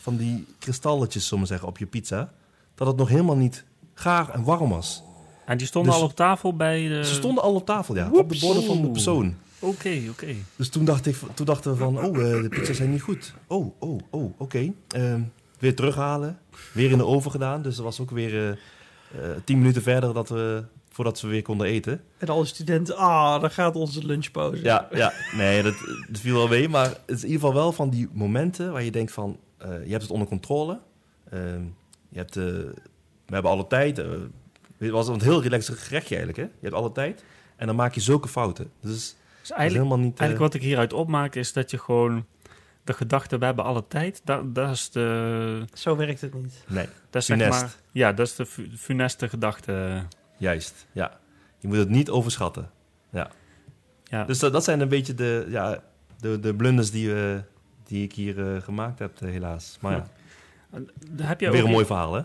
Van 0.00 0.16
die 0.16 0.46
kristalletjes, 0.58 1.26
zullen 1.26 1.42
we 1.42 1.48
zeggen, 1.48 1.68
op 1.68 1.78
je 1.78 1.86
pizza. 1.86 2.32
Dat 2.74 2.86
het 2.86 2.96
nog 2.96 3.08
helemaal 3.08 3.36
niet 3.36 3.64
gaar 3.94 4.28
en 4.28 4.44
warm 4.44 4.70
was. 4.70 5.02
En 5.46 5.58
die 5.58 5.66
stonden 5.66 5.92
Dus- 5.92 6.00
al 6.00 6.06
op 6.06 6.16
tafel 6.16 6.56
bij 6.56 6.88
de... 6.88 7.04
Ze 7.04 7.14
stonden 7.14 7.42
al 7.42 7.54
op 7.54 7.66
tafel, 7.66 7.94
ja, 7.94 8.10
op 8.12 8.28
de 8.28 8.38
borden 8.38 8.64
van 8.64 8.82
de 8.82 8.90
persoon. 8.90 9.34
Oké, 9.58 10.02
oké. 10.10 10.34
Dus 10.56 10.68
toen, 10.68 10.84
dacht 10.84 11.06
ik, 11.06 11.16
toen 11.34 11.46
dachten 11.46 11.70
we 11.70 11.76
van, 11.76 11.98
oh, 11.98 12.04
eh, 12.04 12.42
de 12.42 12.48
pizza's 12.48 12.76
zijn 12.76 12.90
niet 12.90 13.02
goed. 13.02 13.34
Oh, 13.46 13.74
oh, 13.78 14.00
oh, 14.10 14.40
oké. 14.40 14.72
Ehm, 14.88 15.20
weer 15.58 15.76
terughalen, 15.76 16.38
weer 16.72 16.90
in 16.90 16.98
de 16.98 17.06
oven 17.06 17.30
gedaan. 17.30 17.62
Dus 17.62 17.76
dat 17.76 17.84
was 17.84 18.00
ook 18.00 18.10
weer 18.10 18.50
eh, 18.50 19.30
tien 19.44 19.58
minuten 19.58 19.82
verder 19.82 20.14
dat 20.14 20.28
we, 20.28 20.64
voordat 20.92 21.20
we 21.20 21.28
weer 21.28 21.42
konden 21.42 21.66
eten. 21.66 22.00
En 22.18 22.28
alle 22.28 22.44
studenten, 22.44 22.96
ah, 22.96 23.40
daar 23.40 23.50
gaat 23.50 23.76
onze 23.76 24.06
lunchpauze. 24.06 24.62
Ja, 24.62 24.88
ja 24.92 25.12
nee, 25.36 25.62
dat, 25.62 25.74
dat 26.10 26.20
viel 26.20 26.34
wel 26.34 26.48
mee. 26.48 26.68
Maar 26.68 26.86
het 26.88 27.00
is 27.06 27.22
in 27.22 27.28
ieder 27.28 27.40
geval 27.40 27.54
wel 27.54 27.72
van 27.72 27.90
die 27.90 28.08
momenten 28.12 28.72
waar 28.72 28.82
je 28.82 28.90
denkt 28.90 29.12
van... 29.12 29.38
eh, 29.58 29.68
je 29.84 29.90
hebt 29.90 30.02
het 30.02 30.10
onder 30.10 30.28
controle. 30.28 30.78
Ehm, 31.30 31.62
je 32.08 32.18
hebt, 32.18 32.36
eh, 32.36 32.44
we 33.26 33.34
hebben 33.34 33.50
alle 33.50 33.66
tijd. 33.66 33.98
eh, 33.98 34.06
het 34.78 34.90
was 34.90 35.08
een 35.08 35.22
heel 35.22 35.42
relaxed 35.42 35.78
gerechtje 35.78 36.16
eigenlijk. 36.16 36.36
Hè? 36.48 36.54
Je 36.58 36.66
hebt 36.68 36.74
alle 36.74 36.92
tijd. 36.92 37.24
En 37.56 37.66
dan 37.66 37.76
maak 37.76 37.94
je 37.94 38.00
zulke 38.00 38.28
fouten. 38.28 38.64
Dus 38.80 38.90
dat 38.90 38.92
is 39.00 39.16
Dus 39.40 39.50
eigenlijk, 39.50 39.84
helemaal 39.84 40.04
niet... 40.06 40.14
eh, 40.14 40.20
eigenlijk 40.20 40.52
wat 40.52 40.62
ik 40.62 40.66
hieruit 40.68 40.92
opmaak 40.92 41.34
is 41.34 41.52
dat 41.52 41.70
je 41.70 41.78
gewoon 41.78 42.24
de 42.84 42.92
gedachte, 42.92 43.38
we 43.38 43.44
hebben 43.44 43.64
alle 43.64 43.84
tijd, 43.88 44.20
dat, 44.24 44.54
dat 44.54 44.70
is 44.70 44.90
de... 44.90 45.64
Zo 45.72 45.96
werkt 45.96 46.20
het 46.20 46.34
niet. 46.34 46.64
Nee, 46.68 46.86
Dat 47.10 47.20
is 47.22 47.26
zeg 47.28 47.36
maar, 47.48 47.74
ja, 47.92 48.12
dat 48.12 48.26
is 48.26 48.34
de 48.34 48.46
fu- 48.46 48.70
funeste 48.76 49.28
gedachte. 49.28 50.02
Juist. 50.42 50.86
Ja. 50.92 51.20
Je 51.58 51.68
moet 51.68 51.76
het 51.76 51.88
niet 51.88 52.10
overschatten. 52.10 52.70
Ja, 53.10 54.24
Dus 54.24 54.38
dat, 54.38 54.52
dat 54.52 54.64
zijn 54.64 54.80
een 54.80 54.88
beetje 54.88 55.14
de, 55.14 55.46
ja, 55.48 55.82
de, 56.20 56.40
de 56.40 56.54
blunders 56.54 56.90
die, 56.90 57.08
we, 57.08 57.42
die 57.84 58.02
ik 58.02 58.12
hier 58.12 58.54
eh, 58.54 58.62
gemaakt 58.62 58.98
heb, 58.98 59.20
eh, 59.20 59.28
helaas. 59.28 59.78
Maar 59.80 59.92
ja, 59.92 60.06
heb, 61.22 61.40
jij 61.40 61.50
weer 61.50 61.60
ook, 61.60 61.66
een 61.66 61.72
mooi 61.72 61.86
verhaal, 61.86 62.14
hè? 62.14 62.22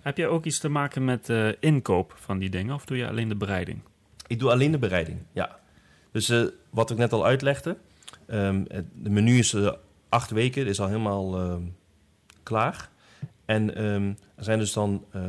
heb 0.00 0.16
jij 0.16 0.26
ook 0.28 0.44
iets 0.44 0.58
te 0.58 0.68
maken 0.68 1.04
met 1.04 1.28
eh, 1.28 1.48
inkoop 1.60 2.14
van 2.16 2.38
die 2.38 2.50
dingen, 2.50 2.74
of 2.74 2.84
doe 2.84 2.96
je 2.96 3.08
alleen 3.08 3.28
de 3.28 3.36
bereiding? 3.36 3.80
Ik 4.26 4.38
doe 4.38 4.50
alleen 4.50 4.70
de 4.70 4.78
bereiding, 4.78 5.18
ja. 5.32 5.58
Dus 6.12 6.28
eh, 6.28 6.42
wat 6.70 6.90
ik 6.90 6.96
net 6.96 7.12
al 7.12 7.24
uitlegde, 7.24 7.76
ehm, 8.26 8.64
het 8.68 8.86
de 8.94 9.10
menu 9.10 9.38
is 9.38 9.54
eh, 9.54 9.72
acht 10.08 10.30
weken, 10.30 10.66
is 10.66 10.80
al 10.80 10.86
helemaal 10.86 11.38
ehm, 11.38 11.62
klaar. 12.42 12.90
En 13.44 13.74
ehm, 13.74 14.12
er 14.36 14.44
zijn 14.44 14.58
dus 14.58 14.72
dan 14.72 15.04
eh, 15.10 15.22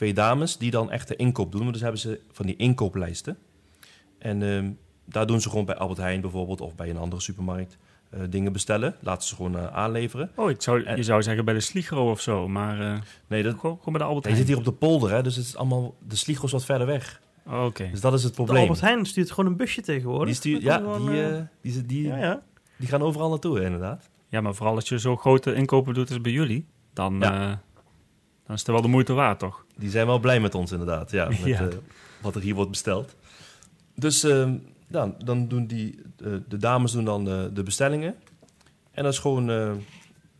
twee 0.00 0.14
dames 0.14 0.56
die 0.56 0.70
dan 0.70 0.90
echt 0.90 1.08
de 1.08 1.16
inkoop 1.16 1.52
doen. 1.52 1.72
Dus 1.72 1.80
hebben 1.80 2.00
ze 2.00 2.20
van 2.32 2.46
die 2.46 2.56
inkooplijsten. 2.56 3.36
En 4.18 4.42
ehm, 4.42 4.70
daar 5.04 5.26
doen 5.26 5.40
ze 5.40 5.48
gewoon 5.48 5.64
bij 5.64 5.74
Albert 5.74 5.98
Heijn 5.98 6.20
bijvoorbeeld 6.20 6.60
of 6.60 6.74
bij 6.74 6.90
een 6.90 6.96
andere 6.96 7.22
supermarkt 7.22 7.78
eh, 8.10 8.20
dingen 8.30 8.52
bestellen. 8.52 8.94
Laten 9.00 9.28
ze 9.28 9.34
gewoon 9.34 9.58
eh, 9.58 9.66
aanleveren. 9.66 10.30
Oh, 10.36 10.50
ik 10.50 10.62
zou, 10.62 10.82
En- 10.84 10.96
je 10.96 11.02
zou 11.02 11.22
zeggen 11.22 11.44
bij 11.44 11.54
de 11.54 11.60
Sligro 11.60 12.10
of 12.10 12.20
zo, 12.20 12.48
maar 12.48 12.80
eh, 12.80 12.98
Nee, 13.26 13.42
dat, 13.42 13.58
gewoon, 13.58 13.76
gewoon 13.78 13.92
bij 13.92 14.02
de 14.02 14.08
Albert 14.08 14.24
je 14.24 14.30
zit 14.36 14.46
Heijn. 14.46 14.58
hier 14.58 14.68
op 14.68 14.72
de 14.80 14.86
polder, 14.86 15.10
hè, 15.10 15.22
dus 15.22 15.36
het 15.36 15.44
is 15.44 15.56
allemaal, 15.56 15.94
de 16.06 16.16
Sligo 16.16 16.44
is 16.44 16.52
wat 16.52 16.64
verder 16.64 16.86
weg. 16.86 17.20
Oh, 17.46 17.64
Oké. 17.64 17.88
Dus 17.90 18.00
dat 18.00 18.12
is 18.12 18.22
het 18.22 18.36
De 18.36 18.42
probleem. 18.42 18.62
Albert 18.62 18.80
Heijn 18.80 19.06
stuurt 19.06 19.30
gewoon 19.30 19.50
een 19.50 19.56
busje 19.56 19.80
tegenwoordig. 19.82 20.26
Die, 20.26 20.34
stuurt, 20.34 20.62
ja, 20.62 20.78
die, 20.98 21.72
die, 21.72 21.86
die, 21.86 22.06
ja, 22.06 22.16
ja. 22.16 22.42
die 22.76 22.88
gaan 22.88 23.02
overal 23.02 23.28
naartoe, 23.28 23.62
inderdaad. 23.62 24.10
Ja, 24.28 24.40
maar 24.40 24.54
vooral 24.54 24.74
als 24.74 24.88
je 24.88 24.98
zo 24.98 25.16
grote 25.16 25.54
inkopen 25.54 25.94
doet 25.94 26.08
als 26.08 26.20
bij 26.20 26.32
jullie, 26.32 26.66
dan, 26.92 27.16
Ja. 27.20 27.62
Dan 28.50 28.58
is 28.58 28.64
het 28.66 28.74
wel 28.74 28.82
de 28.82 28.88
moeite 28.96 29.12
waard, 29.12 29.38
toch? 29.38 29.64
Die 29.76 29.90
zijn 29.90 30.06
wel 30.06 30.18
blij 30.18 30.40
met 30.40 30.54
ons, 30.54 30.72
inderdaad. 30.72 31.10
Ja, 31.10 31.28
met 31.28 31.38
Ja. 31.44 31.60
eh, 31.60 31.76
wat 32.20 32.34
er 32.34 32.40
hier 32.40 32.54
wordt 32.54 32.70
besteld. 32.70 33.14
Dus 33.94 34.24
ehm, 34.24 34.54
ja, 34.86 35.14
dan 35.24 35.48
doen 35.48 35.66
die, 35.66 36.02
eh, 36.24 36.32
de 36.48 36.56
dames 36.56 36.92
doen 36.92 37.04
dan 37.04 37.28
eh, 37.28 37.42
de 37.52 37.62
bestellingen. 37.62 38.14
En 38.90 39.02
dat 39.02 39.12
is 39.12 39.18
gewoon, 39.18 39.46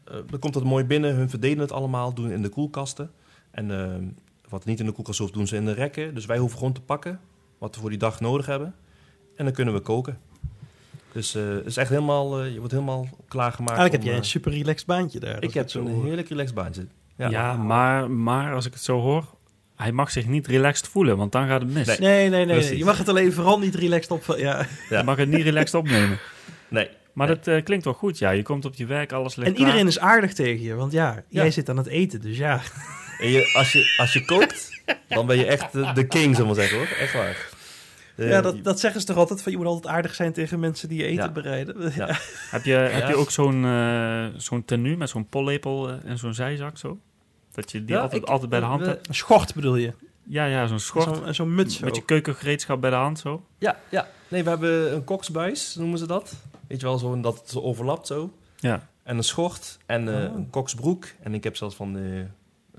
dan 0.04 0.38
komt 0.38 0.54
dat 0.54 0.64
mooi 0.64 0.84
binnen. 0.84 1.14
Hun 1.14 1.30
verdelen 1.30 1.58
het 1.58 1.72
allemaal, 1.72 2.14
doen 2.14 2.30
in 2.30 2.42
de 2.42 2.48
koelkasten. 2.48 3.10
En 3.50 3.70
ehm, 3.70 4.04
wat 4.48 4.64
niet 4.64 4.80
in 4.80 4.86
de 4.86 4.92
koelkast 4.92 5.18
hoeft, 5.18 5.32
doen 5.32 5.46
ze 5.46 5.56
in 5.56 5.64
de 5.64 5.72
rekken. 5.72 6.14
Dus 6.14 6.26
wij 6.26 6.38
hoeven 6.38 6.58
gewoon 6.58 6.72
te 6.72 6.80
pakken 6.80 7.20
wat 7.58 7.74
we 7.74 7.80
voor 7.80 7.90
die 7.90 7.98
dag 7.98 8.20
nodig 8.20 8.46
hebben. 8.46 8.74
En 9.36 9.44
dan 9.44 9.54
kunnen 9.54 9.74
we 9.74 9.80
koken. 9.80 10.18
Dus 11.12 11.34
eh, 11.34 11.48
het 11.48 11.66
is 11.66 11.76
echt 11.76 11.88
helemaal, 11.90 12.44
je 12.44 12.58
wordt 12.58 12.72
helemaal 12.72 13.08
klaargemaakt. 13.28 13.78
Eigenlijk 13.78 13.92
heb 13.92 14.12
jij 14.12 14.16
een 14.22 14.28
super 14.28 14.52
relaxed 14.52 14.86
baantje 14.86 15.20
daar. 15.20 15.42
ik 15.42 15.54
heb 15.54 15.70
zo'n 15.70 16.02
heerlijk 16.04 16.28
relaxed 16.28 16.54
baantje. 16.54 16.86
Ja, 17.28 17.52
maar, 17.56 18.10
maar 18.10 18.54
als 18.54 18.66
ik 18.66 18.72
het 18.72 18.82
zo 18.82 19.00
hoor, 19.00 19.24
hij 19.76 19.92
mag 19.92 20.10
zich 20.10 20.26
niet 20.26 20.46
relaxed 20.46 20.88
voelen, 20.88 21.16
want 21.16 21.32
dan 21.32 21.46
gaat 21.48 21.60
het 21.60 21.72
mis. 21.72 21.98
Nee. 21.98 22.28
Nee, 22.28 22.44
nee. 22.44 22.76
Je 22.78 22.84
mag 22.84 22.98
het 22.98 23.08
alleen 23.08 23.32
vooral 23.32 23.58
niet 23.58 23.74
relaxed 23.74 24.10
op. 24.10 24.24
Ja. 24.38 24.66
Ja. 24.88 24.98
Je 24.98 25.04
mag 25.04 25.16
het 25.16 25.28
niet 25.28 25.42
relaxed 25.42 25.74
opnemen. 25.74 26.18
Nee, 26.68 26.88
Maar 27.12 27.26
Nee. 27.26 27.36
dat 27.36 27.46
eh, 27.46 27.64
klinkt 27.64 27.84
wel 27.84 27.94
goed, 27.94 28.18
ja. 28.18 28.30
Je 28.30 28.42
komt 28.42 28.64
op 28.64 28.74
je 28.74 28.86
werk, 28.86 29.12
alles 29.12 29.36
ligt 29.36 29.50
En 29.50 29.58
iedereen 29.58 29.86
is 29.86 29.98
aardig 29.98 30.32
tegen 30.32 30.62
je, 30.64 30.74
want 30.74 30.92
ja, 30.92 31.22
jij 31.28 31.50
zit 31.50 31.68
aan 31.68 31.76
het 31.76 31.86
eten, 31.86 32.20
dus 32.20 32.36
ja. 32.36 32.60
En 33.18 33.28
je, 33.30 33.50
als, 33.56 33.72
je, 33.72 33.94
als 33.96 34.12
je 34.12 34.24
kookt, 34.24 34.80
dan 35.08 35.26
ben 35.26 35.36
je 35.38 35.46
echt 35.46 35.72
de, 35.72 35.90
de 35.94 36.06
king, 36.06 36.36
zullen 36.36 36.50
we 36.50 36.56
maar 36.56 36.68
zeggen 36.68 36.78
hoor. 36.78 36.86
Echt 37.00 37.12
waar. 37.12 37.48
Ja, 38.16 38.40
dat, 38.40 38.64
dat 38.64 38.80
zeggen 38.80 39.00
ze 39.00 39.06
toch 39.06 39.16
altijd, 39.16 39.42
van 39.42 39.52
je 39.52 39.58
moet 39.58 39.66
altijd 39.66 39.94
aardig 39.94 40.14
zijn 40.14 40.32
tegen 40.32 40.60
mensen 40.60 40.88
die 40.88 40.98
je 40.98 41.04
eten 41.04 41.24
Ja. 41.24 41.30
bereiden. 41.30 41.92
Ja. 41.94 42.06
Heb 42.50 42.64
je, 42.64 42.72
heb 42.72 43.08
je 43.08 43.14
ook 43.16 43.30
zo'n 43.30 43.64
eh 43.64 44.26
zo'n 44.36 44.64
tenue 44.64 44.96
met 44.96 45.08
zo'n 45.08 45.28
pollepel 45.28 45.88
eh, 45.88 45.94
en 46.04 46.18
zo'n 46.18 46.34
zijzak 46.34 46.78
zo? 46.78 46.98
Dat 47.52 47.70
je 47.72 47.84
die 47.84 47.94
Ja, 47.96 48.00
altijd, 48.02 48.22
ik- 48.22 48.28
altijd 48.28 48.50
bij 48.50 48.60
de 48.60 48.66
hand 48.66 48.80
we- 48.80 48.86
hebt? 48.86 49.08
Een 49.08 49.14
schort 49.14 49.54
bedoel 49.54 49.76
je? 49.76 49.92
Ja, 50.24 50.44
ja, 50.44 50.66
zo'n 50.66 50.78
schort. 50.78 51.04
Zo'n 51.16 51.26
en 51.26 51.34
zo'n 51.34 51.54
muts 51.54 51.76
zo. 51.78 51.84
met 51.84 51.96
je 51.96 52.04
keukengereedschap 52.04 52.80
bij 52.80 52.90
de 52.90 52.96
hand 52.96 53.18
zo. 53.18 53.44
Ja, 53.58 53.78
ja. 53.88 54.08
Nee, 54.28 54.42
we 54.44 54.48
hebben 54.50 54.94
een 54.94 55.04
koksbuis, 55.04 55.74
noemen 55.74 55.98
ze 55.98 56.06
dat. 56.06 56.32
Weet 56.66 56.80
je 56.80 56.86
wel, 56.86 56.98
zo 56.98 57.20
dat 57.20 57.38
het 57.38 57.50
zo 57.50 57.60
overlapt 57.60 58.06
zo. 58.06 58.32
Ja. 58.56 58.88
En 59.02 59.16
een 59.16 59.24
schort 59.24 59.78
en 59.86 60.08
eh, 60.08 60.30
Oh. 60.30 60.36
een 60.36 60.50
koksbroek. 60.50 61.06
En 61.22 61.34
ik 61.34 61.44
heb 61.44 61.56
zelfs 61.56 61.74
van 61.74 61.92
de 61.92 62.26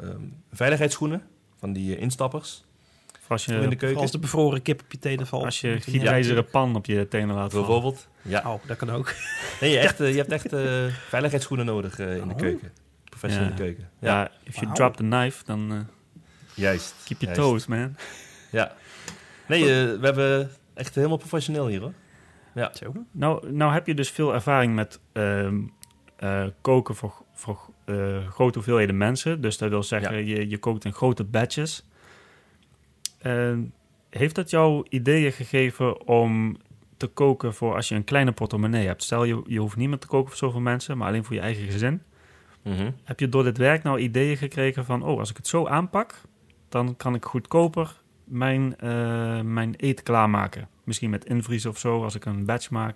ehm, 0.01 0.15
veiligheidsschoenen, 0.51 1.21
van 1.59 1.73
die 1.73 1.95
eh, 1.95 2.01
instappers 2.01 2.63
Of 3.21 3.31
als 3.31 3.47
in 3.47 3.59
de 3.61 3.69
je, 3.69 3.75
keuken. 3.75 4.01
Als 4.01 4.11
de 4.11 4.19
bevroren 4.19 4.61
kip 4.61 4.81
op 4.81 4.91
je 4.91 4.99
tenen 4.99 5.27
valt. 5.27 5.45
als 5.45 5.61
je 5.61 5.67
je 5.67 5.81
gietijzeren 5.81 6.45
pan 6.45 6.75
op 6.75 6.85
je 6.85 7.07
tenen 7.07 7.35
laat 7.35 7.51
vallen. 7.51 7.65
Bijvoorbeeld. 7.67 8.07
Ja. 8.21 8.43
Oh, 8.53 8.61
dat 8.67 8.77
kan 8.77 8.89
ook. 8.89 9.13
Nee, 9.61 9.71
je, 9.71 9.77
echt, 9.79 9.99
eh, 10.01 10.11
je 10.11 10.17
hebt 10.17 10.31
echt 10.31 10.53
eh, 10.53 10.85
veiligheidsschoenen 11.07 11.65
nodig 11.65 11.99
in 11.99 12.27
de 12.27 12.33
Oh. 12.33 12.37
keuken. 12.37 12.71
Ja. 13.49 13.49
keuken. 13.55 13.89
Ja, 13.99 14.21
Ja, 14.21 14.31
if 14.43 14.55
you 14.59 14.73
drop 14.73 14.95
the 14.95 15.03
knife, 15.03 15.43
dan 15.45 15.71
eh, 15.71 15.79
juist. 16.53 16.95
keep 17.05 17.21
your 17.21 17.35
juist. 17.35 17.51
toes, 17.51 17.67
man. 17.67 17.95
Ja. 18.51 18.75
Nee, 19.47 19.61
eh, 19.61 19.99
we 19.99 20.05
hebben 20.05 20.51
echt 20.73 20.95
helemaal 20.95 21.17
professioneel 21.17 21.67
hier 21.67 21.81
hoor. 21.81 21.93
Zo. 22.73 22.93
Nou, 23.11 23.51
nou 23.51 23.73
heb 23.73 23.87
je 23.87 23.93
dus 23.93 24.09
veel 24.09 24.33
ervaring 24.33 24.75
met 24.75 24.99
ehm, 25.11 25.61
eh, 26.15 26.45
koken 26.61 26.95
voor, 26.95 27.13
voor 27.33 27.69
eh, 27.85 28.27
grote 28.27 28.53
hoeveelheden 28.57 28.97
mensen. 28.97 29.41
Dus 29.41 29.57
dat 29.57 29.69
wil 29.69 29.83
zeggen, 29.83 30.25
je, 30.25 30.49
je 30.49 30.57
kookt 30.57 30.85
in 30.85 30.93
grote 30.93 31.23
batches. 31.23 31.85
Eh, 33.17 33.57
heeft 34.09 34.35
dat 34.35 34.49
jou 34.49 34.85
ideeën 34.89 35.31
gegeven 35.31 36.07
om 36.07 36.57
te 36.97 37.07
koken 37.07 37.53
voor 37.53 37.75
als 37.75 37.89
je 37.89 37.95
een 37.95 38.03
kleine 38.03 38.31
portemonnee 38.31 38.87
hebt? 38.87 39.03
Stel, 39.03 39.23
je, 39.23 39.41
je 39.47 39.59
hoeft 39.59 39.75
niet 39.75 39.89
meer 39.89 39.97
te 39.97 40.07
koken 40.07 40.29
voor 40.29 40.37
zoveel 40.37 40.59
mensen, 40.61 40.97
maar 40.97 41.07
alleen 41.07 41.23
voor 41.23 41.35
je 41.35 41.41
eigen 41.41 41.65
gezin. 41.71 42.01
Mhm. 42.63 42.91
Heb 43.03 43.19
je 43.19 43.29
door 43.29 43.43
dit 43.43 43.57
werk 43.57 43.83
nou 43.83 43.99
ideeën 43.99 44.37
gekregen 44.37 44.85
van... 44.85 45.03
oh, 45.03 45.19
als 45.19 45.29
ik 45.29 45.37
het 45.37 45.47
zo 45.47 45.67
aanpak, 45.67 46.21
dan 46.69 46.95
kan 46.95 47.15
ik 47.15 47.25
goedkoper 47.25 48.01
mijn, 48.23 48.77
eh, 48.77 49.41
mijn 49.41 49.75
eten 49.75 50.03
klaarmaken. 50.03 50.67
Misschien 50.83 51.09
met 51.09 51.25
invriezen 51.25 51.69
of 51.69 51.77
zo, 51.77 52.03
als 52.03 52.15
ik 52.15 52.25
een 52.25 52.45
batch 52.45 52.69
maak. 52.69 52.95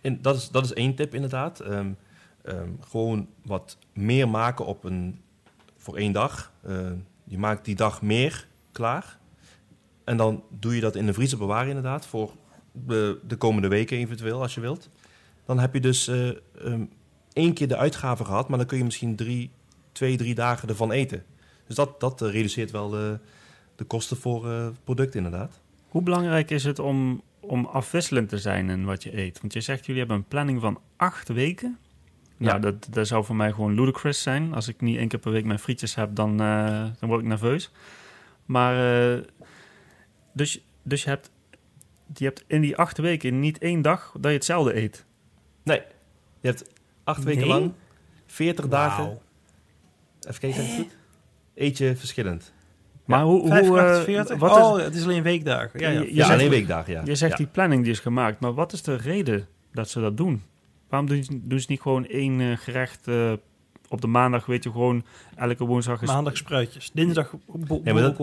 En 0.00 0.22
dat, 0.22 0.36
is, 0.36 0.48
dat 0.48 0.64
is 0.64 0.72
één 0.72 0.94
tip 0.94 1.14
inderdaad. 1.14 1.60
Ehm, 1.60 1.90
ehm, 2.42 2.68
gewoon 2.80 3.28
wat 3.42 3.78
meer 3.92 4.28
maken 4.28 4.66
op 4.66 4.84
een, 4.84 5.20
voor 5.76 5.96
één 5.96 6.12
dag. 6.12 6.52
Eh, 6.62 6.90
je 7.24 7.38
maakt 7.38 7.64
die 7.64 7.74
dag 7.74 8.02
meer 8.02 8.46
klaar. 8.72 9.18
En 10.04 10.16
dan 10.16 10.44
doe 10.48 10.74
je 10.74 10.80
dat 10.80 10.96
in 10.96 11.06
de 11.06 11.12
vriezer 11.12 11.38
bewaren 11.38 11.68
inderdaad. 11.68 12.06
Voor 12.06 12.32
de, 12.72 13.20
de 13.26 13.36
komende 13.36 13.68
weken 13.68 13.96
eventueel, 13.96 14.40
als 14.40 14.54
je 14.54 14.60
wilt. 14.60 14.88
Dan 15.44 15.58
heb 15.58 15.74
je 15.74 15.80
dus 15.80 16.08
eh, 16.08 16.28
ehm, 16.28 16.84
één 17.32 17.52
keer 17.54 17.68
de 17.68 17.76
uitgave 17.76 18.24
gehad. 18.24 18.48
Maar 18.48 18.58
dan 18.58 18.66
kun 18.66 18.78
je 18.78 18.84
misschien 18.84 19.16
drie, 19.16 19.50
twee, 19.92 20.16
drie 20.16 20.34
dagen 20.34 20.68
ervan 20.68 20.90
eten. 20.92 21.24
Dus 21.66 21.76
dat, 21.76 22.00
dat 22.00 22.22
eh, 22.22 22.30
reduceert 22.30 22.70
wel 22.70 22.88
de, 22.90 23.18
de 23.76 23.84
kosten 23.84 24.16
voor 24.16 24.50
eh, 24.50 24.64
het 24.64 24.84
product 24.84 25.14
inderdaad. 25.14 25.60
Hoe 25.88 26.02
belangrijk 26.02 26.50
is 26.50 26.64
het 26.64 26.78
om, 26.78 27.22
om 27.40 27.64
afwisselend 27.66 28.28
te 28.28 28.38
zijn 28.38 28.68
in 28.70 28.84
wat 28.84 29.02
je 29.02 29.18
eet? 29.18 29.40
Want 29.40 29.52
je 29.52 29.60
zegt, 29.60 29.86
jullie 29.86 30.00
hebben 30.00 30.18
een 30.18 30.28
planning 30.28 30.60
van 30.60 30.80
acht 30.96 31.28
weken. 31.28 31.78
Nou, 32.36 32.54
Ja. 32.54 32.58
dat, 32.58 32.86
dat 32.90 33.06
zou 33.06 33.24
voor 33.24 33.36
mij 33.36 33.52
gewoon 33.52 33.74
ludicrous 33.74 34.22
zijn. 34.22 34.54
Als 34.54 34.68
ik 34.68 34.80
niet 34.80 34.96
één 34.96 35.08
keer 35.08 35.18
per 35.18 35.32
week 35.32 35.44
mijn 35.44 35.58
frietjes 35.58 35.94
heb, 35.94 36.14
dan, 36.14 36.40
eh, 36.40 36.86
dan 36.98 37.08
word 37.08 37.20
ik 37.20 37.26
nerveus. 37.26 37.70
Maar, 38.46 38.74
dus, 40.32 40.60
dus 40.82 41.02
je, 41.02 41.08
hebt, 41.08 41.30
je 42.14 42.24
hebt 42.24 42.44
in 42.46 42.60
die 42.60 42.76
acht 42.76 42.98
weken 42.98 43.40
niet 43.40 43.58
één 43.58 43.82
dag 43.82 44.12
dat 44.12 44.30
je 44.30 44.36
hetzelfde 44.36 44.76
eet. 44.76 45.04
Nee, 45.62 45.82
je 46.40 46.48
hebt 46.48 46.64
acht 47.10 47.24
weken 47.24 47.40
Nee? 47.40 47.48
lang, 47.50 47.72
40 48.26 48.68
dagen. 48.68 49.18
Even 50.20 50.40
kijken, 50.40 50.62
het 50.66 50.74
goed? 50.74 50.96
Eet 51.54 51.78
je 51.78 51.96
verschillend. 51.96 52.52
Maar 53.04 53.22
hoe, 53.22 53.40
hoe, 53.40 53.48
5 53.48 53.64
eh, 53.66 53.72
48? 53.72 54.38
wat 54.38 54.56
is, 54.56 54.62
oh, 54.62 54.76
het 54.78 54.94
is 54.94 55.04
alleen 55.04 55.22
weekdagen. 55.22 55.80
Ja, 55.80 55.88
ja. 55.90 56.04
Zegt- 56.14 56.30
alleen 56.30 56.50
weekdagen, 56.50 56.92
ja. 56.92 57.02
Je 57.04 57.14
zegt 57.14 57.30
ja. 57.32 57.36
die 57.36 57.46
planning 57.46 57.82
die 57.82 57.92
is 57.92 57.98
gemaakt, 57.98 58.40
maar 58.40 58.54
wat 58.54 58.72
is 58.72 58.82
de 58.82 58.94
reden 58.96 59.46
dat 59.72 59.88
ze 59.90 60.00
dat 60.00 60.16
doen? 60.16 60.42
Waarom 60.88 61.08
doen 61.08 61.24
ze, 61.24 61.40
doen 61.42 61.60
ze 61.60 61.66
niet 61.68 61.80
gewoon 61.80 62.06
één 62.06 62.40
eh, 62.40 62.56
gerecht 62.56 63.08
eh, 63.08 63.32
op 63.88 64.00
de 64.00 64.06
maandag, 64.06 64.46
weet 64.46 64.64
je, 64.64 64.70
gewoon 64.70 65.04
elke 65.36 65.64
woensdag 65.64 66.02
is... 66.02 66.08
Maandag 66.08 66.36
spruitjes. 66.36 66.90
Dinsdag 66.94 67.34
bo- 67.46 67.80
Ja, 67.84 67.92
maar 67.92 68.16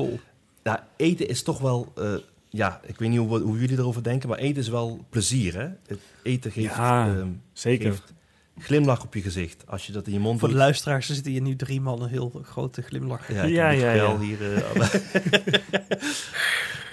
dat- 0.63 0.81
eten 0.97 1.27
is 1.27 1.43
toch 1.43 1.59
wel... 1.59 1.91
eh, 1.95 2.13
ja, 2.49 2.79
ik 2.85 2.99
weet 2.99 3.09
niet 3.09 3.19
hoe, 3.19 3.39
hoe 3.39 3.59
jullie 3.59 3.77
erover 3.77 4.03
denken, 4.03 4.29
maar 4.29 4.37
eten 4.37 4.61
is 4.61 4.69
wel 4.69 5.05
plezier, 5.09 5.53
hè? 5.53 5.67
Het 5.87 5.99
eten 6.23 6.51
geeft, 6.51 6.75
Ja, 6.75 7.07
ehm, 7.07 7.27
Zeker. 7.53 7.91
geeft 7.91 8.13
glimlach 8.59 9.03
op 9.03 9.13
je 9.13 9.21
gezicht. 9.21 9.63
Als 9.67 9.85
je 9.85 9.91
dat 9.91 10.07
in 10.07 10.13
je 10.13 10.19
mond 10.19 10.39
Voor 10.39 10.47
de 10.47 10.53
doet. 10.53 10.63
luisteraars 10.63 11.07
er 11.09 11.15
zitten 11.15 11.31
hier 11.31 11.41
nu 11.41 11.55
drie 11.55 11.81
man 11.81 12.01
een 12.01 12.09
heel 12.09 12.41
grote 12.43 12.81
glimlach. 12.81 13.31
Ja, 13.33 13.43
ik 13.43 13.49
Ja, 13.53 13.69
heb 13.69 13.79
ja, 13.79 13.91
ja. 13.93 14.19
hier... 14.19 14.53
eh, 14.55 14.93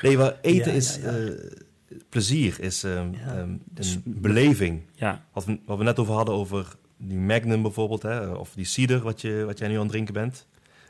nee, 0.02 0.16
maar 0.16 0.36
eten 0.42 0.70
Ja, 0.70 0.76
is... 0.76 0.98
ja, 1.02 1.10
ja. 1.10 1.16
eh, 1.18 1.30
plezier 2.08 2.60
is 2.60 2.84
ehm, 2.84 3.12
Ja. 3.12 3.36
ehm, 3.36 3.56
Dus- 3.70 3.94
een 3.94 4.02
beleving. 4.20 4.82
Ja, 4.94 5.24
Wat 5.32 5.44
we, 5.44 5.58
wat 5.66 5.78
we 5.78 5.84
net 5.84 5.98
over 5.98 6.14
hadden, 6.14 6.34
over 6.34 6.76
die 6.96 7.18
Magnum 7.18 7.62
bijvoorbeeld, 7.62 8.02
hè, 8.02 8.26
of 8.30 8.52
die 8.54 8.64
cider 8.64 9.00
wat, 9.02 9.20
je, 9.20 9.42
wat 9.46 9.58
jij 9.58 9.68
nu 9.68 9.74
aan 9.74 9.80
het 9.80 9.90
drinken 9.90 10.14
bent. 10.14 10.46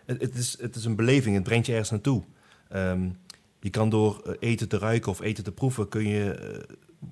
Het, 0.07 0.21
het, 0.21 0.35
is, 0.35 0.57
het 0.61 0.77
is 0.77 0.85
een 0.85 0.97
beleving, 0.97 1.35
het 1.35 1.45
brengt 1.45 1.67
je 1.67 1.73
ergens 1.73 1.91
naartoe. 1.91 2.23
Ehm, 2.69 3.09
je 3.61 3.71
kan 3.71 3.89
door 3.91 4.23
eh, 4.27 4.35
eten 4.51 4.69
te 4.69 4.79
ruiken 4.79 5.11
of 5.11 5.21
eten 5.21 5.45
te 5.45 5.53
proeven, 5.53 5.89
kun 5.89 6.09
je, 6.09 6.31
eh, 6.31 6.59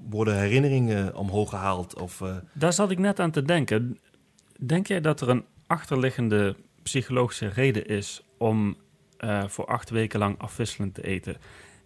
worden 0.09 0.39
herinneringen 0.39 1.17
omhoog 1.17 1.49
gehaald. 1.51 2.01
Of, 2.01 2.21
eh, 2.21 2.37
daar 2.53 2.73
zat 2.73 2.91
ik 2.91 2.99
net 2.99 3.21
aan 3.21 3.31
te 3.31 3.43
denken. 3.43 3.99
Denk 4.59 4.87
jij 4.87 5.01
dat 5.01 5.21
er 5.21 5.29
een 5.29 5.45
achterliggende 5.67 6.57
psychologische 6.83 7.47
reden 7.49 7.87
is 7.87 8.23
om 8.39 8.77
eh, 9.17 9.45
voor 9.49 9.67
acht 9.67 9.91
weken 9.91 10.19
lang 10.19 10.39
afwisselend 10.39 10.95
te 10.95 11.03
eten? 11.07 11.37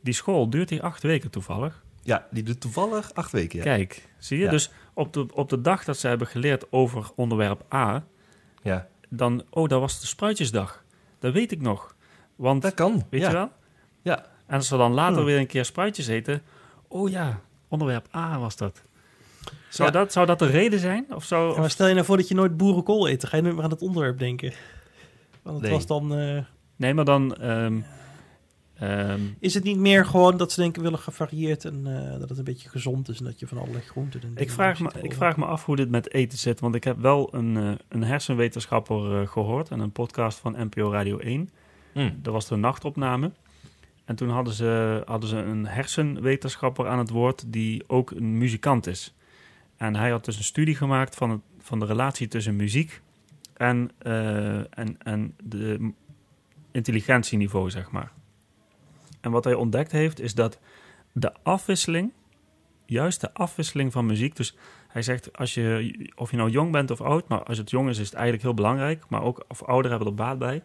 Die 0.02 0.14
school, 0.14 0.50
duurt 0.50 0.68
die 0.68 0.82
acht 0.82 1.02
weken 1.02 1.30
toevallig? 1.30 1.84
ja, 2.06 2.26
die 2.30 2.42
doet 2.42 2.60
toevallig 2.60 3.14
acht 3.14 3.32
weken. 3.32 3.58
Ja. 3.58 3.64
Kijk, 3.64 4.08
zie 4.18 4.38
je? 4.38 4.44
Ja. 4.44 4.50
Dus 4.50 4.70
op 4.94 5.12
de, 5.12 5.26
op 5.34 5.48
de 5.48 5.60
dag 5.60 5.84
dat 5.84 5.96
ze 5.98 6.08
hebben 6.08 6.26
geleerd 6.26 6.72
over 6.72 7.10
onderwerp 7.16 7.74
A, 7.74 8.04
Ja, 8.62 8.88
dan, 9.08 9.44
oh, 9.50 9.68
dat 9.68 9.80
was 9.80 10.00
de 10.00 10.06
spruitjesdag. 10.06 10.84
Dat 11.18 11.32
weet 11.32 11.52
ik 11.52 11.60
nog. 11.60 11.96
Want, 12.36 12.62
dat 12.62 12.74
kan. 12.74 13.06
weet 13.10 13.20
ja. 13.20 13.28
je 13.28 13.34
wel? 13.34 13.50
Ja. 14.02 14.26
En 14.46 14.56
als 14.56 14.70
we 14.70 14.76
dan 14.76 14.92
later 14.92 15.16
Hmm. 15.16 15.24
weer 15.24 15.38
een 15.38 15.46
keer 15.46 15.64
spruitjes 15.64 16.06
eten, 16.06 16.42
oh 16.88 17.10
ja, 17.10 17.40
onderwerp 17.68 18.06
A 18.14 18.38
was 18.38 18.56
dat. 18.56 18.82
Zou, 19.68 19.92
Ja. 19.92 19.98
dat, 19.98 20.12
zou 20.12 20.26
dat 20.26 20.38
de 20.38 20.46
reden 20.46 20.78
zijn? 20.78 21.06
Of 21.14 21.24
zou, 21.24 21.54
Ja, 21.54 21.60
maar 21.60 21.70
stel 21.70 21.86
je 21.86 21.94
nou 21.94 22.06
voor 22.06 22.16
dat 22.16 22.28
je 22.28 22.34
nooit 22.34 22.56
boerenkool 22.56 23.08
eet. 23.08 23.20
Dan 23.20 23.30
ga 23.30 23.36
je 23.36 23.42
nooit 23.42 23.54
meer 23.54 23.64
aan 23.64 23.70
het 23.70 23.82
onderwerp 23.82 24.18
denken. 24.18 24.52
Want 25.42 25.56
het 25.56 25.64
Nee. 25.66 25.74
was 25.74 25.86
dan... 25.86 26.14
eh, 26.14 26.38
nee, 26.76 26.94
maar 26.94 27.04
dan... 27.04 27.34
ehm, 27.34 27.80
ehm, 28.78 29.20
is 29.38 29.54
het 29.54 29.64
niet 29.64 29.78
meer 29.78 30.06
gewoon 30.06 30.36
dat 30.36 30.52
ze 30.52 30.60
denken 30.60 30.82
willen 30.82 30.98
gevarieerd 30.98 31.64
en 31.64 31.82
eh, 32.12 32.18
dat 32.20 32.28
het 32.28 32.38
een 32.38 32.44
beetje 32.44 32.68
gezond 32.68 33.08
is 33.08 33.18
en 33.18 33.24
dat 33.24 33.38
je 33.40 33.46
van 33.46 33.58
allerlei 33.58 33.82
groenten 33.84 34.22
en 34.22 34.32
ik, 34.34 34.50
vraag 34.50 34.80
me, 34.80 34.90
ik 35.02 35.14
vraag 35.14 35.36
me 35.36 35.44
af 35.44 35.64
hoe 35.64 35.76
dit 35.76 35.90
met 35.90 36.12
eten 36.12 36.38
zit. 36.38 36.60
Want 36.60 36.74
ik 36.74 36.84
heb 36.84 36.98
wel 36.98 37.34
een, 37.34 37.56
eh, 37.56 37.70
een 37.88 38.04
hersenwetenschapper 38.04 39.20
eh, 39.20 39.28
gehoord 39.28 39.68
en 39.70 39.80
een 39.80 39.92
podcast 39.92 40.38
van 40.38 40.54
NPO 40.58 40.90
Radio 40.90 41.18
1. 41.18 41.50
Mm. 41.94 42.18
Dat 42.22 42.32
was 42.32 42.48
de 42.48 42.56
nachtopname. 42.56 43.30
En 44.06 44.16
toen 44.16 44.28
hadden 44.28 44.54
ze, 44.54 45.02
hadden 45.04 45.28
ze 45.28 45.36
een 45.36 45.66
hersenwetenschapper 45.66 46.88
aan 46.88 46.98
het 46.98 47.10
woord 47.10 47.52
die 47.52 47.88
ook 47.88 48.10
een 48.10 48.38
muzikant 48.38 48.86
is. 48.86 49.14
En 49.76 49.96
hij 49.96 50.10
had 50.10 50.24
dus 50.24 50.36
een 50.36 50.44
studie 50.44 50.74
gemaakt 50.74 51.14
van, 51.14 51.30
het, 51.30 51.40
van 51.58 51.78
de 51.78 51.86
relatie 51.86 52.28
tussen 52.28 52.56
muziek 52.56 53.00
en, 53.56 53.90
eh, 53.98 54.78
en, 54.78 54.96
en 54.98 55.34
de 55.42 55.92
intelligentieniveau, 56.70 57.70
zeg 57.70 57.90
maar. 57.90 58.12
En 59.20 59.30
wat 59.30 59.44
hij 59.44 59.54
ontdekt 59.54 59.92
heeft, 59.92 60.20
is 60.20 60.34
dat 60.34 60.58
de 61.12 61.32
afwisseling, 61.42 62.12
juist 62.84 63.20
de 63.20 63.34
afwisseling 63.34 63.92
van 63.92 64.06
muziek, 64.06 64.36
dus 64.36 64.56
hij 64.88 65.02
zegt, 65.02 65.38
als 65.38 65.54
je, 65.54 65.94
of 66.14 66.30
je 66.30 66.36
nou 66.36 66.50
jong 66.50 66.72
bent 66.72 66.90
of 66.90 67.00
oud, 67.00 67.28
maar 67.28 67.42
als 67.42 67.58
het 67.58 67.70
jong 67.70 67.88
is, 67.88 67.98
is 67.98 68.04
het 68.04 68.14
eigenlijk 68.14 68.44
heel 68.44 68.54
belangrijk, 68.54 69.04
maar 69.08 69.22
ook 69.22 69.44
of 69.48 69.62
ouderen 69.62 69.96
hebben 69.96 70.08
er 70.08 70.24
baat 70.24 70.38
bij, 70.38 70.62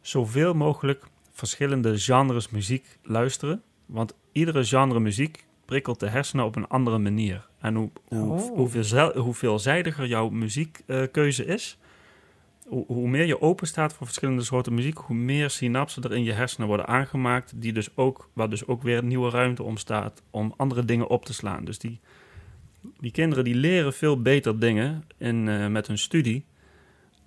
zoveel 0.00 0.54
mogelijk 0.54 1.04
verschillende 1.40 1.98
genres 1.98 2.48
muziek 2.50 2.98
luisteren. 3.02 3.62
Want 3.86 4.14
iedere 4.32 4.64
genre 4.64 5.00
muziek 5.00 5.44
prikkelt 5.64 6.00
de 6.00 6.08
hersenen 6.08 6.44
op 6.44 6.56
een 6.56 6.68
andere 6.68 6.98
manier. 6.98 7.48
En 7.60 7.74
hoe, 7.74 7.90
hoe, 8.08 8.32
Oh. 8.32 8.56
hoe, 8.56 8.68
veelzel- 8.68 9.16
hoe 9.16 9.34
veelzijdiger 9.34 10.06
jouw 10.06 10.28
muziekkeuze 10.28 11.44
is, 11.44 11.78
hoe, 12.66 12.84
hoe 12.86 13.08
meer 13.08 13.24
je 13.26 13.40
open 13.40 13.66
staat 13.66 13.92
voor 13.94 14.06
verschillende 14.06 14.42
soorten 14.42 14.74
muziek, 14.74 14.98
hoe 14.98 15.16
meer 15.16 15.50
synapsen 15.50 16.02
er 16.02 16.12
in 16.14 16.22
je 16.24 16.32
hersenen 16.32 16.68
worden 16.68 16.86
aangemaakt, 16.86 17.52
die 17.56 17.72
dus 17.72 17.96
ook, 17.96 18.28
waar 18.32 18.50
dus 18.50 18.66
ook 18.66 18.82
weer 18.82 19.04
nieuwe 19.04 19.30
ruimte 19.30 19.62
ontstaat 19.62 20.22
om 20.30 20.54
andere 20.56 20.84
dingen 20.84 21.08
op 21.08 21.24
te 21.24 21.32
slaan. 21.32 21.64
Dus 21.64 21.78
die, 21.78 22.00
die 23.00 23.10
kinderen 23.10 23.44
die 23.44 23.54
leren 23.54 23.92
veel 23.92 24.22
beter 24.22 24.58
dingen 24.58 25.04
in, 25.18 25.48
eh, 25.48 25.66
met 25.66 25.86
hun 25.86 25.98
studie, 25.98 26.44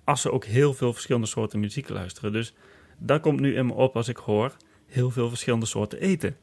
als 0.04 0.20
ze 0.20 0.30
ook 0.32 0.44
heel 0.44 0.74
veel 0.74 0.92
verschillende 0.92 1.26
soorten 1.26 1.60
muziek 1.60 1.88
luisteren. 1.88 2.32
Dus 2.32 2.54
dat 2.98 3.20
komt 3.20 3.40
nu 3.40 3.54
in 3.56 3.66
me 3.66 3.72
op 3.72 3.96
als 3.96 4.08
ik 4.08 4.16
hoor 4.16 4.56
heel 4.86 5.10
veel 5.10 5.28
verschillende 5.28 5.66
soorten 5.66 6.00
eten. 6.00 6.36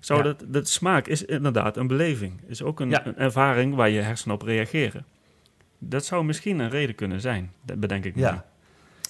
Zou 0.00 0.18
Ja. 0.18 0.24
dat, 0.24 0.44
dat 0.46 0.68
smaak 0.68 1.06
is 1.06 1.24
inderdaad 1.24 1.76
een 1.76 1.86
beleving. 1.86 2.40
Is 2.46 2.62
ook 2.62 2.80
een, 2.80 2.90
Ja. 2.90 3.06
een 3.06 3.16
ervaring 3.16 3.74
waar 3.74 3.90
je 3.90 4.00
hersenen 4.00 4.34
op 4.34 4.42
reageren. 4.42 5.04
Dat 5.78 6.04
zou 6.04 6.24
misschien 6.24 6.58
een 6.58 6.70
reden 6.70 6.94
kunnen 6.94 7.20
zijn, 7.20 7.52
dat 7.62 7.80
bedenk 7.80 8.04
ik 8.04 8.14
me. 8.14 8.20
Ja. 8.20 8.44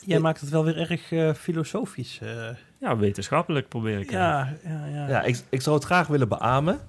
Jij 0.05 0.19
maakt 0.19 0.41
het 0.41 0.51
wel 0.51 0.65
weer 0.65 0.77
erg 0.91 1.13
eh, 1.13 1.35
filosofisch. 1.35 2.19
eh. 2.23 2.49
Ja, 2.81 2.97
wetenschappelijk 2.97 3.69
probeer 3.69 3.99
ik. 4.01 4.11
ja, 4.11 4.57
ja, 4.65 4.87
ja. 4.87 5.09
Ja, 5.09 5.23
ik, 5.23 5.43
ik 5.49 5.61
zou 5.63 5.77
het 5.77 5.85
graag 5.85 6.07
willen 6.07 6.29
beamen. 6.29 6.81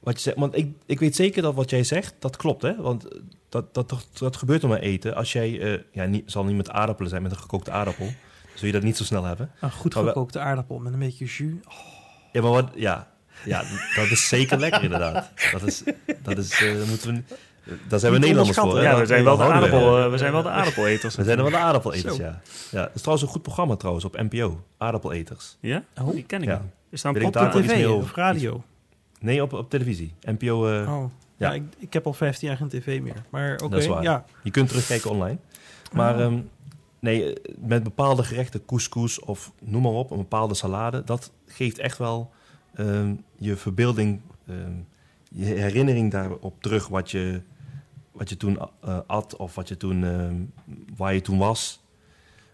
Wat 0.00 0.14
je 0.14 0.20
zegt, 0.20 0.36
want 0.36 0.56
ik, 0.56 0.68
ik 0.86 1.00
weet 1.00 1.16
zeker 1.16 1.42
dat 1.42 1.54
wat 1.54 1.70
jij 1.70 1.84
zegt, 1.84 2.14
dat 2.18 2.36
klopt, 2.36 2.62
hè? 2.62 2.76
Want 2.76 3.08
eh, 3.08 3.20
dat, 3.48 3.74
dat, 3.74 3.88
dat, 3.88 4.08
dat 4.12 4.36
gebeurt 4.36 4.64
om 4.64 4.70
met 4.70 4.80
eten. 4.80 5.14
Als 5.14 5.32
jij, 5.32 5.60
eh, 5.60 5.80
ja, 5.92 6.04
niet, 6.04 6.30
zal 6.30 6.44
niet 6.44 6.56
met 6.56 6.70
aardappelen 6.70 7.10
zijn, 7.10 7.22
met 7.22 7.32
een 7.32 7.38
gekookte 7.38 7.70
aardappel. 7.70 8.12
Zul 8.60 8.68
je 8.68 8.74
dat 8.74 8.82
niet 8.82 8.96
zo 8.96 9.04
snel 9.04 9.24
hebben. 9.24 9.50
Een 9.60 9.70
goed 9.72 9.94
we- 9.94 10.00
gekookte 10.00 10.38
aardappel 10.38 10.78
met 10.78 10.92
een 10.92 10.98
beetje 10.98 11.24
jus. 11.24 11.40
Oh, 11.68 11.74
Ja, 12.32 12.42
maar 12.42 12.50
wat, 12.50 12.70
ja, 12.74 13.08
ja 13.44 13.62
dat 13.96 14.10
is 14.10 14.28
zeker 14.28 14.58
lekker 14.58 14.82
inderdaad. 14.82 15.30
Dat 15.52 15.62
is, 15.62 15.82
dat 16.22 16.38
is, 16.38 16.62
eh, 16.62 16.88
moeten 16.88 17.14
we, 17.64 17.74
daar 17.88 17.98
zijn 17.98 18.12
we 18.12 18.18
Niet 18.18 18.26
Nederlanders 18.28 18.58
voor, 18.58 18.76
hè? 18.76 18.82
Ja, 18.82 18.92
we 18.92 18.98
Dat- 18.98 19.08
zijn 19.08 19.24
wel 19.24 19.36
de, 19.36 19.44
we, 19.44 19.50
aardappel, 19.52 19.98
ja. 19.98 20.04
eh, 20.04 20.10
we 20.10 20.18
zijn 20.18 20.32
wel 20.32 20.42
de 20.42 20.48
aardappeleters. 20.48 21.14
We 21.16 21.24
zijn 21.24 21.36
wel 21.36 21.50
de 21.50 21.56
aardappeleters, 21.56 22.16
Zo. 22.16 22.22
ja. 22.22 22.40
ja. 22.70 22.80
Het 22.82 22.90
is 22.94 23.00
trouwens 23.00 23.26
een 23.26 23.32
goed 23.32 23.42
programma 23.42 23.76
trouwens 23.76 24.04
op 24.04 24.16
NPO. 24.30 24.64
Aardappeleters. 24.78 25.56
Ja? 25.60 25.82
Oh. 26.00 26.10
Die 26.12 26.24
ken 26.24 26.42
ik 26.42 26.48
Ja. 26.48 26.58
niet. 26.62 26.70
Is 26.90 27.02
daar 27.02 27.16
een 27.16 27.24
op 27.24 27.32
tv 27.52 27.86
of 27.88 28.14
radio. 28.14 28.62
Nee, 29.20 29.42
op, 29.42 29.52
op 29.52 29.70
televisie. 29.70 30.14
NPO, 30.22 30.66
eh, 30.68 30.92
oh. 30.98 31.04
Ja, 31.36 31.48
ja. 31.48 31.54
ik, 31.54 31.62
ik 31.78 31.92
heb 31.92 32.06
al 32.06 32.12
15 32.12 32.48
jaar 32.48 32.56
geen 32.56 32.68
tv 32.68 33.00
meer. 33.00 33.22
Maar 33.30 33.52
oké, 33.64 33.86
Dat 33.86 34.02
ja. 34.02 34.24
je 34.42 34.50
kunt 34.50 34.68
terugkijken 34.68 35.10
online. 35.10 35.38
Maar 35.92 36.14
Oh. 36.14 36.20
ehm, 36.20 36.38
nee, 37.00 37.34
eh, 37.34 37.54
met 37.58 37.82
bepaalde 37.82 38.22
gerechten, 38.22 38.64
couscous 38.64 39.20
of 39.20 39.52
noem 39.60 39.82
maar 39.82 39.92
op, 39.92 40.10
een 40.10 40.16
bepaalde 40.16 40.54
salade, 40.54 41.04
dat 41.04 41.32
geeft 41.46 41.78
echt 41.78 41.98
wel 41.98 42.30
ehm, 42.74 43.14
je 43.36 43.56
verbeelding, 43.56 44.20
ehm, 44.46 44.72
je 45.30 45.44
herinnering 45.44 46.10
daarop 46.10 46.62
terug 46.62 46.88
wat 46.88 47.10
je, 47.10 47.42
wat 48.12 48.28
je 48.28 48.36
toen 48.36 48.58
eh, 48.80 48.98
at 49.06 49.36
of 49.36 49.54
wat 49.54 49.68
je 49.68 49.76
toen, 49.76 50.04
ehm, 50.04 50.34
waar 50.96 51.14
je 51.14 51.20
toen 51.20 51.38
was. 51.38 51.80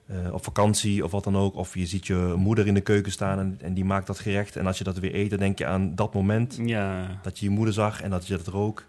Eh, 0.06 0.32
op 0.32 0.44
vakantie 0.44 1.04
of 1.04 1.10
wat 1.10 1.24
dan 1.24 1.36
ook. 1.36 1.54
Of 1.54 1.74
je 1.74 1.86
ziet 1.86 2.06
je 2.06 2.34
moeder 2.36 2.66
in 2.66 2.74
de 2.74 2.80
keuken 2.80 3.12
staan 3.12 3.38
en, 3.38 3.58
en 3.60 3.74
die 3.74 3.84
maakt 3.84 4.06
dat 4.06 4.18
gerecht. 4.18 4.56
En 4.56 4.66
als 4.66 4.78
je 4.78 4.84
dat 4.84 4.98
weer 4.98 5.14
eet, 5.14 5.30
dan 5.30 5.38
denk 5.38 5.58
je 5.58 5.66
aan 5.66 5.94
dat 5.94 6.14
moment 6.14 6.58
Ja. 6.62 7.18
dat 7.22 7.38
je 7.38 7.44
je 7.44 7.50
moeder 7.50 7.74
zag 7.74 8.02
en 8.02 8.10
dat 8.10 8.26
je 8.26 8.36
dat 8.36 8.46
rook. 8.46 8.84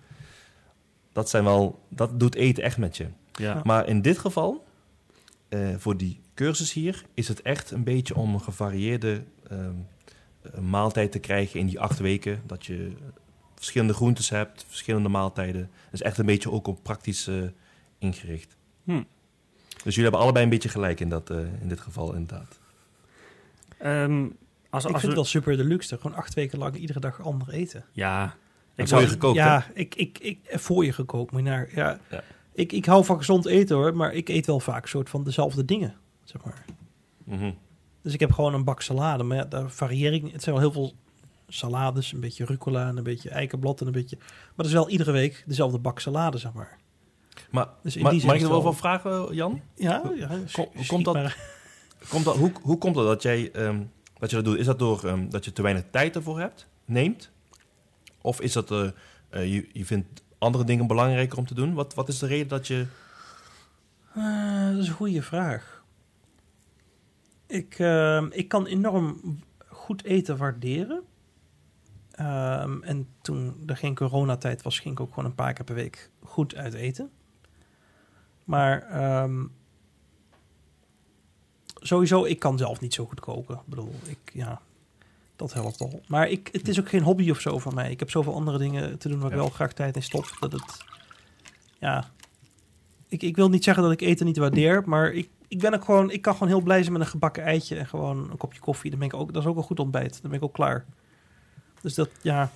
Dat 1.12 1.30
zijn 1.30 1.44
wel, 1.44 1.80
dat 1.90 2.20
doet 2.20 2.36
eten 2.36 2.64
echt 2.64 2.78
met 2.78 2.98
je. 2.98 3.08
Ja. 3.32 3.62
Maar 3.64 3.88
in 3.88 4.02
dit 4.02 4.18
geval, 4.18 4.66
eh, 5.50 5.70
voor 5.78 5.98
die 5.98 6.22
cursus 6.34 6.74
hier, 6.74 7.04
is 7.14 7.28
het 7.28 7.42
echt 7.42 7.72
een 7.72 7.84
beetje 7.84 8.16
om 8.16 8.34
een 8.34 8.42
gevarieerde 8.42 9.24
ehm, 9.50 9.72
eh, 10.42 10.60
maaltijd 10.60 11.12
te 11.12 11.20
krijgen 11.20 11.60
in 11.60 11.66
die 11.66 11.80
acht 11.80 12.00
weken. 12.00 12.42
Dat 12.46 12.66
je 12.66 12.92
verschillende 13.56 13.94
groentes 13.94 14.30
hebt, 14.30 14.66
verschillende 14.68 15.10
maaltijden. 15.10 15.62
Dat 15.62 15.94
is 15.94 16.02
echt 16.02 16.18
een 16.18 16.26
beetje 16.26 16.52
ook 16.52 16.68
op 16.68 16.84
praktisch 16.84 17.28
eh, 17.28 17.36
ingericht. 18.00 18.56
Hm. 18.84 19.04
Dus 19.84 19.96
jullie 19.96 20.02
hebben 20.02 20.20
allebei 20.20 20.44
een 20.44 20.50
beetje 20.52 20.70
gelijk 20.70 21.00
in, 21.00 21.10
dat, 21.10 21.30
eh, 21.30 21.38
in 21.62 21.68
dit 21.68 21.80
geval, 21.80 22.14
inderdaad. 22.14 22.60
Ehm, 23.78 24.22
als, 24.22 24.30
Ik 24.30 24.32
als 24.70 24.82
vind 24.84 25.02
we- 25.02 25.08
het 25.08 25.14
wel 25.16 25.24
super 25.26 25.58
deluxe. 25.58 25.98
Gewoon 25.98 26.18
acht 26.18 26.34
weken 26.34 26.60
lang 26.60 26.76
iedere 26.76 27.00
dag 27.00 27.22
ander 27.22 27.50
eten. 27.50 27.86
Ja. 27.92 28.36
Ik 28.76 28.88
zou 28.88 29.02
je 29.02 29.08
gekookt, 29.08 29.36
ja, 29.36 29.66
ik, 29.74 29.96
ik, 29.96 30.18
ik, 30.20 30.40
voor 30.46 30.86
je 30.86 30.94
gekookt. 30.94 31.32
Moet 31.32 31.42
je 31.44 31.48
naar, 31.50 31.70
ja. 31.76 32.00
Ja. 32.10 32.24
Ik, 32.58 32.72
ik 32.72 32.86
hou 32.86 33.06
van 33.06 33.18
gezond 33.18 33.46
eten 33.46 33.76
hoor, 33.76 33.96
maar 33.96 34.14
ik 34.14 34.30
eet 34.30 34.46
wel 34.46 34.60
vaak 34.60 34.88
soort 34.88 35.10
van 35.10 35.24
dezelfde 35.24 35.66
dingen. 35.66 35.96
Zeg 36.24 36.44
maar. 36.44 36.66
Mhm. 37.24 37.52
Dus 38.02 38.14
ik 38.14 38.20
heb 38.20 38.32
gewoon 38.32 38.54
een 38.54 38.64
bak 38.64 38.82
salade, 38.82 39.24
maar 39.24 39.38
ja, 39.38 39.46
daar 39.46 39.70
varieer 39.70 40.14
ik. 40.14 40.32
Het 40.32 40.44
zijn 40.44 40.56
wel 40.56 40.64
heel 40.64 40.74
veel 40.74 40.94
salades, 41.48 42.12
een 42.12 42.20
beetje 42.20 42.46
rucola 42.46 42.88
en 42.88 42.98
een 42.98 43.04
beetje 43.04 43.30
eikenblad 43.30 43.82
en 43.82 43.88
een 43.88 43.92
beetje... 43.94 44.18
Maar 44.20 44.56
dat 44.56 44.66
is 44.66 44.72
wel 44.72 44.90
iedere 44.90 45.12
week 45.12 45.44
dezelfde 45.48 45.80
bak 45.80 46.00
salade, 46.00 46.38
zeg 46.38 46.54
maar. 46.54 46.78
Maar 47.52 47.68
Dus 47.84 47.96
in 47.96 48.10
die 48.10 48.20
zin 48.20 48.28
mag 48.28 48.36
ik 48.36 48.42
er 48.42 48.50
wel 48.50 48.62
van 48.62 48.76
vragen, 48.76 49.36
Jan? 49.36 49.62
Ja, 49.76 50.12
ja 50.16 50.30
Kom- 50.52 50.70
komt 50.88 51.06
dat-. 51.06 51.36
Komt 52.10 52.26
dat, 52.26 52.36
hoe, 52.36 52.52
hoe 52.62 52.78
komt 52.78 52.96
het 52.96 53.06
dat 53.06 53.22
jij 53.22 53.52
ehm, 53.52 53.84
dat 54.18 54.30
je 54.30 54.36
dat 54.36 54.46
doet? 54.46 54.58
Is 54.58 54.66
dat 54.66 54.80
door 54.80 55.04
ehm, 55.06 55.30
dat 55.30 55.46
je 55.46 55.54
te 55.54 55.62
weinig 55.62 55.84
tijd 55.92 56.16
ervoor 56.16 56.40
hebt, 56.40 56.68
neemt? 56.86 57.32
Of 58.22 58.42
is 58.42 58.54
dat 58.54 58.72
eh, 58.72 59.54
je, 59.54 59.70
je 59.74 59.86
vindt 59.86 60.24
andere 60.38 60.64
dingen 60.64 60.88
belangrijker 60.88 61.38
om 61.38 61.46
te 61.46 61.54
doen? 61.54 61.74
Wat, 61.74 61.94
wat 61.94 62.08
is 62.08 62.20
de 62.20 62.28
reden 62.28 62.48
dat 62.48 62.68
je... 62.68 62.86
Eh, 64.14 64.70
dat 64.70 64.78
is 64.78 64.88
een 64.88 64.94
goede 64.94 65.22
vraag. 65.22 65.84
Ik, 67.48 67.80
ehm, 67.80 68.28
ik 68.32 68.48
kan 68.48 68.66
enorm 68.66 69.40
goed 69.68 70.04
eten 70.04 70.38
waarderen. 70.38 71.04
Ehm, 72.12 72.84
en 72.84 73.08
toen 73.22 73.64
er 73.66 73.78
geen 73.78 73.96
coronatijd 73.96 74.62
was, 74.62 74.80
ging 74.80 74.94
ik 74.94 75.00
ook 75.00 75.10
gewoon 75.10 75.26
een 75.26 75.36
paar 75.36 75.54
keer 75.54 75.66
per 75.66 75.76
week 75.76 76.10
goed 76.20 76.56
uit 76.56 76.74
eten. 76.74 77.12
Maar 78.44 78.82
ehm, 78.82 79.46
sowieso, 81.76 82.24
ik 82.24 82.40
kan 82.40 82.58
zelf 82.58 82.80
niet 82.80 82.94
zo 82.94 83.06
goed 83.06 83.20
koken. 83.20 83.56
Ik 83.56 83.66
bedoel, 83.66 83.94
ik, 84.06 84.34
ja, 84.34 84.62
dat 85.38 85.54
helpt 85.54 85.82
al. 85.82 86.02
Maar 86.08 86.30
ik, 86.30 86.50
het 86.52 86.68
is 86.68 86.80
ook 86.80 86.90
geen 86.90 87.02
hobby 87.02 87.30
of 87.30 87.40
zo 87.40 87.60
voor 87.60 87.74
mij. 87.74 87.92
Ik 87.92 88.00
heb 88.00 88.10
zoveel 88.10 88.34
andere 88.34 88.58
dingen 88.58 88.98
te 88.98 89.10
doen 89.10 89.20
waar 89.20 89.30
ik 89.30 89.36
wel 89.36 89.50
graag 89.50 89.74
tijd 89.74 89.96
in 89.96 90.04
stop. 90.04 90.38
Dat 90.40 90.52
het, 90.52 90.78
ja, 91.80 92.12
ik, 93.08 93.24
ik 93.24 93.36
wil 93.36 93.50
niet 93.50 93.64
zeggen 93.64 93.84
dat 93.84 93.92
ik 93.92 94.02
eten 94.02 94.26
niet 94.26 94.38
waardeer, 94.38 94.84
maar 94.86 95.12
ik, 95.12 95.30
ik 95.48 95.60
ben 95.60 95.74
ook 95.74 95.86
gewoon, 95.86 96.12
ik 96.12 96.22
kan 96.22 96.34
gewoon 96.34 96.48
heel 96.48 96.62
blij 96.62 96.82
zijn 96.82 96.94
met 96.94 97.02
een 97.02 97.08
gebakken 97.08 97.44
eitje 97.44 97.76
en 97.76 97.88
gewoon 97.88 98.32
een 98.32 98.38
kopje 98.38 98.60
koffie. 98.60 98.90
Dan 98.90 99.00
ben 99.00 99.08
ik 99.08 99.14
ook, 99.14 99.34
dat 99.34 99.44
is 99.44 99.50
ook 99.50 99.58
een 99.58 99.64
goed 99.64 99.80
ontbijt. 99.80 100.22
Dan 100.22 100.32
ben 100.32 100.40
ik 100.40 100.46
ook 100.46 100.54
klaar. 100.54 100.86
Dus 101.82 101.96
dat, 101.96 102.10
ja. 102.22 102.52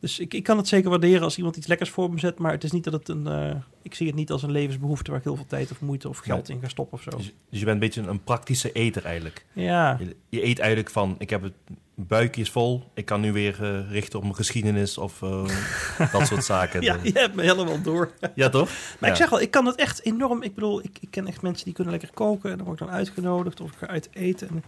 Dus 0.00 0.18
ik, 0.18 0.34
ik 0.34 0.42
kan 0.42 0.56
het 0.56 0.68
zeker 0.68 0.90
waarderen 0.90 1.22
als 1.22 1.36
iemand 1.36 1.56
iets 1.56 1.66
lekkers 1.66 1.90
voor 1.90 2.10
me 2.10 2.18
zet, 2.18 2.38
maar 2.38 2.52
het 2.52 2.64
is 2.64 2.70
niet 2.72 2.84
dat 2.84 2.92
het 2.92 3.08
een, 3.08 3.26
eh, 3.26 3.54
ik 3.82 3.94
zie 3.94 4.06
het 4.06 4.16
niet 4.16 4.30
als 4.30 4.42
een 4.42 4.50
levensbehoefte 4.50 5.10
waar 5.10 5.18
ik 5.18 5.24
heel 5.24 5.36
veel 5.36 5.46
tijd 5.46 5.70
of 5.70 5.80
moeite 5.80 6.08
of 6.08 6.18
geld 6.18 6.48
in 6.48 6.60
ga 6.60 6.68
stoppen 6.68 6.98
of 6.98 7.02
zo. 7.02 7.10
Dus, 7.10 7.32
dus 7.50 7.58
je 7.58 7.64
bent 7.64 7.68
een 7.82 7.88
beetje 7.88 8.02
een 8.02 8.24
praktische 8.24 8.72
eter 8.72 9.04
eigenlijk. 9.04 9.44
Ja, 9.52 9.96
Je, 10.00 10.16
je 10.28 10.44
eet 10.44 10.58
eigenlijk 10.58 10.90
van, 10.90 11.14
ik 11.18 11.30
heb 11.30 11.42
het 11.42 11.52
buikje 11.94 12.40
is 12.40 12.50
vol, 12.50 12.84
ik 12.94 13.04
kan 13.04 13.20
nu 13.20 13.32
weer 13.32 13.62
eh, 13.64 13.90
richten 13.90 14.18
op 14.18 14.24
mijn 14.24 14.36
geschiedenis 14.36 14.98
of 14.98 15.22
eh, 15.22 15.44
dat 16.12 16.26
soort 16.26 16.44
zaken. 16.44 16.82
ja, 16.82 16.96
je 17.02 17.10
hebt 17.12 17.34
me 17.34 17.42
helemaal 17.42 17.82
door. 17.82 18.10
Ja, 18.34 18.48
toch? 18.48 18.68
Maar 18.68 19.08
Ja. 19.08 19.14
ik 19.14 19.16
zeg 19.20 19.30
wel, 19.30 19.40
ik 19.40 19.50
kan 19.50 19.66
het 19.66 19.76
echt 19.76 20.04
enorm. 20.04 20.42
Ik 20.42 20.54
bedoel, 20.54 20.84
ik, 20.84 20.98
ik 21.00 21.08
ken 21.10 21.26
echt 21.26 21.42
mensen 21.42 21.64
die 21.64 21.74
kunnen 21.74 21.92
lekker 21.92 22.10
koken. 22.14 22.50
En 22.50 22.56
dan 22.56 22.66
word 22.66 22.80
ik 22.80 22.86
dan 22.86 22.96
uitgenodigd 22.96 23.60
of 23.60 23.70
ik 23.70 23.78
ga 23.78 23.86
uit 23.86 24.08
eten. 24.12 24.48
En, 24.48 24.64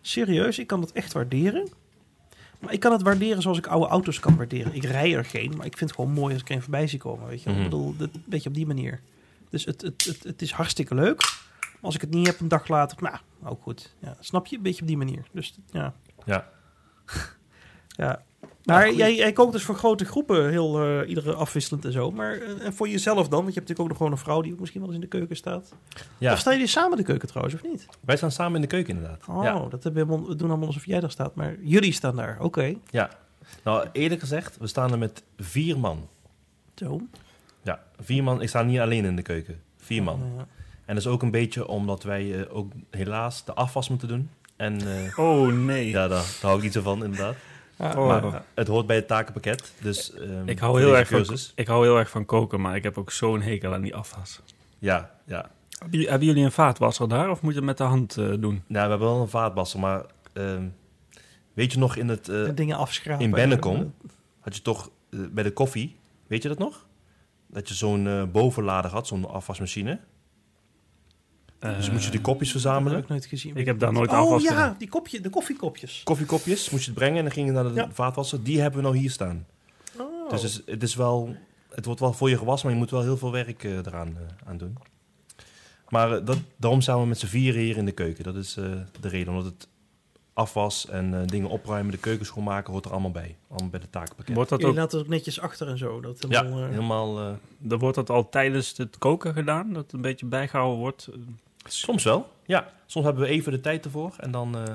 serieus, 0.00 0.58
ik 0.58 0.66
kan 0.66 0.80
het 0.80 0.92
echt 0.92 1.12
waarderen. 1.12 1.68
Maar 2.58 2.72
ik 2.72 2.80
kan 2.80 2.92
het 2.92 3.02
waarderen 3.02 3.42
zoals 3.42 3.58
ik 3.58 3.66
oude 3.66 3.86
auto's 3.86 4.20
kan 4.20 4.36
waarderen. 4.36 4.74
Ik 4.74 4.84
rij 4.84 5.14
er 5.14 5.24
geen, 5.24 5.52
maar 5.56 5.66
ik 5.66 5.76
vind 5.76 5.90
het 5.90 5.98
gewoon 5.98 6.14
mooi 6.14 6.32
als 6.32 6.42
ik 6.42 6.48
er 6.48 6.54
een 6.54 6.62
voorbij 6.62 6.86
zie 6.86 6.98
komen. 6.98 7.28
Weet 7.28 7.42
je? 7.42 7.50
Mhm. 7.50 7.58
Ik 7.58 7.64
bedoel, 7.64 7.96
dat, 7.96 8.14
een 8.14 8.22
beetje 8.26 8.48
op 8.48 8.54
die 8.54 8.66
manier. 8.66 9.00
Dus 9.50 9.64
het, 9.64 9.82
het, 9.82 10.04
het, 10.04 10.24
het 10.24 10.42
is 10.42 10.52
hartstikke 10.52 10.94
leuk. 10.94 11.16
Maar 11.60 11.78
als 11.80 11.94
ik 11.94 12.00
het 12.00 12.10
niet 12.10 12.26
heb 12.26 12.40
een 12.40 12.48
dag 12.48 12.68
later, 12.68 13.02
nou, 13.02 13.16
ook 13.44 13.62
goed. 13.62 13.94
Ja, 13.98 14.16
snap 14.20 14.46
je? 14.46 14.56
Een 14.56 14.62
beetje 14.62 14.80
op 14.80 14.86
die 14.86 14.96
manier. 14.96 15.24
Dus 15.32 15.58
ja. 15.70 15.94
Ja. 16.24 16.48
Ja. 17.88 18.22
Maar 18.76 18.86
goed. 18.86 18.96
jij, 18.96 19.14
jij 19.14 19.32
kookt 19.32 19.52
dus 19.52 19.62
voor 19.62 19.74
grote 19.74 20.04
groepen, 20.04 20.50
heel 20.50 20.82
eh, 20.82 21.08
iedere 21.08 21.34
afwisselend 21.34 21.84
en 21.84 21.92
zo. 21.92 22.10
Maar 22.10 22.32
eh, 22.40 22.64
en 22.66 22.74
voor 22.74 22.88
jezelf 22.88 23.28
dan? 23.28 23.42
Want 23.42 23.54
je 23.54 23.60
hebt 23.60 23.68
natuurlijk 23.68 23.80
ook 23.80 23.88
nog 23.88 23.96
gewoon 23.96 24.12
een 24.12 24.18
vrouw 24.18 24.40
die 24.40 24.52
ook 24.52 24.58
misschien 24.60 24.80
wel 24.80 24.88
eens 24.90 24.98
in 24.98 25.08
de 25.10 25.16
keuken 25.18 25.36
staat. 25.36 25.74
ja. 26.18 26.32
Of 26.32 26.38
staan 26.38 26.52
jullie 26.52 26.68
samen 26.68 26.90
in 26.90 26.96
de 26.96 27.02
keuken 27.02 27.28
trouwens, 27.28 27.54
of 27.54 27.62
niet? 27.62 27.86
Wij 28.00 28.16
staan 28.16 28.30
samen 28.30 28.54
in 28.54 28.60
de 28.60 28.66
keuken 28.66 28.94
inderdaad. 28.96 29.24
Oh, 29.28 29.42
Ja. 29.44 29.66
dat 29.70 29.82
hebben 29.84 30.08
we, 30.08 30.26
we 30.26 30.34
doen 30.36 30.48
allemaal 30.48 30.66
alsof 30.66 30.86
jij 30.86 31.00
daar 31.00 31.10
staat. 31.10 31.34
Maar 31.34 31.56
jullie 31.62 31.92
staan 31.92 32.16
daar, 32.16 32.36
oké. 32.40 32.74
ja. 32.90 33.10
Nou, 33.64 33.86
eerlijk 33.92 34.20
gezegd, 34.20 34.56
we 34.58 34.66
staan 34.66 34.92
er 34.92 34.98
met 34.98 35.22
vier 35.36 35.78
man. 35.78 36.08
Zo. 36.74 37.00
Ja, 37.62 37.82
vier 38.00 38.22
man. 38.22 38.42
Ik 38.42 38.48
sta 38.48 38.62
niet 38.62 38.78
alleen 38.78 39.04
in 39.04 39.16
de 39.16 39.22
keuken. 39.22 39.60
Vier 39.76 40.02
man. 40.02 40.20
Ja. 40.36 40.46
En 40.84 40.94
dat 40.94 40.96
is 40.96 41.06
ook 41.06 41.22
een 41.22 41.30
beetje 41.30 41.68
omdat 41.68 42.02
wij 42.02 42.40
eh, 42.40 42.56
ook 42.56 42.72
helaas 42.90 43.44
de 43.44 43.54
afwas 43.54 43.88
moeten 43.88 44.08
doen. 44.08 44.30
En 44.56 44.80
eh, 44.80 45.18
Oh 45.18 45.46
nee. 45.52 45.88
ja, 45.88 46.08
daar, 46.08 46.08
daar 46.08 46.36
hou 46.40 46.56
ik 46.56 46.62
niet 46.62 46.72
zo 46.72 46.82
van, 46.82 47.04
inderdaad. 47.04 47.34
Ja, 47.78 47.94
Oh. 48.00 48.06
Maar 48.06 48.24
ja. 48.24 48.44
het 48.54 48.68
hoort 48.68 48.86
bij 48.86 48.96
het 48.96 49.06
takenpakket. 49.06 49.72
Dus, 49.80 50.14
ehm, 50.14 50.48
Ik 50.48 50.58
hou 50.58 50.80
heel 50.80 50.96
erg 50.96 51.08
van-. 51.08 51.36
Ik 51.54 51.66
hou 51.66 51.84
heel 51.84 51.98
erg 51.98 52.10
van 52.10 52.24
koken, 52.24 52.60
maar 52.60 52.76
ik 52.76 52.82
heb 52.82 52.98
ook 52.98 53.10
zo'n 53.10 53.40
hekel 53.42 53.74
aan 53.74 53.80
die 53.80 53.94
afwas. 53.94 54.40
Ja, 54.78 55.10
ja. 55.24 55.50
Hebben 55.78 56.26
jullie, 56.26 56.44
een 56.44 56.52
vaatwasser 56.52 57.08
daar 57.08 57.30
of 57.30 57.40
moet 57.42 57.50
je 57.52 57.56
het 57.58 57.66
met 57.66 57.76
de 57.76 57.84
hand 57.84 58.16
eh, 58.16 58.24
doen? 58.28 58.62
Nou, 58.66 58.84
we 58.84 58.90
hebben 58.90 59.08
wel 59.08 59.20
een 59.20 59.28
vaatwasser, 59.28 59.80
maar 59.80 60.04
ehm, 60.32 60.62
weet 61.54 61.72
je 61.72 61.78
nog 61.78 61.96
in 61.96 62.08
het... 62.08 62.28
eh, 62.28 62.44
De 62.44 62.54
dingen 62.54 62.76
afschrapen. 62.76 63.24
in 63.24 63.30
Bennekom 63.30 63.94
had 64.40 64.56
je 64.56 64.62
toch 64.62 64.90
eh, 65.10 65.18
bij 65.30 65.42
de 65.42 65.52
koffie, 65.52 65.96
weet 66.26 66.42
je 66.42 66.48
dat 66.48 66.58
nog? 66.58 66.86
Dat 67.46 67.68
je 67.68 67.74
zo'n 67.74 68.28
bovenlader 68.32 68.90
had, 68.90 69.06
zo'n 69.06 69.28
afwasmachine. 69.28 69.98
Dus 71.58 71.90
moest 71.90 72.04
je 72.04 72.10
die 72.10 72.20
kopjes 72.20 72.52
Dat 72.52 72.62
heb 72.62 72.72
verzamelen. 72.72 72.98
ik 73.02 73.08
nooit 73.08 73.26
gezien. 73.26 73.56
Ik 73.56 73.66
heb 73.66 73.78
daar 73.78 73.92
nooit 73.92 74.10
oh 74.10 74.16
afwas 74.18 74.42
ja, 74.42 74.74
die, 74.78 74.88
kopje, 74.88 75.20
de 75.20 75.30
koffiekopjes. 75.30 76.00
Koffiekopjes 76.04 76.70
moest 76.70 76.84
je 76.84 76.90
het 76.90 76.98
brengen 76.98 77.16
en 77.18 77.22
dan 77.24 77.32
ging 77.32 77.46
je 77.46 77.52
naar 77.52 77.64
de 77.64 77.72
Ja. 77.74 77.88
vaatwasser. 77.92 78.42
Die 78.42 78.60
hebben 78.60 78.80
we 78.80 78.86
nou 78.86 78.98
hier 78.98 79.10
staan. 79.10 79.46
Oh. 79.98 80.30
Dus 80.30 80.42
het 80.42 80.50
is, 80.50 80.62
het 80.66 80.82
is 80.82 80.94
wel, 80.94 81.36
het 81.70 81.84
wordt 81.84 82.00
wel 82.00 82.12
voor 82.12 82.30
je 82.30 82.38
gewassen, 82.38 82.66
maar 82.68 82.76
je 82.76 82.82
moet 82.82 82.90
wel 82.92 83.02
heel 83.02 83.16
veel 83.16 83.32
werk 83.32 83.64
eh, 83.64 83.76
eraan 83.76 84.08
eh, 84.08 84.48
aan 84.48 84.56
doen. 84.56 84.76
Maar 85.88 86.12
eh, 86.12 86.24
dat, 86.26 86.38
daarom 86.56 86.80
staan 86.80 87.00
we 87.00 87.06
met 87.06 87.18
z'n 87.18 87.26
vieren 87.26 87.60
hier 87.60 87.76
in 87.76 87.84
de 87.84 87.92
keuken. 87.92 88.24
Dat 88.24 88.36
is 88.36 88.56
eh, 88.56 88.64
de 89.00 89.08
reden, 89.08 89.28
omdat 89.34 89.44
het 89.52 89.68
afwas 90.32 90.88
en 90.88 91.14
eh, 91.20 91.26
dingen 91.26 91.48
opruimen, 91.48 91.92
de 91.92 91.98
keuken 91.98 92.26
schoonmaken, 92.26 92.72
hoort 92.72 92.84
er 92.84 92.90
allemaal 92.90 93.10
bij. 93.10 93.36
Allemaal 93.48 93.70
bij 93.70 93.80
de 93.80 93.90
takenpakket. 93.90 94.34
Wordt 94.34 94.50
dat 94.50 94.64
ook, 94.64 94.74
laten 94.74 94.98
het 94.98 95.06
ook 95.06 95.12
netjes 95.12 95.40
achter 95.40 95.68
en 95.68 95.78
zo. 95.78 96.00
Dat 96.00 96.24
ja, 96.28 96.42
helemaal, 96.42 96.62
eh, 96.64 96.68
helemaal... 96.70 97.18
eh, 97.18 97.30
dan 97.58 97.78
wordt 97.78 97.94
dat 97.96 98.10
al 98.10 98.28
tijdens 98.28 98.76
het 98.76 98.98
koken 98.98 99.32
gedaan? 99.32 99.72
Dat 99.72 99.82
het 99.82 99.92
een 99.92 100.00
beetje 100.00 100.26
bijgehouden 100.26 100.78
wordt? 100.78 101.08
Soms 101.64 102.04
wel, 102.04 102.32
ja. 102.46 102.72
Soms 102.86 103.04
hebben 103.04 103.22
we 103.22 103.28
even 103.28 103.52
de 103.52 103.60
tijd 103.60 103.84
ervoor. 103.84 104.14
En 104.18 104.30
dan 104.30 104.56
eh, 104.56 104.74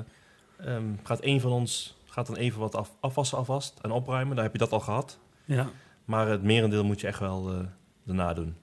ehm, 0.74 0.84
gaat 1.02 1.24
een 1.24 1.40
van 1.40 1.52
ons 1.52 1.96
gaat 2.04 2.26
dan 2.26 2.36
even 2.36 2.60
wat 2.60 2.74
af, 2.74 2.90
afwassen 3.00 3.38
alvast 3.38 3.78
en 3.82 3.90
opruimen. 3.90 4.34
Dan 4.34 4.44
heb 4.44 4.52
je 4.52 4.58
dat 4.58 4.72
al 4.72 4.80
gehad. 4.80 5.18
Ja. 5.44 5.68
Maar 6.04 6.28
het 6.28 6.42
merendeel 6.42 6.84
moet 6.84 7.00
je 7.00 7.06
echt 7.06 7.18
wel 7.18 7.50
eh 7.52 7.58
daarna 8.04 8.34
doen. 8.34 8.56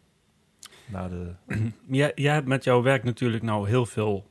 Na 0.85 1.07
de, 1.09 1.33
Jij, 1.87 2.11
jij 2.15 2.33
hebt 2.33 2.47
met 2.47 2.63
jouw 2.63 2.81
werk 2.81 3.03
natuurlijk 3.03 3.43
nou 3.43 3.67
heel 3.67 3.85
veel 3.85 4.29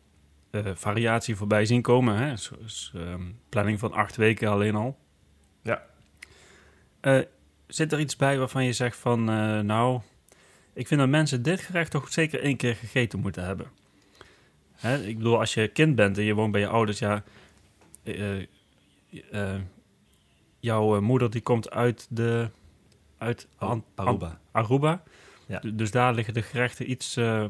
eh, 0.50 0.70
variatie 0.74 1.36
voorbij 1.36 1.64
zien 1.64 1.82
komen. 1.82 2.16
Hè? 2.16 2.36
Zoals 2.36 2.92
ehm, 2.94 3.22
planning 3.48 3.78
van 3.78 3.92
acht 3.92 4.16
weken 4.16 4.48
alleen 4.48 4.74
al. 4.74 4.98
Ja. 5.62 5.82
Eh, 7.00 7.20
zit 7.66 7.92
er 7.92 8.00
iets 8.00 8.16
bij 8.16 8.38
waarvan 8.38 8.64
je 8.64 8.72
zegt 8.72 8.96
van... 8.96 9.30
eh, 9.30 9.60
nou, 9.60 10.00
ik 10.72 10.86
vind 10.86 11.00
dat 11.00 11.08
mensen 11.08 11.42
dit 11.42 11.60
gerecht 11.60 11.90
toch 11.90 12.12
zeker 12.12 12.40
één 12.42 12.56
keer 12.56 12.74
gegeten 12.74 13.18
moeten 13.18 13.44
hebben. 13.44 13.66
Hè? 14.81 15.02
Ik 15.02 15.16
bedoel, 15.16 15.39
als 15.39 15.55
je 15.55 15.69
kind 15.69 15.94
bent 15.94 16.19
en 16.19 16.24
je 16.24 16.35
woont 16.35 16.52
bij 16.52 16.61
je 16.61 16.66
ouders... 16.69 16.98
ja, 16.98 17.23
eh, 18.02 18.39
eh, 18.39 19.55
jouw 20.61 20.94
eh, 20.97 21.01
moeder 21.02 21.31
die 21.31 21.40
komt 21.40 21.70
uit 21.70 22.07
de... 22.11 22.48
Uit 23.19 23.47
An- 23.59 23.85
Aruba. 23.94 24.39
Aruba. 24.52 25.02
Ja. 25.47 25.61
Dus 25.74 25.90
daar 25.90 26.15
liggen 26.15 26.35
de 26.35 26.43
gerechten 26.43 26.90
iets 26.90 27.16
eh, 27.16 27.44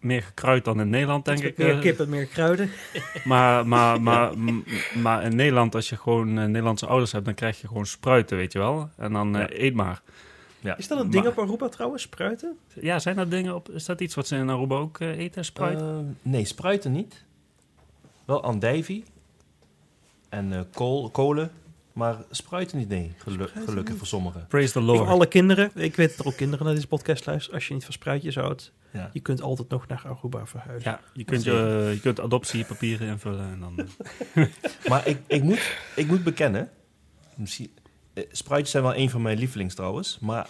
meer 0.00 0.22
gekruid 0.22 0.64
dan 0.64 0.80
in 0.80 0.88
Nederland, 0.90 1.24
denk 1.24 1.38
ik. 1.42 1.58
meer 1.58 1.74
eh. 1.74 1.80
kip 1.80 2.00
en 2.00 2.08
meer 2.08 2.26
kruiden. 2.26 2.70
Maar, 3.24 3.66
maar, 3.66 4.02
maar, 4.02 4.32
maar 4.94 5.22
in 5.24 5.36
Nederland, 5.36 5.74
als 5.74 5.88
je 5.88 5.96
gewoon 5.96 6.32
Nederlandse 6.34 6.86
ouders 6.86 7.12
hebt, 7.12 7.24
dan 7.24 7.34
krijg 7.34 7.60
je 7.60 7.66
gewoon 7.66 7.86
spruiten, 7.86 8.36
weet 8.36 8.52
je 8.52 8.58
wel. 8.58 8.90
En 8.96 9.12
dan 9.12 9.36
eh, 9.36 9.40
Ja. 9.40 9.48
eet 9.64 9.74
maar. 9.74 10.02
Is 10.76 10.88
dat 10.88 11.00
een 11.00 11.10
ding 11.10 11.24
Maar- 11.24 11.32
op 11.32 11.38
Aruba 11.38 11.68
trouwens? 11.68 12.02
Spruiten? 12.02 12.58
Ja, 12.80 12.98
zijn 12.98 13.16
dat 13.16 13.30
dingen 13.30 13.54
op? 13.54 13.68
Is 13.70 13.84
dat 13.84 14.00
iets 14.00 14.14
wat 14.14 14.26
ze 14.26 14.36
in 14.36 14.48
Aruba 14.50 14.76
ook 14.76 15.00
eh, 15.00 15.18
eten, 15.18 15.44
spruiten? 15.44 16.16
Eh, 16.22 16.30
nee, 16.30 16.44
spruiten 16.44 16.92
niet. 16.92 17.24
Wel 18.24 18.42
andijvie 18.42 19.04
en 20.28 20.52
eh, 20.52 20.60
kool, 20.72 21.10
kolen. 21.10 21.50
Maar 21.92 22.16
spruiten 22.30 22.78
niet, 22.78 22.88
nee. 22.88 23.12
Gelu- 23.16 23.32
Spruiten 23.34 23.62
gelukkig 23.62 23.88
niet. 23.88 23.98
voor 23.98 24.06
sommigen. 24.06 24.46
Praise 24.48 24.72
the 24.72 24.78
Voor 24.78 24.88
Lord. 24.96 25.08
alle 25.08 25.26
kinderen. 25.26 25.70
Ik 25.74 25.96
weet 25.96 26.08
dat 26.10 26.18
er 26.18 26.26
ook 26.32 26.36
kinderen 26.36 26.64
naar 26.66 26.74
deze 26.74 26.86
podcast 26.86 27.26
luisteren. 27.26 27.54
Als 27.58 27.68
je 27.68 27.74
niet 27.74 27.84
van 27.84 27.92
spruitjes 27.92 28.34
houdt. 28.34 28.72
Ja. 28.92 29.10
Je 29.12 29.20
kunt 29.20 29.42
altijd 29.42 29.68
nog 29.68 29.86
naar 29.86 30.02
Aruba 30.06 30.46
verhuizen. 30.46 30.90
Ja, 30.90 31.00
je 31.12 31.24
kunt, 31.24 31.44
je, 31.44 31.90
je 31.94 32.00
kunt 32.00 32.20
adoptiepapieren 32.20 33.08
invullen 33.08 33.50
en 33.52 33.60
dan... 33.60 33.88
eh, 34.34 34.44
Maar 34.90 35.06
ik, 35.06 35.18
ik, 35.26 35.42
moet, 35.42 35.76
ik 35.96 36.06
moet 36.06 36.24
bekennen, 36.24 36.70
misschien, 37.34 37.70
eh, 37.76 37.82
spruitjes 38.30 38.70
zijn 38.70 38.82
wel 38.82 38.96
een 38.96 39.10
van 39.10 39.22
mijn 39.22 39.38
lievelings 39.38 39.74
trouwens, 39.74 40.18
maar 40.20 40.46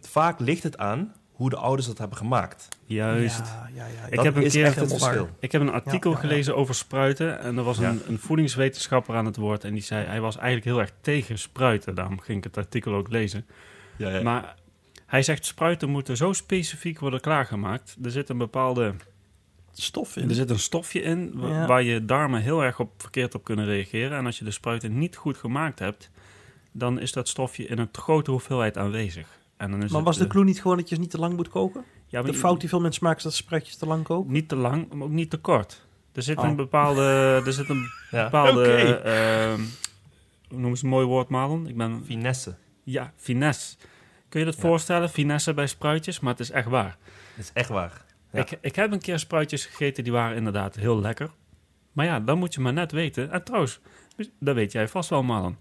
vaak 0.00 0.40
ligt 0.40 0.62
het 0.62 0.78
aan 0.78 1.12
hoe 1.32 1.50
de 1.50 1.56
ouders 1.56 1.86
dat 1.86 1.98
hebben 1.98 2.16
gemaakt. 2.16 2.68
juist. 2.86 3.38
Ja, 3.38 3.68
ja, 3.74 3.86
ja. 3.86 4.06
Ik 4.10 4.20
heb 4.20 4.36
een 4.36 4.48
keer 4.48 4.72
verschil. 4.72 5.28
Ik 5.40 5.52
heb 5.52 5.60
een 5.60 5.70
artikel 5.70 6.10
Ja, 6.10 6.16
ja, 6.16 6.22
ja. 6.22 6.28
gelezen 6.28 6.56
over 6.56 6.74
spruiten 6.74 7.40
en 7.40 7.56
er 7.56 7.62
was 7.64 7.78
een, 7.78 7.84
Ja. 7.94 8.00
een 8.08 8.18
voedingswetenschapper 8.18 9.14
aan 9.16 9.24
het 9.26 9.36
woord 9.36 9.64
en 9.64 9.72
die 9.72 9.82
zei, 9.82 10.06
hij 10.06 10.20
was 10.20 10.36
eigenlijk 10.36 10.64
heel 10.66 10.80
erg 10.80 10.92
tegen 11.00 11.38
spruiten. 11.38 11.94
Daarom 11.94 12.20
ging 12.20 12.38
ik 12.38 12.44
het 12.44 12.56
artikel 12.56 12.94
ook 12.94 13.08
lezen. 13.08 13.46
Ja, 13.96 14.08
ja. 14.10 14.22
Maar 14.22 14.54
hij 15.06 15.22
zegt 15.22 15.44
spruiten 15.46 15.88
moeten 15.88 16.16
zo 16.16 16.32
specifiek 16.32 16.98
worden 16.98 17.20
klaargemaakt. 17.20 17.96
Er 18.02 18.10
zit 18.10 18.28
een 18.28 18.38
bepaalde, 18.38 18.94
Stof 19.72 20.16
in. 20.16 20.28
er 20.28 20.34
zit 20.34 20.50
een 20.50 20.58
stofje 20.58 21.00
in 21.00 21.32
waar 21.66 21.82
je 21.82 22.04
darmen 22.04 22.40
heel 22.42 22.64
erg 22.64 22.80
op 22.80 22.90
verkeerd 22.96 23.34
op 23.34 23.44
kunnen 23.44 23.64
reageren. 23.66 24.18
En 24.18 24.26
als 24.26 24.38
je 24.38 24.44
de 24.44 24.50
spruiten 24.50 24.98
niet 24.98 25.16
goed 25.16 25.36
gemaakt 25.36 25.78
hebt, 25.78 26.10
dan 26.72 27.00
is 27.00 27.12
dat 27.12 27.28
stofje 27.28 27.66
in 27.66 27.78
een 27.78 27.90
te 27.90 28.00
grote 28.00 28.30
hoeveelheid 28.30 28.78
aanwezig. 28.78 29.28
En 29.56 29.70
dan 29.70 29.82
is 29.82 29.88
maar 29.88 29.96
het, 29.98 30.06
was 30.08 30.16
de 30.18 30.24
eh, 30.24 30.30
clue 30.30 30.44
niet 30.44 30.60
gewoon 30.62 30.76
dat 30.76 30.88
je 30.88 30.94
ze 30.94 31.00
niet 31.00 31.10
te 31.10 31.18
lang 31.18 31.36
moet 31.36 31.48
koken? 31.48 31.84
ja, 32.06 32.22
De 32.22 32.34
fout 32.34 32.60
die 32.60 32.68
veel 32.68 32.80
mensen 32.80 33.02
maken 33.02 33.18
is 33.18 33.24
dat 33.24 33.34
spruitjes 33.34 33.76
te 33.76 33.86
lang 33.86 34.04
koken. 34.04 34.32
Niet 34.32 34.48
te 34.48 34.56
lang, 34.56 34.92
maar 34.92 35.06
ook 35.06 35.12
niet 35.12 35.30
te 35.30 35.36
kort. 35.36 35.86
Er 36.12 36.22
zit 36.22 36.38
Oh. 36.38 36.44
een 36.44 36.56
bepaalde, 36.56 37.02
er 37.46 37.52
zit 37.52 37.68
een 37.68 37.86
Ja. 38.10 38.24
bepaalde, 38.24 38.60
Oké. 38.60 38.92
ehm, 38.92 39.60
hoe 40.48 40.58
noemen 40.58 40.78
ze 40.78 40.84
een 40.84 40.90
mooi 40.90 41.06
woord, 41.06 41.28
Marlon? 41.28 41.66
Ik 41.68 41.76
ben, 41.76 42.02
Finesse. 42.04 42.54
ja, 42.84 43.12
finesse. 43.16 43.76
Kun 44.28 44.40
je 44.40 44.46
dat 44.46 44.54
Ja. 44.54 44.60
voorstellen? 44.60 45.08
Finesse 45.10 45.54
bij 45.54 45.66
spruitjes, 45.66 46.20
maar 46.20 46.30
het 46.32 46.40
is 46.40 46.50
echt 46.50 46.68
waar. 46.68 46.96
Dat 47.36 47.44
is 47.44 47.50
echt 47.54 47.68
waar. 47.68 48.04
Ja. 48.32 48.40
Ik, 48.40 48.58
ik 48.60 48.76
heb 48.76 48.92
een 48.92 49.00
keer 49.00 49.18
spruitjes 49.18 49.66
gegeten, 49.66 50.04
die 50.04 50.12
waren 50.12 50.36
inderdaad 50.36 50.74
heel 50.74 51.00
lekker. 51.00 51.30
Maar 51.92 52.06
ja, 52.06 52.20
dan 52.20 52.38
moet 52.38 52.54
je 52.54 52.60
maar 52.60 52.72
net 52.72 52.92
weten. 52.92 53.30
En 53.30 53.42
trouwens, 53.44 53.80
dat 54.40 54.54
weet 54.54 54.72
jij 54.72 54.88
vast 54.88 55.10
wel, 55.10 55.22
Marlon. 55.22 55.56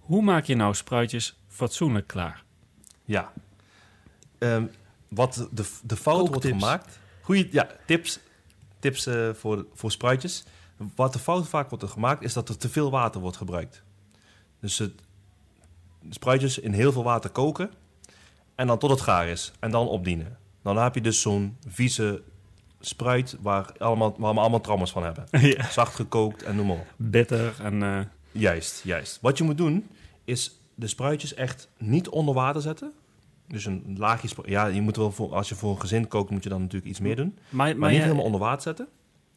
Hoe 0.00 0.22
maak 0.22 0.44
je 0.44 0.54
nou 0.54 0.74
spruitjes 0.74 1.40
fatsoenlijk 1.48 2.06
klaar? 2.06 2.44
Ja. 3.04 3.32
Ehm, 4.38 4.66
wat 5.08 5.48
de, 5.52 5.70
de 5.82 5.96
fout 5.96 6.28
wordt 6.28 6.46
gemaakt. 6.46 6.98
Goeie, 7.22 7.48
ja, 7.50 7.66
tips, 7.86 8.20
tips 8.78 9.06
eh, 9.06 9.30
voor, 9.32 9.66
voor 9.74 9.90
spruitjes. 9.90 10.44
Wat 10.94 11.12
de 11.12 11.18
fout 11.18 11.48
vaak 11.48 11.70
wordt 11.70 11.84
gemaakt, 11.84 12.22
is 12.22 12.32
dat 12.32 12.48
er 12.48 12.56
te 12.56 12.68
veel 12.68 12.90
water 12.90 13.20
wordt 13.20 13.36
gebruikt. 13.36 13.82
Dus 14.60 14.78
het, 14.78 14.92
de 16.00 16.14
spruitjes 16.14 16.58
in 16.58 16.72
heel 16.72 16.92
veel 16.92 17.04
water 17.04 17.30
koken. 17.30 17.70
En 18.54 18.66
dan 18.66 18.78
tot 18.78 18.90
het 18.90 19.00
gaar 19.00 19.28
is. 19.28 19.52
En 19.60 19.70
dan 19.70 19.88
opdienen. 19.88 20.38
Dan 20.62 20.76
heb 20.76 20.94
je 20.94 21.00
dus 21.00 21.20
zo'n 21.20 21.56
vieze 21.68 22.22
spruit 22.80 23.36
waar, 23.40 23.72
allemaal, 23.78 24.14
waar 24.18 24.34
we 24.34 24.40
allemaal 24.40 24.60
trauma's 24.60 24.90
van 24.90 25.04
hebben. 25.04 25.26
ja. 25.56 25.70
Zacht 25.70 25.94
gekookt 25.94 26.42
en 26.42 26.56
noem 26.56 26.66
maar 26.66 26.76
op. 26.76 26.94
Bitter 26.96 27.60
en... 27.60 27.82
eh, 27.82 28.00
Juist, 28.32 28.80
juist. 28.84 29.18
Wat 29.20 29.38
je 29.38 29.44
moet 29.44 29.58
doen, 29.58 29.88
is 30.24 30.60
de 30.74 30.86
spruitjes 30.86 31.34
echt 31.34 31.68
niet 31.78 32.08
onder 32.08 32.34
water 32.34 32.62
zetten. 32.62 32.92
Dus 33.48 33.64
een 33.64 33.94
laagje 33.98 34.28
Ja, 34.44 34.66
je 34.66 34.80
moet 34.80 34.96
wel 34.96 35.12
voor, 35.12 35.34
als 35.34 35.48
je 35.48 35.54
voor 35.54 35.70
een 35.70 35.80
gezin 35.80 36.08
kookt, 36.08 36.30
moet 36.30 36.42
je 36.42 36.48
dan 36.48 36.60
natuurlijk 36.60 36.90
iets 36.90 37.00
meer 37.00 37.16
doen. 37.16 37.34
maar, 37.34 37.66
Maar, 37.66 37.76
maar, 37.76 37.88
niet 37.88 37.98
je, 37.98 38.04
helemaal 38.04 38.24
onder 38.24 38.40
water 38.40 38.62
zetten. 38.62 38.88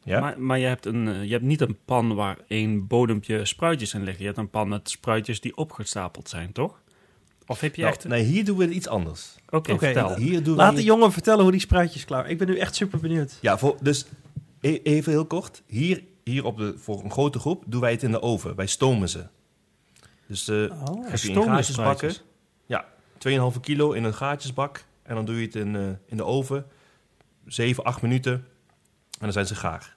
Ja? 0.03 0.19
maar, 0.19 0.39
maar 0.39 0.59
je, 0.59 0.65
hebt 0.65 0.85
een, 0.85 1.07
eh, 1.07 1.23
je 1.23 1.31
hebt 1.31 1.43
niet 1.43 1.61
een 1.61 1.77
pan 1.85 2.15
waar 2.15 2.37
één 2.47 2.87
bodempje 2.87 3.45
spruitjes 3.45 3.93
in 3.93 4.03
liggen. 4.03 4.19
Je 4.19 4.25
hebt 4.25 4.37
een 4.37 4.49
pan 4.49 4.67
met 4.67 4.89
spruitjes 4.89 5.41
die 5.41 5.57
opgestapeld 5.57 6.29
zijn, 6.29 6.51
toch? 6.51 6.81
Of 7.47 7.59
heb 7.59 7.75
je 7.75 7.81
Nou, 7.81 7.93
echt... 7.93 8.07
Nee, 8.07 8.23
hier 8.23 8.45
doen 8.45 8.57
we 8.57 8.69
iets 8.69 8.87
anders. 8.87 9.35
Oké, 9.49 9.71
Oké, 9.71 9.85
vertel. 9.85 10.15
Hier 10.15 10.43
doen 10.43 10.55
Laat 10.55 10.69
we 10.69 10.75
de 10.75 10.83
jongen 10.83 11.11
vertellen 11.11 11.41
hoe 11.41 11.51
die 11.51 11.61
spruitjes 11.61 12.05
klaar. 12.05 12.29
Ik 12.29 12.37
ben 12.37 12.47
nu 12.47 12.57
echt 12.57 12.75
super 12.75 12.99
benieuwd. 12.99 13.37
Ja, 13.41 13.57
voor, 13.57 13.77
dus 13.81 14.05
e- 14.61 14.79
even 14.83 15.11
heel 15.11 15.25
kort. 15.25 15.61
Hier, 15.65 16.03
hier 16.23 16.45
op 16.45 16.57
de, 16.57 16.73
voor 16.77 17.03
een 17.03 17.11
grote 17.11 17.39
groep 17.39 17.63
doen 17.67 17.81
wij 17.81 17.91
het 17.91 18.03
in 18.03 18.11
de 18.11 18.21
oven. 18.21 18.55
Wij 18.55 18.65
stomen 18.67 19.09
ze. 19.09 19.25
Dus 20.27 20.47
eh 20.47 20.55
Oh. 20.55 21.09
heb 21.09 21.17
je 21.19 21.31
in 21.31 21.43
gaatjes 21.43 21.75
bakken. 21.75 22.13
Ja, 22.65 22.85
2,5 23.17 23.59
kilo 23.61 23.91
in 23.91 24.03
een 24.03 24.13
gaatjesbak. 24.13 24.85
En 25.03 25.15
dan 25.15 25.25
doe 25.25 25.35
je 25.39 25.45
het 25.45 25.55
in, 25.55 25.75
eh, 25.75 25.81
in 26.05 26.17
de 26.17 26.25
oven. 26.25 26.65
7, 27.45 27.83
8 27.83 28.01
minuten. 28.01 28.33
En 28.33 28.43
dan 29.19 29.31
zijn 29.31 29.45
ze 29.45 29.55
gaar. 29.55 29.95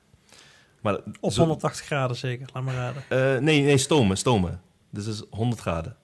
Maar 0.81 0.99
Op 1.21 1.33
zo- 1.33 1.41
180 1.41 1.87
graden 1.87 2.17
zeker, 2.17 2.49
laat 2.53 2.63
maar 2.63 2.75
raden. 2.75 3.03
eh, 3.09 3.41
nee, 3.43 3.63
nee, 3.63 3.79
stomen, 3.79 4.17
stomen. 4.17 4.61
Dus 4.91 5.05
dat 5.05 5.15
is 5.15 5.23
100 5.31 5.61
graden. 5.61 5.97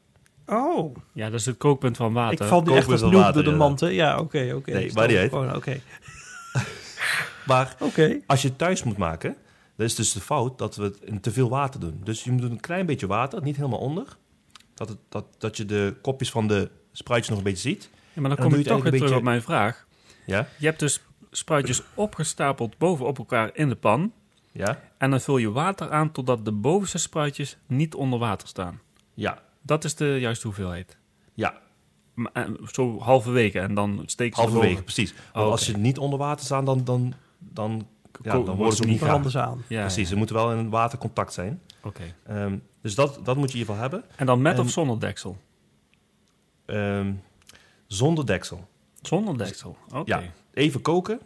Oh, 0.46 0.96
Ja, 1.12 1.30
dat 1.30 1.40
is 1.40 1.46
het 1.46 1.56
kookpunt 1.56 1.96
van 1.96 2.12
water. 2.12 2.40
ik 2.40 2.46
val 2.48 2.62
nu 2.62 2.72
echt 2.76 2.88
als 2.90 3.00
water, 3.00 3.32
door 3.34 3.42
de 3.42 3.58
ja. 3.58 3.74
hè? 3.80 3.86
Ja, 3.86 4.18
oké, 4.18 4.52
oké. 4.56 4.72
Nee, 4.72 4.84
niet 4.84 4.96
uit. 4.98 5.30
gewoon, 5.30 5.54
Oké, 5.56 5.80
Maar 7.46 7.76
oké. 7.80 8.20
als 8.26 8.42
je 8.42 8.48
het 8.48 8.58
thuis 8.58 8.82
moet 8.82 8.96
maken, 8.96 9.36
is 9.82 9.94
dus 9.94 10.12
de 10.12 10.20
fout 10.20 10.58
dat 10.58 10.76
we 10.76 10.82
het 10.82 10.98
in 11.00 11.20
te 11.20 11.30
veel 11.32 11.48
water 11.48 11.80
doen. 11.80 12.00
Dus 12.04 12.24
je 12.24 12.30
moet 12.30 12.42
een 12.42 12.60
klein 12.60 12.86
beetje 12.86 13.06
water, 13.06 13.42
niet 13.42 13.56
helemaal 13.56 13.78
onder. 13.78 14.16
Dat, 14.74 14.88
het, 14.88 14.98
dat, 15.08 15.24
dat 15.38 15.56
je 15.56 15.64
de 15.64 15.94
kopjes 16.02 16.30
van 16.30 16.46
de 16.48 16.70
spruitjes 16.92 17.28
nog 17.30 17.38
een 17.38 17.44
beetje 17.52 17.68
ziet. 17.68 17.90
Ja, 18.12 18.20
maar 18.20 18.30
dan 18.30 18.38
dan 18.38 18.48
kom 18.50 18.58
je 18.58 18.64
toch 18.64 18.82
weer 18.82 18.92
terug 19.00 19.16
op 19.16 19.22
mijn 19.22 19.42
vraag. 19.42 19.86
Ja, 20.26 20.48
Je 20.58 20.66
hebt 20.66 20.78
dus 20.78 21.00
spruitjes 21.30 21.82
opgestapeld 21.94 22.78
bovenop 22.78 23.18
elkaar 23.18 23.50
in 23.54 23.68
de 23.68 23.74
pan. 23.76 24.12
ja, 24.52 24.80
En 24.98 25.10
dan 25.10 25.20
vul 25.20 25.38
je 25.38 25.50
water 25.50 25.90
aan 25.90 26.12
totdat 26.12 26.44
de 26.44 26.52
bovenste 26.52 26.98
spruitjes 26.98 27.56
niet 27.66 27.94
onder 27.94 28.18
water 28.18 28.48
staan. 28.48 28.80
ja, 29.14 29.42
Dat 29.62 29.84
is 29.84 29.94
de 29.94 30.16
juiste 30.20 30.46
hoeveelheid. 30.46 30.96
ja. 31.34 31.60
Maar, 32.14 32.48
Zo 32.72 32.98
halverwege 33.00 33.60
en 33.60 33.74
dan 33.74 34.02
steek 34.06 34.34
ze 34.34 34.40
Halverwege, 34.40 34.66
erboven. 34.68 34.84
precies. 34.94 35.14
Want 35.32 35.46
Oh, 35.46 35.52
als 35.52 35.64
ze 35.64 35.76
niet 35.76 35.98
onder 35.98 36.18
water 36.18 36.44
staan, 36.44 36.64
dan, 36.64 36.84
dan, 36.84 37.14
dan, 37.38 37.86
ja, 38.22 38.30
dan 38.32 38.56
worden 38.56 38.76
ze 38.76 38.82
ook 38.82 38.88
niet 38.88 39.30
ze 39.32 39.40
aan. 39.40 39.62
Ja, 39.68 39.80
Precies, 39.80 40.08
ze 40.08 40.16
moeten 40.16 40.36
wel 40.36 40.52
in 40.52 40.70
watercontact 40.70 41.32
zijn. 41.32 41.60
Oké. 41.82 42.02
Ehm, 42.26 42.58
dus 42.80 42.94
dat, 42.94 43.20
dat 43.24 43.36
moet 43.36 43.52
je 43.52 43.54
in 43.54 43.60
ieder 43.60 43.74
geval 43.74 43.90
hebben. 43.90 44.04
En 44.16 44.26
dan 44.26 44.42
met 44.42 44.54
En- 44.54 44.60
of 44.60 44.70
zonder 44.70 45.00
deksel? 45.00 45.36
Ehm, 46.66 47.12
zonder 47.86 48.26
deksel. 48.26 48.68
Zonder 49.02 49.38
deksel, 49.38 49.76
oké. 49.94 50.02
Ja. 50.04 50.22
Even 50.54 50.80
koken, 50.82 51.20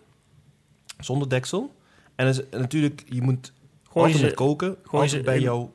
zonder 0.98 1.28
deksel. 1.28 1.74
En, 2.14 2.26
is, 2.26 2.40
natuurlijk, 2.50 3.02
je 3.08 3.22
moet 3.22 3.52
Gooi 3.90 4.06
je 4.08 4.12
altijd 4.14 4.22
met 4.22 4.34
koken, 4.34 4.76
gooi 4.82 5.10
je 5.10 5.20
bij 5.20 5.36
in- 5.36 5.42
jou... 5.42 5.68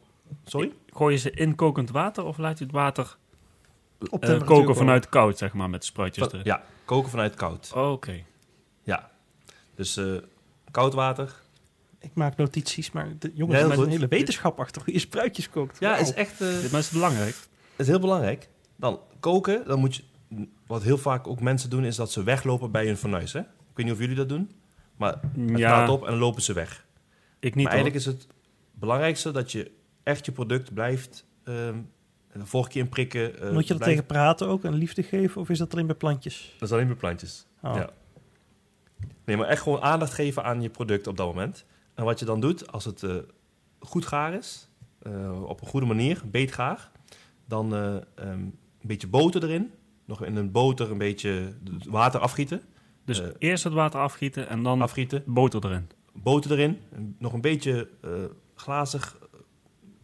Sorry? 0.45 0.71
gooi 0.93 1.13
je 1.13 1.19
ze 1.19 1.31
in 1.31 1.55
kokend 1.55 1.89
water 1.89 2.23
of 2.25 2.37
laat 2.37 2.57
je 2.57 2.63
het 2.63 2.73
water 2.73 3.17
Op 4.09 4.23
eh, 4.25 4.41
koken 4.43 4.75
vanuit 4.75 5.09
koud, 5.09 5.37
zeg 5.37 5.53
maar, 5.53 5.69
met 5.69 5.85
spruitjes 5.85 6.27
erin? 6.27 6.41
ja, 6.43 6.63
koken 6.85 7.09
vanuit 7.09 7.35
koud. 7.35 7.71
Oké. 7.75 8.23
Ja. 8.83 9.11
Dus 9.75 9.97
eh, 9.97 10.05
koud 10.71 10.93
water, 10.93 11.33
Ik 11.99 12.11
maak 12.13 12.37
notities, 12.37 12.91
maar 12.91 13.07
de, 13.19 13.31
jongens, 13.33 13.59
is 13.71 13.77
een 13.77 13.89
hele 13.89 14.07
wetenschap 14.07 14.59
achter 14.59 14.81
hoe 14.83 14.93
je 14.93 14.99
spruitjes 14.99 15.49
kookt. 15.49 15.79
Ja, 15.79 15.97
is 15.97 16.13
echt 16.13 16.41
eh, 16.41 16.61
Dit 16.61 16.73
is 16.73 16.89
belangrijk. 16.89 17.35
is 17.75 17.87
heel 17.87 17.99
belangrijk. 17.99 18.49
Dan 18.75 18.99
koken, 19.19 19.63
dan 19.67 19.79
moet 19.79 19.95
je... 19.95 20.03
Wat 20.67 20.83
heel 20.83 20.97
vaak 20.97 21.27
ook 21.27 21.41
mensen 21.41 21.69
doen, 21.69 21.83
is 21.85 21.95
dat 21.95 22.11
ze 22.11 22.23
weglopen 22.23 22.71
bij 22.71 22.85
hun 22.85 22.97
fornuis. 22.97 23.33
Hè? 23.33 23.39
Ik 23.39 23.45
weet 23.73 23.85
niet 23.85 23.93
of 23.95 23.99
jullie 24.01 24.15
dat 24.15 24.29
doen. 24.29 24.51
Maar 24.97 25.19
het 25.47 25.57
Ja, 25.59 25.69
gaat 25.77 25.89
op 25.89 26.07
en 26.07 26.15
lopen 26.17 26.41
ze 26.41 26.53
weg. 26.53 26.85
ik 27.39 27.55
niet 27.55 27.63
maar 27.63 27.63
hoor. 27.63 27.71
eigenlijk 27.83 27.95
is 27.95 28.05
het 28.05 28.27
belangrijkste 28.71 29.31
dat 29.31 29.51
je 29.51 29.71
echt 30.03 30.25
je 30.25 30.31
product 30.31 30.73
blijft... 30.73 31.25
ehm 31.43 31.75
de 32.33 32.45
vorige 32.45 32.69
keer 32.69 32.81
in 32.81 32.89
prikken. 32.89 33.39
eh, 33.41 33.51
Moet 33.51 33.67
je 33.67 33.73
er 33.73 33.79
blijft- 33.79 33.83
tegen 33.83 34.05
praten 34.05 34.47
ook 34.47 34.63
en 34.63 34.73
liefde 34.73 35.03
geven? 35.03 35.41
Of 35.41 35.49
is 35.49 35.57
dat 35.57 35.73
alleen 35.73 35.85
bij 35.85 35.95
plantjes? 35.95 36.55
Dat 36.59 36.67
is 36.69 36.73
alleen 36.75 36.87
bij 36.87 36.95
plantjes. 36.95 37.45
Oh. 37.61 37.75
Ja. 37.75 37.89
Nee, 39.31 39.39
maar 39.39 39.49
echt 39.49 39.61
gewoon 39.61 39.81
aandacht 39.81 40.13
geven 40.13 40.43
aan 40.43 40.61
je 40.61 40.69
product 40.69 41.07
op 41.07 41.17
dat 41.17 41.27
moment. 41.27 41.65
En 41.93 42.03
wat 42.03 42.19
je 42.19 42.25
dan 42.25 42.39
doet, 42.39 42.71
als 42.71 42.85
het 42.85 43.03
eh, 43.03 43.15
goed 43.79 44.05
gaar 44.05 44.33
is, 44.33 44.69
eh, 44.99 45.43
op 45.43 45.61
een 45.61 45.67
goede 45.67 45.85
manier, 45.85 46.21
beetgaar, 46.25 46.91
dan 47.45 47.75
eh, 47.75 47.95
ehm, 47.95 48.39
een 48.39 48.53
beetje 48.81 49.07
boter 49.07 49.43
erin. 49.43 49.71
Nog 50.05 50.23
in 50.23 50.35
een 50.35 50.51
boter 50.51 50.91
een 50.91 50.97
beetje 50.97 51.53
water 51.89 52.19
afgieten. 52.19 52.61
Dus 53.05 53.21
eerst 53.37 53.63
het 53.63 53.73
water 53.73 53.99
afgieten 53.99 54.47
en 54.49 54.63
dan 54.63 54.81
Afgieten, 54.81 55.23
boter 55.25 55.65
erin. 55.65 55.89
boter 56.13 56.51
erin. 56.51 56.79
Nog 57.17 57.33
een 57.33 57.41
beetje 57.41 57.89
glazig 58.55 59.17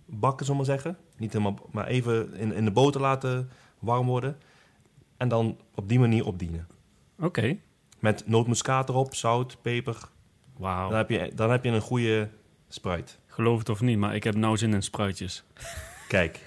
bakken, 0.06 0.45
zullen 0.45 0.62
we 0.62 0.68
maar 0.68 0.80
zeggen. 0.80 0.98
Niet 1.18 1.34
helemaal, 1.34 1.68
maar 1.72 1.88
even 1.88 2.34
in, 2.34 2.54
in 2.54 2.66
de 2.66 2.72
boter 2.72 3.02
laten 3.02 3.49
warm 3.80 4.08
worden. 4.08 4.38
En 5.18 5.28
dan 5.28 5.58
op 5.76 5.90
die 5.90 5.99
manier 5.99 6.26
opdienen. 6.26 6.68
Oké. 7.20 7.58
Met 7.99 8.24
nootmuskaat 8.28 8.90
erop, 8.90 9.15
zout, 9.15 9.57
peper. 9.61 9.98
Wauw. 10.57 10.90
Dan 10.90 10.98
heb 10.98 11.10
je, 11.10 11.32
dan 11.36 11.52
heb 11.52 11.64
je 11.64 11.69
een 11.69 11.82
goede 11.82 12.30
spruit. 12.69 13.19
Geloof 13.28 13.60
het 13.60 13.69
of 13.69 13.82
niet, 13.82 13.98
maar 13.98 14.15
ik 14.15 14.24
heb 14.24 14.36
nou 14.36 14.57
zin 14.57 14.74
in 14.74 14.82
spruitjes. 14.82 15.44
Kijk, 16.07 16.40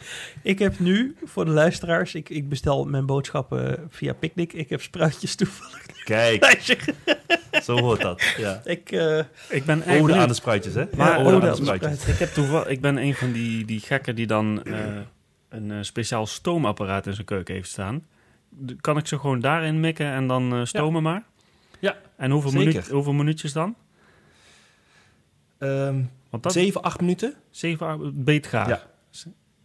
Ik 0.42 0.58
heb 0.58 0.78
nu, 0.78 1.16
voor 1.24 1.44
de 1.44 1.50
luisteraars, 1.50 2.14
ik, 2.14 2.28
ik 2.28 2.48
bestel 2.48 2.84
mijn 2.84 3.06
boodschappen 3.06 3.86
via 3.90 4.12
Picnic. 4.12 4.52
Ik 4.52 4.68
heb 4.68 4.80
spruitjes 4.82 5.34
toevallig. 5.34 5.86
kijk, 6.04 6.76
zo 7.64 7.78
hoort 7.80 8.00
dat. 8.00 8.22
Ja. 8.38 8.60
Ik, 8.64 8.92
eh, 8.92 9.18
Ik 9.48 9.64
ben 9.64 9.82
echt 9.82 9.88
Ode 9.96 10.02
benieuwd. 10.02 10.22
aan 10.22 10.28
de 10.28 10.34
spruitjes, 10.34 10.74
hè? 10.74 10.84
Maar 10.96 11.08
ja, 11.10 11.16
ode 11.16 11.24
ode 11.26 11.34
aan 11.34 11.40
de 11.40 11.46
aan 11.46 11.54
de 11.56 11.62
spruitjes. 11.62 11.92
spruit. 12.00 12.08
Ik, 12.14 12.18
heb 12.18 12.28
toeval, 12.34 12.70
ik 12.70 12.80
ben 12.80 12.96
een 12.96 13.14
van 13.14 13.32
die, 13.32 13.64
die 13.64 13.80
gekken 13.80 14.14
die 14.16 14.26
dan 14.26 14.62
eh, 14.62 14.96
een 15.48 15.70
eh, 15.70 15.78
speciaal 15.80 16.26
stoomapparaat 16.26 17.06
in 17.06 17.14
zijn 17.14 17.26
keuken 17.26 17.54
heeft 17.54 17.68
staan. 17.70 18.06
D- 18.66 18.80
Kan 18.80 18.96
ik 18.96 19.06
ze 19.06 19.18
gewoon 19.18 19.40
daarin 19.40 19.80
mikken 19.80 20.06
en 20.12 20.26
dan 20.26 20.52
eh, 20.54 20.64
stomen 20.64 21.02
maar? 21.02 21.22
Ja, 21.80 21.96
En 22.16 22.30
hoeveel, 22.30 22.50
zeker. 22.50 22.66
minuut, 22.66 22.88
hoeveel 22.88 23.12
minuutjes 23.12 23.52
dan? 23.52 23.74
Ehm 25.58 26.02
Want 26.30 26.42
dat 26.42 26.52
7, 26.52 26.82
8 26.82 27.00
minuten. 27.00 27.34
7 27.50 28.24
beetgaar. 28.24 28.68
Ja. 28.68 28.88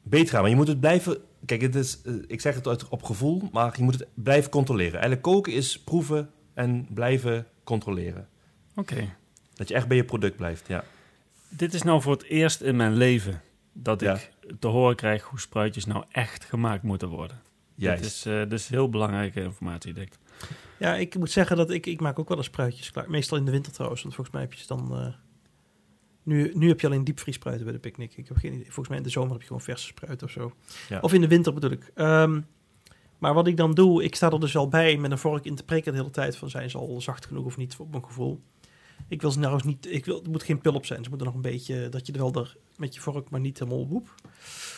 Beet 0.04 0.30
gaan, 0.30 0.42
maar 0.42 0.50
je 0.50 0.56
moet 0.56 0.68
het 0.68 0.80
blijven... 0.80 1.18
Kijk, 1.46 1.62
het 1.62 1.76
is, 1.76 2.02
eh, 2.02 2.14
ik 2.28 2.42
zeg 2.42 2.56
het 2.56 2.68
uit- 2.68 2.88
op 2.90 3.04
gevoel, 3.04 3.50
maar 3.52 3.74
je 3.78 3.84
moet 3.84 3.94
het 4.00 4.08
blijven 4.14 4.52
controleren. 4.52 4.92
Eigenlijk 4.94 5.22
koken 5.22 5.54
is 5.54 5.80
proeven 5.80 6.30
en 6.54 6.88
blijven 6.94 7.48
controleren. 7.64 8.28
Oké. 8.76 9.16
Dat 9.54 9.68
je 9.68 9.74
echt 9.74 9.88
bij 9.88 9.98
je 9.98 10.04
product 10.06 10.36
blijft, 10.36 10.68
ja. 10.68 10.84
Dit 11.50 11.74
is 11.74 11.82
nou 11.84 12.02
voor 12.02 12.12
het 12.14 12.24
eerst 12.24 12.62
in 12.62 12.76
mijn 12.76 12.94
leven 12.96 13.42
dat 13.74 14.02
Ja. 14.02 14.14
ik 14.14 14.32
te 14.60 14.68
horen 14.68 14.96
krijg 14.96 15.24
hoe 15.24 15.40
spruitjes 15.40 15.86
nou 15.86 16.04
echt 16.12 16.44
gemaakt 16.46 16.84
moeten 16.84 17.08
worden. 17.10 17.42
Juist. 17.76 18.02
Dit 18.04 18.12
is, 18.12 18.26
eh, 18.26 18.40
dit 18.40 18.52
is 18.54 18.70
heel 18.70 18.90
belangrijke 18.90 19.42
informatie, 19.42 19.94
denk 19.94 20.08
ik. 20.08 20.18
Ja, 20.80 20.96
ik 20.96 21.18
moet 21.18 21.32
zeggen 21.32 21.58
dat 21.58 21.70
ik, 21.70 21.86
ik 21.86 22.02
maak 22.02 22.20
ook 22.20 22.28
wel 22.28 22.38
eens 22.38 22.46
spruitjes 22.46 22.92
klaar. 22.92 23.10
Meestal 23.10 23.38
in 23.38 23.46
de 23.46 23.52
winter 23.52 23.72
trouwens, 23.72 24.02
want 24.02 24.16
volgens 24.16 24.36
mij 24.36 24.46
heb 24.46 24.54
je 24.54 24.60
ze 24.60 24.68
dan... 24.68 24.98
eh, 24.98 25.14
nu, 26.24 26.52
nu 26.54 26.68
heb 26.68 26.80
je 26.80 26.88
alleen 26.88 27.04
diepvriespruiten 27.04 27.66
bij 27.66 27.74
de 27.74 27.80
picknick. 27.80 28.18
Ik 28.18 28.28
heb 28.28 28.38
geen 28.38 28.54
idee. 28.54 28.64
Volgens 28.66 28.88
mij 28.88 28.98
in 28.98 29.04
de 29.04 29.10
zomer 29.10 29.32
heb 29.32 29.42
je 29.42 29.48
gewoon 29.48 29.62
verse 29.62 29.88
spruiten 29.88 30.28
of 30.28 30.34
zo. 30.34 30.54
Ja. 30.90 31.00
Of 31.00 31.14
in 31.14 31.22
de 31.22 31.28
winter 31.28 31.54
bedoel 31.54 31.72
ik. 31.72 31.92
Ehm, 31.96 32.42
maar 33.18 33.34
wat 33.34 33.48
ik 33.48 33.58
dan 33.58 33.74
doe, 33.74 34.04
ik 34.04 34.16
sta 34.16 34.32
er 34.32 34.40
dus 34.40 34.56
al 34.58 34.68
bij 34.68 34.98
met 34.98 35.12
een 35.12 35.18
vork 35.18 35.46
in 35.46 35.56
te 35.56 35.64
prikken 35.64 35.92
de 35.92 35.98
hele 35.98 36.12
tijd. 36.12 36.38
Van 36.38 36.50
zijn 36.50 36.70
ze 36.70 36.78
al 36.78 37.02
zacht 37.02 37.26
genoeg 37.26 37.46
of 37.46 37.58
niet, 37.58 37.76
op 37.78 37.92
mijn 37.92 38.06
gevoel. 38.06 38.42
Ik 39.08 39.22
wil 39.22 39.32
ze 39.32 39.40
nou 39.40 39.54
eens 39.54 39.64
niet, 39.64 39.92
ik 39.92 40.06
wil, 40.06 40.24
er 40.24 40.30
moet 40.30 40.44
geen 40.44 40.62
pulp 40.62 40.86
zijn. 40.86 41.04
Ze 41.04 41.10
moeten 41.10 41.28
nog 41.28 41.36
een 41.36 41.42
beetje, 41.42 41.90
dat 41.90 42.08
je 42.08 42.14
er 42.14 42.20
wel 42.20 42.34
er 42.34 42.56
met 42.78 42.96
je 42.96 43.02
vork, 43.02 43.30
maar 43.30 43.40
niet 43.40 43.60
helemaal 43.60 43.88
woep. 43.88 44.14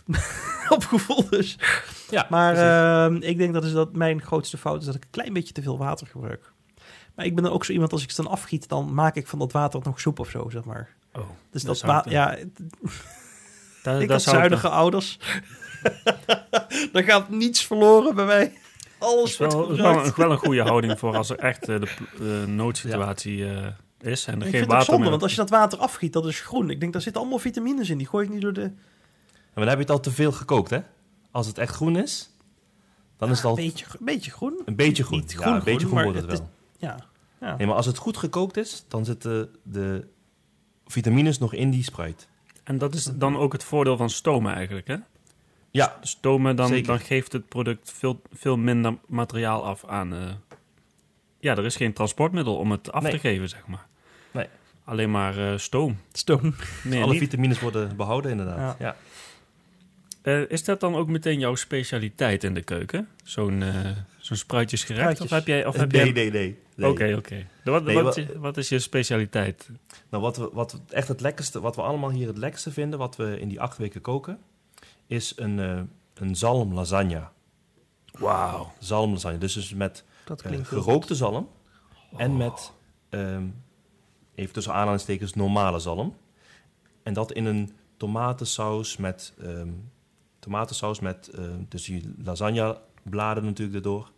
op 0.69 0.83
gevoel 0.85 1.29
dus. 1.29 1.57
Ja, 2.09 2.27
Maar 2.29 2.55
ehm, 2.55 3.15
ik 3.15 3.37
denk 3.37 3.53
dat 3.53 3.63
is 3.63 3.71
dat 3.71 3.95
mijn 3.95 4.21
grootste 4.21 4.57
fout 4.57 4.79
is 4.79 4.85
dat 4.85 4.95
ik 4.95 5.03
een 5.03 5.09
klein 5.09 5.33
beetje 5.33 5.53
te 5.53 5.61
veel 5.61 5.77
water 5.77 6.07
gebruik. 6.07 6.51
Maar 7.15 7.25
ik 7.25 7.35
ben 7.35 7.43
dan 7.43 7.53
ook 7.53 7.65
zo 7.65 7.71
iemand, 7.71 7.91
als 7.91 8.03
ik 8.03 8.11
ze 8.11 8.21
dan 8.21 8.31
afgiet, 8.31 8.67
dan 8.69 8.93
maak 8.93 9.15
ik 9.15 9.27
van 9.27 9.39
dat 9.39 9.51
water 9.51 9.79
nog 9.83 9.99
soep 9.99 10.19
of 10.19 10.29
zo, 10.29 10.49
zeg 10.49 10.63
maar. 10.63 10.95
Oh, 11.13 11.21
Dus 11.51 11.63
Dat 11.63 11.79
dat, 11.79 12.09
ja, 12.09 12.35
ik 12.35 12.49
zou 13.83 14.19
zuinige 14.19 14.69
ouders. 14.69 15.19
Daar 16.91 17.03
gaat 17.03 17.29
niets 17.29 17.65
verloren 17.65 18.15
bij 18.15 18.25
mij. 18.25 18.53
Dat 18.99 19.09
Alles 19.09 19.31
is 19.31 19.37
wel, 19.37 19.69
is 19.71 19.79
wel, 19.79 20.05
een- 20.05 20.13
wel 20.15 20.31
een 20.31 20.37
goede 20.37 20.61
houding 20.61 20.99
voor 20.99 21.15
als 21.17 21.29
er 21.29 21.37
echt 21.51 21.69
eh, 21.69 21.79
de 21.79 21.87
eh, 22.43 22.47
noodsituatie 22.53 23.49
eh, 23.49 23.67
is 24.01 24.25
en 24.25 24.33
er 24.33 24.37
Ik 24.37 24.41
geen 24.43 24.51
vind 24.51 24.53
het 24.53 24.63
ook 24.63 24.69
water 24.71 24.85
zonde, 24.85 25.01
meer. 25.01 25.09
want 25.09 25.21
als 25.23 25.31
je 25.31 25.37
dat 25.37 25.49
water 25.49 25.79
afgiet, 25.79 26.13
dat 26.13 26.25
is 26.25 26.39
groen. 26.41 26.69
Ik 26.69 26.79
denk, 26.79 26.93
daar 26.93 27.01
zitten 27.01 27.21
allemaal 27.21 27.39
vitamines 27.39 27.89
in. 27.89 27.97
Die 27.97 28.07
gooi 28.07 28.25
ik 28.25 28.31
niet 28.33 28.41
door 28.41 28.53
de... 28.53 28.61
Maar 28.61 29.65
dan 29.65 29.67
heb 29.67 29.75
je 29.75 29.81
het 29.83 29.91
al 29.91 29.99
te 29.99 30.11
veel 30.11 30.31
gekookt, 30.31 30.69
hè? 30.69 30.79
Als 31.31 31.47
het 31.47 31.57
echt 31.57 31.75
groen 31.75 31.95
is, 31.97 32.29
dan 33.17 33.29
is 33.29 33.35
het 33.35 33.43
Een 33.43 33.49
al 33.49 33.55
beetje, 33.55 33.85
een 33.99 34.05
beetje 34.05 34.31
groen. 34.31 34.61
een 34.65 34.75
beetje 34.75 35.03
groen. 35.03 35.19
Niet 35.19 35.31
ja, 35.31 35.37
groen 35.37 35.53
een 35.53 35.63
beetje 35.63 35.87
groen, 35.87 35.99
groen 35.99 36.03
wordt 36.03 36.21
het 36.21 36.31
het 36.31 36.39
wel. 36.39 36.49
Ja. 36.77 36.95
ja. 37.39 37.55
Nee, 37.57 37.67
maar 37.67 37.75
als 37.75 37.85
het 37.85 37.97
goed 37.97 38.17
gekookt 38.17 38.57
is, 38.57 38.85
dan 38.87 39.05
zitten 39.05 39.49
de 39.63 40.07
vitamines 40.85 41.37
nog 41.39 41.53
in 41.53 41.69
die 41.69 41.83
spruit. 41.83 42.27
En 42.63 42.77
dat 42.77 42.93
is 42.95 43.03
dan 43.03 43.37
ook 43.37 43.53
het 43.53 43.63
voordeel 43.63 43.97
van 43.97 44.09
stomen 44.09 44.53
eigenlijk, 44.53 44.87
hè? 44.87 44.95
Ja, 45.71 45.97
Stomen, 46.01 46.55
dan, 46.55 46.67
Zeker. 46.67 46.87
dan 46.87 46.99
geeft 46.99 47.31
het 47.31 47.47
product 47.47 47.91
veel, 47.91 48.21
veel 48.33 48.57
minder 48.57 48.97
materiaal 49.07 49.63
af 49.65 49.85
aan... 49.85 50.13
eh, 50.13 50.19
ja, 51.39 51.55
er 51.55 51.65
is 51.65 51.75
geen 51.75 51.93
transportmiddel 51.93 52.55
om 52.57 52.71
het 52.71 52.91
af 52.91 53.03
te 53.03 53.09
Nee. 53.09 53.19
geven, 53.19 53.49
zeg 53.49 53.67
maar. 53.67 53.85
Nee. 54.31 54.45
Alleen 54.83 55.11
maar 55.11 55.37
eh, 55.51 55.57
stoom. 55.57 55.97
Stoom. 56.11 56.55
Meer 56.83 57.01
alle 57.03 57.11
niet. 57.11 57.19
vitamines 57.21 57.59
worden 57.59 57.95
behouden 57.95 58.31
inderdaad. 58.31 58.75
Ja. 58.79 58.85
Ja. 58.85 58.95
Eh, 60.21 60.49
is 60.49 60.63
dat 60.63 60.79
dan 60.79 60.95
ook 60.95 61.07
meteen 61.07 61.39
jouw 61.39 61.55
specialiteit 61.55 62.43
in 62.43 62.53
de 62.53 62.61
keuken? 62.61 63.07
Zo'n 63.23 63.63
eh 63.63 63.75
zo'n 64.17 64.37
spruitjesgerecht? 64.37 65.07
Of 65.21 65.25
Spruitjes. 65.27 65.37
heb 65.37 65.47
jij... 65.47 65.65
Of 65.65 65.75
heb 65.75 65.91
nee, 65.91 66.03
jij... 66.03 66.11
nee, 66.13 66.31
nee. 66.31 66.57
nee. 66.75 66.89
Oké, 66.89 67.13
oké. 67.17 67.45
Wat, 67.63 67.83
Nee, 67.83 67.95
wat, 68.01 68.15
wa- 68.17 68.39
wat 68.39 68.57
is 68.57 68.69
je 68.69 68.79
specialiteit? 68.79 69.69
Nou, 70.09 70.23
wat, 70.23 70.37
we, 70.37 70.49
wat 70.53 70.71
we 70.71 70.79
echt 70.89 71.07
het 71.07 71.21
lekkerste, 71.21 71.59
wat 71.61 71.75
we 71.75 71.81
allemaal 71.81 72.09
hier 72.11 72.27
het 72.27 72.37
lekkerste 72.37 72.71
vinden, 72.71 72.99
wat 72.99 73.15
we 73.15 73.39
in 73.39 73.47
die 73.47 73.61
acht 73.61 73.77
weken 73.77 74.01
koken, 74.01 74.39
is 75.07 75.33
een, 75.35 75.59
eh 75.59 75.79
een 76.13 76.35
zalm 76.35 76.73
lasagne. 76.73 77.27
Wauw. 78.19 78.71
Zalm 78.79 79.11
lasagne. 79.11 79.37
Dus, 79.37 79.53
dus 79.53 79.73
met 79.73 80.03
Dat 80.27 80.41
eh, 80.41 80.47
klinkt 80.47 80.67
gerookte 80.67 81.15
zalm 81.15 81.49
en 82.17 82.37
met, 82.37 82.71
ehm, 83.09 83.47
even 84.35 84.53
tussen 84.53 84.73
aanhalingstekens, 84.73 85.33
normale 85.33 85.79
zalm. 85.79 86.15
En 87.03 87.13
dat 87.13 87.31
in 87.31 87.45
een 87.45 87.71
tomatensaus 87.97 88.97
met, 88.97 89.33
ehm, 89.41 89.69
tomatensaus 90.39 90.99
met 90.99 91.27
ehm, 91.27 91.63
dus 91.69 91.83
die 91.85 92.13
lasagne 92.23 92.81
bladen 93.03 93.45
natuurlijk 93.45 93.75
erdoor. 93.77 94.11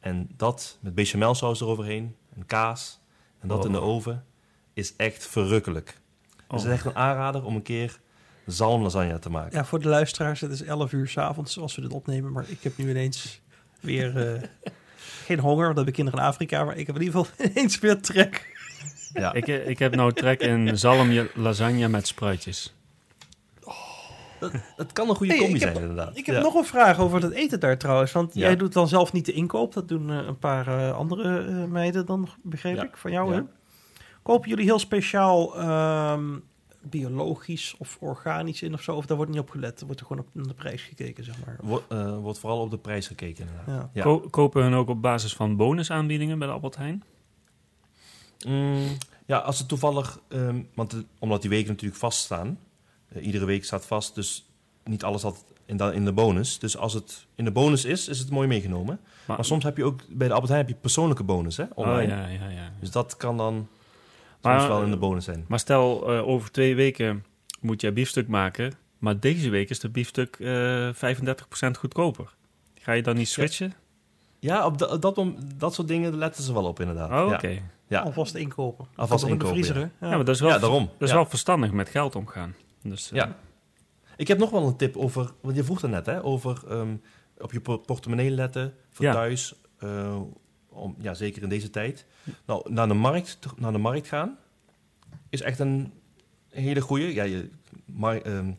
En 0.00 0.28
dat 0.36 0.78
met 0.80 0.94
bechamelsaus 0.94 1.60
eroverheen, 1.60 2.16
en 2.34 2.46
kaas. 2.46 3.00
En 3.40 3.48
dat 3.48 3.64
in 3.64 3.72
de 3.72 3.80
Oh. 3.80 3.88
oven 3.88 4.24
is 4.72 4.96
echt 4.96 5.26
verrukkelijk. 5.26 5.86
Dus 5.86 6.44
Oh. 6.48 6.50
het 6.56 6.64
is 6.64 6.72
echt 6.72 6.84
een 6.84 6.96
aanrader 6.96 7.44
om 7.44 7.54
een 7.54 7.62
keer 7.62 8.00
zalmlasagne 8.46 9.18
te 9.18 9.30
maken. 9.30 9.58
Ja, 9.58 9.64
voor 9.64 9.80
de 9.80 9.88
luisteraars, 9.88 10.40
het 10.40 10.50
is 10.50 10.62
11 10.62 10.92
uur 10.92 11.08
s'avonds 11.08 11.58
als 11.58 11.74
we 11.74 11.80
dit 11.82 11.92
opnemen. 11.92 12.32
Maar 12.32 12.44
ik 12.50 12.62
heb 12.62 12.76
nu 12.76 12.90
ineens 12.90 13.40
weer 13.80 14.34
eh, 14.34 14.42
geen 15.24 15.38
honger, 15.38 15.56
want 15.64 15.68
we 15.68 15.74
hebben 15.76 15.94
kinderen 15.94 16.20
in 16.20 16.26
Afrika. 16.26 16.64
Maar 16.64 16.76
ik 16.76 16.86
heb 16.86 16.96
in 16.96 17.02
ieder 17.02 17.20
geval 17.20 17.34
ineens 17.50 17.78
weer 17.78 18.00
trek. 18.00 18.52
Ja. 19.12 19.32
Ik, 19.32 19.46
ik 19.46 19.78
heb 19.78 19.94
nou 19.94 20.12
trek 20.12 20.40
in 20.40 20.78
zalm 20.78 21.28
lasagne 21.34 21.88
met 21.88 22.06
spruitjes. 22.06 22.74
Het 24.76 24.92
kan 24.92 25.08
een 25.08 25.14
goede 25.14 25.32
Hey, 25.32 25.42
combi 25.42 25.58
heb- 25.58 25.68
zijn 25.72 25.82
inderdaad. 25.88 26.16
Ik 26.16 26.26
heb 26.26 26.34
Ja. 26.36 26.40
nog 26.42 26.54
een 26.54 26.64
vraag 26.64 26.98
over 26.98 27.22
het 27.22 27.32
eten 27.32 27.60
daar 27.60 27.78
trouwens. 27.78 28.12
Want 28.12 28.34
Ja. 28.34 28.40
jij 28.40 28.56
doet 28.56 28.72
dan 28.72 28.88
zelf 28.88 29.12
niet 29.12 29.26
de 29.26 29.32
inkoop. 29.32 29.72
Dat 29.72 29.88
doen 29.88 30.10
eh, 30.10 30.16
een 30.26 30.38
paar 30.38 30.66
eh, 30.66 30.96
andere 30.96 31.44
eh, 31.46 31.64
meiden 31.64 32.06
dan, 32.06 32.28
begreep 32.42 32.76
Ja. 32.76 32.82
ik, 32.82 32.96
van 32.96 33.10
jou. 33.10 33.42
Kopen 34.22 34.48
jullie 34.48 34.64
heel 34.64 34.78
speciaal 34.78 35.56
ehm, 35.58 36.24
biologisch 36.90 37.74
of 37.78 37.96
organisch 38.00 38.62
in 38.62 38.74
of 38.74 38.82
zo? 38.82 38.96
Of 38.96 39.06
daar 39.06 39.16
wordt 39.16 39.32
niet 39.32 39.40
op 39.40 39.50
gelet? 39.50 39.80
Er 39.80 39.86
wordt 39.86 40.00
er 40.00 40.06
gewoon 40.06 40.22
op 40.22 40.28
naar 40.32 40.46
de 40.46 40.54
prijs 40.54 40.82
gekeken, 40.82 41.24
zeg 41.24 41.44
maar. 41.44 41.58
Wordt, 41.62 41.84
eh, 41.88 42.18
wordt 42.18 42.38
vooral 42.38 42.60
op 42.60 42.70
de 42.70 42.78
prijs 42.78 43.06
gekeken 43.06 43.46
inderdaad. 43.48 43.66
Ja. 43.66 43.90
Ja. 43.92 44.02
Ko- 44.02 44.28
kopen 44.30 44.62
hun 44.62 44.74
ook 44.74 44.88
op 44.88 45.02
basis 45.02 45.34
van 45.34 45.56
bonusaanbiedingen 45.56 46.38
bij 46.38 46.46
de 46.48 46.52
Albert 46.54 46.76
Heijn? 46.76 47.02
Mm, 48.46 48.96
ja, 49.26 49.38
als 49.38 49.58
het 49.58 49.68
toevallig, 49.68 50.18
ehm, 50.28 50.62
want 50.74 50.90
de- 50.90 51.04
omdat 51.18 51.40
die 51.40 51.50
weken 51.50 51.68
natuurlijk 51.70 52.00
vaststaan, 52.00 52.58
eh, 53.08 53.26
iedere 53.26 53.44
week 53.44 53.64
staat 53.64 53.86
vast, 53.86 54.14
dus 54.14 54.50
niet 54.84 55.04
alles 55.04 55.22
had 55.22 55.44
in, 55.66 55.76
da- 55.76 55.92
in 55.92 56.04
de 56.04 56.12
bonus. 56.12 56.58
Dus 56.58 56.76
als 56.76 56.92
het 56.92 57.26
in 57.34 57.44
de 57.44 57.50
bonus 57.52 57.84
is, 57.84 58.08
is 58.08 58.18
het 58.18 58.30
mooi 58.30 58.48
meegenomen. 58.48 59.00
Maar 59.26 59.44
soms 59.44 59.64
heb 59.64 59.76
je 59.76 59.84
ook 59.84 60.00
bij 60.08 60.26
de 60.28 60.32
Albert 60.34 60.52
Heijn 60.52 60.66
heb 60.66 60.74
je 60.74 60.80
persoonlijke 60.80 61.22
bonus, 61.22 61.56
hè? 61.56 61.62
Oh 61.62 61.70
Online. 61.74 62.12
ja, 62.14 62.26
ja, 62.28 62.48
ja. 62.48 62.72
Dus 62.80 62.90
dat 62.90 63.16
kan 63.16 63.36
dan. 63.36 63.68
Maar, 64.44 64.68
wel 64.68 64.82
in 64.82 64.88
de 64.88 64.94
eh, 64.94 65.00
bonus 65.00 65.24
zijn. 65.24 65.44
Maar 65.48 65.58
stel, 65.58 66.12
eh, 66.12 66.28
over 66.28 66.50
twee 66.50 66.74
weken 66.74 67.24
moet 67.60 67.80
jij 67.80 67.92
biefstuk 67.92 68.28
maken. 68.28 68.72
Maar 68.98 69.20
deze 69.20 69.50
week 69.50 69.70
is 69.70 69.78
de 69.80 69.88
biefstuk 69.88 70.36
eh 70.40 70.88
35% 70.94 71.78
goedkoper. 71.78 72.34
Ga 72.74 72.92
je 72.92 73.02
dan 73.02 73.16
niet 73.16 73.28
switchen? 73.28 73.72
Ja, 74.38 74.66
op, 74.66 74.78
da- 74.78 74.86
op 74.86 75.02
dat, 75.02 75.18
dat 75.56 75.74
soort 75.74 75.88
dingen 75.88 76.16
letten 76.16 76.42
ze 76.42 76.52
wel 76.52 76.64
op 76.64 76.80
inderdaad. 76.80 77.10
Oh, 77.26 77.32
oké. 77.32 77.58
Ja. 77.88 78.00
Alvast 78.00 78.34
inkopen. 78.34 78.86
Alvast 78.94 79.24
ook 79.24 79.30
in 79.30 79.38
de 79.38 79.44
inkopen, 79.44 79.64
vriezer? 79.64 79.90
Ja. 80.00 80.08
maar 80.08 80.24
dat 80.24 80.34
is 80.34 80.40
wel, 80.40 80.50
Ja, 80.50 80.58
daarom. 80.58 80.84
dat 80.84 81.02
is 81.02 81.08
Ja. 81.08 81.14
wel 81.14 81.26
verstandig 81.26 81.72
met 81.72 81.88
geld 81.88 82.14
omgaan. 82.16 82.54
Dus, 82.82 83.10
eh, 83.10 83.16
Ja. 83.16 83.36
Ik 84.16 84.28
heb 84.28 84.38
nog 84.38 84.50
wel 84.50 84.66
een 84.66 84.76
tip 84.76 84.96
over, 84.96 85.30
want 85.40 85.56
je 85.56 85.64
vroeg 85.64 85.82
er 85.82 85.88
net, 85.88 86.06
hè, 86.06 86.24
over 86.24 86.62
ehm, 86.68 86.96
op 87.38 87.52
je 87.52 87.60
por- 87.60 87.78
portemonnee 87.80 88.30
letten 88.30 88.74
voor 88.90 89.04
Ja. 89.04 89.12
thuis. 89.12 89.54
eh, 89.78 90.16
om, 90.74 90.94
ja, 90.98 91.14
zeker 91.14 91.42
in 91.42 91.48
deze 91.48 91.70
tijd. 91.70 92.06
Nou, 92.46 92.72
naar 92.72 92.88
de 92.88 92.94
markt, 92.94 93.38
naar 93.56 93.72
de 93.72 93.78
markt 93.78 94.08
gaan 94.08 94.38
is 95.28 95.42
echt 95.42 95.58
een 95.58 95.92
hele 96.48 96.80
goeie. 96.80 97.14
Ja, 97.14 97.22
je, 97.22 97.48
ehm, 98.00 98.52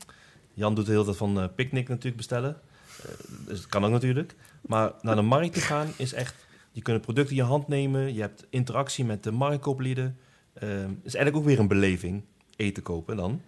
Jan 0.54 0.76
doet 0.76 0.86
de 0.86 0.92
hele 0.92 1.04
tijd 1.04 1.18
van 1.18 1.40
eh 1.40 1.48
picknick 1.56 1.88
natuurlijk 1.88 2.18
bestellen. 2.18 2.62
Eh, 3.04 3.10
dus 3.48 3.62
dat 3.62 3.70
kan 3.70 3.86
ook 3.86 3.92
natuurlijk. 3.92 4.36
Maar 4.62 4.92
naar 5.02 5.16
de 5.16 5.22
markt 5.22 5.54
te 5.54 5.62
gaan 5.62 5.88
is 5.98 6.14
echt... 6.14 6.46
Je 6.72 6.82
kunt 6.82 6.96
het 6.96 7.06
product 7.06 7.30
in 7.30 7.36
je 7.36 7.44
hand 7.44 7.68
nemen. 7.68 8.14
Je 8.14 8.22
hebt 8.22 8.46
interactie 8.50 9.06
met 9.06 9.24
de 9.24 9.32
marktkooplieden. 9.32 10.18
Ehm, 10.54 10.70
Het 10.70 11.06
is 11.06 11.16
eigenlijk 11.16 11.36
ook 11.36 11.50
weer 11.50 11.60
een 11.60 11.68
beleving. 11.68 12.24
Eten 12.56 12.84
kopen 12.84 13.16
dan. 13.16 13.42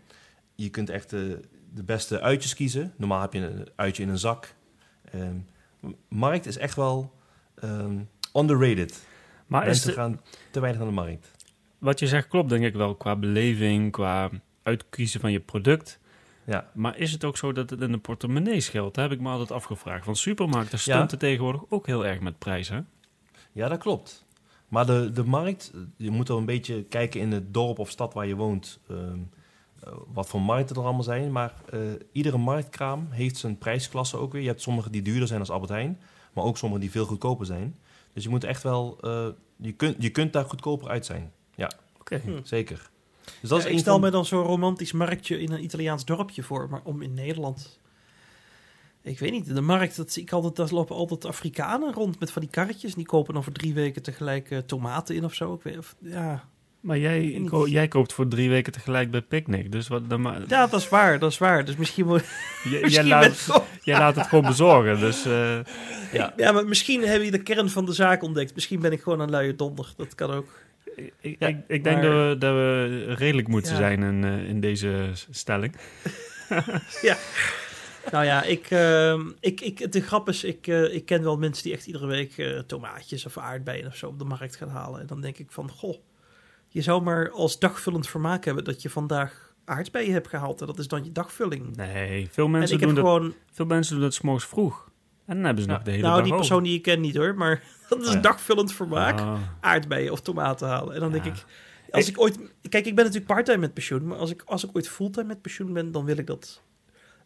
Je 0.55 0.69
kunt 0.69 0.89
echt 0.89 1.09
de, 1.09 1.39
de 1.73 1.83
beste 1.83 2.21
uitjes 2.21 2.53
kiezen. 2.53 2.93
Normaal 2.97 3.21
heb 3.21 3.33
je 3.33 3.39
een 3.39 3.67
uitje 3.75 4.03
in 4.03 4.09
een 4.09 4.17
zak. 4.17 4.55
Ehm, 5.11 5.37
markt 6.07 6.45
is 6.45 6.57
echt 6.57 6.75
wel 6.75 7.13
ehm, 7.55 7.99
underrated. 8.37 9.05
Maar 9.47 9.61
is 9.61 9.67
Mensen 9.67 9.89
de- 9.89 9.95
gaan 9.95 10.21
te 10.51 10.59
weinig 10.59 10.81
naar 10.81 10.89
de 10.89 10.95
markt. 10.95 11.31
wat 11.77 11.99
je 11.99 12.07
zegt 12.07 12.27
klopt 12.27 12.49
denk 12.49 12.63
ik 12.63 12.73
wel 12.73 12.95
qua 12.95 13.15
beleving, 13.15 13.91
qua 13.91 14.29
uitkiezen 14.63 15.19
van 15.19 15.31
je 15.31 15.39
product. 15.39 15.99
Ja, 16.45 16.69
Maar 16.73 16.97
is 16.97 17.11
het 17.11 17.23
ook 17.23 17.37
zo 17.37 17.51
dat 17.51 17.69
het 17.69 17.81
in 17.81 17.91
de 17.91 17.97
portemonnee 17.97 18.59
scheelt? 18.61 18.95
Heb 18.95 19.11
ik 19.11 19.19
me 19.19 19.29
altijd 19.29 19.51
afgevraagd. 19.51 20.05
Want 20.05 20.17
supermarkten 20.17 20.77
Ja. 20.83 20.93
stunten 20.95 21.17
tegenwoordig 21.19 21.61
ook 21.69 21.85
heel 21.85 22.05
erg 22.05 22.19
met 22.19 22.37
prijzen. 22.39 22.87
ja 23.51 23.67
dat 23.67 23.79
klopt. 23.79 24.25
Maar 24.67 24.85
de, 24.85 25.11
de 25.13 25.23
markt, 25.23 25.71
je 25.97 26.11
moet 26.11 26.27
wel 26.27 26.37
een 26.37 26.45
beetje 26.45 26.83
kijken 26.83 27.19
in 27.21 27.31
het 27.31 27.53
dorp 27.53 27.79
of 27.79 27.89
stad 27.89 28.13
waar 28.13 28.27
je 28.27 28.35
woont. 28.35 28.79
ehm, 28.89 29.17
eh, 29.83 29.93
wat 30.13 30.27
voor 30.29 30.41
markten 30.41 30.75
er 30.75 30.81
allemaal 30.81 31.03
zijn. 31.03 31.31
Maar 31.31 31.53
eh, 31.69 31.79
iedere 32.11 32.37
marktkraam 32.37 33.07
heeft 33.09 33.37
zijn 33.37 33.57
prijsklasse 33.57 34.17
ook 34.17 34.31
weer. 34.31 34.41
Je 34.41 34.47
hebt 34.47 34.61
sommige 34.61 34.89
die 34.89 35.01
duurder 35.01 35.27
zijn 35.27 35.39
als 35.39 35.49
Albert 35.49 35.71
Heijn. 35.71 35.99
Maar 36.33 36.43
ook 36.43 36.57
sommige 36.57 36.81
die 36.81 36.91
veel 36.91 37.05
goedkoper 37.05 37.45
zijn. 37.45 37.75
Dus 38.17 38.25
je 38.25 38.31
moet 38.31 38.43
echt 38.43 38.63
wel... 38.63 38.97
eh, 39.01 39.27
je, 39.55 39.71
kunt, 39.71 39.95
je 39.99 40.09
kunt 40.09 40.33
daar 40.33 40.45
goedkoper 40.45 40.89
uit 40.89 41.05
zijn. 41.05 41.31
Oké. 41.99 42.21
Hm. 42.23 42.39
Zeker. 42.43 42.89
Dus 43.41 43.49
dat 43.49 43.51
Ja, 43.51 43.57
is 43.57 43.65
ik 43.65 43.71
een 43.71 43.79
stel 43.79 43.93
van... 43.93 44.01
me 44.01 44.09
dan 44.09 44.25
zo'n 44.25 44.43
romantisch 44.43 44.91
marktje 44.91 45.39
in 45.39 45.51
een 45.51 45.63
Italiaans 45.63 46.05
dorpje 46.05 46.43
voor, 46.43 46.69
maar 46.69 46.81
om 46.83 47.01
in 47.01 47.13
Nederland. 47.13 47.79
Ik 49.01 49.19
weet 49.19 49.31
niet, 49.31 49.55
de 49.55 49.61
markt, 49.61 49.95
dat 49.95 50.11
zie 50.11 50.21
ik 50.21 50.31
altijd, 50.31 50.55
daar 50.55 50.69
lopen 50.71 50.95
altijd 50.95 51.25
Afrikanen 51.25 51.93
rond 51.93 52.19
met 52.19 52.31
van 52.31 52.41
die 52.41 52.51
karretjes. 52.51 52.95
Die 52.95 53.05
kopen 53.05 53.33
dan 53.33 53.43
voor 53.43 53.53
drie 53.53 53.73
weken 53.73 54.01
tegelijk 54.01 54.51
eh, 54.51 54.57
tomaten 54.57 55.15
in 55.15 55.25
of 55.25 55.33
zo. 55.33 55.53
Ik 55.53 55.61
weet, 55.61 55.77
of, 55.77 55.95
ja. 55.99 56.49
Maar 56.87 56.97
jij, 56.97 57.19
niet. 57.19 57.49
ko- 57.49 57.67
jij 57.67 57.87
koopt 57.87 58.13
voor 58.13 58.27
drie 58.27 58.49
weken 58.49 58.73
tegelijk 58.73 59.11
bij 59.11 59.21
Picnic. 59.21 59.71
Dus 59.71 59.87
wat, 59.87 60.09
dan 60.09 60.45
ja, 60.47 60.67
dat 60.67 60.79
is 60.81 60.89
waar, 60.89 61.19
dat 61.19 61.31
is 61.31 61.37
waar. 61.37 61.65
Dus 61.65 61.75
misschien, 61.75 62.05
moet, 62.05 62.23
jij, 62.87 63.03
laat, 63.03 63.37
gewoon- 63.37 63.63
jij 63.81 63.97
laat 63.99 64.15
het 64.15 64.27
gewoon 64.27 64.45
bezorgen. 64.45 64.99
Dus 64.99 65.25
eh, 65.25 65.59
Ja. 66.13 66.33
Ja, 66.37 66.51
maar 66.51 66.65
misschien 66.67 67.01
heb 67.07 67.23
je 67.23 67.31
de 67.31 67.43
kern 67.43 67.69
van 67.69 67.85
de 67.85 67.93
zaak 67.93 68.23
ontdekt. 68.23 68.53
Misschien 68.55 68.79
ben 68.79 68.91
ik 68.91 69.01
gewoon 69.01 69.19
een 69.19 69.29
luie 69.29 69.55
donder. 69.55 69.93
Dat 69.97 70.15
kan 70.15 70.31
ook. 70.31 70.47
ik, 71.21 71.35
Ja, 71.39 71.47
ik, 71.47 71.57
ik 71.67 71.83
denk 71.83 72.01
dat, 72.01 72.11
we, 72.11 72.35
dat 72.39 72.53
we 72.53 73.03
redelijk 73.13 73.47
moeten 73.47 73.71
Ja. 73.71 73.77
zijn 73.77 74.03
in, 74.03 74.23
eh, 74.23 74.49
in 74.49 74.59
deze 74.59 75.09
stelling. 75.29 75.75
Nou 78.11 78.25
ja, 78.25 78.43
ik, 78.43 78.65
ehm, 78.69 79.21
ik, 79.39 79.61
ik, 79.61 79.91
de 79.91 80.01
grap 80.01 80.29
is, 80.29 80.43
ik, 80.43 80.67
eh, 80.67 80.93
ik 80.93 81.05
ken 81.05 81.23
wel 81.23 81.37
mensen 81.37 81.63
die 81.63 81.73
echt 81.73 81.85
iedere 81.87 82.05
week 82.07 82.63
tomaatjes 82.67 83.25
of 83.25 83.37
aardbeien 83.37 83.87
of 83.87 83.95
zo 83.95 84.07
op 84.07 84.19
de 84.19 84.25
markt 84.25 84.55
gaan 84.55 84.69
halen. 84.69 84.99
En 85.01 85.07
dan 85.07 85.21
denk 85.21 85.37
ik 85.37 85.47
van, 85.49 85.69
goh, 85.69 85.95
je 86.67 86.81
zou 86.81 87.01
maar 87.01 87.31
als 87.31 87.59
dagvullend 87.59 88.07
vermaak 88.07 88.45
hebben 88.45 88.63
dat 88.63 88.81
je 88.81 88.89
vandaag 88.89 89.53
aardbeien 89.65 90.13
hebt 90.13 90.27
gehaald. 90.27 90.61
En 90.61 90.67
dat 90.67 90.79
is 90.79 90.87
dan 90.87 91.03
je 91.03 91.11
dagvulling. 91.11 91.75
Nee, 91.75 92.27
veel 92.31 92.45
en 92.45 92.51
mensen, 92.51 92.79
doen 92.79 92.95
dat, 92.95 93.03
gewoon, 93.05 93.33
veel 93.51 93.65
mensen 93.65 93.93
doen 93.93 94.03
dat 94.03 94.13
's 94.13 94.21
morgens 94.21 94.45
vroeg. 94.45 94.89
En 95.25 95.35
dan 95.35 95.45
hebben 95.45 95.63
ze 95.63 95.69
Ja. 95.69 95.75
nog 95.75 95.83
de 95.85 95.91
hele 95.91 96.03
nou 96.03 96.15
dag 96.15 96.23
die 96.23 96.33
over. 96.33 96.45
persoon 96.47 96.63
die 96.63 96.75
ik 96.75 96.81
ken 96.81 97.01
niet 97.01 97.15
hoor, 97.15 97.35
maar 97.35 97.63
dat 97.89 98.01
is 98.01 98.07
Oh 98.07 98.13
ja. 98.13 98.19
dagvullend 98.19 98.73
vermaak. 98.73 99.19
Ah. 99.19 99.39
Aardbeien 99.59 100.11
of 100.11 100.21
tomaten 100.21 100.67
halen. 100.67 100.93
En 100.93 100.99
dan 100.99 101.11
denk 101.11 101.25
ik, 101.25 101.45
als 101.91 102.07
ik 102.09 102.19
ooit, 102.21 102.37
kijk 102.69 102.85
ik 102.85 102.95
ben 102.95 103.05
natuurlijk 103.05 103.33
parttime 103.33 103.57
met 103.57 103.73
pensioen. 103.73 104.07
Maar 104.07 104.17
als 104.17 104.31
ik, 104.31 104.41
als 104.45 104.63
ik 104.63 104.69
ooit 104.73 104.89
fulltime 104.89 105.27
met 105.27 105.41
pensioen 105.41 105.73
ben, 105.73 105.91
dan 105.91 106.05
wil 106.05 106.17
ik 106.17 106.27
dat... 106.27 106.61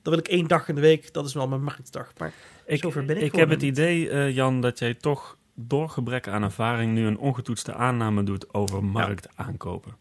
Dan 0.02 0.14
wil 0.14 0.22
ik 0.22 0.28
één 0.28 0.48
dag 0.48 0.68
in 0.70 0.76
de 0.76 0.82
week, 0.82 1.14
dat 1.14 1.26
is 1.26 1.34
wel 1.34 1.48
mijn 1.48 1.64
marktdag. 1.64 2.12
Maar 2.18 2.34
Ik, 2.66 2.80
Zover 2.82 3.06
ben 3.06 3.22
ik 3.24 3.36
heb 3.36 3.50
het 3.50 3.62
idee, 3.62 4.10
eh, 4.10 4.36
Jan, 4.36 4.62
dat 4.62 4.80
jij 4.80 4.94
toch 4.94 5.38
door 5.68 5.90
gebrek 5.90 6.28
aan 6.28 6.44
ervaring 6.44 6.94
nu 6.94 7.06
een 7.06 7.18
ongetoetste 7.18 7.74
aanname 7.74 8.24
doet 8.24 8.54
over 8.54 8.84
markt 8.84 9.30
aankopen. 9.36 9.96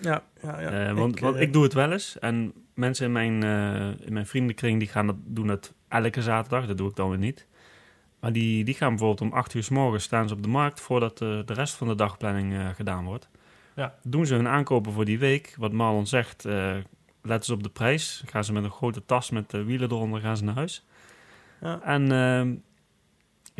ja, 0.00 0.22
ja, 0.42 0.60
ja. 0.60 0.88
Eh, 0.88 0.94
want, 0.94 1.14
Ik, 1.14 1.20
want 1.20 1.36
eh, 1.36 1.42
ik 1.42 1.52
doe 1.52 1.62
het 1.62 1.72
wel 1.72 1.92
eens. 1.92 2.18
En 2.18 2.52
mensen 2.74 3.06
in 3.06 3.12
mijn, 3.12 3.42
eh, 3.42 4.06
in 4.06 4.12
mijn 4.12 4.26
vriendenkring 4.26 4.78
die 4.78 4.88
gaan 4.88 5.06
dat, 5.06 5.16
doen 5.24 5.46
dat 5.46 5.74
elke 5.88 6.22
zaterdag. 6.22 6.66
Dat 6.66 6.78
doe 6.78 6.88
ik 6.88 6.96
dan 6.96 7.08
weer 7.08 7.18
niet. 7.18 7.46
Maar 8.20 8.32
die, 8.32 8.64
die 8.64 8.74
gaan 8.74 8.88
bijvoorbeeld 8.88 9.20
om 9.20 9.32
8 9.38 9.54
uur 9.54 9.62
s 9.62 9.68
morgens 9.68 10.04
staan 10.04 10.28
ze 10.28 10.34
op 10.34 10.42
de 10.42 10.48
markt 10.48 10.80
voordat 10.80 11.18
de 11.18 11.44
rest 11.46 11.74
van 11.74 11.88
de 11.88 11.94
dagplanning 11.94 12.54
gedaan 12.74 13.04
wordt. 13.04 13.28
Ja. 13.74 13.94
Doen 14.02 14.26
ze 14.26 14.34
hun 14.34 14.48
aankopen 14.48 14.92
voor 14.92 15.04
die 15.04 15.18
week. 15.18 15.54
Wat 15.58 15.72
Marlon 15.72 16.06
zegt, 16.06 16.44
letten 17.22 17.44
ze 17.44 17.52
op 17.52 17.62
de 17.62 17.68
prijs. 17.68 18.22
Gaan 18.26 18.44
ze 18.44 18.52
met 18.52 18.64
een 18.64 18.70
grote 18.70 19.04
tas 19.04 19.30
met 19.30 19.50
de 19.50 19.64
wielen 19.64 19.90
eronder 19.90 20.20
gaan 20.20 20.36
ze 20.36 20.44
naar 20.44 20.54
huis. 20.54 20.84
Ja. 21.60 21.80
En 21.82 22.12
ehm, 22.12 22.54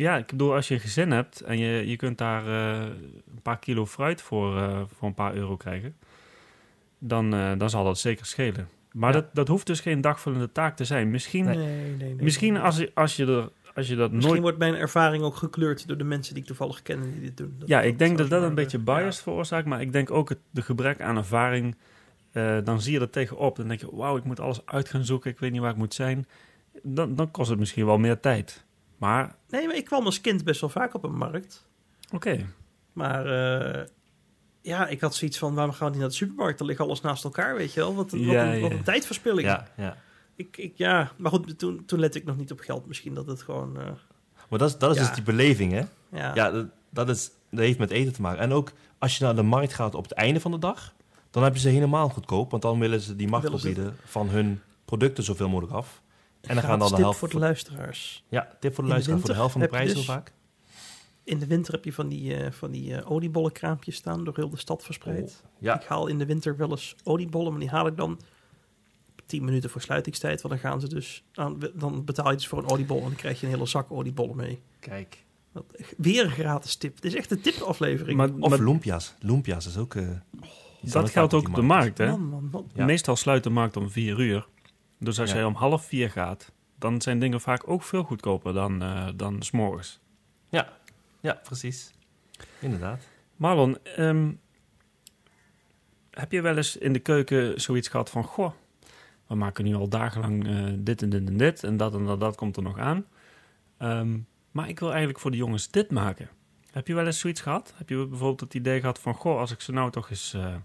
ja, 0.01 0.17
ik 0.17 0.27
bedoel, 0.27 0.53
als 0.53 0.67
je 0.67 0.73
een 0.73 0.79
gezin 0.79 1.11
hebt 1.11 1.41
en 1.41 1.57
je, 1.57 1.87
je 1.87 1.95
kunt 1.95 2.17
daar 2.17 2.47
eh, 2.47 2.81
een 3.33 3.41
paar 3.41 3.59
kilo 3.59 3.85
fruit 3.85 4.21
voor, 4.21 4.57
eh, 4.57 4.81
voor 4.97 5.07
een 5.07 5.13
paar 5.13 5.33
euro 5.35 5.57
krijgen, 5.57 5.95
dan, 6.99 7.33
eh, 7.33 7.51
dan 7.57 7.69
zal 7.69 7.83
dat 7.83 7.99
zeker 7.99 8.25
schelen. 8.25 8.67
Maar 8.91 9.13
Ja. 9.13 9.19
dat, 9.21 9.25
dat 9.35 9.47
hoeft 9.47 9.67
dus 9.67 9.79
geen 9.79 10.01
dagvullende 10.01 10.51
taak 10.51 10.75
te 10.75 10.85
zijn. 10.85 11.09
Misschien, 11.11 11.45
Nee, 11.45 11.57
nee, 11.57 11.95
nee. 11.95 12.15
misschien 12.23 12.57
als, 12.57 12.77
je- 12.77 12.91
als, 12.93 13.15
je 13.15 13.25
er, 13.25 13.49
als 13.75 13.87
je 13.87 13.95
dat 13.95 14.09
Misschien 14.11 14.29
nooit... 14.31 14.41
wordt 14.43 14.57
mijn 14.57 14.75
ervaring 14.75 15.23
ook 15.23 15.35
gekleurd 15.35 15.87
door 15.87 15.97
de 15.97 16.03
mensen 16.03 16.33
die 16.33 16.41
ik 16.43 16.47
toevallig 16.47 16.81
ken 16.81 17.01
en 17.01 17.11
die 17.11 17.21
dit 17.21 17.37
doen. 17.37 17.61
Ja, 17.65 17.81
ik 17.81 17.99
denk 17.99 18.17
dat 18.17 18.29
dat 18.29 18.43
een 18.43 18.55
beetje 18.55 18.79
bias 18.79 19.21
veroorzaakt, 19.21 19.67
maar 19.67 19.81
ik 19.81 19.91
denk 19.91 20.11
ook 20.11 20.29
het 20.29 20.39
de 20.51 20.61
gebrek 20.61 21.01
aan 21.01 21.17
ervaring. 21.17 21.75
dan 22.63 22.81
zie 22.81 22.93
je 22.93 22.99
er 22.99 23.09
tegenop. 23.09 23.55
Dan 23.55 23.67
denk 23.67 23.79
je, 23.79 23.95
wauw, 23.95 24.17
ik 24.17 24.23
moet 24.23 24.39
alles 24.39 24.65
uit 24.65 24.89
gaan 24.89 25.05
zoeken. 25.05 25.31
Ik 25.31 25.39
weet 25.39 25.51
niet 25.51 25.61
waar 25.61 25.71
ik 25.71 25.77
moet 25.77 25.93
zijn. 25.93 26.25
Dan, 26.83 27.15
dan 27.15 27.31
kost 27.31 27.49
het 27.49 27.59
misschien 27.59 27.85
wel 27.85 27.97
meer 27.97 28.19
tijd. 28.19 28.63
Maar. 29.01 29.35
Nee, 29.49 29.67
maar 29.67 29.75
ik 29.75 29.85
kwam 29.85 30.05
als 30.05 30.21
kind 30.21 30.43
best 30.43 30.61
wel 30.61 30.69
vaak 30.69 30.93
op 30.93 31.03
een 31.03 31.15
markt. 31.17 31.67
oké. 32.13 32.45
Maar 32.93 33.25
eh, 33.25 33.85
ja, 34.61 34.87
ik 34.87 35.01
had 35.01 35.15
zoiets 35.15 35.37
van, 35.37 35.53
waarom 35.53 35.73
gaan 35.73 35.85
we 35.85 35.91
niet 35.91 35.99
naar 36.01 36.09
de 36.09 36.15
supermarkt? 36.15 36.57
Dan 36.57 36.67
ligt 36.67 36.79
alles 36.79 37.01
naast 37.01 37.23
elkaar, 37.23 37.55
weet 37.55 37.73
je 37.73 37.79
wel. 37.79 37.95
Wat 37.95 38.11
een, 38.11 38.25
wat 38.25 38.35
een, 38.35 38.61
wat 38.61 38.71
ja. 38.71 38.77
een 38.77 38.83
tijdverspilling. 38.83 39.47
Ja, 39.47 39.67
ja. 39.77 39.97
Ik, 40.35 40.57
ik, 40.57 40.73
ja, 40.77 41.11
maar 41.17 41.31
goed, 41.31 41.59
toen, 41.59 41.85
toen 41.85 41.99
lette 41.99 42.17
ik 42.17 42.25
nog 42.25 42.37
niet 42.37 42.51
op 42.51 42.59
geld. 42.59 42.87
Misschien 42.87 43.13
dat 43.13 43.27
het 43.27 43.41
gewoon... 43.41 43.77
eh, 43.79 43.85
Maar 44.49 44.59
dat 44.59 44.69
is, 44.69 44.77
dat 44.77 44.91
is 44.91 44.97
Ja. 44.97 45.03
dus 45.05 45.15
die 45.15 45.23
beleving, 45.23 45.71
hè? 45.71 45.83
ja. 46.17 46.31
Ja, 46.35 46.51
dat, 46.51 46.65
dat, 46.89 47.09
is, 47.09 47.31
dat 47.49 47.59
heeft 47.59 47.79
met 47.79 47.89
eten 47.91 48.13
te 48.13 48.21
maken. 48.21 48.41
En 48.41 48.51
ook 48.51 48.71
als 48.97 49.17
je 49.17 49.23
naar 49.23 49.35
de 49.35 49.41
markt 49.41 49.73
gaat 49.73 49.95
op 49.95 50.03
het 50.03 50.13
einde 50.13 50.39
van 50.39 50.51
de 50.51 50.59
dag, 50.59 50.93
dan 51.31 51.43
heb 51.43 51.53
je 51.53 51.59
ze 51.59 51.69
helemaal 51.69 52.09
goedkoop. 52.09 52.51
Want 52.51 52.63
dan 52.63 52.79
willen 52.79 53.01
ze 53.01 53.15
die 53.15 53.27
marktopbieden 53.27 53.95
van 54.05 54.29
hun 54.29 54.61
producten 54.85 55.23
zoveel 55.23 55.49
mogelijk 55.49 55.73
af. 55.73 56.01
En 56.41 56.55
dan 56.55 56.63
gaan 56.63 56.79
dan 56.79 56.87
de 56.87 56.93
tip 56.93 57.03
helft 57.03 57.19
voor 57.19 57.29
de 57.29 57.39
luisteraars. 57.39 58.23
Ja, 58.29 58.57
tip 58.59 58.73
voor 58.75 58.83
de 58.83 58.89
In 58.89 58.95
de 59.01 59.09
luisteraar. 59.09 59.19
Voor 59.19 59.29
de 59.29 59.35
helft 59.35 59.51
van 59.51 59.61
de 59.61 59.67
prijs 59.67 59.87
heb 59.87 59.95
heel 59.95 60.05
vaak. 60.05 60.33
In 61.23 61.39
de 61.39 61.45
winter 61.47 61.73
heb 61.73 61.85
je 61.85 61.93
van 61.93 62.07
die, 62.07 62.35
eh, 62.35 62.51
van 62.51 62.71
die 62.71 62.95
eh, 62.95 63.11
oliebollenkraampjes 63.11 63.95
staan 63.95 64.23
door 64.23 64.35
heel 64.35 64.49
de 64.49 64.57
stad 64.57 64.83
verspreid. 64.83 65.43
Ja, 65.57 65.75
Ik 65.81 65.87
haal 65.87 66.07
in 66.07 66.17
de 66.17 66.25
winter 66.25 66.57
wel 66.57 66.69
eens 66.69 66.95
oliebollen, 67.03 67.51
maar 67.51 67.59
die 67.59 67.69
haal 67.69 67.87
ik 67.87 67.97
dan 67.97 68.19
10 69.25 69.45
minuten 69.45 69.69
voor 69.69 69.81
sluitingstijd. 69.81 70.41
Want 70.41 70.53
dan 70.61 70.71
gaan 70.71 70.81
ze 70.81 70.87
dus, 70.87 71.23
aan, 71.33 71.59
dan 71.73 72.05
betaal 72.05 72.29
je 72.29 72.35
dus 72.35 72.47
voor 72.47 72.57
een 72.59 72.69
oliebol 72.69 72.97
en 72.97 73.03
dan 73.03 73.15
krijg 73.15 73.39
je 73.39 73.45
een 73.45 73.51
hele 73.51 73.65
zak 73.65 73.91
oliebollen 73.91 74.35
mee. 74.35 74.61
kijk. 74.79 75.23
Dat, 75.53 75.65
weer 75.97 76.23
een 76.23 76.31
gratis 76.31 76.75
tip. 76.75 76.95
Het 76.95 77.05
is 77.05 77.15
echt 77.15 77.31
een 77.31 77.41
tipaflevering. 77.41 78.17
Maar, 78.17 78.29
Of 78.39 78.49
maar 78.49 78.59
lumpia's. 78.59 79.13
Lumpia's 79.19 79.65
is 79.65 79.77
ook... 79.77 79.95
eh, 79.95 80.03
staan 80.83 81.01
dat 81.01 81.11
geldt 81.11 81.33
ook 81.33 81.47
op 81.47 81.55
de 81.55 81.61
markt, 81.61 81.97
hè? 81.97 82.07
man, 82.07 82.21
man, 82.21 82.49
man. 82.51 82.69
Ja. 82.73 82.85
Meestal 82.85 83.15
sluit 83.15 83.43
de 83.43 83.49
markt 83.49 83.77
om 83.77 83.89
vier 83.89 84.19
uur. 84.19 84.47
Dus 85.03 85.19
als 85.19 85.29
Ja. 85.29 85.35
jij 85.35 85.45
om 85.45 85.53
half 85.55 85.85
vier 85.85 86.09
gaat, 86.09 86.51
dan 86.75 87.01
zijn 87.01 87.19
dingen 87.19 87.41
vaak 87.41 87.69
ook 87.69 87.83
veel 87.83 88.03
goedkoper 88.03 88.53
dan, 88.53 88.81
eh 88.81 89.07
dan 89.15 89.41
s'morgens. 89.41 89.99
Ja, 90.49 90.77
ja, 91.19 91.33
precies. 91.43 91.91
Inderdaad. 92.59 93.07
Marlon, 93.35 93.77
ehm, 93.83 94.31
heb 96.11 96.31
je 96.31 96.41
wel 96.41 96.57
eens 96.57 96.77
in 96.77 96.93
de 96.93 96.99
keuken 96.99 97.61
zoiets 97.61 97.87
gehad 97.87 98.09
van... 98.09 98.23
Goh, 98.23 98.51
we 99.27 99.35
maken 99.35 99.63
nu 99.63 99.75
al 99.75 99.87
dagenlang 99.87 100.47
eh, 100.47 100.65
dit 100.77 101.01
en 101.01 101.09
dit 101.09 101.27
en 101.27 101.37
dit 101.37 101.63
en 101.63 101.77
dat 101.77 101.93
en 101.93 102.05
dat, 102.05 102.19
dat 102.19 102.35
komt 102.35 102.57
er 102.57 102.63
nog 102.63 102.77
aan. 102.77 103.05
Ehm, 103.77 104.17
maar 104.51 104.69
ik 104.69 104.79
wil 104.79 104.89
eigenlijk 104.89 105.19
voor 105.19 105.31
de 105.31 105.37
jongens 105.37 105.69
dit 105.71 105.91
maken. 105.91 106.29
Heb 106.71 106.87
je 106.87 106.93
wel 106.93 107.05
eens 107.05 107.19
zoiets 107.19 107.41
gehad? 107.41 107.73
Heb 107.77 107.89
je 107.89 107.95
bijvoorbeeld 107.95 108.39
het 108.39 108.53
idee 108.53 108.79
gehad 108.79 108.99
van... 108.99 109.13
Goh, 109.13 109.39
als 109.39 109.51
ik 109.51 109.61
ze 109.61 109.71
nou 109.71 109.91
toch 109.91 110.09
eens 110.09 110.33
eh, 110.33 110.55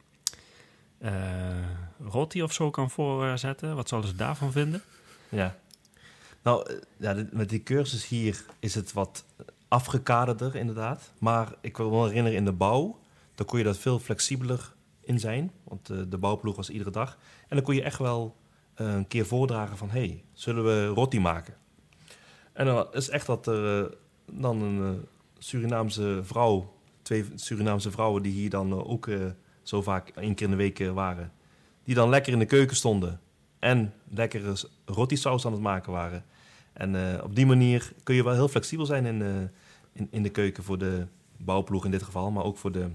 eh 1.07 1.87
roti 2.05 2.43
of 2.43 2.53
zo 2.53 2.70
kan 2.70 2.91
voorzetten. 2.91 3.77
Wat 3.77 3.89
zouden 3.89 4.11
ze 4.11 4.16
daarvan 4.16 4.53
vinden? 4.53 4.83
Ja. 5.28 5.57
Nou, 6.43 6.70
eh, 6.70 6.77
ja, 6.97 7.27
met 7.31 7.49
die 7.49 7.62
cursus 7.62 8.09
hier 8.09 8.45
is 8.59 8.74
het 8.74 8.93
wat 8.93 9.24
afgekaderder 9.69 10.55
inderdaad. 10.55 11.12
Maar 11.19 11.55
ik 11.61 11.77
wil 11.77 11.91
me 11.91 12.07
herinneren 12.07 12.39
in 12.39 12.45
de 12.45 12.53
bouw, 12.53 12.99
dan 13.35 13.47
kon 13.47 13.59
je 13.59 13.65
dat 13.65 13.78
veel 13.78 13.99
flexibeler 13.99 14.74
in 15.01 15.20
zijn. 15.20 15.53
Want 15.65 15.91
eh, 15.91 15.99
de 16.09 16.19
bouwploeg 16.19 16.57
was 16.57 16.70
iedere 16.70 16.91
dag. 16.91 17.19
En 17.49 17.57
dan 17.57 17.65
kon 17.65 17.74
je 17.74 17.83
echt 17.83 17.99
wel 17.99 18.37
een 18.74 19.09
keer 19.09 19.27
voordragen 19.27 19.77
van... 19.77 19.91
hey, 19.91 20.24
zullen 20.33 20.65
we 20.65 20.87
roti 20.87 21.20
maken? 21.20 21.55
En 22.53 22.66
dan 22.66 22.87
is 22.93 23.09
echt 23.09 23.27
dat 23.27 23.47
er 23.47 23.97
dan 24.33 24.62
een 24.62 25.05
Surinaamse 25.39 26.20
vrouw... 26.23 26.74
twee 27.03 27.24
Surinaamse 27.35 27.91
vrouwen 27.91 28.23
die 28.23 28.33
hier 28.33 28.51
dan 28.51 28.85
ook 28.85 29.09
zo 29.68 29.82
vaak 29.82 30.09
één 30.09 30.34
keer 30.34 30.44
in 30.44 30.51
de 30.51 30.56
week 30.56 30.80
eh, 30.80 30.93
waren... 30.93 31.32
die 31.84 31.94
dan 31.94 32.09
lekker 32.09 32.32
in 32.32 32.38
de 32.38 32.44
keuken 32.47 32.76
stonden 32.76 33.20
en 33.59 33.93
lekkere 34.10 34.55
roti-saus 34.84 35.47
aan 35.47 35.52
het 35.52 35.60
maken 35.60 35.93
waren. 35.93 36.24
En 36.72 37.12
eh, 37.14 37.24
op 37.24 37.34
die 37.36 37.47
manier 37.47 37.93
kun 38.02 38.14
je 38.14 38.24
wel 38.24 38.32
heel 38.34 38.48
flexibel 38.48 38.86
zijn 38.86 39.06
in, 39.06 39.22
eh, 39.22 39.28
in, 39.93 40.09
in 40.10 40.22
de 40.22 40.28
keuken 40.28 40.62
voor 40.64 40.78
de 40.78 41.06
bouwploeg 41.36 41.84
in 41.84 41.90
dit 41.90 42.02
geval, 42.02 42.30
maar 42.30 42.44
ook 42.44 42.56
voor 42.59 42.72
de, 42.72 42.88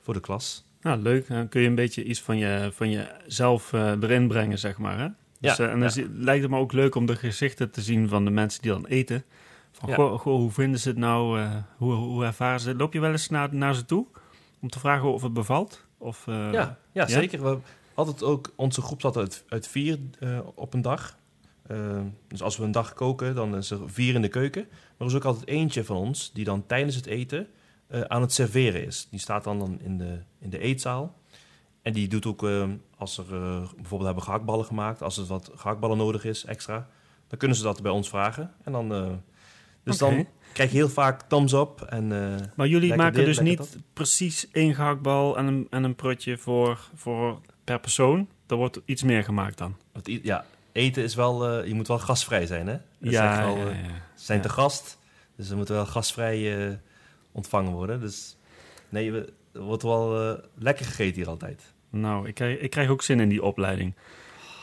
voor 0.00 0.14
de 0.14 0.20
klas. 0.20 0.64
Nou, 0.80 1.00
leuk. 1.02 1.28
Dan 1.28 1.48
kun 1.48 1.60
je 1.60 1.68
een 1.68 1.74
beetje 1.74 2.04
iets 2.04 2.22
van, 2.22 2.38
je, 2.38 2.70
van 2.72 2.90
jezelf 2.90 3.72
erin 3.72 4.28
brengen, 4.28 4.58
zeg 4.58 4.78
maar. 4.78 4.98
Hè? 4.98 5.08
Dus, 5.40 5.56
Ja, 5.56 5.64
en 5.64 5.70
dan 5.70 5.80
ja. 5.80 5.88
zie- 5.88 6.08
lijkt 6.12 6.42
het 6.42 6.50
me 6.50 6.58
ook 6.58 6.72
leuk 6.72 6.94
om 6.94 7.06
de 7.06 7.16
gezichten 7.16 7.70
te 7.70 7.80
zien 7.82 8.08
van 8.08 8.24
de 8.24 8.30
mensen 8.30 8.62
die 8.62 8.70
dan 8.70 8.86
eten. 8.86 9.24
Van, 9.72 9.88
Ja. 9.88 9.94
goh, 9.94 10.18
goh, 10.18 10.34
hoe 10.36 10.50
vinden 10.50 10.80
ze 10.80 10.88
het 10.88 10.98
nou? 10.98 11.48
hoe, 11.76 11.92
hoe 11.92 12.24
ervaren 12.24 12.60
ze 12.60 12.68
het? 12.68 12.78
Loop 12.78 12.92
je 12.92 13.00
wel 13.00 13.10
eens 13.10 13.28
naar, 13.28 13.54
naar 13.54 13.74
ze 13.74 13.84
toe 13.84 14.06
om 14.60 14.68
te 14.68 14.78
vragen 14.78 15.12
of 15.12 15.22
het 15.22 15.32
bevalt? 15.32 15.86
Of, 15.98 16.26
eh, 16.26 16.34
ja, 16.34 16.50
ja, 16.52 16.78
ja? 16.92 17.06
zeker. 17.06 17.42
We 17.42 17.58
altijd 17.94 18.22
ook, 18.22 18.52
onze 18.56 18.82
groep 18.82 19.00
zat 19.00 19.16
uit, 19.16 19.44
uit 19.48 19.68
vier 19.68 19.98
eh, 20.18 20.38
op 20.54 20.74
een 20.74 20.82
dag. 20.82 21.18
Eh, 21.66 22.00
dus 22.28 22.42
als 22.42 22.56
we 22.56 22.64
een 22.64 22.72
dag 22.72 22.94
koken, 22.94 23.34
dan 23.34 23.56
is 23.56 23.70
er 23.70 23.90
vier 23.90 24.14
in 24.14 24.22
de 24.22 24.28
keuken. 24.28 24.66
Maar 24.70 24.98
er 24.98 25.06
is 25.06 25.14
ook 25.14 25.24
altijd 25.24 25.46
eentje 25.46 25.84
van 25.84 25.96
ons 25.96 26.32
die 26.32 26.44
dan 26.44 26.66
tijdens 26.66 26.94
het 26.96 27.06
eten 27.06 27.48
aan 28.08 28.20
het 28.20 28.32
serveren 28.32 28.86
is. 28.86 29.08
Die 29.10 29.20
staat 29.20 29.44
dan, 29.44 29.58
dan 29.58 29.80
in, 29.80 29.98
de, 29.98 30.18
in 30.38 30.50
de 30.50 30.58
eetzaal. 30.58 31.18
En 31.82 31.92
die 31.92 32.08
doet 32.08 32.26
ook, 32.26 32.46
als 32.96 33.18
er 33.18 33.24
bijvoorbeeld 33.74 34.04
hebben 34.04 34.22
gehaktballen 34.22 34.64
gemaakt, 34.64 35.02
als 35.02 35.18
er 35.18 35.24
wat 35.24 35.50
gehaktballen 35.54 35.96
nodig 35.96 36.24
is 36.24 36.44
extra, 36.44 36.88
dan 37.26 37.38
kunnen 37.38 37.56
ze 37.56 37.62
dat 37.62 37.82
bij 37.82 37.90
ons 37.90 38.08
vragen. 38.08 38.54
En 38.64 38.72
dan, 38.72 39.20
dus 39.84 39.98
dan 39.98 40.26
krijg 40.52 40.70
je 40.70 40.76
heel 40.76 40.88
vaak 40.88 41.22
thumbs 41.22 41.52
up. 41.52 41.80
En, 41.80 42.12
eh, 42.12 42.46
Maar 42.56 42.66
jullie 42.66 42.94
maken 42.94 43.14
dit, 43.14 43.24
dus 43.24 43.38
niet 43.40 43.78
precies 43.92 44.50
één 44.52 44.74
gehaktbal 44.74 45.36
en 45.36 45.46
een, 45.46 45.66
en 45.70 45.84
een 45.84 45.94
prutje 45.94 46.38
voor, 46.38 46.78
voor 46.94 47.40
per 47.64 47.80
persoon. 47.80 48.28
Er 48.46 48.56
wordt 48.56 48.80
iets 48.84 49.02
meer 49.02 49.24
gemaakt 49.24 49.58
dan. 49.58 49.76
ja, 50.02 50.44
eten 50.72 51.02
is 51.02 51.14
wel, 51.14 51.48
eh, 51.48 51.66
je 51.66 51.74
moet 51.74 51.88
wel 51.88 51.98
gastvrij 51.98 52.46
zijn, 52.46 52.66
hè? 52.66 52.72
Echt 52.72 52.82
ja, 53.00 53.44
wel, 53.44 53.56
ja, 53.56 53.68
eh, 53.70 53.84
ja. 53.84 53.90
Zijn 54.14 54.38
Ja. 54.38 54.44
te 54.44 54.50
gast, 54.50 54.98
dus 55.36 55.46
ze 55.48 55.56
moeten 55.56 55.74
wel 55.74 55.86
gastvrij 55.86 56.68
eh, 56.68 56.74
ontvangen 57.32 57.72
worden. 57.72 58.00
Dus 58.00 58.36
nee, 58.88 59.12
we, 59.12 59.32
er 59.52 59.60
wordt 59.60 59.82
wel 59.82 60.38
lekker 60.58 60.84
gegeten 60.86 61.14
hier 61.14 61.28
altijd. 61.28 61.72
Nou, 61.90 62.28
ik 62.28 62.34
krijg, 62.34 62.58
ik 62.58 62.70
krijg 62.70 62.88
ook 62.88 63.02
zin 63.02 63.20
in 63.20 63.28
die 63.28 63.42
opleiding. 63.42 63.94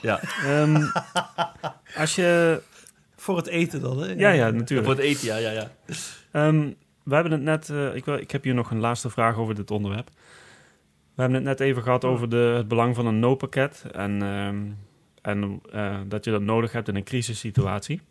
Ja, 0.01 0.19
Ehm, 0.43 0.85
als 1.95 2.15
je... 2.15 2.61
Voor 3.17 3.37
het 3.37 3.47
eten 3.47 3.81
dan, 3.81 3.99
hè? 3.99 4.11
Ja, 4.13 4.29
ja, 4.29 4.47
voor 4.47 4.55
natuurlijk. 4.57 4.87
het 4.89 4.97
eten, 4.99 5.25
ja, 5.27 5.37
ja, 5.37 5.51
ja. 5.51 5.71
Ehm, 6.31 6.69
we 7.03 7.13
hebben 7.13 7.31
het 7.31 7.41
net... 7.41 7.69
eh, 7.69 7.95
ik, 7.95 8.05
wil- 8.05 8.17
ik 8.17 8.31
heb 8.31 8.43
hier 8.43 8.53
nog 8.53 8.71
een 8.71 8.79
laatste 8.79 9.09
vraag 9.09 9.37
over 9.37 9.55
dit 9.55 9.71
onderwerp. 9.71 10.09
We 11.15 11.21
hebben 11.23 11.33
het 11.37 11.47
net 11.47 11.59
even 11.59 11.83
gehad 11.83 12.05
over 12.05 12.29
de, 12.29 12.35
het 12.57 12.67
belang 12.67 12.95
van 12.95 13.05
een 13.05 13.19
no-pakket. 13.19 13.83
En, 13.91 14.21
ehm, 14.21 14.61
en 15.21 15.61
eh, 15.71 15.99
dat 16.07 16.25
je 16.25 16.31
dat 16.31 16.41
nodig 16.41 16.71
hebt 16.71 16.87
in 16.87 16.95
een 16.95 17.03
crisissituatie. 17.03 18.01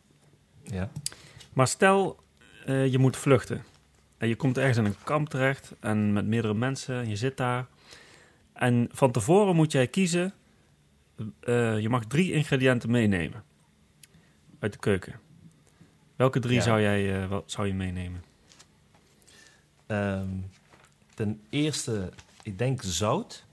ja. 0.62 0.90
Maar 1.52 1.66
stel, 1.68 2.18
eh, 2.66 2.86
je 2.86 2.98
moet 2.98 3.16
vluchten. 3.16 3.62
En 4.18 4.28
je 4.28 4.36
komt 4.36 4.58
ergens 4.58 4.76
in 4.78 4.84
een 4.84 4.94
kamp 5.04 5.28
terecht 5.28 5.72
en 5.80 6.12
met 6.12 6.26
meerdere 6.26 6.54
mensen. 6.54 6.94
En 7.00 7.08
je 7.08 7.16
zit 7.16 7.36
daar. 7.36 7.66
En 8.52 8.88
van 8.92 9.10
tevoren 9.10 9.56
moet 9.56 9.72
jij 9.72 9.86
kiezen. 9.86 10.32
eh, 11.40 11.78
je 11.78 11.88
mag 11.88 12.04
drie 12.06 12.32
ingrediënten 12.32 12.90
meenemen. 12.90 13.42
Uit 14.58 14.72
de 14.72 14.78
keuken. 14.78 15.20
Welke 16.16 16.38
drie 16.40 16.54
Ja. 16.54 16.62
zou 16.62 16.80
jij 16.80 17.22
eh, 17.22 17.28
wat 17.28 17.50
zou 17.50 17.66
je 17.66 17.74
meenemen? 17.74 18.24
Ehm, 19.86 20.28
ten 21.14 21.40
eerste, 21.50 22.12
ik 22.42 22.58
denk 22.58 22.82
zout. 22.82 23.44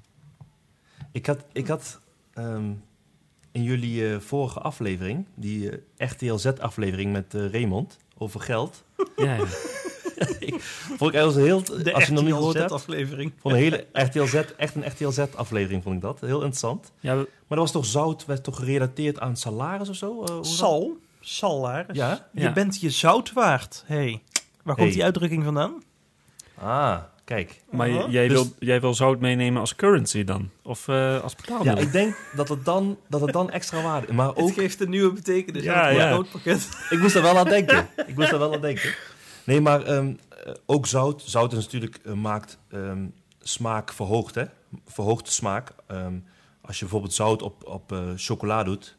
Ik 1.11 1.25
had, 1.25 1.45
ik 1.51 1.67
had 1.67 1.99
ehm, 2.33 2.71
in 3.51 3.63
jullie 3.63 4.13
eh, 4.13 4.19
vorige 4.19 4.59
aflevering, 4.59 5.25
die 5.35 5.69
eh, 5.97 6.09
RTLZ-aflevering 6.09 7.11
met 7.11 7.33
Raymond 7.33 7.97
over 8.17 8.39
geld, 8.39 8.83
Ja, 9.15 9.35
ja. 9.35 9.45
vond 10.97 11.13
ik 11.13 11.19
eigenlijk 11.19 11.45
heel, 11.67 11.83
De 11.83 11.93
als 11.93 12.05
je 12.05 12.11
nog 12.11 12.23
niet 12.23 12.33
gehoord 12.33 12.57
hebt, 12.57 12.71
aflevering. 12.71 13.33
vond 13.41 13.53
een 13.53 13.59
hele 13.59 13.85
RTLZ, 13.93 14.33
echt 14.57 14.75
een 14.75 14.85
RTLZ-aflevering 14.87 15.83
vond 15.83 15.95
ik 15.95 16.01
dat, 16.01 16.19
heel 16.19 16.35
interessant. 16.35 16.91
ja 16.99 17.15
we- 17.17 17.27
Maar 17.47 17.57
dat 17.57 17.71
was 17.71 17.71
toch 17.71 17.85
zout, 17.85 18.25
werd 18.25 18.43
toch 18.43 18.57
gerelateerd 18.57 19.19
aan 19.19 19.37
salaris 19.37 19.89
of 19.89 19.95
zo? 19.95 20.23
Eh, 20.23 20.37
Sal, 20.41 20.97
salaris. 21.19 21.95
Ja? 21.97 22.27
Je 22.33 22.41
Ja. 22.41 22.51
bent 22.51 22.79
je 22.81 22.89
zout 22.89 23.33
waard. 23.33 23.83
hey. 23.85 24.21
waar 24.63 24.75
komt 24.75 24.87
Hey. 24.87 24.95
die 24.95 25.03
uitdrukking 25.03 25.43
vandaan? 25.43 25.83
Ah, 26.59 26.97
kijk. 27.25 27.61
maar 27.71 28.09
jij, 28.09 28.27
Dus- 28.27 28.37
wil, 28.41 28.51
jij 28.59 28.81
wil 28.81 28.93
zout 28.93 29.19
meenemen 29.19 29.59
als 29.59 29.75
currency 29.75 30.23
dan? 30.23 30.49
Of 30.63 30.87
eh, 30.87 31.21
als 31.23 31.31
Ja, 31.31 31.37
betaalmiddel? 31.41 31.83
ik 31.83 31.91
denk 31.91 32.15
dat 32.35 32.49
het 32.49 32.65
dan, 32.65 32.97
dat 33.09 33.21
het 33.21 33.31
dan 33.33 33.51
extra 33.51 33.81
waarde... 33.81 34.13
Maar 34.13 34.29
ook, 34.29 34.37
Het 34.37 34.51
geeft 34.53 34.81
een 34.81 34.89
nieuwe 34.89 35.11
betekenis 35.13 35.63
Ja, 35.63 35.73
aan 35.73 35.87
het 36.19 36.27
ja. 36.43 36.59
ik 36.89 36.99
moest 36.99 37.15
er 37.15 37.21
wel 37.21 37.37
aan 37.37 37.49
denken. 37.49 37.87
Ik 38.07 38.15
moest 38.15 38.31
er 38.31 38.39
wel 38.39 38.53
aan 38.53 38.61
denken. 38.61 38.93
Nee, 39.45 39.61
maar 39.61 39.83
ehm, 39.83 40.13
eh, 40.45 40.53
ook 40.65 40.85
zout. 40.87 41.21
Zout 41.21 41.53
is 41.53 41.63
natuurlijk, 41.63 41.95
eh, 41.95 42.13
maakt 42.13 42.57
ehm, 42.67 43.07
smaak 43.39 43.93
verhoogd, 43.93 44.35
hè? 44.35 44.45
Verhoogt 44.85 45.25
de 45.25 45.31
smaak. 45.31 45.71
Ehm, 45.87 46.19
als 46.61 46.75
je 46.75 46.81
bijvoorbeeld 46.81 47.13
zout 47.13 47.41
op, 47.41 47.67
op 47.67 47.91
eh, 47.91 48.09
chocola 48.15 48.63
doet, 48.63 48.97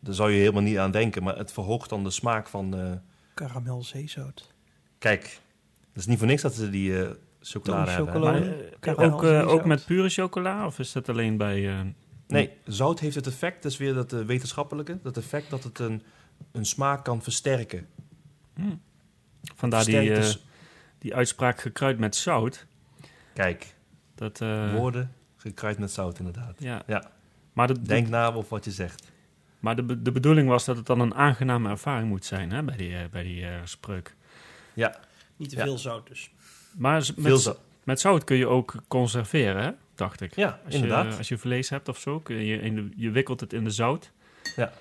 daar 0.00 0.14
zou 0.14 0.30
je 0.30 0.38
helemaal 0.38 0.62
niet 0.62 0.78
aan 0.78 0.90
denken. 0.90 1.22
Maar 1.22 1.36
het 1.36 1.52
verhoogt 1.52 1.88
dan 1.90 2.04
de 2.04 2.10
smaak 2.10 2.48
van... 2.48 2.76
eh, 2.78 2.92
Karamel 3.34 3.82
zeezout. 3.82 4.52
kijk, 4.98 5.22
het 5.92 5.96
is 6.02 6.06
niet 6.06 6.18
voor 6.18 6.26
niks 6.26 6.42
dat 6.42 6.54
ze 6.54 6.70
die 6.70 7.02
eh 7.02 7.10
chocolade 7.40 7.90
hebben. 7.90 8.20
Maar, 8.20 9.12
ook, 9.12 9.24
eh, 9.24 9.48
ook 9.48 9.64
met 9.64 9.84
pure 9.84 10.08
chocola? 10.08 10.66
Of 10.66 10.78
is 10.78 10.92
dat 10.92 11.08
alleen 11.08 11.36
bij... 11.36 11.68
eh, 11.68 11.80
Nee, 12.26 12.50
zout 12.64 13.00
heeft 13.00 13.14
het 13.14 13.26
effect, 13.26 13.62
dat 13.62 13.72
is 13.72 13.78
weer 13.78 13.94
dat 13.94 14.10
wetenschappelijke, 14.10 14.98
dat 15.02 15.16
effect 15.16 15.50
dat 15.50 15.64
het 15.64 15.78
een, 15.78 16.02
een 16.52 16.64
smaak 16.66 17.04
kan 17.04 17.22
versterken. 17.22 17.86
hm. 18.54 18.62
Vandaar 19.54 19.84
die, 19.84 20.12
eh, 20.14 20.34
die 20.98 21.14
uitspraak 21.14 21.60
gekruid 21.60 21.98
met 21.98 22.16
zout. 22.16 22.66
Kijk, 23.34 23.74
Dat, 24.14 24.40
eh, 24.40 24.74
woorden 24.74 25.12
gekruid 25.36 25.78
met 25.78 25.90
zout 25.90 26.18
inderdaad. 26.18 26.54
Ja. 26.58 26.82
Ja. 26.86 27.10
Maar, 27.52 27.66
de, 27.66 27.72
de- 27.74 27.82
Denk 27.82 28.08
na 28.08 28.26
over 28.32 28.48
wat 28.50 28.64
je 28.64 28.70
zegt. 28.70 29.12
maar 29.58 29.76
de, 29.76 30.02
de 30.02 30.12
bedoeling 30.12 30.48
was 30.48 30.64
dat 30.64 30.76
het 30.76 30.86
dan 30.86 31.00
een 31.00 31.14
aangename 31.14 31.68
ervaring 31.68 32.08
moet 32.08 32.24
zijn 32.24 32.50
hè, 32.52 32.62
bij 32.62 32.76
die, 32.76 32.96
eh, 32.96 33.08
bij 33.10 33.22
die 33.22 33.46
spreuk. 33.64 34.14
Ja, 34.74 34.96
Niet 35.36 35.48
te 35.50 35.56
Ja. 35.56 35.62
veel 35.64 35.78
zout 35.78 36.06
dus. 36.08 36.30
Maar 36.76 37.06
met, 37.16 37.40
zout. 37.40 37.60
met 37.84 38.00
zout 38.00 38.24
kun 38.24 38.36
je 38.36 38.46
ook 38.46 38.74
conserveren, 38.88 39.62
hè? 39.62 39.70
dacht 39.94 40.20
ik. 40.20 40.34
Ja, 40.34 40.60
Als 40.64 40.74
inderdaad. 40.74 41.12
Je, 41.12 41.18
als 41.18 41.28
je 41.28 41.38
vlees 41.38 41.68
hebt 41.68 41.88
of 41.88 41.98
zo, 41.98 42.20
kun 42.20 42.36
je, 42.44 42.60
in 42.60 42.74
de, 42.74 42.88
je 42.96 43.10
wikkelt 43.10 43.40
het 43.40 43.52
in 43.52 43.64
de 43.64 43.70
zout. 43.70 44.10
Ja. 44.56 44.72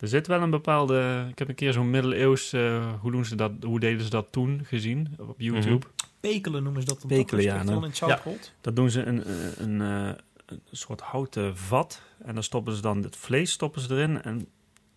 Er 0.00 0.08
zit 0.08 0.26
wel 0.26 0.42
een 0.42 0.50
bepaalde... 0.50 1.26
Ik 1.30 1.38
heb 1.38 1.48
een 1.48 1.54
keer 1.54 1.72
zo'n 1.72 1.90
middeleeuws... 1.90 2.52
eh, 2.52 2.92
hoe, 3.00 3.10
doen 3.12 3.24
ze 3.24 3.34
dat, 3.34 3.52
hoe 3.62 3.80
deden 3.80 4.04
ze 4.04 4.10
dat 4.10 4.26
toen 4.30 4.60
gezien 4.64 5.08
op 5.18 5.40
YouTube? 5.40 5.86
Pekelen 6.20 6.62
noemen 6.62 6.82
ze 6.82 6.88
dat 6.88 7.00
dan 7.00 7.08
Pekelen, 7.08 7.44
ja, 7.44 7.54
echt 7.56 7.64
nou. 7.64 7.84
in 7.84 7.92
Ja. 8.06 8.20
Dat 8.60 8.76
doen 8.76 8.90
ze 8.90 9.02
een, 9.02 9.30
een, 9.30 9.80
een, 9.80 9.80
eh, 10.08 10.14
een 10.46 10.60
soort 10.70 11.00
houten 11.00 11.56
vat. 11.56 12.02
En 12.24 12.34
dan 12.34 12.42
stoppen 12.42 12.74
ze 12.74 12.80
dan 12.82 13.02
het 13.02 13.16
vlees 13.16 13.50
stoppen 13.52 13.80
ze 13.80 13.94
erin. 13.94 14.22
En 14.22 14.46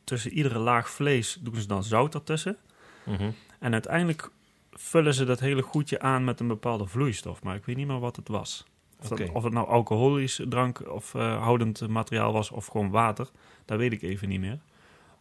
tussen 0.04 0.32
iedere 0.32 0.60
laag 0.60 0.90
vlees 0.90 1.38
doen 1.42 1.56
ze 1.56 1.68
dan 1.68 1.84
zout 1.84 2.14
ertussen. 2.14 2.58
Mhm. 3.04 3.30
En 3.60 3.74
uiteindelijk 3.74 4.30
vullen 4.72 5.14
ze 5.14 5.26
dat 5.26 5.40
hele 5.40 5.62
goedje 5.62 6.00
aan 6.00 6.24
met 6.24 6.40
een 6.40 6.48
bepaalde 6.48 6.86
vloeistof. 6.86 7.44
Maar 7.44 7.56
ik 7.56 7.66
weet 7.66 7.76
niet 7.76 7.88
meer 7.88 8.00
wat 8.00 8.16
het 8.16 8.28
was. 8.28 8.66
Of, 9.00 9.08
dat- 9.08 9.20
Oké. 9.20 9.32
of 9.32 9.44
het 9.44 9.54
nou 9.54 9.68
alcoholisch 9.68 10.40
drank 10.50 10.90
of 10.92 11.16
eh, 11.16 11.42
houdend 11.44 11.88
materiaal 11.88 12.34
was 12.34 12.52
of 12.52 12.66
gewoon 12.66 12.90
water. 12.90 13.30
Dat 13.66 13.78
weet 13.78 13.92
ik 13.92 14.02
even 14.02 14.30
niet 14.30 14.40
meer. 14.40 14.60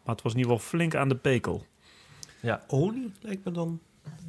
Maar 0.04 0.14
het 0.14 0.24
was 0.24 0.32
in 0.32 0.38
ieder 0.38 0.52
geval 0.52 0.68
flink 0.68 0.94
aan 0.94 1.08
de 1.08 1.16
pekel. 1.16 1.66
Olie 2.66 3.12
lijkt 3.20 3.44
me 3.44 3.50
dan. 3.50 3.80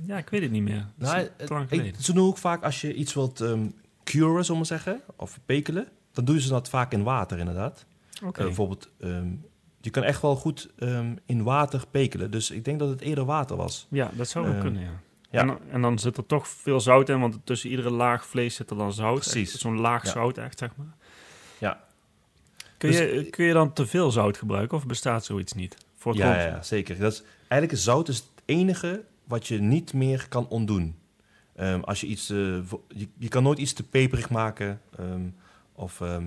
Ja, 0.06 0.18
ik 0.18 0.30
weet 0.30 0.42
het 0.42 0.52
niet 0.52 0.64
meer. 0.64 0.86
Nou, 0.96 1.28
lang 1.48 1.70
ik, 1.70 1.96
ze 2.00 2.14
doen 2.14 2.28
ook 2.28 2.38
vaak 2.38 2.64
als 2.64 2.82
je 2.82 2.94
iets 2.94 3.14
wilt 3.14 3.42
ehm 3.42 3.68
curen, 4.04 4.46
zullen 4.46 4.62
we 4.62 4.68
zeggen, 4.68 5.02
of 5.16 5.40
pekelen, 5.46 5.88
dan 6.12 6.26
doen 6.26 6.40
ze 6.40 6.50
dat 6.50 6.70
vaak 6.70 6.92
in 6.92 7.04
water 7.04 7.40
inderdaad. 7.40 7.86
Oké. 8.24 8.40
Eh, 8.40 8.46
bijvoorbeeld, 8.46 8.90
ehm, 9.00 9.28
je 9.82 9.90
kan 9.90 10.04
echt 10.04 10.22
wel 10.22 10.36
goed 10.36 10.70
ehm, 10.78 11.16
in 11.26 11.44
water 11.44 11.84
pekelen. 11.92 12.32
Dus 12.32 12.52
ik 12.52 12.66
denk 12.66 12.80
dat 12.80 12.90
het 12.90 13.02
eerder 13.02 13.26
water 13.26 13.56
was. 13.56 13.88
Ja, 13.90 14.12
dat 14.14 14.28
zou 14.30 14.46
wel 14.46 14.54
Eh, 14.56 14.62
kunnen, 14.62 14.82
ja. 14.82 14.90
ja. 15.32 15.40
En, 15.40 15.48
dan- 15.48 15.60
en 15.72 15.82
dan 15.82 16.00
zit 16.00 16.18
er 16.18 16.26
toch 16.26 16.48
veel 16.48 16.80
zout 16.80 17.10
in, 17.10 17.20
want 17.20 17.38
tussen 17.44 17.70
iedere 17.70 17.90
laag 17.92 18.26
vlees 18.26 18.56
zit 18.56 18.70
er 18.70 18.78
dan 18.78 18.94
zout. 18.94 19.20
Precies. 19.20 19.54
Zo'n 19.56 19.80
laag 19.80 20.04
Ja. 20.04 20.10
zout 20.12 20.38
echt, 20.38 20.58
zeg 20.60 20.76
maar. 20.76 20.96
Kun, 22.90 22.92
je, 23.16 23.30
kun 23.30 23.46
je 23.46 23.54
dan 23.54 23.74
te 23.74 23.88
veel 23.88 24.12
zout 24.12 24.38
gebruiken 24.38 24.78
of 24.78 24.86
bestaat 24.86 25.26
zoiets 25.26 25.54
niet? 25.54 25.78
Voor 25.98 26.12
het 26.12 26.22
Ja, 26.22 26.42
ja, 26.42 26.64
zeker. 26.64 26.98
Dat 27.00 27.12
is, 27.12 27.24
eigenlijk 27.38 27.72
is 27.72 27.84
zout 27.84 28.08
is 28.08 28.18
het 28.18 28.26
enige 28.46 29.04
wat 29.24 29.48
je 29.48 29.60
niet 29.60 29.94
meer 29.94 30.26
kan 30.30 30.48
ontdoen. 30.48 30.96
Ehm, 31.56 31.80
als 31.80 32.02
je 32.02 32.08
iets, 32.08 32.30
eh, 32.30 32.38
je, 32.88 33.08
je 33.18 33.28
kan 33.28 33.44
nooit 33.44 33.58
iets 33.60 33.74
te 33.74 33.84
peperig 33.84 34.30
maken 34.30 34.82
ehm, 34.98 35.22
of 35.74 36.02
ehm, 36.02 36.26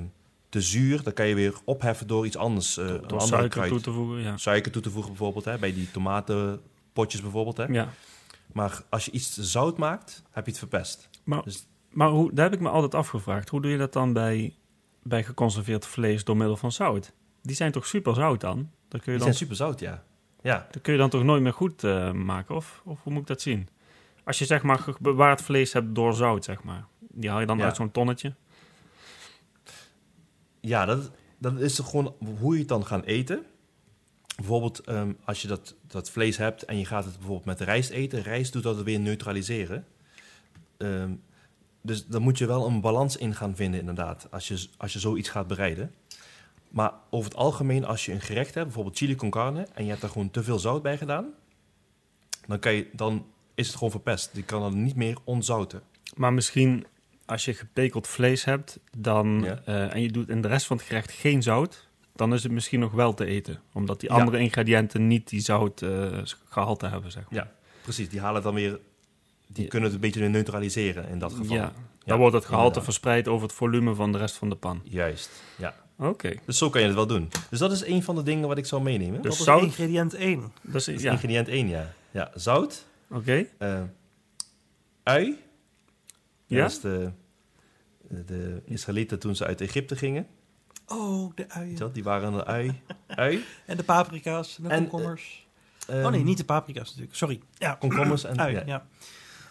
te 0.49 0.61
zuur. 0.61 1.03
Dan 1.03 1.13
kan 1.13 1.27
je 1.27 1.35
weer 1.35 1.55
opheffen 1.65 2.07
door 2.07 2.27
iets 2.27 2.37
anders, 2.37 2.77
eh 2.77 2.95
Door 3.07 3.21
suiker 3.21 3.49
kruid. 3.49 3.71
toe 3.71 3.81
te 3.81 3.93
voegen, 3.93 4.23
ja. 4.23 4.37
Suiker 4.37 4.73
toe 4.73 4.83
te 4.83 4.91
voegen 4.91 5.11
bijvoorbeeld, 5.11 5.45
hè, 5.45 5.59
bij 5.59 5.73
die 5.75 5.91
tomatenpotjes 5.91 7.21
bijvoorbeeld. 7.21 7.57
Hè. 7.57 7.65
ja. 7.65 7.89
Maar 8.53 8.83
als 8.89 9.05
je 9.05 9.11
iets 9.11 9.39
zout 9.39 9.77
maakt, 9.79 10.23
heb 10.31 10.45
je 10.45 10.51
het 10.51 10.59
verpest. 10.59 11.09
Maar, 11.25 11.43
Dus- 11.43 11.67
maar 11.91 12.09
hoe, 12.09 12.33
daar 12.33 12.45
heb 12.45 12.55
ik 12.55 12.61
me 12.61 12.69
altijd 12.69 12.95
afgevraagd. 12.95 13.49
Hoe 13.49 13.61
doe 13.63 13.71
je 13.71 13.79
dat 13.79 13.93
dan 13.93 14.13
bij, 14.13 14.55
bij 15.09 15.25
geconserveerd 15.25 15.87
vlees 15.87 16.25
door 16.25 16.37
middel 16.37 16.57
van 16.57 16.73
zout? 16.73 17.13
Die 17.43 17.57
zijn 17.57 17.73
toch 17.73 17.87
super 17.87 18.15
zout 18.15 18.41
dan? 18.41 18.71
Dat 18.89 19.01
kun 19.03 19.13
je 19.13 19.19
Die 19.19 19.27
dan, 19.27 19.35
zijn 19.35 19.35
super 19.35 19.57
zout, 19.57 19.81
ja. 19.81 20.05
Ja, 20.43 20.67
dat 20.71 20.83
kun 20.83 20.93
je 20.93 20.99
dan 20.99 21.11
toch 21.11 21.23
nooit 21.25 21.43
meer 21.43 21.53
goed 21.53 21.85
eh, 21.85 22.13
maken? 22.13 22.55
Of, 22.55 22.83
of 22.85 23.03
hoe 23.03 23.13
moet 23.13 23.23
ik 23.23 23.29
dat 23.29 23.41
zien? 23.41 23.69
Als 24.25 24.39
je 24.39 24.45
zeg 24.45 24.63
maar 24.63 24.85
bewaard 25.01 25.43
vlees 25.43 25.73
hebt 25.73 25.95
door 25.95 26.15
zout, 26.15 26.45
zeg 26.45 26.63
maar. 26.63 26.87
Die 26.99 27.31
haal 27.31 27.41
je 27.41 27.47
dan 27.47 27.59
Ja. 27.59 27.65
uit 27.65 27.77
zo'n 27.77 27.91
tonnetje. 27.91 28.35
Ja, 30.61 30.85
dat, 30.85 31.11
dat 31.39 31.61
is 31.61 31.75
toch 31.75 31.91
gewoon 31.91 32.15
hoe 32.39 32.53
je 32.53 32.59
het 32.59 32.69
dan 32.69 32.87
gaat 32.87 33.05
eten. 33.05 33.45
Bijvoorbeeld 34.37 34.81
ehm, 34.81 35.13
als 35.25 35.43
je 35.43 35.49
dat, 35.49 35.75
dat 35.87 36.11
vlees 36.11 36.37
hebt 36.37 36.63
en 36.63 36.79
je 36.79 36.85
gaat 36.85 37.05
het 37.05 37.15
bijvoorbeeld 37.17 37.45
met 37.47 37.61
rijst 37.61 37.91
eten. 37.91 38.23
Rijst 38.23 38.53
doet 38.53 38.63
dat 38.63 38.83
weer 38.83 39.01
neutraliseren. 39.01 39.87
Ehm, 40.77 41.11
dus 41.87 42.07
dan 42.07 42.23
moet 42.23 42.39
je 42.39 42.47
wel 42.47 42.67
een 42.67 42.81
balans 42.81 43.17
in 43.17 43.35
gaan 43.35 43.57
vinden 43.57 43.81
inderdaad, 43.81 44.27
als 44.31 44.49
je, 44.49 44.69
als 44.77 44.93
je 44.93 44.99
zoiets 44.99 45.29
gaat 45.29 45.47
bereiden. 45.47 45.95
Maar 46.69 46.93
over 47.11 47.31
het 47.31 47.39
algemeen, 47.39 47.85
als 47.85 48.05
je 48.05 48.13
een 48.13 48.21
gerecht 48.21 48.55
hebt, 48.55 48.67
bijvoorbeeld 48.67 48.97
chili 48.97 49.15
con 49.15 49.31
carne, 49.31 49.67
en 49.75 49.83
je 49.85 49.89
hebt 49.89 50.01
daar 50.01 50.11
gewoon 50.11 50.31
te 50.31 50.43
veel 50.43 50.59
zout 50.59 50.83
bij 50.83 50.99
gedaan, 50.99 51.27
dan, 52.47 52.59
kan 52.59 52.73
je, 52.75 52.87
dan 52.93 53.27
is 53.55 53.67
het 53.67 53.77
gewoon 53.77 53.91
verpest. 53.91 54.31
Je 54.33 54.43
kan 54.43 54.61
dan 54.61 54.83
niet 54.83 54.97
meer 54.97 55.17
onzouten. 55.25 55.83
Maar 56.15 56.33
misschien 56.33 56.87
als 57.25 57.45
je 57.45 57.55
gepekeld 57.55 58.07
vlees 58.07 58.45
hebt 58.45 58.79
dan, 58.99 59.41
Ja. 59.45 59.61
eh, 59.65 59.95
en 59.95 60.01
je 60.03 60.11
doet 60.13 60.29
in 60.29 60.41
de 60.41 60.49
rest 60.49 60.67
van 60.67 60.77
het 60.77 60.87
gerecht 60.87 61.11
geen 61.13 61.43
zout, 61.43 61.89
dan 62.15 62.35
is 62.35 62.43
het 62.43 62.53
misschien 62.53 62.81
nog 62.81 62.93
wel 62.93 63.15
te 63.15 63.25
eten. 63.25 63.61
Omdat 63.73 64.01
die 64.01 64.11
Ja. 64.13 64.17
andere 64.19 64.39
ingrediënten 64.39 65.07
niet 65.07 65.29
die 65.29 65.41
zoutgehalte 65.41 66.87
hebben, 66.87 67.11
zeg 67.13 67.23
maar. 67.31 67.41
Ja, 67.45 67.53
precies. 67.83 68.09
Die 68.09 68.21
halen 68.21 68.43
dan 68.43 68.55
weer, 68.55 68.79
die 69.47 69.63
Ja. 69.63 69.69
kunnen 69.69 69.89
het 69.91 69.95
een 69.95 70.01
beetje 70.11 70.29
neutraliseren 70.29 71.09
in 71.09 71.19
dat 71.19 71.33
geval. 71.33 71.57
Ja, 71.57 71.73
dan 72.05 72.19
wordt 72.19 72.35
het 72.35 72.45
gehalte 72.45 72.65
inderdaad. 72.67 72.85
verspreid 72.85 73.29
over 73.29 73.47
het 73.47 73.57
volume 73.57 73.95
van 73.95 74.13
de 74.13 74.19
rest 74.19 74.37
van 74.37 74.49
de 74.49 74.57
pan. 74.57 74.81
Juist, 74.85 75.31
ja. 75.59 75.75
Oké, 75.99 76.35
Dus 76.45 76.59
zo 76.59 76.71
kan 76.71 76.81
je 76.81 76.87
het 76.87 76.97
wel 76.97 77.07
doen. 77.07 77.29
Dus 77.51 77.59
dat 77.59 77.73
is 77.73 77.85
een 77.87 78.03
van 78.03 78.15
de 78.15 78.23
dingen 78.23 78.49
wat 78.49 78.59
ik 78.59 78.67
zou 78.67 78.83
meenemen. 78.83 79.23
Dus 79.23 79.31
dat 79.31 79.33
is 79.39 79.45
zout- 79.45 79.63
ingrediënt 79.63 80.15
1. 80.15 80.41
dat 80.41 80.75
is, 80.75 80.85
Dat 80.85 80.95
is 80.95 81.03
ja, 81.03 81.13
oké. 81.13 81.21
ingrediënt 81.23 81.49
1, 81.49 81.69
ja. 81.69 81.93
Ja, 82.11 82.31
zout, 82.35 82.87
eh, 83.25 83.83
ui. 85.03 85.39
Ja? 86.47 86.61
Dat 86.63 86.71
is 86.71 86.81
de, 86.81 87.11
de 88.27 88.63
Israëlieten 88.65 89.19
toen 89.19 89.37
ze 89.37 89.45
uit 89.47 89.61
Egypte 89.61 89.97
gingen. 89.97 90.27
Oh, 90.87 91.33
de 91.35 91.49
uien. 91.49 91.79
wel, 91.79 91.93
die 91.93 92.03
waren 92.05 92.33
een 92.33 92.45
ui. 92.45 92.81
ui. 93.07 93.45
En 93.67 93.77
de 93.77 93.83
paprika's 93.83 94.57
en 94.57 94.63
de 94.63 94.69
En, 94.69 94.89
komkommers. 94.89 95.47
Ehm, 95.87 96.05
oh 96.05 96.11
nee, 96.11 96.23
niet 96.23 96.39
de 96.39 96.45
paprika's 96.45 96.89
natuurlijk. 96.89 97.17
Sorry. 97.17 97.41
Ja, 97.55 97.75
Komkommers 97.75 98.25
en... 98.25 98.39
ui, 98.41 98.55
ja. 98.55 98.63
ja. 98.67 98.87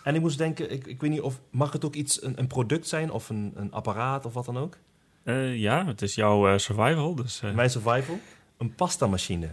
En 0.05 0.15
ik 0.15 0.21
moest 0.21 0.37
denken, 0.37 0.71
ik, 0.71 0.87
ik 0.87 1.01
weet 1.01 1.09
niet 1.11 1.21
of... 1.21 1.39
Mag 1.49 1.71
het 1.71 1.85
ook 1.85 1.95
iets, 1.95 2.23
een, 2.23 2.33
een 2.39 2.47
product 2.47 2.87
zijn 2.87 3.11
of 3.11 3.29
een, 3.29 3.51
een 3.55 3.71
apparaat 3.71 4.25
of 4.25 4.33
wat 4.33 4.45
dan 4.45 4.57
ook? 4.57 4.77
Eh, 5.23 5.55
ja, 5.55 5.85
het 5.85 6.01
is 6.01 6.15
jouw 6.15 6.47
eh, 6.47 6.57
survival, 6.57 7.15
dus... 7.15 7.41
eh, 7.43 7.51
Mijn 7.53 7.69
survival. 7.69 8.19
Een 8.57 8.75
pastamachine. 8.75 9.49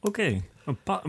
Oké, 0.00 0.40
Een 0.64 0.78
pa- 0.82 1.02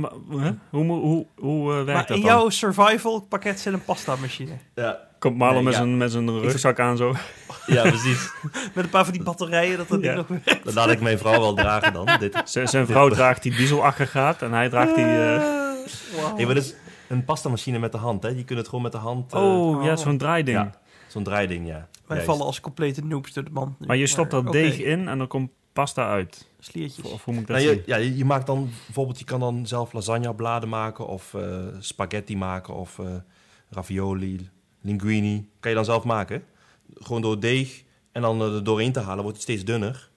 hoe, 0.69 0.85
hoe, 0.85 1.25
hoe 1.35 1.71
werkt 1.73 1.85
Maar 1.85 2.05
dat 2.07 2.17
in 2.17 2.23
dan? 2.23 2.31
jouw 2.31 2.49
survival 2.49 3.19
pakket 3.21 3.59
zit 3.59 3.73
een 3.73 3.83
pasta 3.83 4.15
machine. 4.15 4.51
Ja, 4.75 4.99
Komt 5.19 5.37
Marlon 5.37 5.55
Nee, 5.55 5.63
met, 5.63 5.73
ja. 5.73 5.79
zijn, 5.79 5.97
met 5.97 6.11
zijn 6.11 6.39
rugzak 6.41 6.79
aan 6.79 6.97
zo. 6.97 7.15
ja 7.65 7.81
precies. 7.81 8.29
Met 8.75 8.83
een 8.83 8.89
paar 8.89 9.03
van 9.03 9.13
die 9.13 9.23
batterijen 9.23 9.77
dat 9.77 9.87
dat 9.87 10.01
Ja. 10.01 10.05
ding 10.15 10.27
nog 10.27 10.27
weer... 10.43 10.59
Dat 10.63 10.73
laat 10.73 10.89
ik 10.89 11.01
mijn 11.01 11.17
vrouw 11.17 11.39
wel 11.39 11.53
dragen 11.53 11.93
dan. 11.93 12.09
Dit. 12.19 12.41
Zijn 12.63 12.85
vrouw 12.87 13.09
draagt 13.09 13.43
die 13.43 13.55
dieselaggregaat 13.55 14.41
en 14.41 14.51
hij 14.51 14.69
draagt 14.69 14.95
die... 14.95 15.05
eh, 15.05 15.37
Wow. 16.15 16.35
Hey, 16.35 16.45
maar 16.45 16.55
dat 16.55 16.63
is 16.63 16.73
een 17.07 17.25
pastamachine 17.25 17.79
met 17.79 17.91
de 17.91 17.97
hand, 17.97 18.23
hè? 18.23 18.29
Je 18.29 18.43
kunt 18.43 18.59
het 18.59 18.67
gewoon 18.67 18.83
met 18.83 18.91
de 18.91 18.97
hand... 18.97 19.33
eh, 19.33 19.39
oh, 19.39 19.83
ja, 19.83 19.91
oh. 19.91 19.97
zo'n 19.97 20.17
draaiding. 20.17 20.57
Ja. 20.57 20.71
Zo'n 21.07 21.23
draaiding, 21.23 21.67
ja. 21.67 21.87
Wij 22.05 22.17
Juist. 22.17 22.25
vallen 22.25 22.45
als 22.45 22.59
complete 22.59 23.05
noobs 23.05 23.33
door 23.33 23.43
de 23.43 23.51
man. 23.51 23.75
Maar 23.79 23.97
je 23.97 24.07
stopt 24.07 24.31
dat 24.31 24.51
deeg 24.51 24.79
in 24.79 25.07
en 25.07 25.17
dan 25.17 25.27
komt 25.27 25.49
pasta 25.73 26.09
uit. 26.09 26.47
Sliertjes. 26.59 27.05
Of, 27.05 27.13
of 27.13 27.23
hoe 27.23 27.33
moet 27.33 27.41
ik 27.43 27.47
dat 27.49 27.57
Nou, 27.57 27.69
je, 27.69 27.83
ja, 27.85 27.95
je 27.95 28.25
maakt 28.25 28.45
dan 28.45 28.69
bijvoorbeeld, 28.85 29.19
je 29.19 29.25
kan 29.25 29.39
dan 29.39 29.67
zelf 29.67 29.93
lasagnebladen 29.93 30.69
maken 30.69 31.07
of 31.07 31.33
eh, 31.33 31.57
spaghetti 31.79 32.37
maken 32.37 32.73
of 32.73 32.99
eh, 32.99 33.05
ravioli, 33.69 34.49
linguini. 34.81 35.49
Kan 35.59 35.69
je 35.71 35.75
dan 35.77 35.85
zelf 35.85 36.03
maken. 36.03 36.43
Gewoon 36.93 37.21
door 37.21 37.39
deeg 37.39 37.83
en 38.11 38.21
dan 38.21 38.41
er 38.41 38.63
doorheen 38.63 38.91
te 38.91 38.99
halen 38.99 39.23
wordt 39.23 39.37
het 39.37 39.47
steeds 39.49 39.65
dunner. 39.65 40.09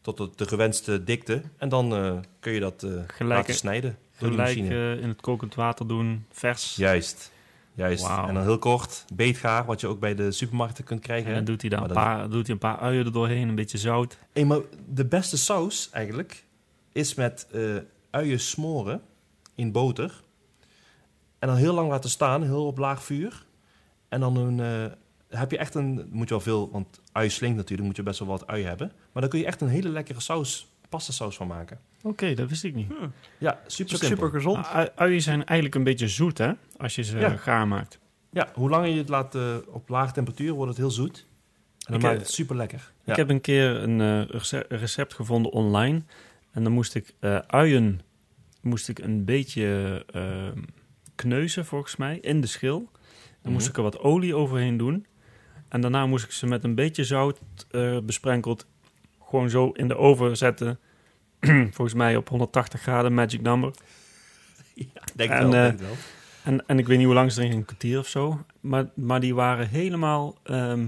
Tot 0.00 0.38
de 0.38 0.48
gewenste 0.48 1.04
dikte. 1.04 1.42
En 1.58 1.68
dan 1.68 1.94
eh, 1.94 2.12
kun 2.40 2.52
je 2.52 2.60
dat 2.60 2.86
Gelijk- 3.06 3.38
laten 3.38 3.54
snijden 3.54 3.98
door 4.18 4.28
de 4.30 4.34
Gelijk 4.34 4.56
machine. 4.58 4.94
eh, 4.94 5.02
in 5.02 5.08
het 5.08 5.20
kokend 5.20 5.54
water 5.54 5.86
doen, 5.88 6.26
vers. 6.30 6.76
Juist. 6.76 7.32
Juist. 7.74 8.06
En 8.06 8.34
dan 8.34 8.42
heel 8.42 8.58
kort, 8.58 9.04
beetgaar, 9.14 9.64
wat 9.64 9.80
je 9.80 9.86
ook 9.86 10.00
bij 10.00 10.14
de 10.14 10.32
supermarkten 10.32 10.84
kunt 10.84 11.00
krijgen. 11.00 11.28
En 11.28 11.34
dan 11.34 11.44
doet 11.44 11.60
hij 11.60 11.70
daar 11.70 11.82
een 11.82 11.92
paar, 11.92 12.30
doet 12.30 12.46
hij 12.46 12.54
een 12.54 12.58
paar 12.60 12.78
uien 12.78 13.04
er 13.04 13.12
doorheen, 13.12 13.48
een 13.48 13.54
beetje 13.54 13.78
zout. 13.78 14.18
Hey, 14.32 14.44
maar 14.44 14.58
de 14.88 15.04
beste 15.06 15.36
saus 15.38 15.90
eigenlijk 15.90 16.44
is 16.92 17.14
met 17.14 17.46
eh 17.52 17.76
uien 18.10 18.40
smoren 18.40 19.02
in 19.54 19.72
boter. 19.72 20.22
En 21.38 21.48
dan 21.48 21.56
heel 21.56 21.74
lang 21.74 21.88
laten 21.90 22.10
staan, 22.10 22.42
heel 22.42 22.66
op 22.66 22.78
laag 22.78 23.04
vuur. 23.04 23.44
En 24.08 24.20
dan 24.20 24.36
een, 24.36 24.60
eh, 24.60 25.38
heb 25.38 25.50
je 25.50 25.58
echt 25.58 25.74
een, 25.74 26.08
moet 26.10 26.28
je 26.28 26.34
wel 26.34 26.42
veel, 26.42 26.70
want 26.70 27.00
ui 27.12 27.30
slinkt 27.30 27.56
natuurlijk, 27.56 27.86
moet 27.88 27.96
je 27.96 28.02
best 28.02 28.18
wel 28.18 28.28
wat 28.28 28.46
ui 28.46 28.64
hebben. 28.64 28.92
Maar 29.12 29.22
dan 29.22 29.30
kun 29.30 29.38
je 29.40 29.46
echt 29.46 29.60
een 29.60 29.68
hele 29.68 29.88
lekkere 29.88 30.20
saus, 30.20 30.73
pasta 30.94 31.12
saus 31.12 31.36
van 31.36 31.46
maken. 31.46 31.78
Oké, 32.02 32.34
dat 32.34 32.48
wist 32.48 32.64
ik 32.64 32.74
niet. 32.74 32.88
Hm, 32.88 33.06
Ja, 33.38 33.60
super 33.66 33.96
super 33.98 34.30
gezond. 34.30 34.66
Ui- 34.66 34.88
Uien 34.94 35.20
zijn 35.22 35.44
eigenlijk 35.44 35.74
een 35.74 35.84
beetje 35.84 36.08
zoet, 36.08 36.38
hè? 36.38 36.52
Als 36.76 36.94
je 36.94 37.02
ze 37.02 37.18
Ja. 37.18 37.36
gaar 37.36 37.68
maakt. 37.68 37.98
Ja, 38.30 38.48
hoe 38.54 38.68
langer 38.70 38.88
je 38.88 38.98
het 38.98 39.08
laat 39.08 39.34
eh, 39.34 39.56
op 39.66 39.88
lage 39.88 40.12
temperatuur, 40.12 40.52
wordt 40.52 40.68
het 40.70 40.78
heel 40.80 40.90
zoet. 40.90 41.16
En 41.18 41.92
dan 41.92 41.94
Ik, 41.96 42.02
maakt 42.02 42.14
eh, 42.16 42.20
het 42.22 42.30
super 42.30 42.56
lekker. 42.56 42.92
Ja. 43.04 43.10
Ik 43.12 43.16
heb 43.18 43.28
een 43.30 43.40
keer 43.40 43.66
een 43.82 44.00
eh, 44.00 44.22
rece- 44.28 44.64
recept 44.68 45.14
gevonden 45.14 45.52
online. 45.52 46.02
En 46.52 46.62
dan 46.62 46.72
moest 46.72 46.94
ik 46.94 47.14
eh, 47.20 47.36
uien 47.46 48.00
moest 48.60 48.88
ik 48.88 48.98
een 48.98 49.24
beetje 49.24 50.02
eh, 50.12 50.48
kneuzen, 51.14 51.64
volgens 51.64 51.96
mij, 51.96 52.18
in 52.18 52.40
de 52.40 52.46
schil. 52.46 52.90
Dan 53.42 53.52
moest 53.52 53.64
Mhm. 53.68 53.70
ik 53.70 53.76
er 53.76 53.82
wat 53.82 53.98
olie 53.98 54.34
overheen 54.34 54.76
doen. 54.76 55.06
En 55.68 55.80
daarna 55.80 56.06
moest 56.06 56.24
ik 56.24 56.30
ze 56.32 56.46
met 56.46 56.64
een 56.64 56.74
beetje 56.74 57.04
zout 57.04 57.40
eh, 57.70 57.98
besprenkeld 57.98 58.66
gewoon 59.24 59.50
zo 59.50 59.70
in 59.70 59.88
de 59.88 59.96
oven 59.96 60.36
zetten. 60.36 60.78
volgens 61.76 61.94
mij 61.94 62.16
op 62.16 62.28
180 62.28 62.80
graden, 62.80 63.14
magic 63.14 63.40
number. 63.40 63.70
Ja, 64.74 65.02
denk 65.14 65.30
En, 65.30 65.50
wel, 65.50 65.54
eh, 65.54 65.66
denk 65.68 65.78
wel. 65.80 65.94
En, 66.44 66.66
en 66.66 66.78
ik 66.78 66.86
weet 66.86 66.96
niet 66.96 67.06
hoe 67.06 67.14
lang 67.14 67.32
ze 67.32 67.42
erin 67.42 67.56
een 67.56 67.64
kwartier 67.64 67.98
of 67.98 68.08
zo. 68.08 68.44
Maar, 68.60 68.90
maar 68.94 69.20
die 69.20 69.34
waren 69.34 69.68
helemaal... 69.68 70.38
ehm, 70.42 70.86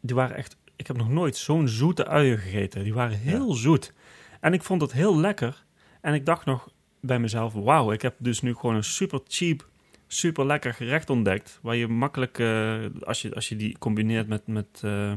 die 0.00 0.14
waren 0.14 0.36
echt... 0.36 0.56
Ik 0.76 0.86
heb 0.86 0.96
nog 0.96 1.08
nooit 1.08 1.36
zo'n 1.36 1.68
zoete 1.68 2.06
uien 2.06 2.38
gegeten. 2.38 2.84
Die 2.84 2.94
waren 2.94 3.18
heel 3.18 3.52
zoet. 3.52 3.92
En 4.40 4.52
ik 4.52 4.62
vond 4.62 4.80
het 4.82 4.92
heel 4.92 5.18
lekker. 5.18 5.64
En 6.00 6.14
ik 6.14 6.26
dacht 6.26 6.44
nog 6.44 6.68
bij 7.00 7.18
mezelf... 7.18 7.52
Wauw, 7.52 7.92
ik 7.92 8.02
heb 8.02 8.14
dus 8.18 8.40
nu 8.40 8.54
gewoon 8.54 8.74
een 8.76 8.84
super 8.84 9.20
cheap, 9.26 9.68
super 10.06 10.46
lekker 10.46 10.74
gerecht 10.74 11.10
ontdekt. 11.10 11.58
Waar 11.62 11.76
je 11.76 11.88
makkelijk... 11.88 12.38
eh, 12.38 12.84
als, 13.00 13.22
je, 13.22 13.34
als 13.34 13.48
je 13.48 13.56
die 13.56 13.78
combineert 13.78 14.28
met, 14.28 14.46
met, 14.46 14.80
eh, 14.84 15.12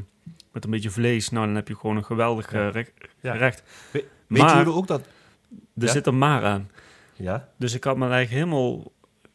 met 0.52 0.64
een 0.64 0.70
beetje 0.70 0.90
vlees... 0.90 1.30
Nou, 1.30 1.46
dan 1.46 1.56
heb 1.56 1.68
je 1.68 1.76
gewoon 1.76 1.96
een 1.98 2.06
geweldig 2.06 2.54
eh, 2.54 2.70
re- 2.72 2.86
Ja. 3.20 3.32
gerecht. 3.32 3.64
Weet 3.92 4.06
maar- 4.28 4.58
jullie 4.58 4.74
ook 4.74 4.88
dat... 4.88 5.02
Er 5.52 5.86
Ja? 5.86 5.92
zit 5.92 6.08
een 6.08 6.18
maar 6.18 6.44
aan. 6.46 6.70
Ja? 7.14 7.48
Dus 7.58 7.74
ik 7.74 7.84
had 7.84 7.98
me 7.98 8.10
eigenlijk 8.10 8.32
helemaal 8.46 8.92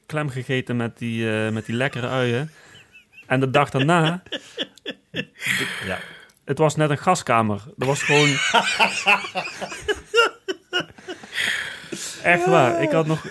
klem 0.06 0.28
gegeten 0.28 0.76
met 0.76 0.98
die, 0.98 1.44
eh, 1.44 1.52
met 1.52 1.66
die 1.66 1.74
lekkere 1.74 2.08
uien. 2.08 2.50
En 3.26 3.40
de 3.40 3.50
dag 3.50 3.70
daarna, 3.70 4.22
Ja. 5.86 5.98
het 6.44 6.58
was 6.58 6.76
net 6.76 6.90
een 6.90 6.98
gaskamer. 6.98 7.62
Er 7.78 7.86
was 7.86 8.02
gewoon... 8.02 8.28
Echt 12.22 12.46
waar, 12.46 12.82
ik 12.82 12.90
had 12.90 13.06
nog... 13.06 13.24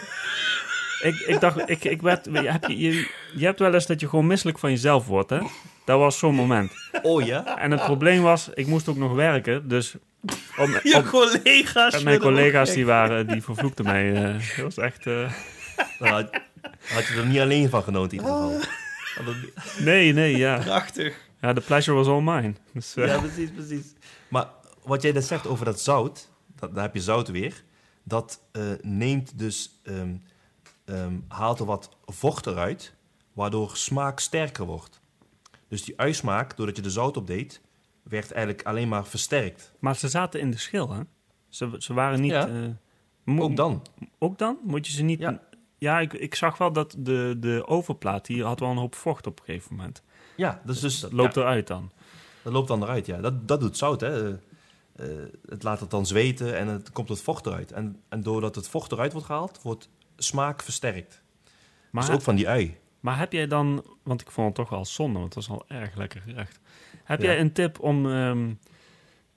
Ik, 1.02 1.16
ik 1.20 1.40
dacht, 1.40 1.70
ik, 1.70 1.84
ik 1.84 2.02
werd, 2.02 2.26
heb 2.32 2.64
je, 2.68 2.78
je, 2.78 3.10
je 3.36 3.46
hebt 3.46 3.60
wel 3.60 3.74
eens 3.74 3.86
dat 3.86 4.00
je 4.00 4.10
gewoon 4.10 4.28
misselijk 4.28 4.60
van 4.60 4.70
jezelf 4.72 5.06
wordt, 5.08 5.30
hè? 5.30 5.40
Dat 5.86 6.00
was 6.00 6.18
zo'n 6.18 6.36
moment. 6.36 6.72
Oh 7.02 7.26
ja? 7.26 7.58
En 7.60 7.72
het 7.72 7.84
probleem 7.84 8.22
was, 8.22 8.50
ik 8.54 8.68
moest 8.68 8.88
ook 8.88 8.98
nog 8.98 9.14
werken, 9.14 9.68
dus... 9.68 9.96
Om, 10.58 10.72
Je 10.84 10.96
om- 10.96 11.04
collega's. 11.06 11.94
en 11.94 12.04
mijn 12.04 12.20
collega's 12.20 12.74
die 12.74 12.86
waren, 12.86 13.28
die 13.28 13.44
vervloekten 13.44 13.86
mij. 13.86 14.14
eh, 14.16 14.34
dat 14.56 14.76
was 14.76 14.78
echt... 14.78 15.06
eh, 15.08 15.32
Dan 16.00 16.08
had, 16.08 16.30
had 16.88 17.06
je 17.08 17.14
er 17.18 17.26
niet 17.26 17.40
alleen 17.40 17.70
van 17.70 17.84
genoten 17.84 18.18
in 18.18 18.24
ieder 18.24 18.36
geval. 18.38 18.60
Ah. 18.60 19.84
Nee, 19.86 20.14
nee, 20.14 20.38
ja. 20.38 20.58
Prachtig. 20.58 21.16
Ja, 21.42 21.54
de 21.54 21.62
pleasure 21.62 21.98
was 21.98 22.08
all 22.08 22.22
mine. 22.22 22.54
Dus, 22.74 22.96
eh, 22.96 23.06
Ja, 23.08 23.20
precies, 23.20 23.50
precies. 23.56 23.86
Maar 24.28 24.46
wat 24.84 25.02
jij 25.02 25.12
net 25.12 25.26
zegt 25.26 25.48
over 25.48 25.66
dat 25.66 25.80
zout, 25.82 26.30
dat, 26.60 26.74
daar 26.76 26.84
heb 26.84 26.94
je 26.94 27.02
zout 27.02 27.28
weer. 27.30 27.64
Dat 28.04 28.42
eh, 28.52 28.62
neemt 28.82 29.40
dus, 29.40 29.80
ehm, 29.84 30.14
ehm, 30.90 31.14
haalt 31.28 31.60
er 31.60 31.66
wat 31.66 31.90
vocht 32.06 32.46
eruit, 32.48 32.94
waardoor 33.34 33.78
smaak 33.78 34.20
sterker 34.20 34.66
wordt. 34.66 35.02
Dus 35.68 35.84
die 35.84 36.00
uismaak, 36.00 36.58
doordat 36.58 36.76
je 36.78 36.84
er 36.84 36.92
zout 36.92 37.18
op 37.18 37.28
deed, 37.28 37.62
werd 38.04 38.32
eigenlijk 38.32 38.66
alleen 38.68 38.88
maar 38.88 39.06
versterkt. 39.06 39.74
Maar 39.80 39.96
ze 39.96 40.08
zaten 40.10 40.40
in 40.40 40.52
de 40.52 40.58
schil, 40.58 40.90
hè? 40.92 41.02
Ze, 41.50 41.76
ze 41.78 41.94
waren 41.94 42.22
niet... 42.22 42.32
Ja. 42.32 42.48
eh, 43.26 43.40
Ook 43.40 43.56
dan. 43.56 43.82
Ook 44.20 44.38
dan? 44.38 44.58
Moet 44.64 44.88
je 44.88 44.94
ze 44.94 45.04
niet... 45.04 45.20
Ja, 45.20 45.42
Ja. 45.78 46.00
ik, 46.00 46.14
ik 46.14 46.36
zag 46.36 46.58
wel 46.58 46.72
dat 46.74 46.96
de, 46.98 47.36
de 47.40 47.64
overplaat, 47.68 48.26
die 48.26 48.44
had 48.44 48.60
wel 48.60 48.70
een 48.70 48.78
hoop 48.78 48.96
vocht 48.96 49.28
op 49.28 49.40
een 49.40 49.46
gegeven 49.46 49.76
moment. 49.76 50.02
Ja, 50.36 50.62
dus, 50.66 50.80
dus 50.80 51.00
Dat 51.00 51.12
loopt 51.12 51.36
ja, 51.36 51.42
eruit 51.42 51.68
dan. 51.68 51.92
dat 52.44 52.54
loopt 52.54 52.68
dan 52.68 52.84
eruit. 52.84 53.06
Ja. 53.06 53.18
Dat, 53.22 53.48
dat 53.48 53.60
doet 53.60 53.78
zout. 53.78 54.02
Hè. 54.02 54.28
Eh, 54.28 54.34
eh, 54.96 55.28
het 55.46 55.64
laat 55.64 55.80
het 55.80 55.90
dan 55.90 56.06
zweten 56.06 56.58
en 56.58 56.68
het 56.68 56.92
komt 56.92 57.10
het 57.10 57.22
vocht 57.22 57.46
eruit. 57.46 57.72
En, 57.72 58.02
en 58.10 58.22
doordat 58.24 58.56
het 58.56 58.68
vocht 58.68 58.92
eruit 58.92 59.12
wordt 59.12 59.28
gehaald, 59.28 59.62
wordt 59.62 59.90
smaak 60.24 60.62
versterkt. 60.64 61.22
Maar, 61.90 62.06
dus 62.06 62.14
ook 62.16 62.22
van 62.22 62.36
die 62.36 62.50
ui. 62.50 62.78
maar 63.00 63.18
heb 63.18 63.32
jij 63.32 63.48
dan... 63.48 63.86
Want 64.04 64.22
ik 64.22 64.32
vond 64.32 64.48
het 64.48 64.56
toch 64.56 64.70
wel 64.70 64.86
zonde, 64.86 65.20
want 65.20 65.34
het 65.36 65.48
was 65.48 65.58
al 65.58 65.66
erg 65.68 65.96
lekker 65.96 66.22
gerecht. 66.22 66.60
Heb 67.04 67.22
Ja. 67.22 67.26
jij 67.26 67.40
een 67.40 67.52
tip 67.52 67.80
om 67.80 68.06
ehm, 68.12 68.50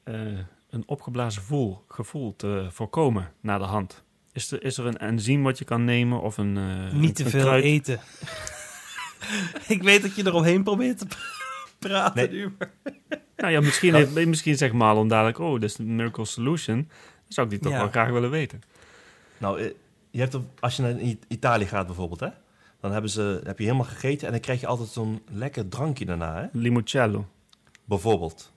eh, 0.05 0.15
een 0.71 0.83
opgeblazen 0.87 1.43
voel, 1.43 1.85
gevoel 1.89 2.37
te 2.37 2.67
voorkomen 2.71 3.33
na 3.41 3.59
de 3.59 3.65
hand? 3.65 4.03
Is 4.33 4.51
er, 4.51 4.65
is 4.65 4.79
er 4.79 4.87
een 4.87 4.99
enzym 4.99 5.43
wat 5.43 5.59
je 5.59 5.65
kan 5.65 5.85
nemen 5.85 6.21
of 6.21 6.37
een... 6.37 6.57
eh, 6.57 6.93
Niet 6.93 7.15
te 7.17 7.25
een 7.25 7.31
veel 7.31 7.41
kruid? 7.43 7.65
eten. 7.65 8.01
ik 9.69 9.83
weet 9.83 10.03
dat 10.03 10.15
je 10.17 10.27
eromheen 10.27 10.63
probeert 10.63 10.99
te 10.99 11.07
praten 11.79 12.15
Nee. 12.17 12.29
nu. 12.31 12.55
maar- 12.59 12.73
Nou 13.37 13.53
ja, 13.53 13.61
misschien, 13.61 13.93
Nou. 13.93 14.05
heeft, 14.15 14.27
misschien 14.29 14.57
zegt 14.57 14.73
Marlon 14.73 15.09
dadelijk... 15.09 15.39
Oh, 15.39 15.53
dit 15.61 15.71
is 15.71 15.77
de 15.77 15.83
miracle 15.83 16.25
solution. 16.25 16.77
Dan 16.77 16.87
zou 17.29 17.47
ik 17.47 17.53
die 17.53 17.63
toch 17.63 17.73
Ja. 17.73 17.79
wel 17.79 17.89
graag 17.91 18.11
willen 18.11 18.31
weten. 18.31 18.63
Nou, 19.39 19.61
eh, 19.61 19.71
je 20.13 20.21
hebt 20.21 20.37
als 20.61 20.77
je 20.77 20.83
naar 20.83 21.01
Italië 21.29 21.67
gaat 21.67 21.87
bijvoorbeeld, 21.87 22.21
hè, 22.21 22.29
dan 22.81 22.93
hebben 22.93 23.11
ze, 23.11 23.41
heb 23.45 23.59
je 23.59 23.65
helemaal 23.65 23.87
gegeten 23.87 24.27
en 24.27 24.33
dan 24.33 24.41
krijg 24.41 24.61
je 24.61 24.67
altijd 24.67 24.89
zo'n 24.89 25.23
lekker 25.31 25.69
drankje 25.69 26.05
daarna. 26.05 26.41
Hè? 26.41 26.47
Limoncello. 26.53 27.27
Bijvoorbeeld 27.85 28.53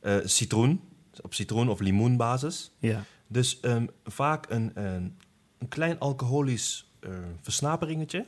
eh, 0.00 0.16
citroen, 0.24 0.80
op 1.22 1.34
citroen- 1.34 1.68
of 1.68 1.80
limoenbasis. 1.80 2.72
Ja. 2.78 3.04
Dus 3.26 3.60
ehm, 3.60 3.86
vaak 4.04 4.50
een, 4.50 4.70
een, 4.74 5.16
een 5.58 5.68
klein 5.68 5.98
alcoholisch 5.98 6.90
eh, 7.00 7.10
versnaperingetje 7.40 8.26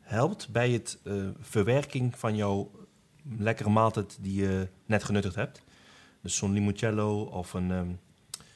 helpt 0.00 0.48
bij 0.48 0.70
het 0.70 0.98
eh, 1.04 1.14
verwerking 1.40 2.18
van 2.18 2.36
jouw 2.36 2.70
lekkere 3.38 3.70
maaltijd 3.70 4.18
die 4.20 4.40
je 4.42 4.68
net 4.86 5.04
genuttigd 5.04 5.34
hebt. 5.34 5.62
Dus 6.22 6.36
zo'n 6.36 6.52
limoncello 6.52 7.22
of 7.22 7.52
een 7.54 7.70
ehm 7.70 7.88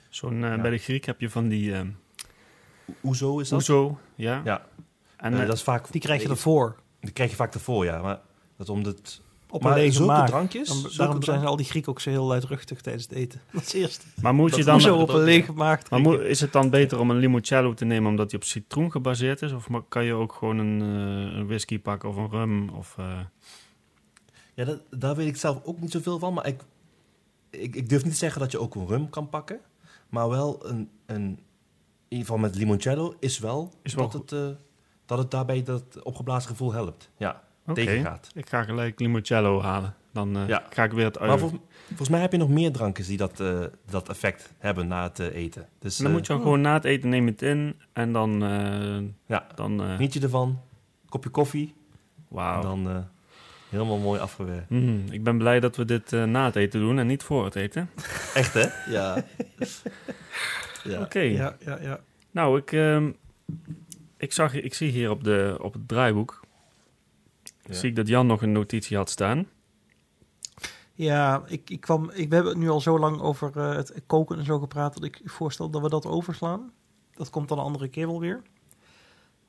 Zo'n, 0.09 0.41
Ja. 0.41 0.59
Bij 0.61 0.71
de 0.71 0.79
Griek 0.79 1.05
heb 1.05 1.21
je 1.21 1.31
van 1.31 1.49
die 1.49 1.75
ehm 1.75 1.89
ouzo 3.05 3.39
is 3.39 3.49
dat? 3.49 3.59
ouzo. 3.69 3.99
Ja. 4.15 4.41
Ja, 4.45 4.67
En, 5.17 5.41
Eh, 5.41 5.47
dat 5.47 5.57
is 5.57 5.63
vaak... 5.63 5.93
Die 5.93 6.01
krijg 6.01 6.23
je 6.23 6.29
ervoor. 6.29 6.77
Die 7.01 7.13
krijg 7.13 7.31
je 7.31 7.37
vaak 7.37 7.55
ervoor, 7.55 7.85
ja. 7.85 8.03
Maar 8.03 8.21
dat 8.57 8.69
om 8.69 8.85
het... 8.85 9.21
Op 9.53 9.63
maar 9.63 9.73
een 9.73 9.79
lege 9.79 9.93
zulke 9.93 10.13
maag. 10.13 10.29
drankjes... 10.29 10.69
Dan- 10.69 10.77
zulke 10.77 10.97
daarom 10.97 11.23
zijn 11.23 11.45
al 11.45 11.57
die 11.57 11.67
Grieken 11.67 11.91
ook 11.91 12.01
zo 12.01 12.11
heel 12.11 12.25
luidruchtig 12.25 12.81
tijdens 12.81 13.05
het 13.05 13.13
eten. 13.13 13.41
Dat 13.53 13.63
is 13.63 13.73
eerst. 13.73 14.07
maar 14.23 14.35
moet 14.35 14.57
je 14.57 14.65
dan... 14.65 14.91
op 14.91 15.09
een 15.09 15.23
lege 15.23 15.53
maag 15.53 15.79
Maar 15.91 16.01
drinken. 16.01 16.11
moet- 16.21 16.21
is 16.31 16.41
het 16.41 16.53
dan 16.53 16.71
beter 16.71 16.99
om 16.99 17.11
een 17.11 17.17
limoncello 17.17 17.75
te 17.75 17.85
nemen 17.85 18.11
omdat 18.11 18.31
hij 18.31 18.41
op 18.41 18.47
citroen 18.47 18.91
gebaseerd 18.91 19.43
is? 19.43 19.53
Of 19.53 19.69
ma- 19.69 19.83
kan 19.89 20.05
je 20.05 20.13
ook 20.13 20.33
gewoon 20.33 20.59
een, 20.59 20.81
eh, 20.81 21.37
een 21.39 21.47
whisky 21.47 21.79
pakken 21.79 22.09
of 22.09 22.17
een 22.17 22.31
rum? 22.31 22.69
Of, 22.69 22.95
eh, 22.99 23.19
Ja, 24.55 24.65
dat, 24.65 24.81
daar 24.91 25.17
weet 25.17 25.27
ik 25.29 25.37
zelf 25.37 25.61
ook 25.65 25.81
niet 25.81 25.91
zoveel 25.91 26.19
van. 26.19 26.35
Maar 26.35 26.47
ik, 26.47 26.61
ik, 27.51 27.75
ik 27.77 27.89
durf 27.89 28.03
niet 28.03 28.13
te 28.13 28.19
zeggen 28.19 28.41
dat 28.41 28.51
je 28.51 28.59
ook 28.61 28.75
een 28.75 28.87
rum 28.87 29.11
kan 29.11 29.29
pakken. 29.29 29.61
Maar 30.09 30.29
wel 30.29 30.67
een... 30.69 30.91
een 31.07 31.39
in 32.11 32.17
ieder 32.17 32.27
geval 32.33 32.39
met 32.49 32.55
limoncello 32.57 33.15
is 33.19 33.39
wel, 33.39 33.73
Is 33.83 33.95
wel 33.95 34.09
dat, 34.11 34.21
het, 34.21 34.33
eh, 34.33 34.49
dat 35.07 35.19
het 35.19 35.31
daarbij 35.31 35.63
dat 35.63 36.03
opgeblazen 36.03 36.51
gevoel 36.51 36.73
helpt. 36.73 37.11
Ja, 37.17 37.43
Oké, 37.67 37.75
tegengaat. 37.85 38.31
ik 38.35 38.49
ga 38.49 38.63
gelijk 38.63 39.01
limoncello 39.01 39.63
halen. 39.63 39.95
Dan 40.13 40.37
eh, 40.37 40.49
Ja. 40.49 40.63
ga 40.71 40.85
ik 40.85 40.93
weer 40.93 41.05
het 41.05 41.19
Maar 41.19 41.29
uit. 41.29 41.41
vol- 41.41 41.61
volgens 41.89 42.09
mij 42.09 42.21
heb 42.21 42.33
je 42.33 42.39
nog 42.39 42.49
meer 42.49 42.73
drankjes 42.73 43.07
die 43.07 43.17
dat, 43.17 43.41
eh, 43.41 43.61
dat 43.91 44.09
effect 44.09 44.53
hebben 44.59 44.87
na 44.89 45.03
het 45.03 45.19
eten. 45.19 45.69
Dus 45.79 45.99
En 45.99 46.05
dan 46.05 46.13
moet 46.13 46.27
je 46.27 46.33
dan 46.33 46.43
gewoon 46.43 46.61
na 46.61 46.73
het 46.75 46.85
eten 46.85 47.09
neem 47.09 47.25
je 47.25 47.31
het 47.31 47.43
in 47.43 47.81
en 47.93 48.13
dan... 48.13 48.43
eh 48.45 49.09
Ja. 49.27 49.47
dan 49.55 49.83
eh, 49.83 49.95
geniet 49.95 50.13
je 50.13 50.21
ervan, 50.21 50.61
kopje 51.09 51.31
koffie, 51.31 51.75
Wauw. 52.29 52.55
en 52.57 52.63
dan 52.63 52.89
eh, 52.97 53.03
helemaal 53.69 53.99
mooi 53.99 54.21
afgewerkt. 54.21 54.71
Mm, 54.71 55.05
ik 55.11 55.25
ben 55.25 55.39
blij 55.39 55.61
dat 55.61 55.77
we 55.77 55.85
dit 55.85 56.13
eh, 56.13 56.25
na 56.25 56.45
het 56.45 56.57
eten 56.57 56.81
doen 56.81 56.99
en 56.99 57.07
niet 57.07 57.23
voor 57.23 57.45
het 57.45 57.55
eten. 57.57 57.91
Echt 58.35 58.55
hè? 58.55 58.67
Ja. 58.93 59.25
ja. 60.85 61.01
Oké. 61.01 61.21
Ja, 61.21 61.57
ja, 61.65 61.81
ja. 61.81 62.01
Nou, 62.31 62.59
ik, 62.59 62.73
ehm, 62.73 63.13
ik, 64.17 64.33
zag, 64.33 64.55
ik 64.55 64.75
zie 64.75 64.91
hier 64.91 65.11
op, 65.11 65.25
de, 65.25 65.57
op 65.61 65.73
het 65.73 65.89
draaiboek... 65.89 66.41
Ja. 67.63 67.75
zie 67.75 67.89
ik 67.89 67.97
dat 67.97 68.09
Jan 68.09 68.27
nog 68.27 68.43
een 68.43 68.53
notitie 68.53 68.97
had 68.97 69.11
staan. 69.11 69.47
Ja, 70.93 71.43
ik, 71.47 71.71
ik 71.71 71.81
kwam, 71.81 72.11
ik, 72.11 72.29
we 72.29 72.35
hebben 72.35 72.53
het 72.53 72.63
nu 72.63 72.69
al 72.69 72.81
zo 72.81 72.99
lang 72.99 73.21
over 73.21 73.57
eh, 73.57 73.75
het 73.75 74.03
koken 74.07 74.39
en 74.39 74.45
zo 74.45 74.59
gepraat... 74.59 74.95
dat 74.95 75.05
ik 75.05 75.21
voorstel 75.25 75.71
dat 75.71 75.83
we 75.83 75.89
dat 75.89 76.07
overslaan. 76.07 76.73
Dat 77.15 77.31
komt 77.31 77.49
dan 77.49 77.59
een 77.59 77.65
andere 77.65 77.89
keer 77.89 78.07
wel 78.07 78.21
weer. 78.21 78.43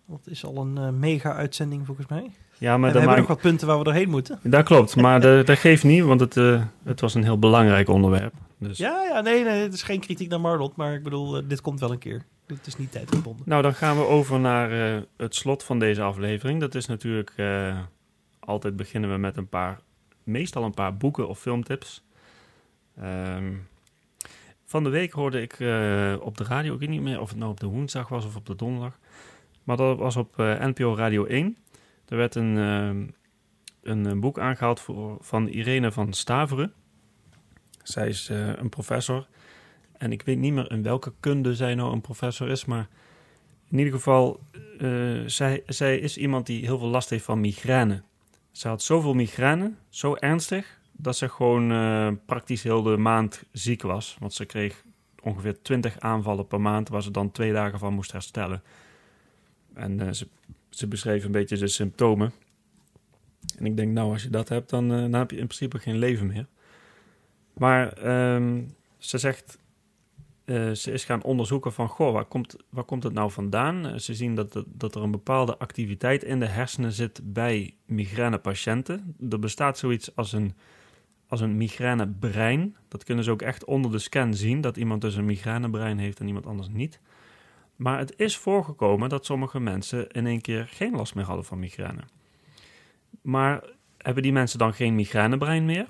Dat 0.06 0.28
is 0.28 0.46
al 0.46 0.58
een 0.58 0.78
eh, 0.78 0.90
mega-uitzending 0.90 1.86
volgens 1.86 2.08
mij. 2.08 2.32
Ja, 2.62 2.78
maar 2.78 2.90
en 2.90 2.96
we 2.96 3.00
hebben 3.00 3.18
nog 3.18 3.28
wat 3.28 3.42
punten 3.42 3.68
waar 3.68 3.78
we 3.78 3.84
doorheen 3.84 4.10
moeten. 4.10 4.40
dat 4.44 4.66
klopt, 4.66 4.96
maar 4.96 5.22
dat 5.46 5.58
geeft 5.58 5.84
niet, 5.84 6.04
want 6.04 6.20
het, 6.20 6.38
eh, 6.38 6.64
het 6.84 7.02
was 7.02 7.14
een 7.14 7.24
heel 7.24 7.40
belangrijk 7.40 7.90
onderwerp. 7.90 8.34
Dus. 8.58 8.78
Ja, 8.78 9.04
ja, 9.04 9.22
nee, 9.22 9.44
nee, 9.44 9.62
het 9.62 9.74
is 9.74 9.84
geen 9.84 10.00
kritiek 10.00 10.30
naar 10.30 10.42
Marlot, 10.42 10.76
maar 10.76 10.94
ik 10.94 11.04
bedoel, 11.04 11.38
eh, 11.38 11.44
dit 11.48 11.62
komt 11.62 11.80
wel 11.80 11.92
een 11.92 11.98
keer. 11.98 12.26
Dit 12.46 12.68
is 12.68 12.78
niet 12.78 12.92
tijdgebonden. 12.92 13.44
Nou, 13.46 13.62
dan 13.62 13.74
gaan 13.74 13.98
we 13.98 14.06
over 14.06 14.40
naar 14.40 14.72
eh, 14.72 15.02
het 15.18 15.36
slot 15.36 15.64
van 15.64 15.80
deze 15.80 16.02
aflevering. 16.02 16.60
Dat 16.60 16.76
is 16.76 16.86
natuurlijk 16.86 17.34
altijd 18.40 18.76
beginnen 18.76 19.12
we 19.12 19.18
met 19.18 19.38
een 19.38 19.50
paar, 19.50 19.80
meestal 20.24 20.64
een 20.64 20.74
paar 20.74 20.98
boeken 20.98 21.28
of 21.28 21.40
filmtips. 21.40 22.04
Ehm, 22.98 23.54
van 24.66 24.84
de 24.84 24.90
week 24.90 25.12
hoorde 25.12 25.42
ik 25.42 25.54
op 26.22 26.38
de 26.38 26.44
radio, 26.44 26.74
ik 26.74 26.80
weet 26.80 26.90
niet 26.90 27.02
meer 27.02 27.22
of 27.22 27.30
het 27.30 27.38
nou 27.38 27.52
op 27.52 27.60
de 27.60 27.68
woensdag 27.68 28.08
was 28.08 28.26
of 28.26 28.36
op 28.36 28.46
de 28.46 28.56
donderdag, 28.56 29.00
maar 29.64 29.78
dat 29.78 29.98
was 29.98 30.16
op 30.16 30.38
NPO 30.38 30.96
Radio 30.96 31.26
1. 31.26 31.58
Er 32.12 32.18
werd 32.18 32.36
een, 32.36 32.58
ehm, 32.58 33.08
een, 33.82 34.06
eh, 34.06 34.20
boek 34.20 34.40
aangehaald 34.40 34.80
voor, 34.80 35.18
van 35.20 35.48
Irene 35.48 35.92
van 35.92 36.14
Staveren. 36.14 36.74
Zij 37.84 38.08
is 38.08 38.30
eh, 38.30 38.48
een 38.48 38.70
professor 38.70 39.28
en 39.98 40.12
ik 40.12 40.22
weet 40.22 40.38
niet 40.38 40.54
meer 40.54 40.72
in 40.72 40.84
welke 40.84 41.14
kunde 41.20 41.56
zij 41.56 41.76
nou 41.76 41.94
een 41.94 42.02
professor 42.02 42.50
is, 42.50 42.66
maar 42.66 42.88
in 43.70 43.78
ieder 43.78 43.94
geval, 43.94 44.40
eh, 44.80 45.22
zij, 45.26 45.64
zij 45.66 45.98
is 45.98 46.18
iemand 46.18 46.46
die 46.46 46.66
heel 46.66 46.78
veel 46.78 46.88
last 46.88 47.10
heeft 47.10 47.24
van 47.24 47.40
migraine. 47.40 48.02
Ze 48.52 48.68
had 48.68 48.82
zoveel 48.82 49.14
migraine, 49.14 49.74
zo 49.90 50.16
ernstig, 50.16 50.80
dat 50.92 51.16
ze 51.18 51.30
gewoon 51.30 52.20
praktisch 52.26 52.64
heel 52.64 52.82
de 52.82 52.98
maand 52.98 53.44
ziek 53.52 53.82
was. 53.82 54.18
Want 54.20 54.34
ze 54.34 54.46
kreeg 54.46 54.84
ongeveer 55.24 55.62
20 55.62 56.00
aanvallen 56.00 56.48
per 56.48 56.62
maand, 56.62 56.90
waar 56.90 57.04
ze 57.04 57.12
dan 57.12 57.32
twee 57.32 57.54
dagen 57.54 57.80
van 57.80 57.94
moest 57.94 58.12
herstellen. 58.12 58.64
En 59.74 60.16
ze, 60.16 60.28
ze 60.72 60.88
beschreef 60.88 61.24
een 61.24 61.32
beetje 61.32 61.58
de 61.58 61.68
symptomen. 61.68 62.32
En 63.58 63.66
ik 63.66 63.78
denk, 63.78 63.92
nou, 63.92 64.12
als 64.12 64.24
je 64.24 64.30
dat 64.30 64.50
hebt, 64.50 64.70
dan, 64.70 64.92
eh, 64.92 65.00
dan 65.00 65.14
heb 65.14 65.32
je 65.32 65.38
in 65.38 65.48
principe 65.48 65.80
geen 65.80 65.98
leven 65.98 66.28
meer. 66.28 66.48
Maar 67.54 67.94
ehm, 67.94 68.62
ze 68.98 69.18
zegt, 69.18 69.60
eh, 70.46 70.72
ze 70.72 70.92
is 70.92 71.06
gaan 71.06 71.24
onderzoeken 71.24 71.74
van, 71.74 71.88
goh, 71.88 72.14
waar 72.14 72.26
komt, 72.26 72.56
waar 72.70 72.84
komt 72.84 73.04
het 73.04 73.14
nou 73.14 73.32
vandaan? 73.32 73.88
Eh, 73.88 73.98
ze 73.98 74.14
zien 74.14 74.36
dat, 74.36 74.64
dat 74.68 74.96
er 74.96 75.02
een 75.02 75.12
bepaalde 75.12 75.58
activiteit 75.58 76.24
in 76.24 76.40
de 76.40 76.46
hersenen 76.46 76.92
zit 76.92 77.22
bij 77.24 77.74
migrainepatiënten. 77.86 79.16
Er 79.30 79.40
bestaat 79.40 79.78
zoiets 79.78 80.16
als 80.16 80.32
een, 80.32 80.54
als 81.28 81.42
een 81.42 81.58
migrainebrein. 81.58 82.76
Dat 82.88 83.04
kunnen 83.04 83.24
ze 83.24 83.32
ook 83.32 83.42
echt 83.42 83.66
onder 83.66 83.92
de 83.92 84.00
scan 84.00 84.34
zien, 84.34 84.62
dat 84.62 84.78
iemand 84.78 85.02
dus 85.02 85.16
een 85.16 85.26
migrainebrein 85.26 85.98
heeft 85.98 86.20
en 86.20 86.28
iemand 86.28 86.46
anders 86.46 86.70
niet. 86.70 87.00
Maar 87.82 87.98
het 88.00 88.14
is 88.18 88.38
voorgekomen 88.38 89.10
dat 89.10 89.26
sommige 89.26 89.60
mensen 89.60 90.08
in 90.08 90.28
één 90.28 90.42
keer 90.42 90.68
geen 90.68 90.96
last 90.96 91.16
meer 91.16 91.26
hadden 91.26 91.46
van 91.46 91.60
migraine. 91.60 92.02
Maar 93.22 93.64
hebben 93.98 94.24
die 94.24 94.32
mensen 94.32 94.60
dan 94.60 94.74
geen 94.74 94.96
migrainebrein 94.96 95.66
meer? 95.66 95.86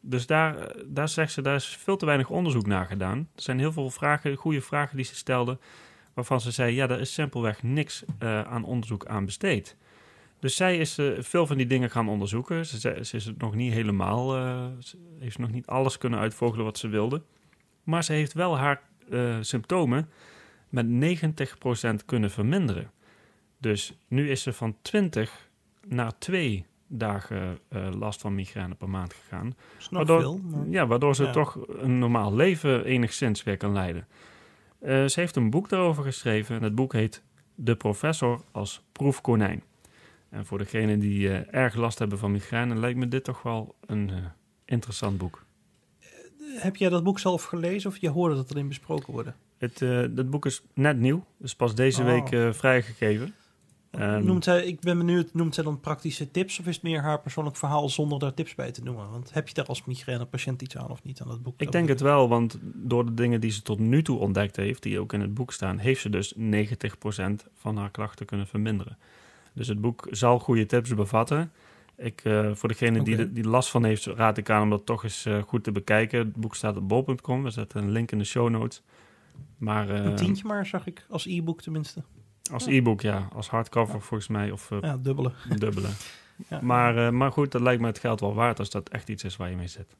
Dus 0.00 0.26
daar, 0.26 0.56
eh, 0.56 0.82
daar 0.86 1.08
zegt 1.08 1.32
ze, 1.32 1.42
daar 1.42 1.54
is 1.54 1.76
veel 1.76 1.96
te 1.96 2.06
weinig 2.06 2.30
onderzoek 2.30 2.66
naar 2.66 2.86
gedaan. 2.86 3.18
Er 3.18 3.42
zijn 3.42 3.58
heel 3.58 3.72
veel 3.72 3.90
vragen, 3.90 4.36
goede 4.36 4.60
vragen 4.60 4.96
die 4.96 5.04
ze 5.04 5.14
stelde, 5.14 5.58
waarvan 6.14 6.40
ze 6.40 6.50
zei, 6.50 6.74
ja, 6.74 6.86
daar 6.86 7.00
is 7.00 7.12
simpelweg 7.12 7.62
niks 7.62 8.04
eh, 8.18 8.42
aan 8.42 8.64
onderzoek 8.64 9.06
aan 9.06 9.24
besteed. 9.24 9.76
Dus 10.40 10.56
zij 10.56 10.78
is 10.78 10.98
eh, 10.98 11.06
veel 11.18 11.46
van 11.46 11.56
die 11.56 11.66
dingen 11.66 11.90
gaan 11.90 12.08
onderzoeken. 12.08 12.66
Ze, 12.66 12.94
is 12.94 13.24
het 13.24 13.38
nog 13.38 13.54
niet 13.54 13.72
helemaal, 13.72 14.28
ze 14.78 14.96
heeft 15.18 15.38
nog 15.38 15.50
niet 15.50 15.66
alles 15.66 15.98
kunnen 15.98 16.18
uitvogelen 16.18 16.64
wat 16.64 16.78
ze 16.78 16.88
wilde. 16.88 17.22
Maar 17.84 18.04
ze 18.04 18.12
heeft 18.12 18.32
wel 18.32 18.58
haar 18.58 18.82
symptomen 19.40 20.08
met 20.68 20.86
90% 20.86 22.04
kunnen 22.04 22.30
verminderen. 22.30 22.90
Dus 23.58 23.98
nu 24.08 24.30
is 24.30 24.42
ze 24.42 24.52
van 24.52 24.76
20 24.82 25.48
naar 25.88 26.18
2 26.18 26.64
dagen 26.88 27.58
eh, 27.68 27.88
last 27.98 28.20
van 28.20 28.34
migraine 28.34 28.74
per 28.74 28.88
maand 28.88 29.14
gegaan. 29.14 29.54
Waardoor- 29.90 30.20
veel. 30.20 30.38
maar- 30.38 30.68
Ja, 30.68 30.86
waardoor 30.86 31.14
ze 31.14 31.24
Ja. 31.24 31.30
toch 31.32 31.58
een 31.68 31.98
normaal 31.98 32.34
leven 32.34 32.84
enigszins 32.84 33.42
weer 33.42 33.56
kan 33.56 33.72
leiden. 33.72 34.06
Eh, 34.78 35.04
ze 35.06 35.20
heeft 35.20 35.36
een 35.36 35.50
boek 35.50 35.68
daarover 35.68 36.02
geschreven. 36.04 36.56
En 36.56 36.62
het 36.62 36.74
boek 36.74 36.92
heet 36.92 37.22
De 37.54 37.76
Professor 37.76 38.44
als 38.52 38.82
proefkonijn. 38.92 39.62
En 40.28 40.46
voor 40.46 40.58
degenen 40.58 40.98
die 40.98 41.28
eh, 41.32 41.54
erg 41.62 41.74
last 41.74 41.98
hebben 41.98 42.18
van 42.18 42.30
migraine, 42.32 42.74
lijkt 42.74 42.98
me 42.98 43.08
dit 43.08 43.24
toch 43.24 43.42
wel 43.42 43.74
een 43.86 44.10
interessant 44.64 45.18
boek. 45.18 45.44
Heb 46.56 46.76
jij 46.76 46.88
dat 46.88 47.04
boek 47.04 47.18
zelf 47.18 47.44
gelezen 47.44 47.90
of 47.90 47.96
je 47.96 48.08
hoorde 48.10 48.34
dat 48.34 48.50
erin 48.50 48.68
besproken 48.68 49.12
worden? 49.12 49.34
Het, 49.58 49.82
eh, 49.82 49.98
het 49.98 50.30
boek 50.30 50.46
is 50.46 50.62
net 50.74 50.98
nieuw, 50.98 51.24
dus 51.36 51.54
pas 51.54 51.74
deze 51.74 52.00
Oh. 52.00 52.06
week 52.06 52.30
eh, 52.30 52.52
vrijgegeven. 52.52 53.34
Ehm, 53.90 54.24
noemt 54.24 54.44
zij, 54.44 54.64
ik 54.64 54.80
ben 54.80 54.98
benieuwd, 54.98 55.34
noemt 55.34 55.54
zij 55.54 55.64
dan 55.64 55.80
praktische 55.80 56.30
tips 56.30 56.60
of 56.60 56.66
is 56.66 56.74
het 56.74 56.84
meer 56.84 57.00
haar 57.00 57.20
persoonlijk 57.20 57.56
verhaal 57.56 57.88
zonder 57.88 58.18
daar 58.18 58.34
tips 58.34 58.54
bij 58.54 58.72
te 58.72 58.82
noemen? 58.82 59.10
Want 59.10 59.32
heb 59.34 59.48
je 59.48 59.54
daar 59.54 59.66
als 59.66 59.84
migrainepatiënt 59.84 60.62
iets 60.62 60.76
aan 60.76 60.90
of 60.90 61.02
niet 61.02 61.20
aan 61.20 61.28
dat 61.28 61.42
boek? 61.42 61.54
Ik 61.60 61.72
denk 61.72 61.88
het 61.88 62.00
wel, 62.00 62.28
want 62.28 62.58
door 62.62 63.04
de 63.06 63.14
dingen 63.14 63.40
die 63.40 63.50
ze 63.50 63.62
tot 63.62 63.78
nu 63.78 64.02
toe 64.02 64.18
ontdekt 64.18 64.56
heeft, 64.56 64.82
die 64.82 65.00
ook 65.00 65.12
in 65.12 65.20
het 65.20 65.34
boek 65.34 65.52
staan, 65.52 65.78
heeft 65.78 66.00
ze 66.00 66.10
dus 66.10 66.34
90% 66.36 67.46
van 67.54 67.76
haar 67.76 67.90
klachten 67.90 68.26
kunnen 68.26 68.46
verminderen. 68.46 68.98
Dus 69.52 69.68
het 69.68 69.80
boek 69.80 70.06
zal 70.10 70.38
goede 70.38 70.66
tips 70.66 70.94
bevatten. 70.94 71.52
Ik, 71.96 72.20
eh, 72.24 72.50
voor 72.54 72.68
degene 72.68 73.02
die, 73.02 73.32
die 73.32 73.48
last 73.48 73.70
van 73.70 73.84
heeft, 73.84 74.06
raad 74.06 74.38
ik 74.38 74.50
aan 74.50 74.62
om 74.62 74.70
dat 74.70 74.86
toch 74.86 75.04
eens 75.04 75.26
goed 75.46 75.64
te 75.64 75.72
bekijken. 75.72 76.18
Het 76.18 76.34
boek 76.34 76.54
staat 76.54 76.76
op 76.76 76.88
bol.com. 76.88 77.42
We 77.42 77.50
zetten 77.50 77.82
een 77.82 77.90
link 77.90 78.12
in 78.12 78.18
de 78.18 78.24
show 78.24 78.50
notes. 78.50 78.82
Maar 79.58 79.88
eh, 79.90 80.04
Een 80.04 80.16
tientje 80.16 80.46
maar, 80.46 80.66
zag 80.66 80.86
ik, 80.86 81.06
als 81.10 81.26
e-book 81.26 81.62
tenminste. 81.62 82.02
als 82.52 82.66
e-book, 82.66 83.00
ja. 83.00 83.28
Als 83.34 83.48
hardcover 83.48 84.00
volgens 84.00 84.28
mij, 84.28 84.50
of 84.50 84.70
eh, 84.70 84.78
Ja, 84.80 84.96
dubbele. 84.96 85.32
dubbele. 85.58 85.88
Ja. 86.48 86.60
Maar, 86.62 87.06
eh, 87.06 87.12
maar 87.12 87.32
goed, 87.32 87.52
dat 87.52 87.60
lijkt 87.60 87.80
me 87.80 87.86
het 87.86 87.98
geld 87.98 88.20
wel 88.20 88.34
waard 88.34 88.58
als 88.58 88.70
dat 88.70 88.88
echt 88.88 89.08
iets 89.08 89.24
is 89.24 89.36
waar 89.36 89.50
je 89.50 89.56
mee 89.56 89.66
zit. 89.68 89.96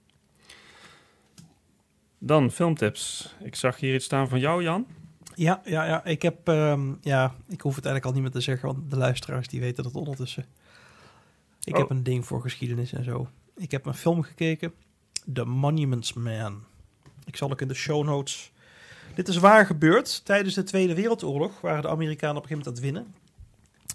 Dan 2.19 2.51
filmtips. 2.51 3.35
Ik 3.43 3.55
zag 3.55 3.81
hier 3.81 3.95
iets 3.95 4.05
staan 4.05 4.29
van 4.29 4.39
jou, 4.41 4.63
Jan. 4.63 4.87
Ja, 5.35 5.61
ja, 5.65 5.85
ja. 5.85 6.05
Ik 6.05 6.23
heb, 6.23 6.49
ehm, 6.49 6.93
ja, 7.01 7.35
ik 7.49 7.61
hoef 7.61 7.75
het 7.77 7.85
eigenlijk 7.85 8.05
al 8.05 8.13
niet 8.13 8.23
meer 8.23 8.31
te 8.31 8.41
zeggen, 8.51 8.69
want 8.69 8.91
de 8.91 8.97
luisteraars 8.97 9.49
die 9.49 9.61
weten 9.61 9.85
dat 9.85 9.95
ondertussen. 9.95 10.45
Ik 11.65 11.73
Oh. 11.75 11.79
heb 11.81 11.91
een 11.91 12.03
ding 12.03 12.27
voor 12.27 12.41
geschiedenis 12.41 12.93
en 12.93 13.05
zo. 13.05 13.29
Ik 13.57 13.71
heb 13.71 13.87
een 13.87 13.95
film 13.95 14.23
gekeken, 14.23 14.73
The 15.33 15.45
Monuments 15.45 16.13
Man. 16.13 16.65
Ik 17.25 17.37
zal 17.37 17.51
ook 17.51 17.61
in 17.61 17.69
de 17.69 17.75
show 17.75 18.05
notes. 18.05 18.53
Dit 19.17 19.29
is 19.29 19.37
waar 19.37 19.67
gebeurd. 19.67 20.25
Tijdens 20.25 20.55
de 20.55 20.63
Tweede 20.63 20.95
Wereldoorlog 20.95 21.61
waren 21.61 21.83
de 21.83 21.89
Amerikanen 21.89 22.37
op 22.37 22.43
een 22.43 22.49
gegeven 22.49 22.73
moment 22.73 22.95
aan 22.95 23.03
het 23.03 23.13
winnen. 23.13 23.15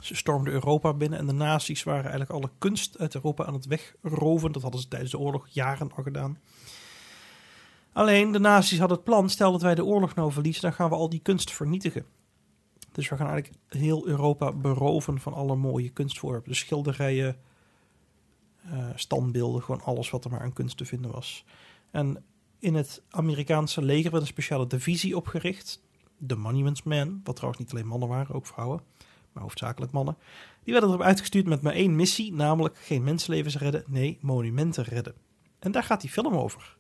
Ze 0.01 0.15
stormden 0.15 0.53
Europa 0.53 0.93
binnen 0.93 1.19
en 1.19 1.27
de 1.27 1.33
nazi's 1.33 1.83
waren 1.83 2.01
eigenlijk 2.01 2.31
alle 2.31 2.49
kunst 2.57 2.99
uit 2.99 3.15
Europa 3.15 3.45
aan 3.45 3.53
het 3.53 3.65
wegroven. 3.65 4.51
Dat 4.51 4.61
hadden 4.61 4.81
ze 4.81 4.87
tijdens 4.87 5.11
de 5.11 5.19
oorlog 5.19 5.47
jaren 5.47 5.91
al 5.95 6.03
gedaan. 6.03 6.37
Alleen 7.93 8.31
de 8.31 8.39
nazi's 8.39 8.79
hadden 8.79 8.97
het 8.97 9.05
plan, 9.05 9.29
stel 9.29 9.51
dat 9.51 9.61
wij 9.61 9.75
de 9.75 9.85
oorlog 9.85 10.15
nou 10.15 10.31
verliezen, 10.31 10.61
dan 10.61 10.73
gaan 10.73 10.89
we 10.89 10.95
al 10.95 11.09
die 11.09 11.21
kunst 11.21 11.51
vernietigen. 11.51 12.05
Dus 12.91 13.09
we 13.09 13.15
gaan 13.15 13.27
eigenlijk 13.27 13.57
heel 13.67 14.07
Europa 14.07 14.51
beroven 14.51 15.19
van 15.19 15.33
alle 15.33 15.55
mooie 15.55 15.89
kunstvoorwerpen. 15.89 16.55
Schilderijen, 16.55 17.37
eh, 18.63 18.85
standbeelden, 18.95 19.63
gewoon 19.63 19.81
alles 19.81 20.09
wat 20.09 20.25
er 20.25 20.31
maar 20.31 20.41
aan 20.41 20.53
kunst 20.53 20.77
te 20.77 20.85
vinden 20.85 21.11
was. 21.11 21.45
En 21.91 22.23
in 22.61 22.75
het 22.75 23.01
Amerikaanse 23.09 23.81
leger 23.81 24.11
werd 24.11 24.23
een 24.23 24.29
speciale 24.29 24.67
divisie 24.67 25.15
opgericht. 25.15 25.81
De 26.17 26.35
Monuments 26.35 26.83
Men, 26.83 27.21
wat 27.23 27.35
trouwens 27.35 27.63
niet 27.63 27.71
alleen 27.71 27.87
mannen 27.87 28.09
waren, 28.09 28.35
ook 28.35 28.45
vrouwen. 28.45 28.81
Maar 29.31 29.43
hoofdzakelijk 29.43 29.91
mannen. 29.91 30.17
Die 30.63 30.73
werden 30.73 30.89
erop 30.89 31.03
uitgestuurd 31.03 31.45
met 31.45 31.61
maar 31.61 31.73
één 31.73 31.95
missie, 31.95 32.33
namelijk 32.33 32.77
geen 32.77 33.03
mensenlevens 33.03 33.57
redden, 33.57 33.83
nee, 33.87 34.17
monumenten 34.21 34.83
redden. 34.83 35.13
En 35.59 35.71
daar 35.71 35.83
gaat 35.83 36.01
die 36.01 36.09
film 36.09 36.35
over. 36.35 36.77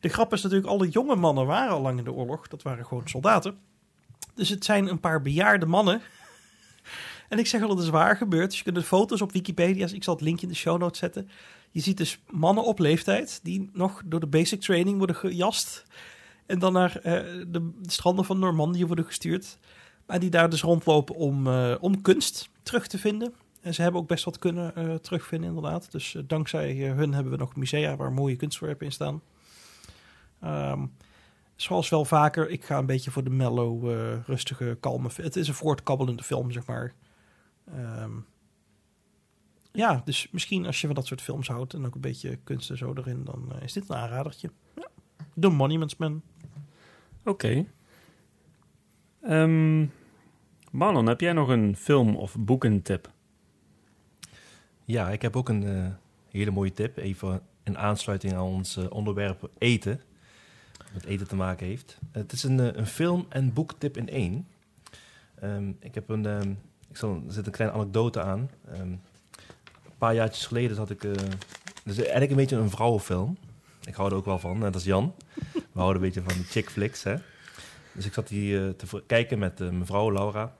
De 0.00 0.08
grap 0.08 0.32
is 0.32 0.42
natuurlijk, 0.42 0.70
alle 0.70 0.88
jonge 0.88 1.16
mannen 1.16 1.46
waren 1.46 1.72
al 1.72 1.80
lang 1.80 1.98
in 1.98 2.04
de 2.04 2.12
oorlog. 2.12 2.48
Dat 2.48 2.62
waren 2.62 2.86
gewoon 2.86 3.08
soldaten. 3.08 3.58
Dus 4.34 4.48
het 4.48 4.64
zijn 4.64 4.88
een 4.88 5.00
paar 5.00 5.22
bejaarde 5.22 5.66
mannen. 5.66 6.00
En 7.28 7.38
ik 7.38 7.46
zeg 7.46 7.62
al, 7.62 7.68
het 7.68 7.78
is 7.78 7.88
waar 7.88 8.16
gebeurd. 8.16 8.48
Dus 8.48 8.58
je 8.58 8.64
kunt 8.64 8.76
de 8.76 8.82
foto's 8.82 9.20
op 9.20 9.32
Wikipedia, 9.32 9.88
ik 9.92 10.04
zal 10.04 10.14
het 10.14 10.22
linkje 10.22 10.46
in 10.46 10.52
de 10.52 10.58
show 10.58 10.78
notes 10.78 10.98
zetten. 10.98 11.28
Je 11.76 11.82
ziet 11.82 11.96
dus 11.96 12.22
mannen 12.30 12.64
op 12.64 12.78
leeftijd 12.78 13.40
die 13.42 13.70
nog 13.72 14.02
door 14.04 14.20
de 14.20 14.26
basic 14.26 14.60
training 14.60 14.98
worden 14.98 15.16
gejast. 15.16 15.84
En 16.46 16.58
dan 16.58 16.72
naar 16.72 16.96
eh, 16.96 17.12
de 17.48 17.70
stranden 17.82 18.24
van 18.24 18.38
Normandië 18.38 18.86
worden 18.86 19.04
gestuurd. 19.04 19.58
Maar 20.06 20.18
die 20.20 20.30
daar 20.30 20.50
dus 20.50 20.62
rondlopen 20.62 21.14
om, 21.14 21.46
eh, 21.46 21.74
om 21.80 22.02
kunst 22.02 22.48
terug 22.62 22.86
te 22.86 22.98
vinden. 22.98 23.34
En 23.60 23.74
ze 23.74 23.82
hebben 23.82 24.00
ook 24.00 24.08
best 24.08 24.24
wat 24.24 24.38
kunnen 24.38 24.74
eh, 24.74 24.94
terugvinden, 24.94 25.48
inderdaad. 25.48 25.92
Dus 25.92 26.16
dankzij 26.26 26.74
hun 26.76 27.14
hebben 27.14 27.32
we 27.32 27.38
nog 27.38 27.56
musea 27.56 27.96
waar 27.96 28.12
mooie 28.12 28.36
kunstvoorwerpen 28.36 28.86
in 28.86 28.92
staan. 28.92 29.22
Ehm, 30.40 30.86
zoals 31.56 31.88
wel 31.88 32.04
vaker, 32.04 32.50
ik 32.50 32.64
ga 32.64 32.78
een 32.78 32.86
beetje 32.86 33.10
voor 33.10 33.24
de 33.24 33.30
mellow, 33.30 33.90
rustige, 34.26 34.76
kalme... 34.80 35.08
Het 35.14 35.36
is 35.36 35.48
een 35.48 35.54
voortkabbelende 35.54 36.22
film, 36.22 36.50
zeg 36.50 36.66
maar. 36.66 36.94
Ehm, 37.74 38.12
ja, 39.76 40.02
dus 40.04 40.28
misschien 40.30 40.66
als 40.66 40.80
je 40.80 40.86
van 40.86 40.96
dat 40.96 41.06
soort 41.06 41.22
films 41.22 41.48
houdt... 41.48 41.74
en 41.74 41.86
ook 41.86 41.94
een 41.94 42.00
beetje 42.00 42.38
kunst 42.44 42.70
en 42.70 42.76
zo 42.76 42.92
erin... 42.94 43.24
dan 43.24 43.52
eh, 43.52 43.62
is 43.62 43.72
dit 43.72 43.88
een 43.88 43.96
aanradertje. 43.96 44.50
Ja. 44.74 44.88
The 45.40 45.48
Monuments 45.48 45.96
Man. 45.96 46.22
Oké. 47.24 47.66
Ehm, 49.22 49.86
Marlon, 50.70 51.06
heb 51.06 51.20
jij 51.20 51.32
nog 51.32 51.48
een 51.48 51.76
film- 51.76 52.16
of 52.16 52.36
boekentip? 52.38 53.10
Ja, 54.84 55.10
ik 55.10 55.22
heb 55.22 55.36
ook 55.36 55.48
een 55.48 55.64
eh, 55.64 55.86
hele 56.30 56.50
mooie 56.50 56.72
tip. 56.72 56.96
Even 56.96 57.42
in 57.62 57.78
aansluiting 57.78 58.32
aan 58.32 58.42
ons 58.42 58.76
eh, 58.76 58.90
onderwerp 58.90 59.50
eten. 59.58 60.00
Wat 60.78 60.92
met 60.92 61.04
eten 61.04 61.28
te 61.28 61.36
maken 61.36 61.66
heeft. 61.66 61.98
het 62.12 62.32
is 62.32 62.42
een, 62.42 62.78
een 62.78 62.86
film- 62.86 63.26
en 63.28 63.52
boektip 63.52 63.96
in 63.96 64.08
één. 64.08 64.46
Ehm, 65.34 65.72
ik 65.80 65.94
heb 65.94 66.08
een... 66.08 66.26
ehm, 66.26 66.54
ik 66.88 66.96
zal, 66.96 67.22
er 67.26 67.32
zit 67.32 67.46
een 67.46 67.52
kleine 67.52 67.76
anekdote 67.76 68.22
aan. 68.22 68.50
Ehm, 68.64 68.80
een 68.80 69.00
paar 69.98 70.14
jaartjes 70.14 70.46
geleden 70.46 70.76
zat 70.76 70.90
ik... 70.90 71.04
is 71.84 71.98
eigenlijk 71.98 72.30
een 72.30 72.36
beetje 72.36 72.56
een 72.56 72.70
vrouwenfilm. 72.70 73.36
Ik 73.84 73.94
hou 73.94 74.10
er 74.10 74.16
ook 74.16 74.24
wel 74.24 74.38
van, 74.38 74.58
net 74.58 74.74
als 74.74 74.84
Jan. 74.84 75.14
We 75.52 75.82
houden 75.82 76.02
een 76.02 76.08
beetje 76.08 76.22
van 76.22 76.34
die 76.34 76.44
chick 76.44 76.70
flicks, 76.70 77.02
hè. 77.02 77.16
Dus 77.92 78.06
ik 78.06 78.12
zat 78.12 78.28
die 78.28 78.60
eh, 78.60 78.68
te 78.68 79.02
kijken 79.06 79.38
met 79.38 79.60
eh, 79.60 79.68
mevrouw 79.68 80.12
Laura. 80.12 80.56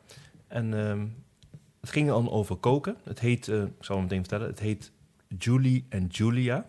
En 0.49 0.75
ehm, 0.75 1.07
het 1.81 1.91
ging 1.91 2.09
dan 2.09 2.31
over 2.31 2.57
koken. 2.57 2.97
Het 3.03 3.21
heet, 3.21 3.49
ik 3.49 3.71
zal 3.81 3.97
het 3.97 4.05
meteen 4.05 4.19
vertellen, 4.19 4.47
het 4.47 4.61
heet 4.61 4.91
Julie 5.39 5.87
en 5.89 6.07
Julia. 6.07 6.67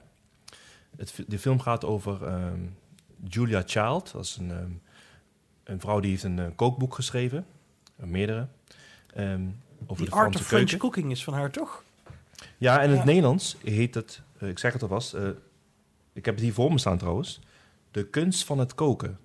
Het, 0.98 1.24
de 1.28 1.40
film 1.40 1.60
gaat 1.60 1.86
over 1.86 2.26
ehm, 2.26 2.62
Julia 3.24 3.64
Child. 3.66 4.12
Dat 4.12 4.24
is 4.24 4.38
een, 4.38 4.52
ehm, 4.52 4.72
een 5.64 5.80
vrouw 5.80 6.00
die 6.00 6.12
heeft 6.12 6.24
een 6.24 6.56
kookboek 6.56 6.96
geschreven. 6.96 7.46
Meerdere. 7.96 8.48
Ehm, 9.14 9.46
over 9.86 10.04
Die 10.04 10.14
de 10.14 10.20
Art 10.20 10.36
of 10.36 10.42
French. 10.42 10.78
Cooking 10.78 11.12
is 11.12 11.24
van 11.24 11.34
haar, 11.34 11.52
toch? 11.52 11.84
Ja, 12.58 12.78
en 12.78 12.84
in 12.84 12.90
het 12.90 13.00
Ja. 13.00 13.06
Nederlands 13.06 13.58
heet 13.64 13.96
het, 13.96 14.22
eh, 14.40 14.50
ik 14.50 14.60
zeg 14.60 14.74
het 14.74 14.82
alvast, 14.82 15.14
eh 15.14 15.30
ik 16.14 16.26
heb 16.26 16.36
het 16.36 16.44
hier 16.44 16.54
voor 16.54 16.72
me 16.72 16.80
staan 16.80 16.98
trouwens. 16.98 17.40
De 17.92 18.08
kunst 18.08 18.44
van 18.44 18.60
het 18.60 18.76
koken. 18.76 19.18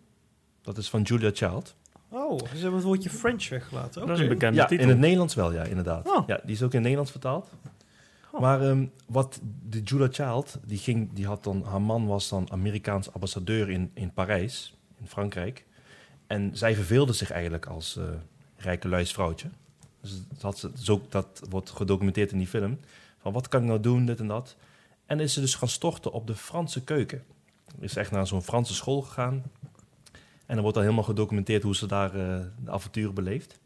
Dat 0.62 0.78
is 0.78 0.90
van 0.90 1.02
Julia 1.02 1.30
Child. 1.32 1.76
Oh, 2.08 2.38
ze 2.38 2.44
hebben 2.52 2.74
het 2.74 2.82
woordje 2.82 3.10
French 3.10 3.48
weggelaten. 3.48 4.06
Dat 4.06 4.16
is 4.16 4.22
een 4.22 4.28
bekende 4.28 4.58
ja, 4.58 4.66
titel. 4.66 4.84
in 4.84 4.90
het 4.90 5.00
Nederlands 5.00 5.34
wel, 5.34 5.52
ja, 5.52 5.62
inderdaad. 5.62 6.08
Oh. 6.08 6.26
Ja, 6.26 6.40
die 6.44 6.54
is 6.54 6.62
ook 6.62 6.68
in 6.68 6.74
het 6.74 6.82
Nederlands 6.82 7.10
vertaald. 7.10 7.50
Oh. 8.30 8.40
Maar 8.40 8.62
ehm, 8.62 8.86
wat 9.06 9.40
de 9.68 9.82
Julia 9.82 10.08
Child, 10.10 10.58
die, 10.64 10.78
ging, 10.78 11.12
die 11.12 11.26
had 11.26 11.44
dan, 11.44 11.64
haar 11.64 11.82
man 11.82 12.06
was 12.06 12.28
dan 12.28 12.50
Amerikaans 12.50 13.12
ambassadeur 13.12 13.70
in, 13.70 13.90
in 13.94 14.12
Parijs, 14.12 14.76
in 15.00 15.08
Frankrijk. 15.08 15.64
En 16.26 16.50
zij 16.52 16.74
verveelde 16.74 17.12
zich 17.12 17.30
eigenlijk 17.30 17.66
als 17.66 17.96
eh, 17.96 18.04
rijke 18.56 18.88
luisvrouwtje. 18.88 19.48
Dus 20.00 20.10
dat, 20.28 20.42
had 20.42 20.58
ze, 20.58 20.70
zo, 20.74 21.02
dat 21.08 21.42
wordt 21.48 21.70
gedocumenteerd 21.70 22.32
in 22.32 22.38
die 22.38 22.46
film. 22.46 22.78
Van 23.22 23.32
wat 23.32 23.48
kan 23.48 23.60
ik 23.60 23.66
nou 23.66 23.80
doen, 23.80 24.06
dit 24.06 24.20
en 24.20 24.26
dat. 24.26 24.56
En 25.06 25.20
is 25.20 25.32
ze 25.32 25.40
dus 25.40 25.54
gaan 25.54 25.68
storten 25.68 26.12
op 26.12 26.26
de 26.26 26.34
Franse 26.34 26.84
keuken. 26.84 27.22
Is 27.78 27.96
echt 27.96 28.10
naar 28.10 28.26
zo'n 28.26 28.42
Franse 28.42 28.74
school 28.74 29.02
gegaan. 29.02 29.42
En 30.46 30.54
dan 30.54 30.60
wordt 30.60 30.74
dan 30.74 30.82
helemaal 30.82 31.04
gedocumenteerd 31.04 31.62
hoe 31.62 31.76
ze 31.76 31.86
daar 31.86 32.14
eh, 32.14 32.46
de 32.64 32.70
avonturen 32.70 33.14
beleeft. 33.14 33.60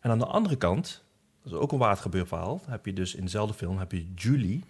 En 0.00 0.10
aan 0.10 0.18
de 0.18 0.26
andere 0.26 0.56
kant, 0.56 1.04
dat 1.42 1.52
is 1.52 1.58
ook 1.58 1.72
een 1.72 1.78
waard 1.78 1.98
gebeurd 1.98 2.28
verhaal, 2.28 2.60
heb 2.66 2.86
je 2.86 2.92
dus 2.92 3.14
in 3.14 3.24
dezelfde 3.24 3.54
film 3.54 3.78
heb 3.78 3.92
je 3.92 4.12
Julie. 4.14 4.64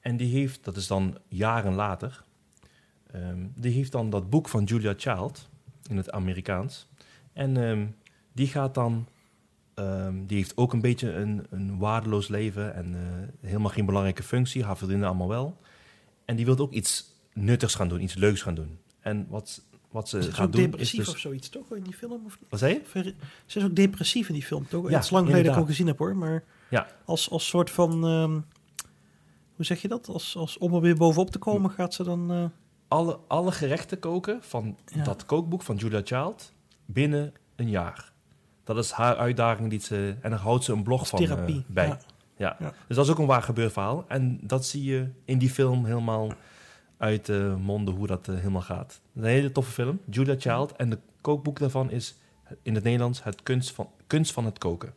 En 0.00 0.16
die 0.16 0.32
heeft, 0.34 0.64
dat 0.64 0.76
is 0.76 0.86
dan 0.86 1.18
jaren 1.28 1.74
later, 1.74 2.24
ehm, 3.12 3.46
die 3.54 3.72
heeft 3.72 3.92
dan 3.92 4.10
dat 4.10 4.30
boek 4.30 4.48
van 4.48 4.64
Julia 4.64 4.94
Child 4.96 5.48
in 5.88 5.96
het 5.96 6.10
Amerikaans. 6.10 6.88
En 7.32 7.56
ehm, 7.56 7.86
die 8.32 8.46
gaat 8.46 8.74
dan, 8.74 9.08
ehm, 9.74 10.24
die 10.26 10.36
heeft 10.36 10.56
ook 10.56 10.72
een 10.72 10.80
beetje 10.80 11.12
een, 11.12 11.46
een 11.50 11.78
waardeloos 11.78 12.28
leven 12.28 12.74
en 12.74 12.94
eh, 12.94 13.48
helemaal 13.48 13.70
geen 13.70 13.86
belangrijke 13.86 14.22
functie, 14.22 14.64
haar 14.64 14.76
vriendinnen 14.76 15.08
allemaal 15.08 15.28
wel. 15.28 15.60
En 16.24 16.36
die 16.36 16.44
wil 16.44 16.58
ook 16.58 16.72
iets 16.72 17.10
nuttigs 17.32 17.74
gaan 17.74 17.88
doen, 17.88 18.02
iets 18.02 18.14
leuks 18.14 18.42
gaan 18.42 18.54
doen. 18.54 18.78
En 19.00 19.26
wat, 19.28 19.62
wat 19.90 20.08
ze 20.08 20.18
Is 20.18 20.24
het 20.26 20.34
gaat 20.34 20.46
ook 20.46 20.52
doen 20.52 20.60
is 20.64 20.70
depressief 20.70 21.04
dus... 21.04 21.08
of 21.14 21.18
zoiets, 21.20 21.48
toch? 21.48 21.74
In 21.74 21.82
die 21.82 21.92
film? 21.94 22.24
Of 22.26 22.40
niet? 22.40 22.50
Wat 22.50 22.58
zei 22.58 22.80
je? 22.92 23.14
Ze 23.46 23.58
is 23.58 23.64
ook 23.64 23.74
depressief 23.76 24.28
in 24.28 24.34
die 24.34 24.42
film, 24.42 24.66
toch? 24.68 24.88
Ja, 24.88 24.94
het 24.94 25.04
is 25.04 25.10
lang 25.10 25.26
geleden 25.26 25.46
dat 25.46 25.54
ik 25.54 25.60
ook 25.60 25.68
gezien 25.68 25.86
heb, 25.86 25.98
hoor. 25.98 26.16
Maar 26.16 26.44
Ja. 26.70 26.86
als, 27.04 27.30
als 27.30 27.46
soort 27.48 27.70
van... 27.70 28.04
ehm, 28.06 28.40
Hoe 29.56 29.64
zeg 29.64 29.82
je 29.82 29.88
dat? 29.88 30.08
Als, 30.08 30.36
als 30.36 30.58
om 30.58 30.74
er 30.74 30.80
weer 30.80 30.96
bovenop 30.96 31.30
te 31.30 31.38
komen, 31.38 31.70
gaat 31.70 31.94
ze 31.94 32.02
dan... 32.04 32.30
eh, 32.32 32.44
Alle, 32.88 33.18
alle 33.28 33.52
gerechten 33.52 33.98
koken 33.98 34.38
van 34.42 34.76
Ja. 34.94 35.04
dat 35.04 35.26
kookboek 35.26 35.62
van 35.62 35.76
Julia 35.76 36.00
Child 36.04 36.52
binnen 36.84 37.32
een 37.56 37.68
jaar. 37.70 38.11
Dat 38.74 38.84
is 38.84 38.90
haar 38.90 39.16
uitdaging 39.16 39.70
die 39.70 39.80
ze... 39.80 40.14
En 40.20 40.30
daar 40.30 40.38
houdt 40.38 40.64
ze 40.64 40.72
een 40.72 40.82
blog 40.82 41.08
van 41.08 41.18
therapie. 41.18 41.64
bij. 41.66 41.86
Ja. 41.86 41.98
Ja. 42.36 42.56
Ja. 42.58 42.72
Dus 42.86 42.96
dat 42.96 43.04
is 43.04 43.10
ook 43.12 43.18
een 43.18 43.26
waar 43.26 43.42
gebeurd 43.42 43.72
verhaal. 43.72 44.04
En 44.08 44.38
dat 44.42 44.64
zie 44.66 44.84
je 44.84 45.08
in 45.24 45.38
die 45.38 45.50
film 45.50 45.84
helemaal 45.84 46.32
uit 46.98 47.26
de 47.26 47.54
monden 47.58 47.94
hoe 47.94 48.06
dat 48.06 48.28
eh, 48.28 48.34
helemaal 48.34 48.60
gaat. 48.62 49.00
Een 49.14 49.24
hele 49.24 49.52
toffe 49.52 49.72
film. 49.72 50.00
Julia 50.10 50.34
Child. 50.38 50.72
En 50.72 50.90
de 50.90 50.98
kookboek 51.20 51.58
daarvan 51.58 51.90
is 51.90 52.14
in 52.62 52.74
het 52.74 52.84
Nederlands 52.84 53.22
het 53.22 53.42
kunst 53.42 53.70
van, 53.72 53.88
kunst 54.06 54.32
van 54.32 54.44
het 54.44 54.58
koken. 54.58 54.94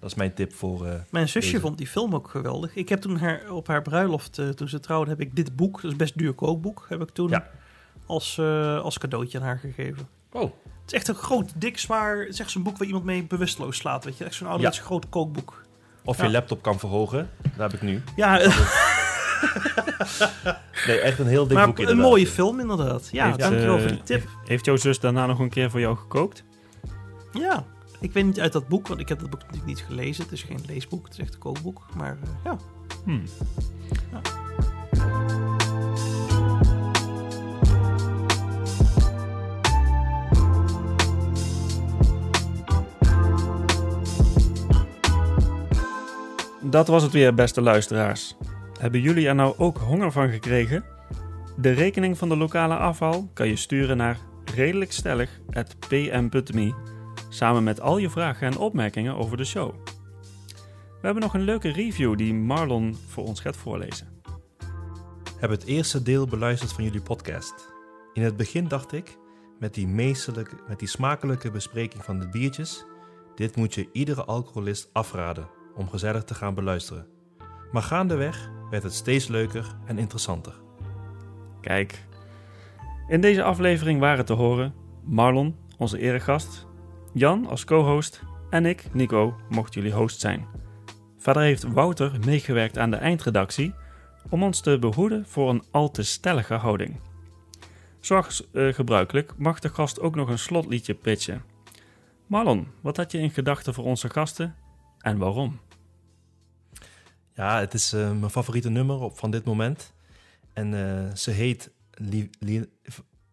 Dat 0.00 0.10
is 0.10 0.14
mijn 0.18 0.34
tip 0.34 0.52
voor... 0.52 0.86
eh, 0.86 0.94
Mijn 1.10 1.28
zusje 1.28 1.50
Deze. 1.50 1.60
vond 1.62 1.78
die 1.78 1.86
film 1.86 2.14
ook 2.14 2.28
geweldig. 2.28 2.74
Ik 2.76 2.88
heb 2.88 3.00
toen 3.00 3.16
haar, 3.16 3.50
op 3.50 3.66
haar 3.66 3.82
bruiloft, 3.82 4.40
toen 4.56 4.68
ze 4.68 4.80
trouwde, 4.80 5.10
heb 5.10 5.20
ik 5.20 5.36
dit 5.36 5.56
boek, 5.56 5.80
dat 5.82 5.90
is 5.90 5.96
best 5.96 6.18
duur 6.18 6.32
kookboek, 6.32 6.86
heb 6.88 7.02
ik 7.02 7.10
toen 7.10 7.28
Ja. 7.28 7.50
als, 8.06 8.38
als 8.82 8.98
cadeautje 8.98 9.38
aan 9.38 9.44
haar 9.44 9.58
gegeven. 9.58 10.08
Oh, 10.32 10.52
Het 10.84 10.92
is 10.92 10.98
echt 10.98 11.08
een 11.08 11.14
groot, 11.14 11.52
dik, 11.56 11.78
zwaar, 11.78 12.18
het 12.18 12.28
is 12.28 12.40
echt 12.40 12.50
zo'n 12.50 12.62
boek 12.62 12.78
waar 12.78 12.86
iemand 12.86 13.04
mee 13.04 13.24
bewusteloos 13.24 13.76
slaat, 13.76 14.04
weet 14.04 14.18
je. 14.18 14.24
Echt 14.24 14.34
zo'n 14.34 14.48
ouderwets 14.48 14.78
groot 14.78 15.08
kookboek. 15.08 15.62
of 16.04 16.16
Ja. 16.18 16.24
je 16.24 16.30
laptop 16.30 16.62
kan 16.62 16.78
verhogen. 16.78 17.30
Dat 17.56 17.70
heb 17.70 17.72
ik 17.72 17.82
nu. 17.88 18.02
Ja, 18.16 18.40
eh, 18.40 18.56
Nee, 20.86 21.00
echt 21.00 21.18
een 21.18 21.26
heel 21.26 21.46
dik 21.46 21.56
maar 21.56 21.66
boek 21.66 21.76
een 21.76 21.80
inderdaad. 21.82 22.06
mooie 22.10 22.26
film 22.26 22.60
inderdaad. 22.60 23.08
Ja, 23.12 23.26
Heeft, 23.26 23.38
dankjewel 23.38 23.74
eh, 23.76 23.80
voor 23.80 23.90
die 23.90 24.02
tip. 24.02 24.28
Heeft 24.44 24.64
jouw 24.64 24.76
zus 24.76 25.00
daarna 25.00 25.26
nog 25.26 25.38
een 25.38 25.48
keer 25.48 25.70
voor 25.70 25.80
jou 25.80 25.96
gekookt? 25.96 26.44
Ja, 27.32 27.64
ik 28.00 28.12
weet 28.12 28.24
niet 28.24 28.40
uit 28.40 28.52
dat 28.52 28.68
boek, 28.68 28.86
want 28.88 29.00
ik 29.00 29.08
heb 29.08 29.20
dat 29.20 29.30
boek 29.30 29.40
natuurlijk 29.40 29.66
niet 29.68 29.84
gelezen. 29.86 30.22
Het 30.22 30.32
is 30.32 30.42
geen 30.42 30.60
leesboek, 30.66 31.04
het 31.04 31.12
is 31.12 31.18
echt 31.18 31.34
een 31.34 31.40
kookboek. 31.40 31.86
Maar 31.96 32.18
eh, 32.22 32.28
ja, 32.44 32.56
Hmm. 33.04 33.22
Ja. 34.12 34.20
Dat 46.74 46.88
was 46.88 47.02
het 47.02 47.12
weer, 47.12 47.34
beste 47.34 47.60
luisteraars. 47.60 48.36
Hebben 48.78 49.00
jullie 49.00 49.28
er 49.28 49.34
nou 49.34 49.54
ook 49.58 49.78
honger 49.78 50.12
van 50.12 50.30
gekregen? 50.30 50.84
De 51.56 51.70
rekening 51.70 52.18
van 52.18 52.28
de 52.28 52.36
lokale 52.36 52.76
afval 52.76 53.30
kan 53.32 53.48
je 53.48 53.56
sturen 53.56 53.96
naar 53.96 54.18
redelijkstellig.pm.me 54.54 56.74
samen 57.28 57.64
met 57.64 57.80
al 57.80 57.98
je 57.98 58.10
vragen 58.10 58.46
en 58.46 58.58
opmerkingen 58.58 59.16
over 59.16 59.36
de 59.36 59.44
show. 59.44 59.74
We 60.86 61.00
hebben 61.00 61.22
nog 61.22 61.34
een 61.34 61.42
leuke 61.42 61.72
review 61.72 62.16
die 62.16 62.34
Marlon 62.34 62.96
voor 63.06 63.24
ons 63.24 63.40
gaat 63.40 63.56
voorlezen. 63.56 64.08
Heb 65.38 65.50
het 65.50 65.64
eerste 65.64 66.02
deel 66.02 66.26
beluisterd 66.26 66.72
van 66.72 66.84
jullie 66.84 67.02
podcast. 67.02 67.72
In 68.12 68.22
het 68.22 68.36
begin 68.36 68.68
dacht 68.68 68.92
ik, 68.92 69.18
met 69.58 69.74
die, 69.74 69.88
meestelijke, 69.88 70.56
met 70.68 70.78
die 70.78 70.88
smakelijke 70.88 71.50
bespreking 71.50 72.04
van 72.04 72.18
de 72.18 72.28
biertjes, 72.28 72.84
dit 73.34 73.56
moet 73.56 73.74
je 73.74 73.88
iedere 73.92 74.24
alcoholist 74.24 74.90
afraden 74.92 75.62
om 75.76 75.88
gezellig 75.88 76.24
te 76.24 76.34
gaan 76.34 76.54
beluisteren. 76.54 77.06
Maar 77.72 77.82
gaandeweg 77.82 78.50
werd 78.70 78.82
het 78.82 78.94
steeds 78.94 79.28
leuker 79.28 79.76
en 79.86 79.98
interessanter. 79.98 80.54
Kijk, 81.60 82.06
in 83.08 83.20
deze 83.20 83.42
aflevering 83.42 84.00
waren 84.00 84.24
te 84.24 84.32
horen 84.32 84.74
Marlon, 85.04 85.56
onze 85.78 85.98
eregast, 85.98 86.66
Jan 87.12 87.46
als 87.46 87.64
co-host 87.64 88.22
en 88.50 88.66
ik, 88.66 88.84
Nico, 88.92 89.36
mocht 89.48 89.74
jullie 89.74 89.92
host 89.92 90.20
zijn. 90.20 90.46
Verder 91.18 91.42
heeft 91.42 91.62
Wouter 91.62 92.18
meegewerkt 92.24 92.78
aan 92.78 92.90
de 92.90 92.96
eindredactie 92.96 93.74
om 94.30 94.42
ons 94.42 94.60
te 94.60 94.78
behoeden 94.78 95.26
voor 95.26 95.50
een 95.50 95.64
al 95.70 95.90
te 95.90 96.02
stellige 96.02 96.54
houding. 96.54 97.00
Zoals 98.00 98.50
eh, 98.50 98.72
gebruikelijk 98.72 99.32
mag 99.36 99.58
de 99.58 99.68
gast 99.68 100.00
ook 100.00 100.14
nog 100.14 100.28
een 100.28 100.38
slotliedje 100.38 100.94
pitchen. 100.94 101.42
Marlon, 102.26 102.68
wat 102.80 102.96
had 102.96 103.12
je 103.12 103.18
in 103.18 103.30
gedachten 103.30 103.74
voor 103.74 103.84
onze 103.84 104.10
gasten 104.10 104.56
en 104.98 105.18
waarom? 105.18 105.60
Ja, 107.34 107.58
het 107.60 107.74
is 107.74 107.92
eh, 107.92 108.10
mijn 108.12 108.30
favoriete 108.30 108.68
nummer 108.68 109.00
op, 109.00 109.18
van 109.18 109.30
dit 109.30 109.44
moment. 109.44 109.92
En 110.52 110.74
eh, 110.74 111.14
ze 111.14 111.30
heet 111.30 111.70
Li- 111.90 112.30
Li- 112.38 112.70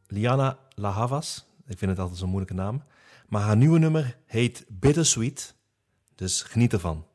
Liana 0.07 0.57
La 0.75 0.89
Havas. 0.89 1.45
Ik 1.67 1.77
vind 1.77 1.91
het 1.91 1.99
altijd 1.99 2.19
zo'n 2.19 2.29
moeilijke 2.29 2.55
naam. 2.55 2.83
Maar 3.27 3.41
haar 3.41 3.57
nieuwe 3.57 3.79
nummer 3.79 4.17
heet 4.25 4.65
Bittersweet. 4.67 5.55
Dus 6.15 6.41
geniet 6.41 6.73
ervan. 6.73 7.05